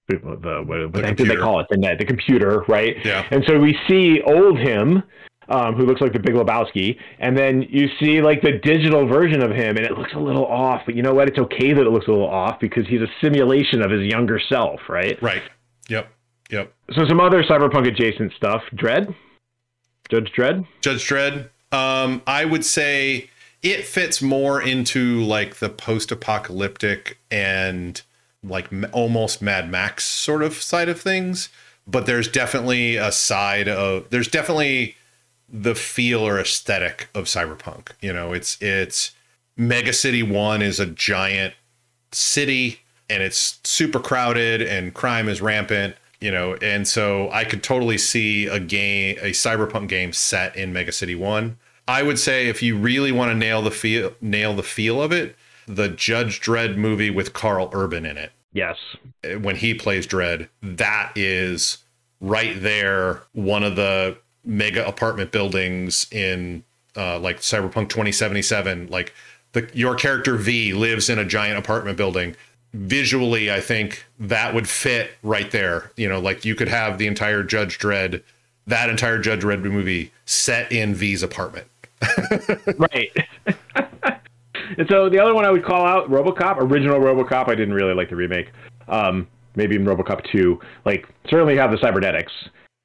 the 0.08 0.16
what, 0.18 0.40
what 0.66 0.92
the 0.92 1.02
heck 1.06 1.16
did 1.16 1.28
they 1.28 1.36
call 1.36 1.60
it? 1.60 1.66
The 1.70 1.76
net, 1.78 1.98
the 1.98 2.04
computer, 2.04 2.64
right? 2.68 2.96
yeah 3.04 3.26
And 3.30 3.44
so 3.46 3.58
we 3.58 3.76
see 3.88 4.20
old 4.22 4.58
him, 4.58 5.02
um, 5.48 5.74
who 5.74 5.84
looks 5.86 6.00
like 6.00 6.12
the 6.12 6.18
Big 6.18 6.34
Lebowski, 6.34 6.98
and 7.18 7.36
then 7.36 7.62
you 7.68 7.88
see 8.00 8.20
like 8.20 8.42
the 8.42 8.52
digital 8.62 9.06
version 9.06 9.42
of 9.42 9.50
him, 9.50 9.76
and 9.76 9.86
it 9.86 9.92
looks 9.96 10.12
a 10.14 10.18
little 10.18 10.46
off. 10.46 10.82
But 10.86 10.94
you 10.96 11.02
know 11.02 11.14
what? 11.14 11.28
It's 11.28 11.38
okay 11.38 11.72
that 11.72 11.86
it 11.86 11.90
looks 11.90 12.06
a 12.08 12.10
little 12.10 12.28
off 12.28 12.58
because 12.60 12.86
he's 12.86 13.00
a 13.02 13.08
simulation 13.20 13.82
of 13.82 13.90
his 13.90 14.02
younger 14.02 14.40
self, 14.48 14.80
right? 14.88 15.20
right 15.22 15.42
yep 15.88 16.08
yep 16.50 16.72
So 16.94 17.06
some 17.08 17.20
other 17.20 17.42
cyberpunk 17.44 17.86
adjacent 17.86 18.32
stuff. 18.34 18.62
Dredd, 18.74 19.14
Judge 20.08 20.32
Dredd. 20.36 20.66
judge 20.80 21.06
dredd 21.08 21.48
um, 21.72 22.22
i 22.26 22.44
would 22.44 22.64
say 22.64 23.28
it 23.62 23.84
fits 23.84 24.22
more 24.22 24.62
into 24.62 25.20
like 25.22 25.56
the 25.56 25.68
post-apocalyptic 25.68 27.18
and 27.30 28.02
like 28.44 28.72
m- 28.72 28.86
almost 28.92 29.42
mad 29.42 29.68
max 29.70 30.04
sort 30.04 30.42
of 30.42 30.54
side 30.54 30.88
of 30.88 31.00
things 31.00 31.48
but 31.86 32.06
there's 32.06 32.28
definitely 32.28 32.96
a 32.96 33.10
side 33.10 33.68
of 33.68 34.08
there's 34.10 34.28
definitely 34.28 34.96
the 35.48 35.74
feel 35.74 36.20
or 36.26 36.38
aesthetic 36.40 37.08
of 37.14 37.24
cyberpunk 37.24 37.90
you 38.00 38.12
know 38.12 38.32
it's 38.32 38.60
it's 38.60 39.12
mega 39.56 39.92
city 39.92 40.22
one 40.22 40.60
is 40.62 40.80
a 40.80 40.86
giant 40.86 41.54
city 42.12 42.80
and 43.08 43.22
it's 43.22 43.60
super 43.64 44.00
crowded 44.00 44.60
and 44.60 44.94
crime 44.94 45.28
is 45.28 45.40
rampant 45.40 45.94
you 46.20 46.30
know 46.30 46.54
and 46.62 46.88
so 46.88 47.30
i 47.30 47.44
could 47.44 47.62
totally 47.62 47.98
see 47.98 48.46
a 48.46 48.58
game 48.58 49.16
a 49.20 49.30
cyberpunk 49.30 49.88
game 49.88 50.12
set 50.12 50.54
in 50.56 50.72
mega 50.72 50.92
city 50.92 51.14
1 51.14 51.56
i 51.86 52.02
would 52.02 52.18
say 52.18 52.48
if 52.48 52.62
you 52.62 52.76
really 52.76 53.12
want 53.12 53.30
to 53.30 53.34
nail 53.36 53.62
the 53.62 53.70
feel 53.70 54.14
nail 54.20 54.54
the 54.54 54.62
feel 54.62 55.00
of 55.00 55.12
it 55.12 55.36
the 55.66 55.88
judge 55.88 56.40
dredd 56.40 56.76
movie 56.76 57.10
with 57.10 57.32
karl 57.32 57.70
urban 57.72 58.04
in 58.04 58.16
it 58.16 58.32
Yes. 58.52 58.78
when 59.42 59.56
he 59.56 59.74
plays 59.74 60.06
Dredd, 60.06 60.48
that 60.62 61.12
is 61.14 61.78
right 62.22 62.58
there 62.58 63.20
one 63.32 63.62
of 63.62 63.76
the 63.76 64.16
mega 64.46 64.86
apartment 64.86 65.32
buildings 65.32 66.06
in 66.10 66.62
uh, 66.96 67.18
like 67.18 67.40
Cyberpunk 67.40 67.88
2077. 67.88 68.88
Like 68.88 69.12
the 69.52 69.68
your 69.74 69.94
character 69.94 70.36
V 70.36 70.72
lives 70.72 71.10
in 71.10 71.18
a 71.18 71.24
giant 71.24 71.58
apartment 71.58 71.96
building. 71.96 72.36
Visually, 72.72 73.50
I 73.50 73.60
think 73.60 74.04
that 74.18 74.54
would 74.54 74.68
fit 74.68 75.12
right 75.22 75.50
there. 75.50 75.92
You 75.96 76.08
know, 76.08 76.20
like 76.20 76.44
you 76.44 76.54
could 76.54 76.68
have 76.68 76.98
the 76.98 77.06
entire 77.06 77.42
Judge 77.42 77.78
Dredd, 77.78 78.22
that 78.66 78.90
entire 78.90 79.18
Judge 79.18 79.40
Dredd 79.40 79.62
movie 79.62 80.12
set 80.26 80.70
in 80.72 80.94
V's 80.94 81.22
apartment. 81.22 81.66
right. 82.76 83.10
and 84.76 84.88
so 84.88 85.08
the 85.08 85.18
other 85.18 85.34
one 85.34 85.44
I 85.44 85.50
would 85.50 85.64
call 85.64 85.86
out, 85.86 86.10
RoboCop, 86.10 86.58
original 86.58 87.00
RoboCop. 87.00 87.48
I 87.48 87.54
didn't 87.54 87.74
really 87.74 87.94
like 87.94 88.10
the 88.10 88.16
remake. 88.16 88.50
Um, 88.88 89.26
maybe 89.54 89.76
in 89.76 89.84
RoboCop 89.84 90.30
2. 90.30 90.60
Like 90.84 91.08
certainly 91.28 91.56
have 91.56 91.70
the 91.70 91.78
cybernetics. 91.78 92.32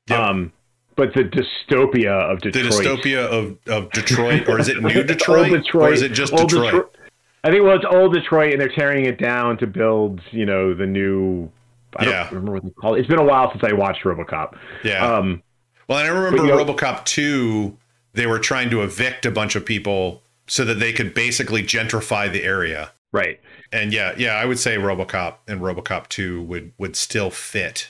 Yep. 0.09 0.19
Um, 0.19 0.53
but 1.01 1.13
the 1.15 1.23
dystopia 1.23 2.11
of 2.31 2.41
Detroit. 2.41 2.65
The 2.65 2.69
dystopia 2.69 3.25
of, 3.25 3.57
of 3.67 3.91
Detroit, 3.91 4.47
or 4.47 4.59
is 4.59 4.67
it 4.67 4.81
New 4.81 4.93
Old 4.97 5.07
Detroit, 5.07 5.63
or 5.73 5.91
is 5.91 6.01
it 6.03 6.09
just 6.13 6.31
Old 6.33 6.49
Detroit? 6.49 6.95
I 7.43 7.49
think 7.49 7.63
well, 7.63 7.75
it's 7.75 7.85
old 7.89 8.13
Detroit, 8.13 8.51
and 8.53 8.61
they're 8.61 8.69
tearing 8.69 9.05
it 9.05 9.17
down 9.17 9.57
to 9.57 9.67
build, 9.67 10.21
you 10.31 10.45
know, 10.45 10.73
the 10.75 10.85
new. 10.85 11.49
I 11.97 12.05
Yeah. 12.05 12.11
don't 12.25 12.33
remember 12.33 12.51
what 12.53 12.63
they 12.63 12.69
call 12.69 12.93
it. 12.95 12.99
It's 12.99 13.07
been 13.09 13.17
a 13.19 13.23
while 13.23 13.51
since 13.51 13.63
I 13.63 13.73
watched 13.73 14.03
RoboCop. 14.03 14.55
Yeah. 14.83 15.03
Um, 15.05 15.41
Well, 15.87 15.97
and 15.97 16.07
I 16.07 16.11
remember 16.11 16.37
But, 16.37 16.43
you 16.43 16.49
know- 16.55 16.63
RoboCop 16.63 17.03
2, 17.05 17.75
they 18.13 18.27
were 18.27 18.39
trying 18.39 18.69
to 18.69 18.83
evict 18.83 19.25
a 19.25 19.31
bunch 19.31 19.55
of 19.55 19.65
people 19.65 20.21
so 20.47 20.63
that 20.65 20.75
they 20.79 20.93
could 20.93 21.13
basically 21.15 21.63
gentrify 21.63 22.31
the 22.31 22.43
area. 22.43 22.91
right. 23.11 23.39
And 23.73 23.91
yeah, 23.93 24.13
yeah, 24.17 24.35
I 24.35 24.43
would 24.45 24.59
say 24.59 24.75
RoboCop 24.75 25.35
and 25.47 25.61
RoboCop 25.61 26.07
2 26.09 26.41
would 26.43 26.73
would 26.77 26.95
still 26.95 27.29
fit. 27.31 27.89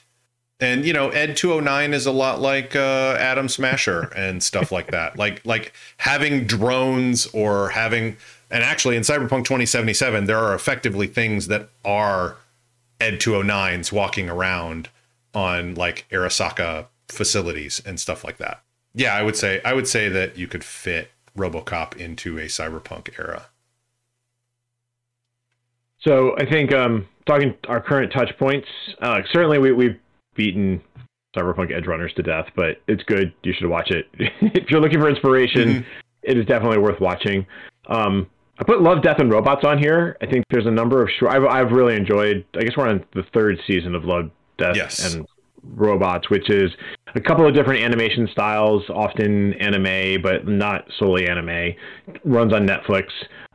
And 0.61 0.85
you 0.85 0.93
know, 0.93 1.09
Ed 1.09 1.35
209 1.35 1.93
is 1.93 2.05
a 2.05 2.11
lot 2.11 2.39
like 2.39 2.75
uh, 2.75 3.17
Adam 3.19 3.49
Smasher 3.49 4.13
and 4.15 4.41
stuff 4.43 4.71
like 4.71 4.91
that. 4.91 5.15
Like 5.21 5.45
like 5.45 5.73
having 5.97 6.45
drones 6.45 7.27
or 7.27 7.69
having 7.69 8.17
and 8.49 8.63
actually 8.63 8.95
in 8.95 9.03
Cyberpunk 9.03 9.43
2077 9.45 10.25
there 10.25 10.37
are 10.37 10.55
effectively 10.55 11.05
things 11.05 11.47
that 11.47 11.69
are 11.85 12.37
Ed 12.99 13.19
209s 13.19 13.91
walking 13.91 14.29
around 14.29 14.89
on 15.35 15.75
like 15.75 16.05
Arasaka 16.11 16.87
facilities 17.07 17.81
and 17.85 17.99
stuff 17.99 18.23
like 18.23 18.37
that. 18.37 18.63
Yeah, 18.95 19.13
I 19.15 19.21
would 19.21 19.35
say 19.35 19.61
I 19.63 19.73
would 19.73 19.87
say 19.87 20.09
that 20.09 20.37
you 20.37 20.47
could 20.47 20.63
fit 20.63 21.11
RoboCop 21.37 21.97
into 21.97 22.37
a 22.39 22.45
cyberpunk 22.45 23.19
era. 23.19 23.45
So 25.99 26.35
I 26.37 26.45
think 26.49 26.73
um, 26.73 27.07
talking 27.27 27.53
our 27.67 27.79
current 27.79 28.11
touch 28.11 28.35
points, 28.39 28.67
uh, 29.01 29.21
certainly 29.31 29.59
we, 29.59 29.71
we've 29.71 29.99
beaten 30.35 30.81
Cyberpunk 31.35 31.71
Edgerunners 31.71 32.13
to 32.15 32.23
death, 32.23 32.47
but 32.55 32.81
it's 32.87 33.03
good. 33.03 33.33
You 33.43 33.53
should 33.53 33.69
watch 33.69 33.91
it. 33.91 34.07
if 34.19 34.69
you're 34.69 34.81
looking 34.81 34.99
for 34.99 35.09
inspiration, 35.09 35.69
mm-hmm. 35.69 35.89
it 36.23 36.37
is 36.37 36.45
definitely 36.45 36.79
worth 36.79 36.99
watching. 36.99 37.45
Um, 37.87 38.29
I 38.59 38.63
put 38.63 38.81
Love, 38.81 39.01
Death, 39.01 39.17
and 39.19 39.31
Robots 39.31 39.65
on 39.65 39.79
here. 39.79 40.17
I 40.21 40.27
think 40.27 40.45
there's 40.51 40.67
a 40.67 40.71
number 40.71 41.01
of 41.01 41.09
short. 41.17 41.33
I've, 41.33 41.45
I've 41.45 41.71
really 41.71 41.95
enjoyed. 41.95 42.45
I 42.55 42.61
guess 42.61 42.77
we're 42.77 42.87
on 42.87 43.03
the 43.15 43.23
third 43.33 43.59
season 43.65 43.95
of 43.95 44.03
Love, 44.05 44.29
Death, 44.57 44.75
yes. 44.75 45.13
and 45.13 45.25
Robots, 45.63 46.29
which 46.29 46.49
is 46.49 46.71
a 47.15 47.21
couple 47.21 47.47
of 47.47 47.53
different 47.53 47.81
animation 47.81 48.27
styles, 48.31 48.83
often 48.89 49.53
anime, 49.53 50.21
but 50.21 50.47
not 50.47 50.85
solely 50.97 51.27
anime. 51.27 51.73
Runs 52.23 52.53
on 52.53 52.67
Netflix. 52.67 53.05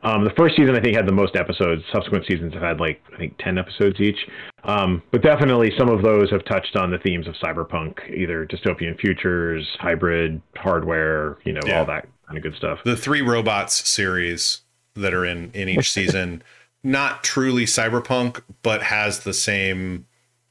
Um, 0.03 0.23
the 0.23 0.31
first 0.37 0.55
season, 0.55 0.75
I 0.75 0.81
think, 0.81 0.95
had 0.95 1.07
the 1.07 1.13
most 1.13 1.35
episodes. 1.35 1.83
Subsequent 1.91 2.25
seasons 2.27 2.53
have 2.53 2.61
had 2.61 2.79
like 2.79 3.01
I 3.13 3.17
think 3.17 3.37
ten 3.39 3.57
episodes 3.57 3.99
each. 3.99 4.17
Um, 4.63 5.01
but 5.11 5.21
definitely, 5.21 5.71
some 5.77 5.89
of 5.89 6.01
those 6.01 6.29
have 6.31 6.45
touched 6.45 6.75
on 6.75 6.91
the 6.91 6.99
themes 6.99 7.27
of 7.27 7.35
cyberpunk, 7.35 8.09
either 8.15 8.45
dystopian 8.45 8.99
futures, 8.99 9.67
hybrid 9.79 10.41
hardware, 10.55 11.37
you 11.45 11.53
know, 11.53 11.61
yeah. 11.65 11.79
all 11.79 11.85
that 11.85 12.07
kind 12.27 12.37
of 12.37 12.43
good 12.43 12.55
stuff. 12.55 12.79
The 12.85 12.95
three 12.95 13.21
robots 13.21 13.87
series 13.87 14.61
that 14.95 15.13
are 15.13 15.25
in 15.25 15.51
in 15.53 15.67
each 15.67 15.91
season, 15.91 16.43
not 16.83 17.23
truly 17.23 17.65
cyberpunk, 17.65 18.41
but 18.61 18.83
has 18.83 19.21
the 19.21 19.33
same 19.33 20.05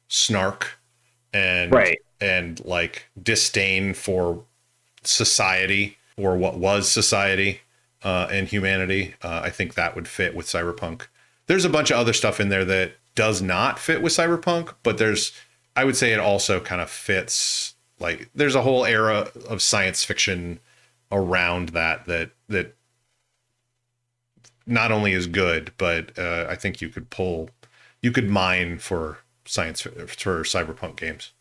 snark 0.09 0.79
and 1.37 1.73
right. 1.73 1.99
and 2.21 2.65
like 2.65 3.07
disdain 3.21 3.95
for 3.95 4.43
society 5.03 5.99
or 6.17 6.37
what 6.37 6.59
was 6.59 6.89
society 6.89 7.61
uh, 8.03 8.27
and 8.31 8.49
humanity. 8.49 9.15
Uh, 9.23 9.43
I 9.45 9.51
think 9.51 9.75
that 9.75 9.95
would 9.95 10.09
fit 10.09 10.35
with 10.35 10.47
cyberpunk. 10.47 11.07
There's 11.47 11.65
a 11.65 11.71
bunch 11.71 11.91
of 11.91 11.99
other 11.99 12.13
stuff 12.13 12.41
in 12.41 12.49
there 12.49 12.65
that 12.65 12.93
does 13.15 13.43
not 13.43 13.79
fit 13.79 14.03
with 14.03 14.13
cyberpunk, 14.13 14.75
but 14.83 14.99
there's 14.99 15.33
I 15.75 15.85
would 15.85 15.97
say 15.97 16.13
it 16.13 16.19
also 16.19 16.59
kind 16.61 16.81
of 16.81 16.91
fits. 16.91 17.75
Like 17.99 18.31
there's 18.35 18.55
a 18.55 18.63
whole 18.63 18.85
era 18.85 19.31
of 19.49 19.63
science 19.63 20.05
fiction 20.05 20.59
around 21.13 21.71
that 21.71 22.07
that 22.07 22.31
that 22.49 22.75
not 24.67 24.91
only 24.91 25.13
is 25.13 25.27
good, 25.27 25.73
but 25.77 26.19
uh, 26.19 26.47
I 26.49 26.57
think 26.57 26.81
you 26.81 26.89
could 26.89 27.09
pull, 27.11 27.51
you 28.03 28.11
could 28.11 28.29
mine 28.29 28.79
for 28.79 29.19
science 29.47 29.83
for 29.83 30.43
cyberpunk 30.43 30.97
games. 30.97 31.33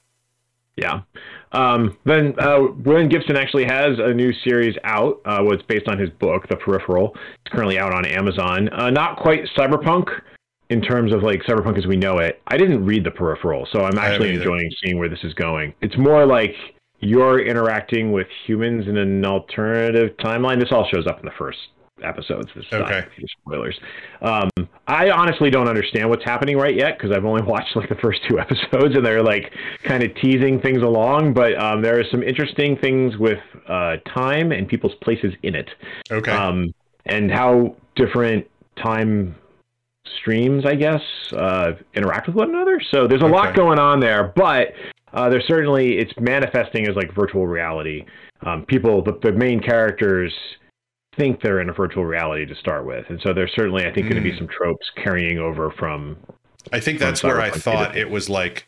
Yeah. 0.75 1.01
Um, 1.53 1.97
then 2.05 2.35
uh, 2.37 2.59
William 2.83 3.07
Gibson 3.07 3.37
actually 3.37 3.63
has 3.65 3.97
a 3.97 4.13
new 4.13 4.33
series 4.43 4.75
out. 4.83 5.21
Uh, 5.25 5.41
was 5.41 5.61
based 5.67 5.87
on 5.87 5.97
his 5.97 6.09
book, 6.09 6.47
The 6.49 6.57
Peripheral. 6.57 7.15
It's 7.45 7.53
currently 7.53 7.79
out 7.79 7.93
on 7.93 8.05
Amazon. 8.05 8.69
Uh, 8.69 8.89
not 8.89 9.17
quite 9.17 9.45
cyberpunk 9.57 10.07
in 10.69 10.81
terms 10.81 11.13
of 11.13 11.23
like 11.23 11.41
cyberpunk 11.43 11.77
as 11.77 11.85
we 11.85 11.95
know 11.95 12.17
it. 12.17 12.41
I 12.47 12.57
didn't 12.57 12.85
read 12.85 13.05
The 13.05 13.11
Peripheral, 13.11 13.67
so 13.71 13.83
I'm 13.83 13.97
actually 13.97 14.33
enjoying 14.33 14.69
seeing 14.83 14.99
where 14.99 15.09
this 15.09 15.23
is 15.23 15.33
going. 15.33 15.73
It's 15.81 15.97
more 15.97 16.25
like 16.25 16.53
you're 16.99 17.39
interacting 17.39 18.11
with 18.11 18.27
humans 18.45 18.87
in 18.87 18.97
an 18.97 19.25
alternative 19.25 20.17
timeline. 20.17 20.59
This 20.59 20.71
all 20.71 20.87
shows 20.93 21.07
up 21.07 21.19
in 21.19 21.25
the 21.25 21.31
first 21.37 21.59
episodes. 22.03 22.49
This 22.55 22.65
okay. 22.73 23.05
spoilers. 23.41 23.77
Um, 24.21 24.49
I 24.87 25.09
honestly 25.09 25.49
don't 25.49 25.67
understand 25.67 26.09
what's 26.09 26.23
happening 26.23 26.57
right 26.57 26.75
yet 26.75 26.97
because 26.97 27.15
I've 27.15 27.25
only 27.25 27.41
watched 27.47 27.75
like 27.75 27.89
the 27.89 27.95
first 27.95 28.19
two 28.27 28.39
episodes 28.39 28.95
and 28.95 29.05
they're 29.05 29.23
like 29.23 29.51
kind 29.83 30.03
of 30.03 30.11
teasing 30.15 30.59
things 30.61 30.81
along. 30.81 31.33
But 31.33 31.57
um, 31.57 31.81
there 31.81 31.99
are 31.99 32.03
some 32.11 32.23
interesting 32.23 32.77
things 32.77 33.17
with 33.17 33.39
uh, 33.67 33.97
time 34.13 34.51
and 34.51 34.67
people's 34.67 34.95
places 35.01 35.33
in 35.43 35.55
it. 35.55 35.69
Okay. 36.11 36.31
Um, 36.31 36.73
and 37.05 37.31
how 37.31 37.75
different 37.95 38.47
time 38.81 39.35
streams, 40.19 40.65
I 40.65 40.75
guess, 40.75 41.01
uh, 41.33 41.73
interact 41.93 42.27
with 42.27 42.35
one 42.35 42.49
another. 42.49 42.81
So 42.91 43.07
there's 43.07 43.21
a 43.21 43.25
okay. 43.25 43.33
lot 43.33 43.55
going 43.55 43.79
on 43.79 43.99
there, 43.99 44.33
but 44.35 44.69
uh, 45.13 45.29
there's 45.29 45.45
certainly 45.47 45.97
it's 45.97 46.11
manifesting 46.19 46.87
as 46.87 46.95
like 46.95 47.13
virtual 47.13 47.47
reality. 47.47 48.05
Um, 48.41 48.65
people, 48.65 49.03
the, 49.03 49.17
the 49.23 49.31
main 49.31 49.61
characters 49.61 50.33
think 51.17 51.41
they're 51.41 51.61
in 51.61 51.69
a 51.69 51.73
virtual 51.73 52.05
reality 52.05 52.45
to 52.45 52.55
start 52.55 52.85
with, 52.85 53.09
and 53.09 53.19
so 53.21 53.33
there's 53.33 53.53
certainly 53.55 53.85
I 53.85 53.93
think 53.93 54.07
mm. 54.07 54.11
going 54.11 54.23
to 54.23 54.29
be 54.29 54.37
some 54.37 54.47
tropes 54.47 54.89
carrying 54.95 55.39
over 55.39 55.71
from. 55.71 56.17
I 56.71 56.79
think 56.79 56.99
that's 56.99 57.23
where 57.23 57.39
I 57.39 57.51
thought 57.51 57.95
it 57.95 58.09
was 58.09 58.29
like 58.29 58.67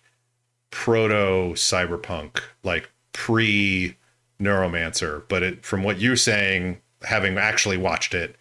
proto 0.71 1.53
cyberpunk, 1.53 2.41
like 2.63 2.89
pre 3.13 3.97
Neuromancer, 4.39 5.23
but 5.27 5.43
it, 5.43 5.65
from 5.65 5.83
what 5.83 5.99
you're 5.99 6.15
saying, 6.15 6.79
having 7.01 7.37
actually 7.37 7.77
watched 7.77 8.13
it, 8.13 8.35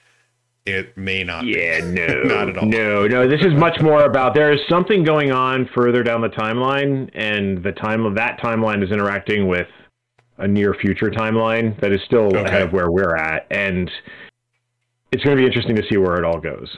it 0.66 0.96
may 0.96 1.24
not. 1.24 1.46
Yeah, 1.46 1.80
be. 1.80 1.86
no, 1.92 2.22
not 2.24 2.48
at 2.50 2.58
all. 2.58 2.66
No, 2.66 3.06
no. 3.06 3.28
This 3.28 3.40
is 3.40 3.54
much 3.54 3.80
more 3.80 4.04
about 4.04 4.34
there 4.34 4.52
is 4.52 4.60
something 4.68 5.04
going 5.04 5.32
on 5.32 5.68
further 5.74 6.02
down 6.02 6.20
the 6.20 6.28
timeline, 6.28 7.10
and 7.14 7.62
the 7.62 7.72
time 7.72 8.04
of 8.04 8.14
that 8.16 8.38
timeline 8.40 8.82
is 8.84 8.90
interacting 8.90 9.46
with 9.46 9.68
a 10.38 10.48
near 10.48 10.74
future 10.74 11.10
timeline 11.10 11.78
that 11.80 11.92
is 11.92 12.00
still 12.04 12.26
okay. 12.26 12.44
ahead 12.44 12.62
of 12.62 12.72
where 12.72 12.90
we're 12.90 13.16
at, 13.16 13.46
and 13.50 13.90
it's 15.12 15.24
going 15.24 15.36
to 15.36 15.40
be 15.40 15.46
interesting 15.46 15.76
to 15.76 15.82
see 15.88 15.96
where 15.96 16.16
it 16.16 16.24
all 16.24 16.40
goes. 16.40 16.76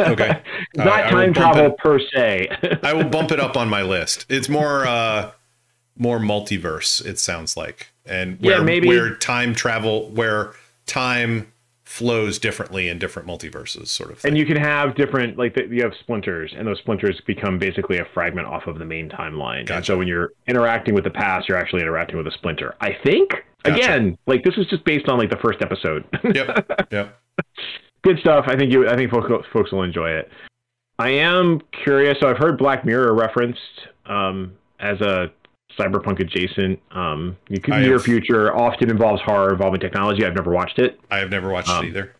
okay, 0.00 0.42
not 0.76 1.10
time 1.10 1.32
travel 1.32 1.66
it, 1.66 1.78
per 1.78 1.98
se. 2.14 2.48
I 2.82 2.92
will 2.92 3.04
bump 3.04 3.30
it 3.30 3.40
up 3.40 3.56
on 3.58 3.68
my 3.68 3.82
list. 3.82 4.26
It's 4.28 4.48
more 4.48 4.86
uh, 4.86 5.32
more 5.96 6.18
multiverse. 6.18 7.04
It 7.04 7.18
sounds 7.18 7.56
like, 7.56 7.92
and 8.06 8.40
where, 8.40 8.58
yeah, 8.58 8.64
maybe 8.64 8.88
where 8.88 9.14
time 9.16 9.54
travel, 9.54 10.10
where 10.10 10.52
time 10.86 11.51
flows 11.92 12.38
differently 12.38 12.88
in 12.88 12.98
different 12.98 13.28
multiverses, 13.28 13.88
sort 13.88 14.10
of. 14.10 14.18
Thing. 14.20 14.30
And 14.30 14.38
you 14.38 14.46
can 14.46 14.56
have 14.56 14.94
different, 14.94 15.36
like 15.36 15.54
the, 15.54 15.66
you 15.66 15.82
have 15.82 15.92
splinters, 16.00 16.54
and 16.56 16.66
those 16.66 16.78
splinters 16.78 17.20
become 17.26 17.58
basically 17.58 17.98
a 17.98 18.06
fragment 18.14 18.46
off 18.46 18.66
of 18.66 18.78
the 18.78 18.84
main 18.86 19.10
timeline. 19.10 19.66
Gotcha. 19.66 19.76
And 19.76 19.86
so 19.86 19.98
when 19.98 20.08
you're 20.08 20.30
interacting 20.46 20.94
with 20.94 21.04
the 21.04 21.10
past, 21.10 21.50
you're 21.50 21.58
actually 21.58 21.82
interacting 21.82 22.16
with 22.16 22.26
a 22.26 22.32
splinter. 22.32 22.76
I 22.80 22.96
think. 23.04 23.32
Gotcha. 23.62 23.76
Again, 23.76 24.18
like 24.26 24.42
this 24.42 24.54
is 24.56 24.66
just 24.68 24.86
based 24.86 25.06
on 25.10 25.18
like 25.18 25.28
the 25.28 25.36
first 25.36 25.60
episode. 25.60 26.04
yep. 26.34 26.66
Yep. 26.90 27.20
Good 28.02 28.18
stuff. 28.20 28.46
I 28.48 28.56
think 28.56 28.72
you. 28.72 28.88
I 28.88 28.96
think 28.96 29.10
folks, 29.10 29.46
folks 29.52 29.70
will 29.70 29.82
enjoy 29.82 30.08
it. 30.08 30.30
I 30.98 31.10
am 31.10 31.60
curious. 31.84 32.16
So 32.20 32.28
I've 32.28 32.38
heard 32.38 32.56
Black 32.56 32.86
Mirror 32.86 33.14
referenced 33.14 33.60
um, 34.06 34.54
as 34.80 34.98
a 35.02 35.26
cyberpunk 35.78 36.20
adjacent. 36.20 36.80
Um, 36.90 37.36
you 37.48 37.60
could 37.60 37.74
near 37.74 37.98
future 37.98 38.54
often 38.56 38.90
involves 38.90 39.22
horror 39.22 39.52
involving 39.52 39.80
technology. 39.80 40.24
I've 40.24 40.34
never 40.34 40.50
watched 40.50 40.78
it. 40.78 41.00
I 41.10 41.18
have 41.18 41.30
never 41.30 41.50
watched 41.50 41.68
um, 41.68 41.84
it 41.84 41.88
either. 41.88 42.14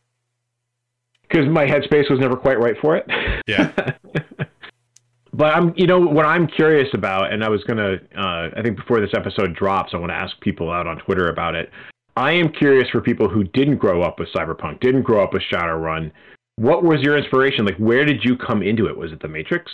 Because 1.23 1.49
my 1.49 1.65
headspace 1.65 2.11
was 2.11 2.21
never 2.21 2.37
quite 2.37 2.59
right 2.59 2.77
for 2.81 2.97
it. 2.97 3.07
Yeah. 3.47 3.73
but 5.33 5.55
I'm, 5.55 5.73
you 5.77 5.87
know, 5.87 5.99
what 5.99 6.27
I'm 6.27 6.47
curious 6.47 6.89
about, 6.93 7.33
and 7.33 7.43
I 7.43 7.49
was 7.49 7.65
gonna, 7.65 7.95
uh, 8.17 8.51
I 8.57 8.63
think 8.63 8.77
before 8.77 9.01
this 9.01 9.11
episode 9.15 9.55
drops, 9.57 9.93
I 9.95 9.97
want 9.97 10.11
to 10.11 10.17
ask 10.17 10.39
people 10.41 10.71
out 10.71 10.87
on 10.87 10.99
Twitter 10.99 11.29
about 11.29 11.55
it. 11.55 11.71
I 12.17 12.33
am 12.33 12.51
curious 12.51 12.89
for 12.91 13.01
people 13.01 13.29
who 13.29 13.45
didn't 13.45 13.79
grow 13.79 14.03
up 14.03 14.19
with 14.19 14.29
Cyberpunk, 14.35 14.81
didn't 14.81 15.03
grow 15.03 15.25
up 15.25 15.33
with 15.33 15.43
Shadowrun. 15.51 16.13
What 16.57 16.85
was 16.85 17.01
your 17.01 17.17
inspiration? 17.17 17.65
Like, 17.65 17.79
where 17.79 18.05
did 18.05 18.23
you 18.23 18.37
come 18.37 18.63
into 18.63 18.87
it? 18.87 18.97
Was 18.97 19.13
it 19.13 19.21
The 19.21 19.29
Matrix? 19.29 19.73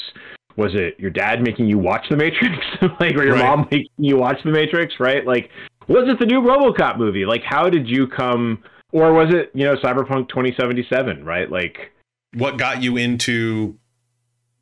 Was 0.57 0.75
it 0.75 0.99
your 0.99 1.11
dad 1.11 1.43
making 1.43 1.69
you 1.69 1.79
watch 1.79 2.07
The 2.09 2.17
Matrix, 2.17 2.57
like, 3.01 3.15
or 3.15 3.25
your 3.25 3.35
right. 3.35 3.45
mom 3.45 3.69
making 3.71 3.91
you 3.99 4.17
watch 4.17 4.39
The 4.45 4.51
Matrix, 4.51 4.95
right? 4.99 5.25
Like, 5.27 5.51
was 5.87 6.09
it 6.09 6.19
the 6.19 6.27
new 6.27 6.41
RoboCop 6.41 6.99
movie? 6.99 7.25
Like, 7.25 7.43
how 7.43 7.71
did 7.71 7.89
you 7.89 8.07
come, 8.07 8.63
or 8.93 9.13
was 9.13 9.33
it 9.33 9.51
you 9.55 9.65
know 9.65 9.77
Cyberpunk 9.77 10.29
2077, 10.29 11.25
right? 11.25 11.51
Like, 11.51 11.93
what 12.35 12.59
got 12.59 12.83
you 12.83 12.97
into 12.97 13.79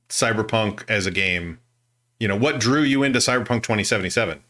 Cyberpunk 0.09 0.85
as 0.89 1.07
a 1.07 1.11
game? 1.11 1.59
You 2.21 2.29
know, 2.29 2.37
what 2.37 2.61
drew 2.61 2.83
you 2.83 3.03
into 3.03 3.19
Cyberpunk 3.19 3.63
2077? 3.63 4.43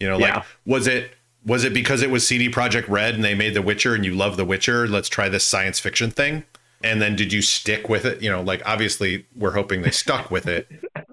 You 0.00 0.08
know, 0.08 0.16
like, 0.16 0.34
yeah. 0.34 0.42
was 0.66 0.86
it 0.86 1.12
was 1.44 1.64
it 1.64 1.74
because 1.74 2.02
it 2.02 2.10
was 2.10 2.26
CD 2.26 2.48
Projekt 2.48 2.88
Red 2.88 3.14
and 3.14 3.22
they 3.22 3.34
made 3.34 3.54
The 3.54 3.62
Witcher 3.62 3.94
and 3.94 4.04
you 4.04 4.14
love 4.14 4.36
The 4.36 4.44
Witcher? 4.44 4.88
Let's 4.88 5.08
try 5.08 5.28
this 5.28 5.44
science 5.44 5.78
fiction 5.78 6.10
thing 6.10 6.44
and 6.84 7.02
then 7.02 7.16
did 7.16 7.32
you 7.32 7.42
stick 7.42 7.88
with 7.88 8.04
it? 8.04 8.22
You 8.22 8.30
know 8.30 8.42
like 8.42 8.62
obviously 8.66 9.26
we're 9.34 9.52
hoping 9.52 9.82
they 9.82 9.90
stuck 9.90 10.30
with 10.30 10.46
it. 10.46 10.68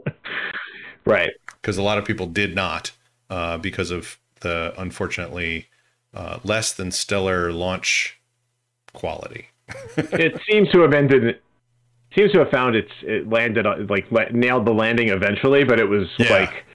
Right. 1.05 1.31
Because 1.47 1.77
a 1.77 1.83
lot 1.83 1.97
of 1.97 2.05
people 2.05 2.27
did 2.27 2.55
not 2.55 2.91
uh, 3.29 3.57
because 3.57 3.91
of 3.91 4.19
the 4.41 4.73
unfortunately 4.77 5.67
uh, 6.13 6.39
less 6.43 6.73
than 6.73 6.91
stellar 6.91 7.51
launch 7.51 8.19
quality. 8.93 9.47
It 9.97 10.39
seems 10.49 10.69
to 10.71 10.81
have 10.81 10.93
ended 10.93 11.39
seems 12.13 12.31
to 12.33 12.39
have 12.39 12.49
found 12.49 12.75
its 12.75 12.91
it 13.03 13.29
landed 13.29 13.65
on 13.65 13.87
like 13.87 14.11
nailed 14.33 14.65
the 14.65 14.73
landing 14.73 15.07
eventually 15.09 15.63
but 15.63 15.79
it 15.79 15.87
was 15.87 16.09
yeah. 16.19 16.29
like 16.29 16.65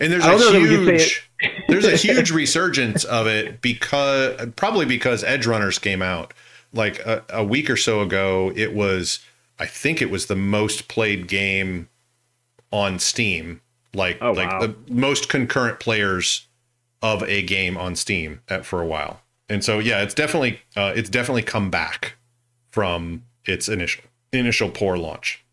and 0.00 0.12
there's 0.12 0.24
a 0.26 0.58
huge 0.58 1.30
there's 1.68 1.84
a 1.84 1.96
huge 1.96 2.32
resurgence 2.32 3.04
of 3.04 3.28
it 3.28 3.60
because 3.60 4.48
probably 4.56 4.84
because 4.84 5.22
edgerunners 5.22 5.80
came 5.80 6.02
out 6.02 6.34
like 6.72 6.98
a, 7.00 7.24
a 7.30 7.44
week 7.44 7.70
or 7.70 7.76
so 7.76 8.00
ago, 8.00 8.52
it 8.56 8.74
was 8.74 9.20
I 9.58 9.66
think 9.66 10.02
it 10.02 10.10
was 10.10 10.26
the 10.26 10.36
most 10.36 10.88
played 10.88 11.28
game 11.28 11.88
on 12.72 12.98
Steam 12.98 13.60
like 13.94 14.18
Oh, 14.20 14.32
like 14.32 14.50
wow. 14.50 14.60
the 14.60 14.74
most 14.90 15.28
concurrent 15.28 15.80
players 15.80 16.46
of 17.02 17.22
a 17.22 17.42
game 17.42 17.76
on 17.78 17.96
Steam 17.96 18.40
at, 18.48 18.66
for 18.66 18.82
a 18.82 18.86
while. 18.86 19.20
And 19.48 19.64
so 19.64 19.78
yeah, 19.78 20.02
it's 20.02 20.14
definitely 20.14 20.60
uh, 20.76 20.92
it's 20.94 21.08
definitely 21.08 21.42
come 21.42 21.70
back 21.70 22.14
from 22.70 23.22
its 23.44 23.68
initial 23.68 24.04
initial 24.32 24.70
poor 24.70 24.98
launch. 24.98 25.44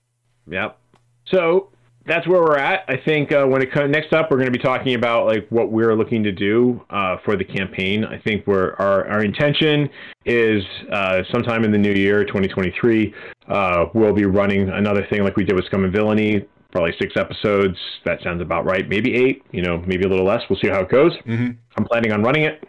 Yep. 0.47 0.77
So 1.25 1.69
that's 2.05 2.27
where 2.27 2.41
we're 2.41 2.57
at. 2.57 2.83
I 2.87 2.97
think 2.97 3.31
uh, 3.31 3.45
when 3.45 3.61
it 3.61 3.71
comes 3.71 3.91
next 3.91 4.11
up, 4.13 4.29
we're 4.29 4.37
going 4.37 4.51
to 4.51 4.57
be 4.57 4.63
talking 4.63 4.95
about 4.95 5.25
like 5.25 5.47
what 5.49 5.71
we're 5.71 5.95
looking 5.95 6.23
to 6.23 6.31
do 6.31 6.83
uh, 6.89 7.17
for 7.23 7.35
the 7.37 7.45
campaign. 7.45 8.03
I 8.03 8.17
think 8.19 8.45
we're 8.45 8.73
our 8.75 9.07
our 9.07 9.23
intention 9.23 9.89
is 10.25 10.63
uh, 10.91 11.23
sometime 11.31 11.63
in 11.63 11.71
the 11.71 11.77
new 11.77 11.93
year, 11.93 12.23
2023, 12.25 13.13
uh, 13.49 13.85
we'll 13.93 14.13
be 14.13 14.25
running 14.25 14.69
another 14.69 15.05
thing 15.09 15.23
like 15.23 15.35
we 15.35 15.43
did 15.43 15.55
with 15.55 15.65
Scum 15.65 15.83
and 15.83 15.93
Villainy. 15.93 16.45
Probably 16.71 16.93
six 16.99 17.13
episodes. 17.15 17.77
That 18.03 18.21
sounds 18.23 18.41
about 18.41 18.65
right. 18.65 18.87
Maybe 18.89 19.13
eight. 19.13 19.43
You 19.51 19.61
know, 19.61 19.77
maybe 19.85 20.05
a 20.05 20.07
little 20.09 20.25
less. 20.25 20.41
We'll 20.49 20.59
see 20.59 20.69
how 20.69 20.79
it 20.81 20.89
goes. 20.89 21.11
Mhm. 21.27 21.55
I'm 21.77 21.85
planning 21.85 22.11
on 22.11 22.23
running 22.23 22.43
it. 22.43 22.67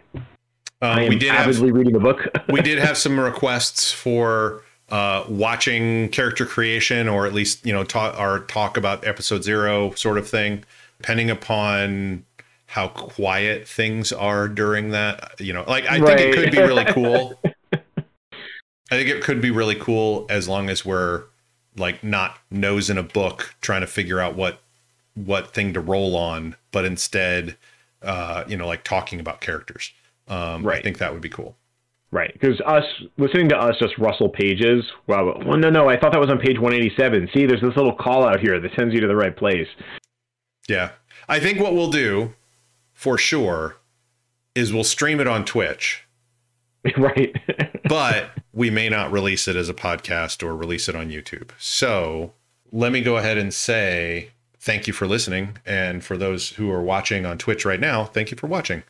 I 0.81 0.85
Uh, 0.91 0.99
am 0.99 1.09
we 1.09 1.15
did 1.17 1.31
have 1.31 1.59
reading 1.61 1.93
the 1.93 1.99
book. 1.99 2.19
we 2.49 2.61
did 2.61 2.77
have 2.77 2.97
some 2.97 3.19
requests 3.19 3.91
for 3.91 4.61
uh, 4.95 5.25
watching 5.27 6.07
character 6.07 6.45
creation 6.45 7.09
or 7.09 7.25
at 7.25 7.33
least 7.33 7.65
you 7.65 7.73
know 7.73 7.83
talk 7.83 8.17
or 8.17 8.39
talk 8.45 8.77
about 8.77 9.05
episode 9.05 9.43
zero 9.43 9.91
sort 9.95 10.17
of 10.17 10.25
thing 10.25 10.63
depending 11.01 11.29
upon 11.29 12.23
how 12.67 12.87
quiet 12.87 13.67
things 13.67 14.13
are 14.13 14.47
during 14.47 14.91
that 14.91 15.33
you 15.37 15.51
know 15.51 15.65
like 15.67 15.83
i 15.87 15.99
think 15.99 16.21
it 16.21 16.33
could 16.33 16.51
be 16.51 16.59
really 16.59 16.85
cool. 16.85 17.33
I 18.91 18.97
think 18.97 19.09
it 19.09 19.21
could 19.21 19.41
be 19.41 19.51
really 19.51 19.75
cool 19.75 20.27
as 20.29 20.47
long 20.47 20.69
as 20.69 20.85
we're 20.85 21.23
like 21.75 22.01
not 22.01 22.37
nose 22.49 22.89
in 22.89 22.97
a 22.97 23.03
book 23.03 23.53
trying 23.59 23.81
to 23.81 23.87
figure 23.87 24.21
out 24.21 24.37
what 24.37 24.61
what 25.15 25.53
thing 25.53 25.73
to 25.73 25.81
roll 25.81 26.15
on 26.15 26.55
but 26.71 26.85
instead 26.85 27.57
uh 28.01 28.45
you 28.47 28.55
know 28.55 28.65
like 28.65 28.85
talking 28.85 29.19
about 29.19 29.41
characters. 29.41 29.91
Um 30.29 30.65
i 30.65 30.79
think 30.81 30.99
that 30.99 31.11
would 31.11 31.21
be 31.21 31.27
cool 31.27 31.57
Right, 32.11 32.31
because 32.33 32.61
us 32.65 32.83
listening 33.17 33.49
to 33.49 33.57
us 33.57 33.75
just 33.79 33.97
rustle 33.97 34.29
pages. 34.29 34.85
Well, 35.07 35.33
well, 35.45 35.57
no, 35.57 35.69
no, 35.69 35.89
I 35.89 35.99
thought 35.99 36.13
that 36.13 36.21
was 36.21 36.29
on 36.29 36.37
page 36.37 36.57
187. 36.57 37.29
See, 37.33 37.45
there's 37.45 37.61
this 37.61 37.75
little 37.75 37.93
call 37.93 38.25
out 38.25 38.39
here 38.39 38.59
that 38.59 38.71
sends 38.75 38.93
you 38.93 39.01
to 39.01 39.07
the 39.07 39.15
right 39.15 39.35
place. 39.35 39.67
Yeah. 40.69 40.91
I 41.27 41.39
think 41.39 41.59
what 41.59 41.73
we'll 41.73 41.89
do 41.89 42.33
for 42.93 43.17
sure 43.17 43.77
is 44.53 44.71
we'll 44.71 44.83
stream 44.83 45.19
it 45.19 45.27
on 45.27 45.43
Twitch, 45.43 46.05
right. 46.97 47.35
but 47.89 48.29
we 48.53 48.69
may 48.69 48.87
not 48.87 49.11
release 49.11 49.47
it 49.47 49.55
as 49.55 49.67
a 49.67 49.73
podcast 49.73 50.41
or 50.41 50.55
release 50.55 50.87
it 50.87 50.95
on 50.95 51.09
YouTube. 51.09 51.49
So 51.57 52.33
let 52.71 52.91
me 52.91 53.01
go 53.01 53.17
ahead 53.17 53.37
and 53.37 53.53
say 53.53 54.29
thank 54.59 54.87
you 54.87 54.93
for 54.93 55.07
listening. 55.07 55.57
And 55.65 56.03
for 56.03 56.17
those 56.17 56.49
who 56.51 56.71
are 56.71 56.81
watching 56.81 57.25
on 57.25 57.37
Twitch 57.37 57.65
right 57.65 57.79
now, 57.79 58.05
thank 58.05 58.31
you 58.31 58.37
for 58.37 58.47
watching. 58.47 58.83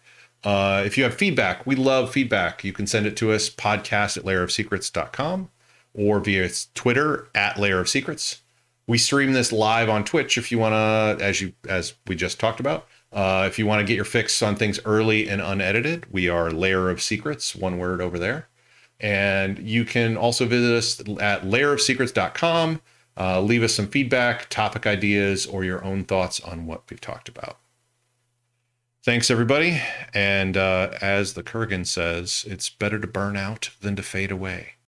Uh, 0.44 0.84
if 0.86 0.98
you 0.98 1.04
have 1.04 1.16
feedback, 1.16 1.66
we 1.66 1.76
love 1.76 2.12
feedback. 2.12 2.64
You 2.64 2.74
can 2.74 2.86
send 2.86 3.08
it 3.08 3.18
to 3.18 3.32
us 3.32 3.50
podcast 3.50 4.18
at 4.18 4.24
layerofsecrets.com 4.24 5.50
or 5.94 6.20
via 6.20 6.50
Twitter 6.74 7.28
at 7.34 7.60
layer 7.60 7.80
of 7.80 7.90
secrets. 7.90 8.42
We 8.88 8.98
stream 9.00 9.34
this 9.34 9.52
live 9.52 9.90
on 9.90 10.04
Twitch 10.04 10.38
if 10.38 10.52
you 10.52 10.60
want 10.60 10.74
to, 10.74 11.24
as 11.24 11.42
you 11.42 11.54
as 11.68 11.96
we 12.06 12.16
just 12.16 12.40
talked 12.40 12.60
about. 12.60 12.88
Uh, 13.12 13.46
if 13.48 13.58
you 13.58 13.66
want 13.66 13.80
to 13.80 13.86
get 13.86 13.96
your 13.96 14.06
fix 14.06 14.42
on 14.42 14.56
things 14.56 14.80
early 14.86 15.28
and 15.30 15.42
unedited, 15.42 16.06
we 16.12 16.28
are 16.30 16.52
Layer 16.52 16.90
of 16.90 17.02
Secrets, 17.02 17.56
one 17.56 17.78
word 17.78 18.02
over 18.02 18.20
there. 18.20 18.48
And 19.00 19.58
you 19.60 19.86
can 19.86 20.18
also 20.18 20.46
visit 20.46 20.76
us 20.76 21.00
at 21.20 21.44
layerofsecrets.com. 21.44 22.82
Uh, 23.18 23.42
leave 23.42 23.64
us 23.64 23.74
some 23.74 23.88
feedback, 23.88 24.50
topic 24.50 24.86
ideas, 24.86 25.46
or 25.46 25.64
your 25.64 25.84
own 25.84 26.04
thoughts 26.04 26.40
on 26.42 26.66
what 26.66 26.84
we've 26.90 27.02
talked 27.02 27.30
about. 27.30 27.58
Thanks, 29.06 29.30
everybody. 29.30 29.80
And 30.16 30.58
uh, 30.58 30.90
as 31.00 31.36
the 31.36 31.44
Kurgan 31.44 31.86
says, 31.86 32.44
it's 32.48 32.72
better 32.72 32.98
to 32.98 33.06
burn 33.06 33.38
out 33.38 33.70
than 33.80 33.96
to 33.98 34.02
fade 34.02 34.32
away. 34.32 34.75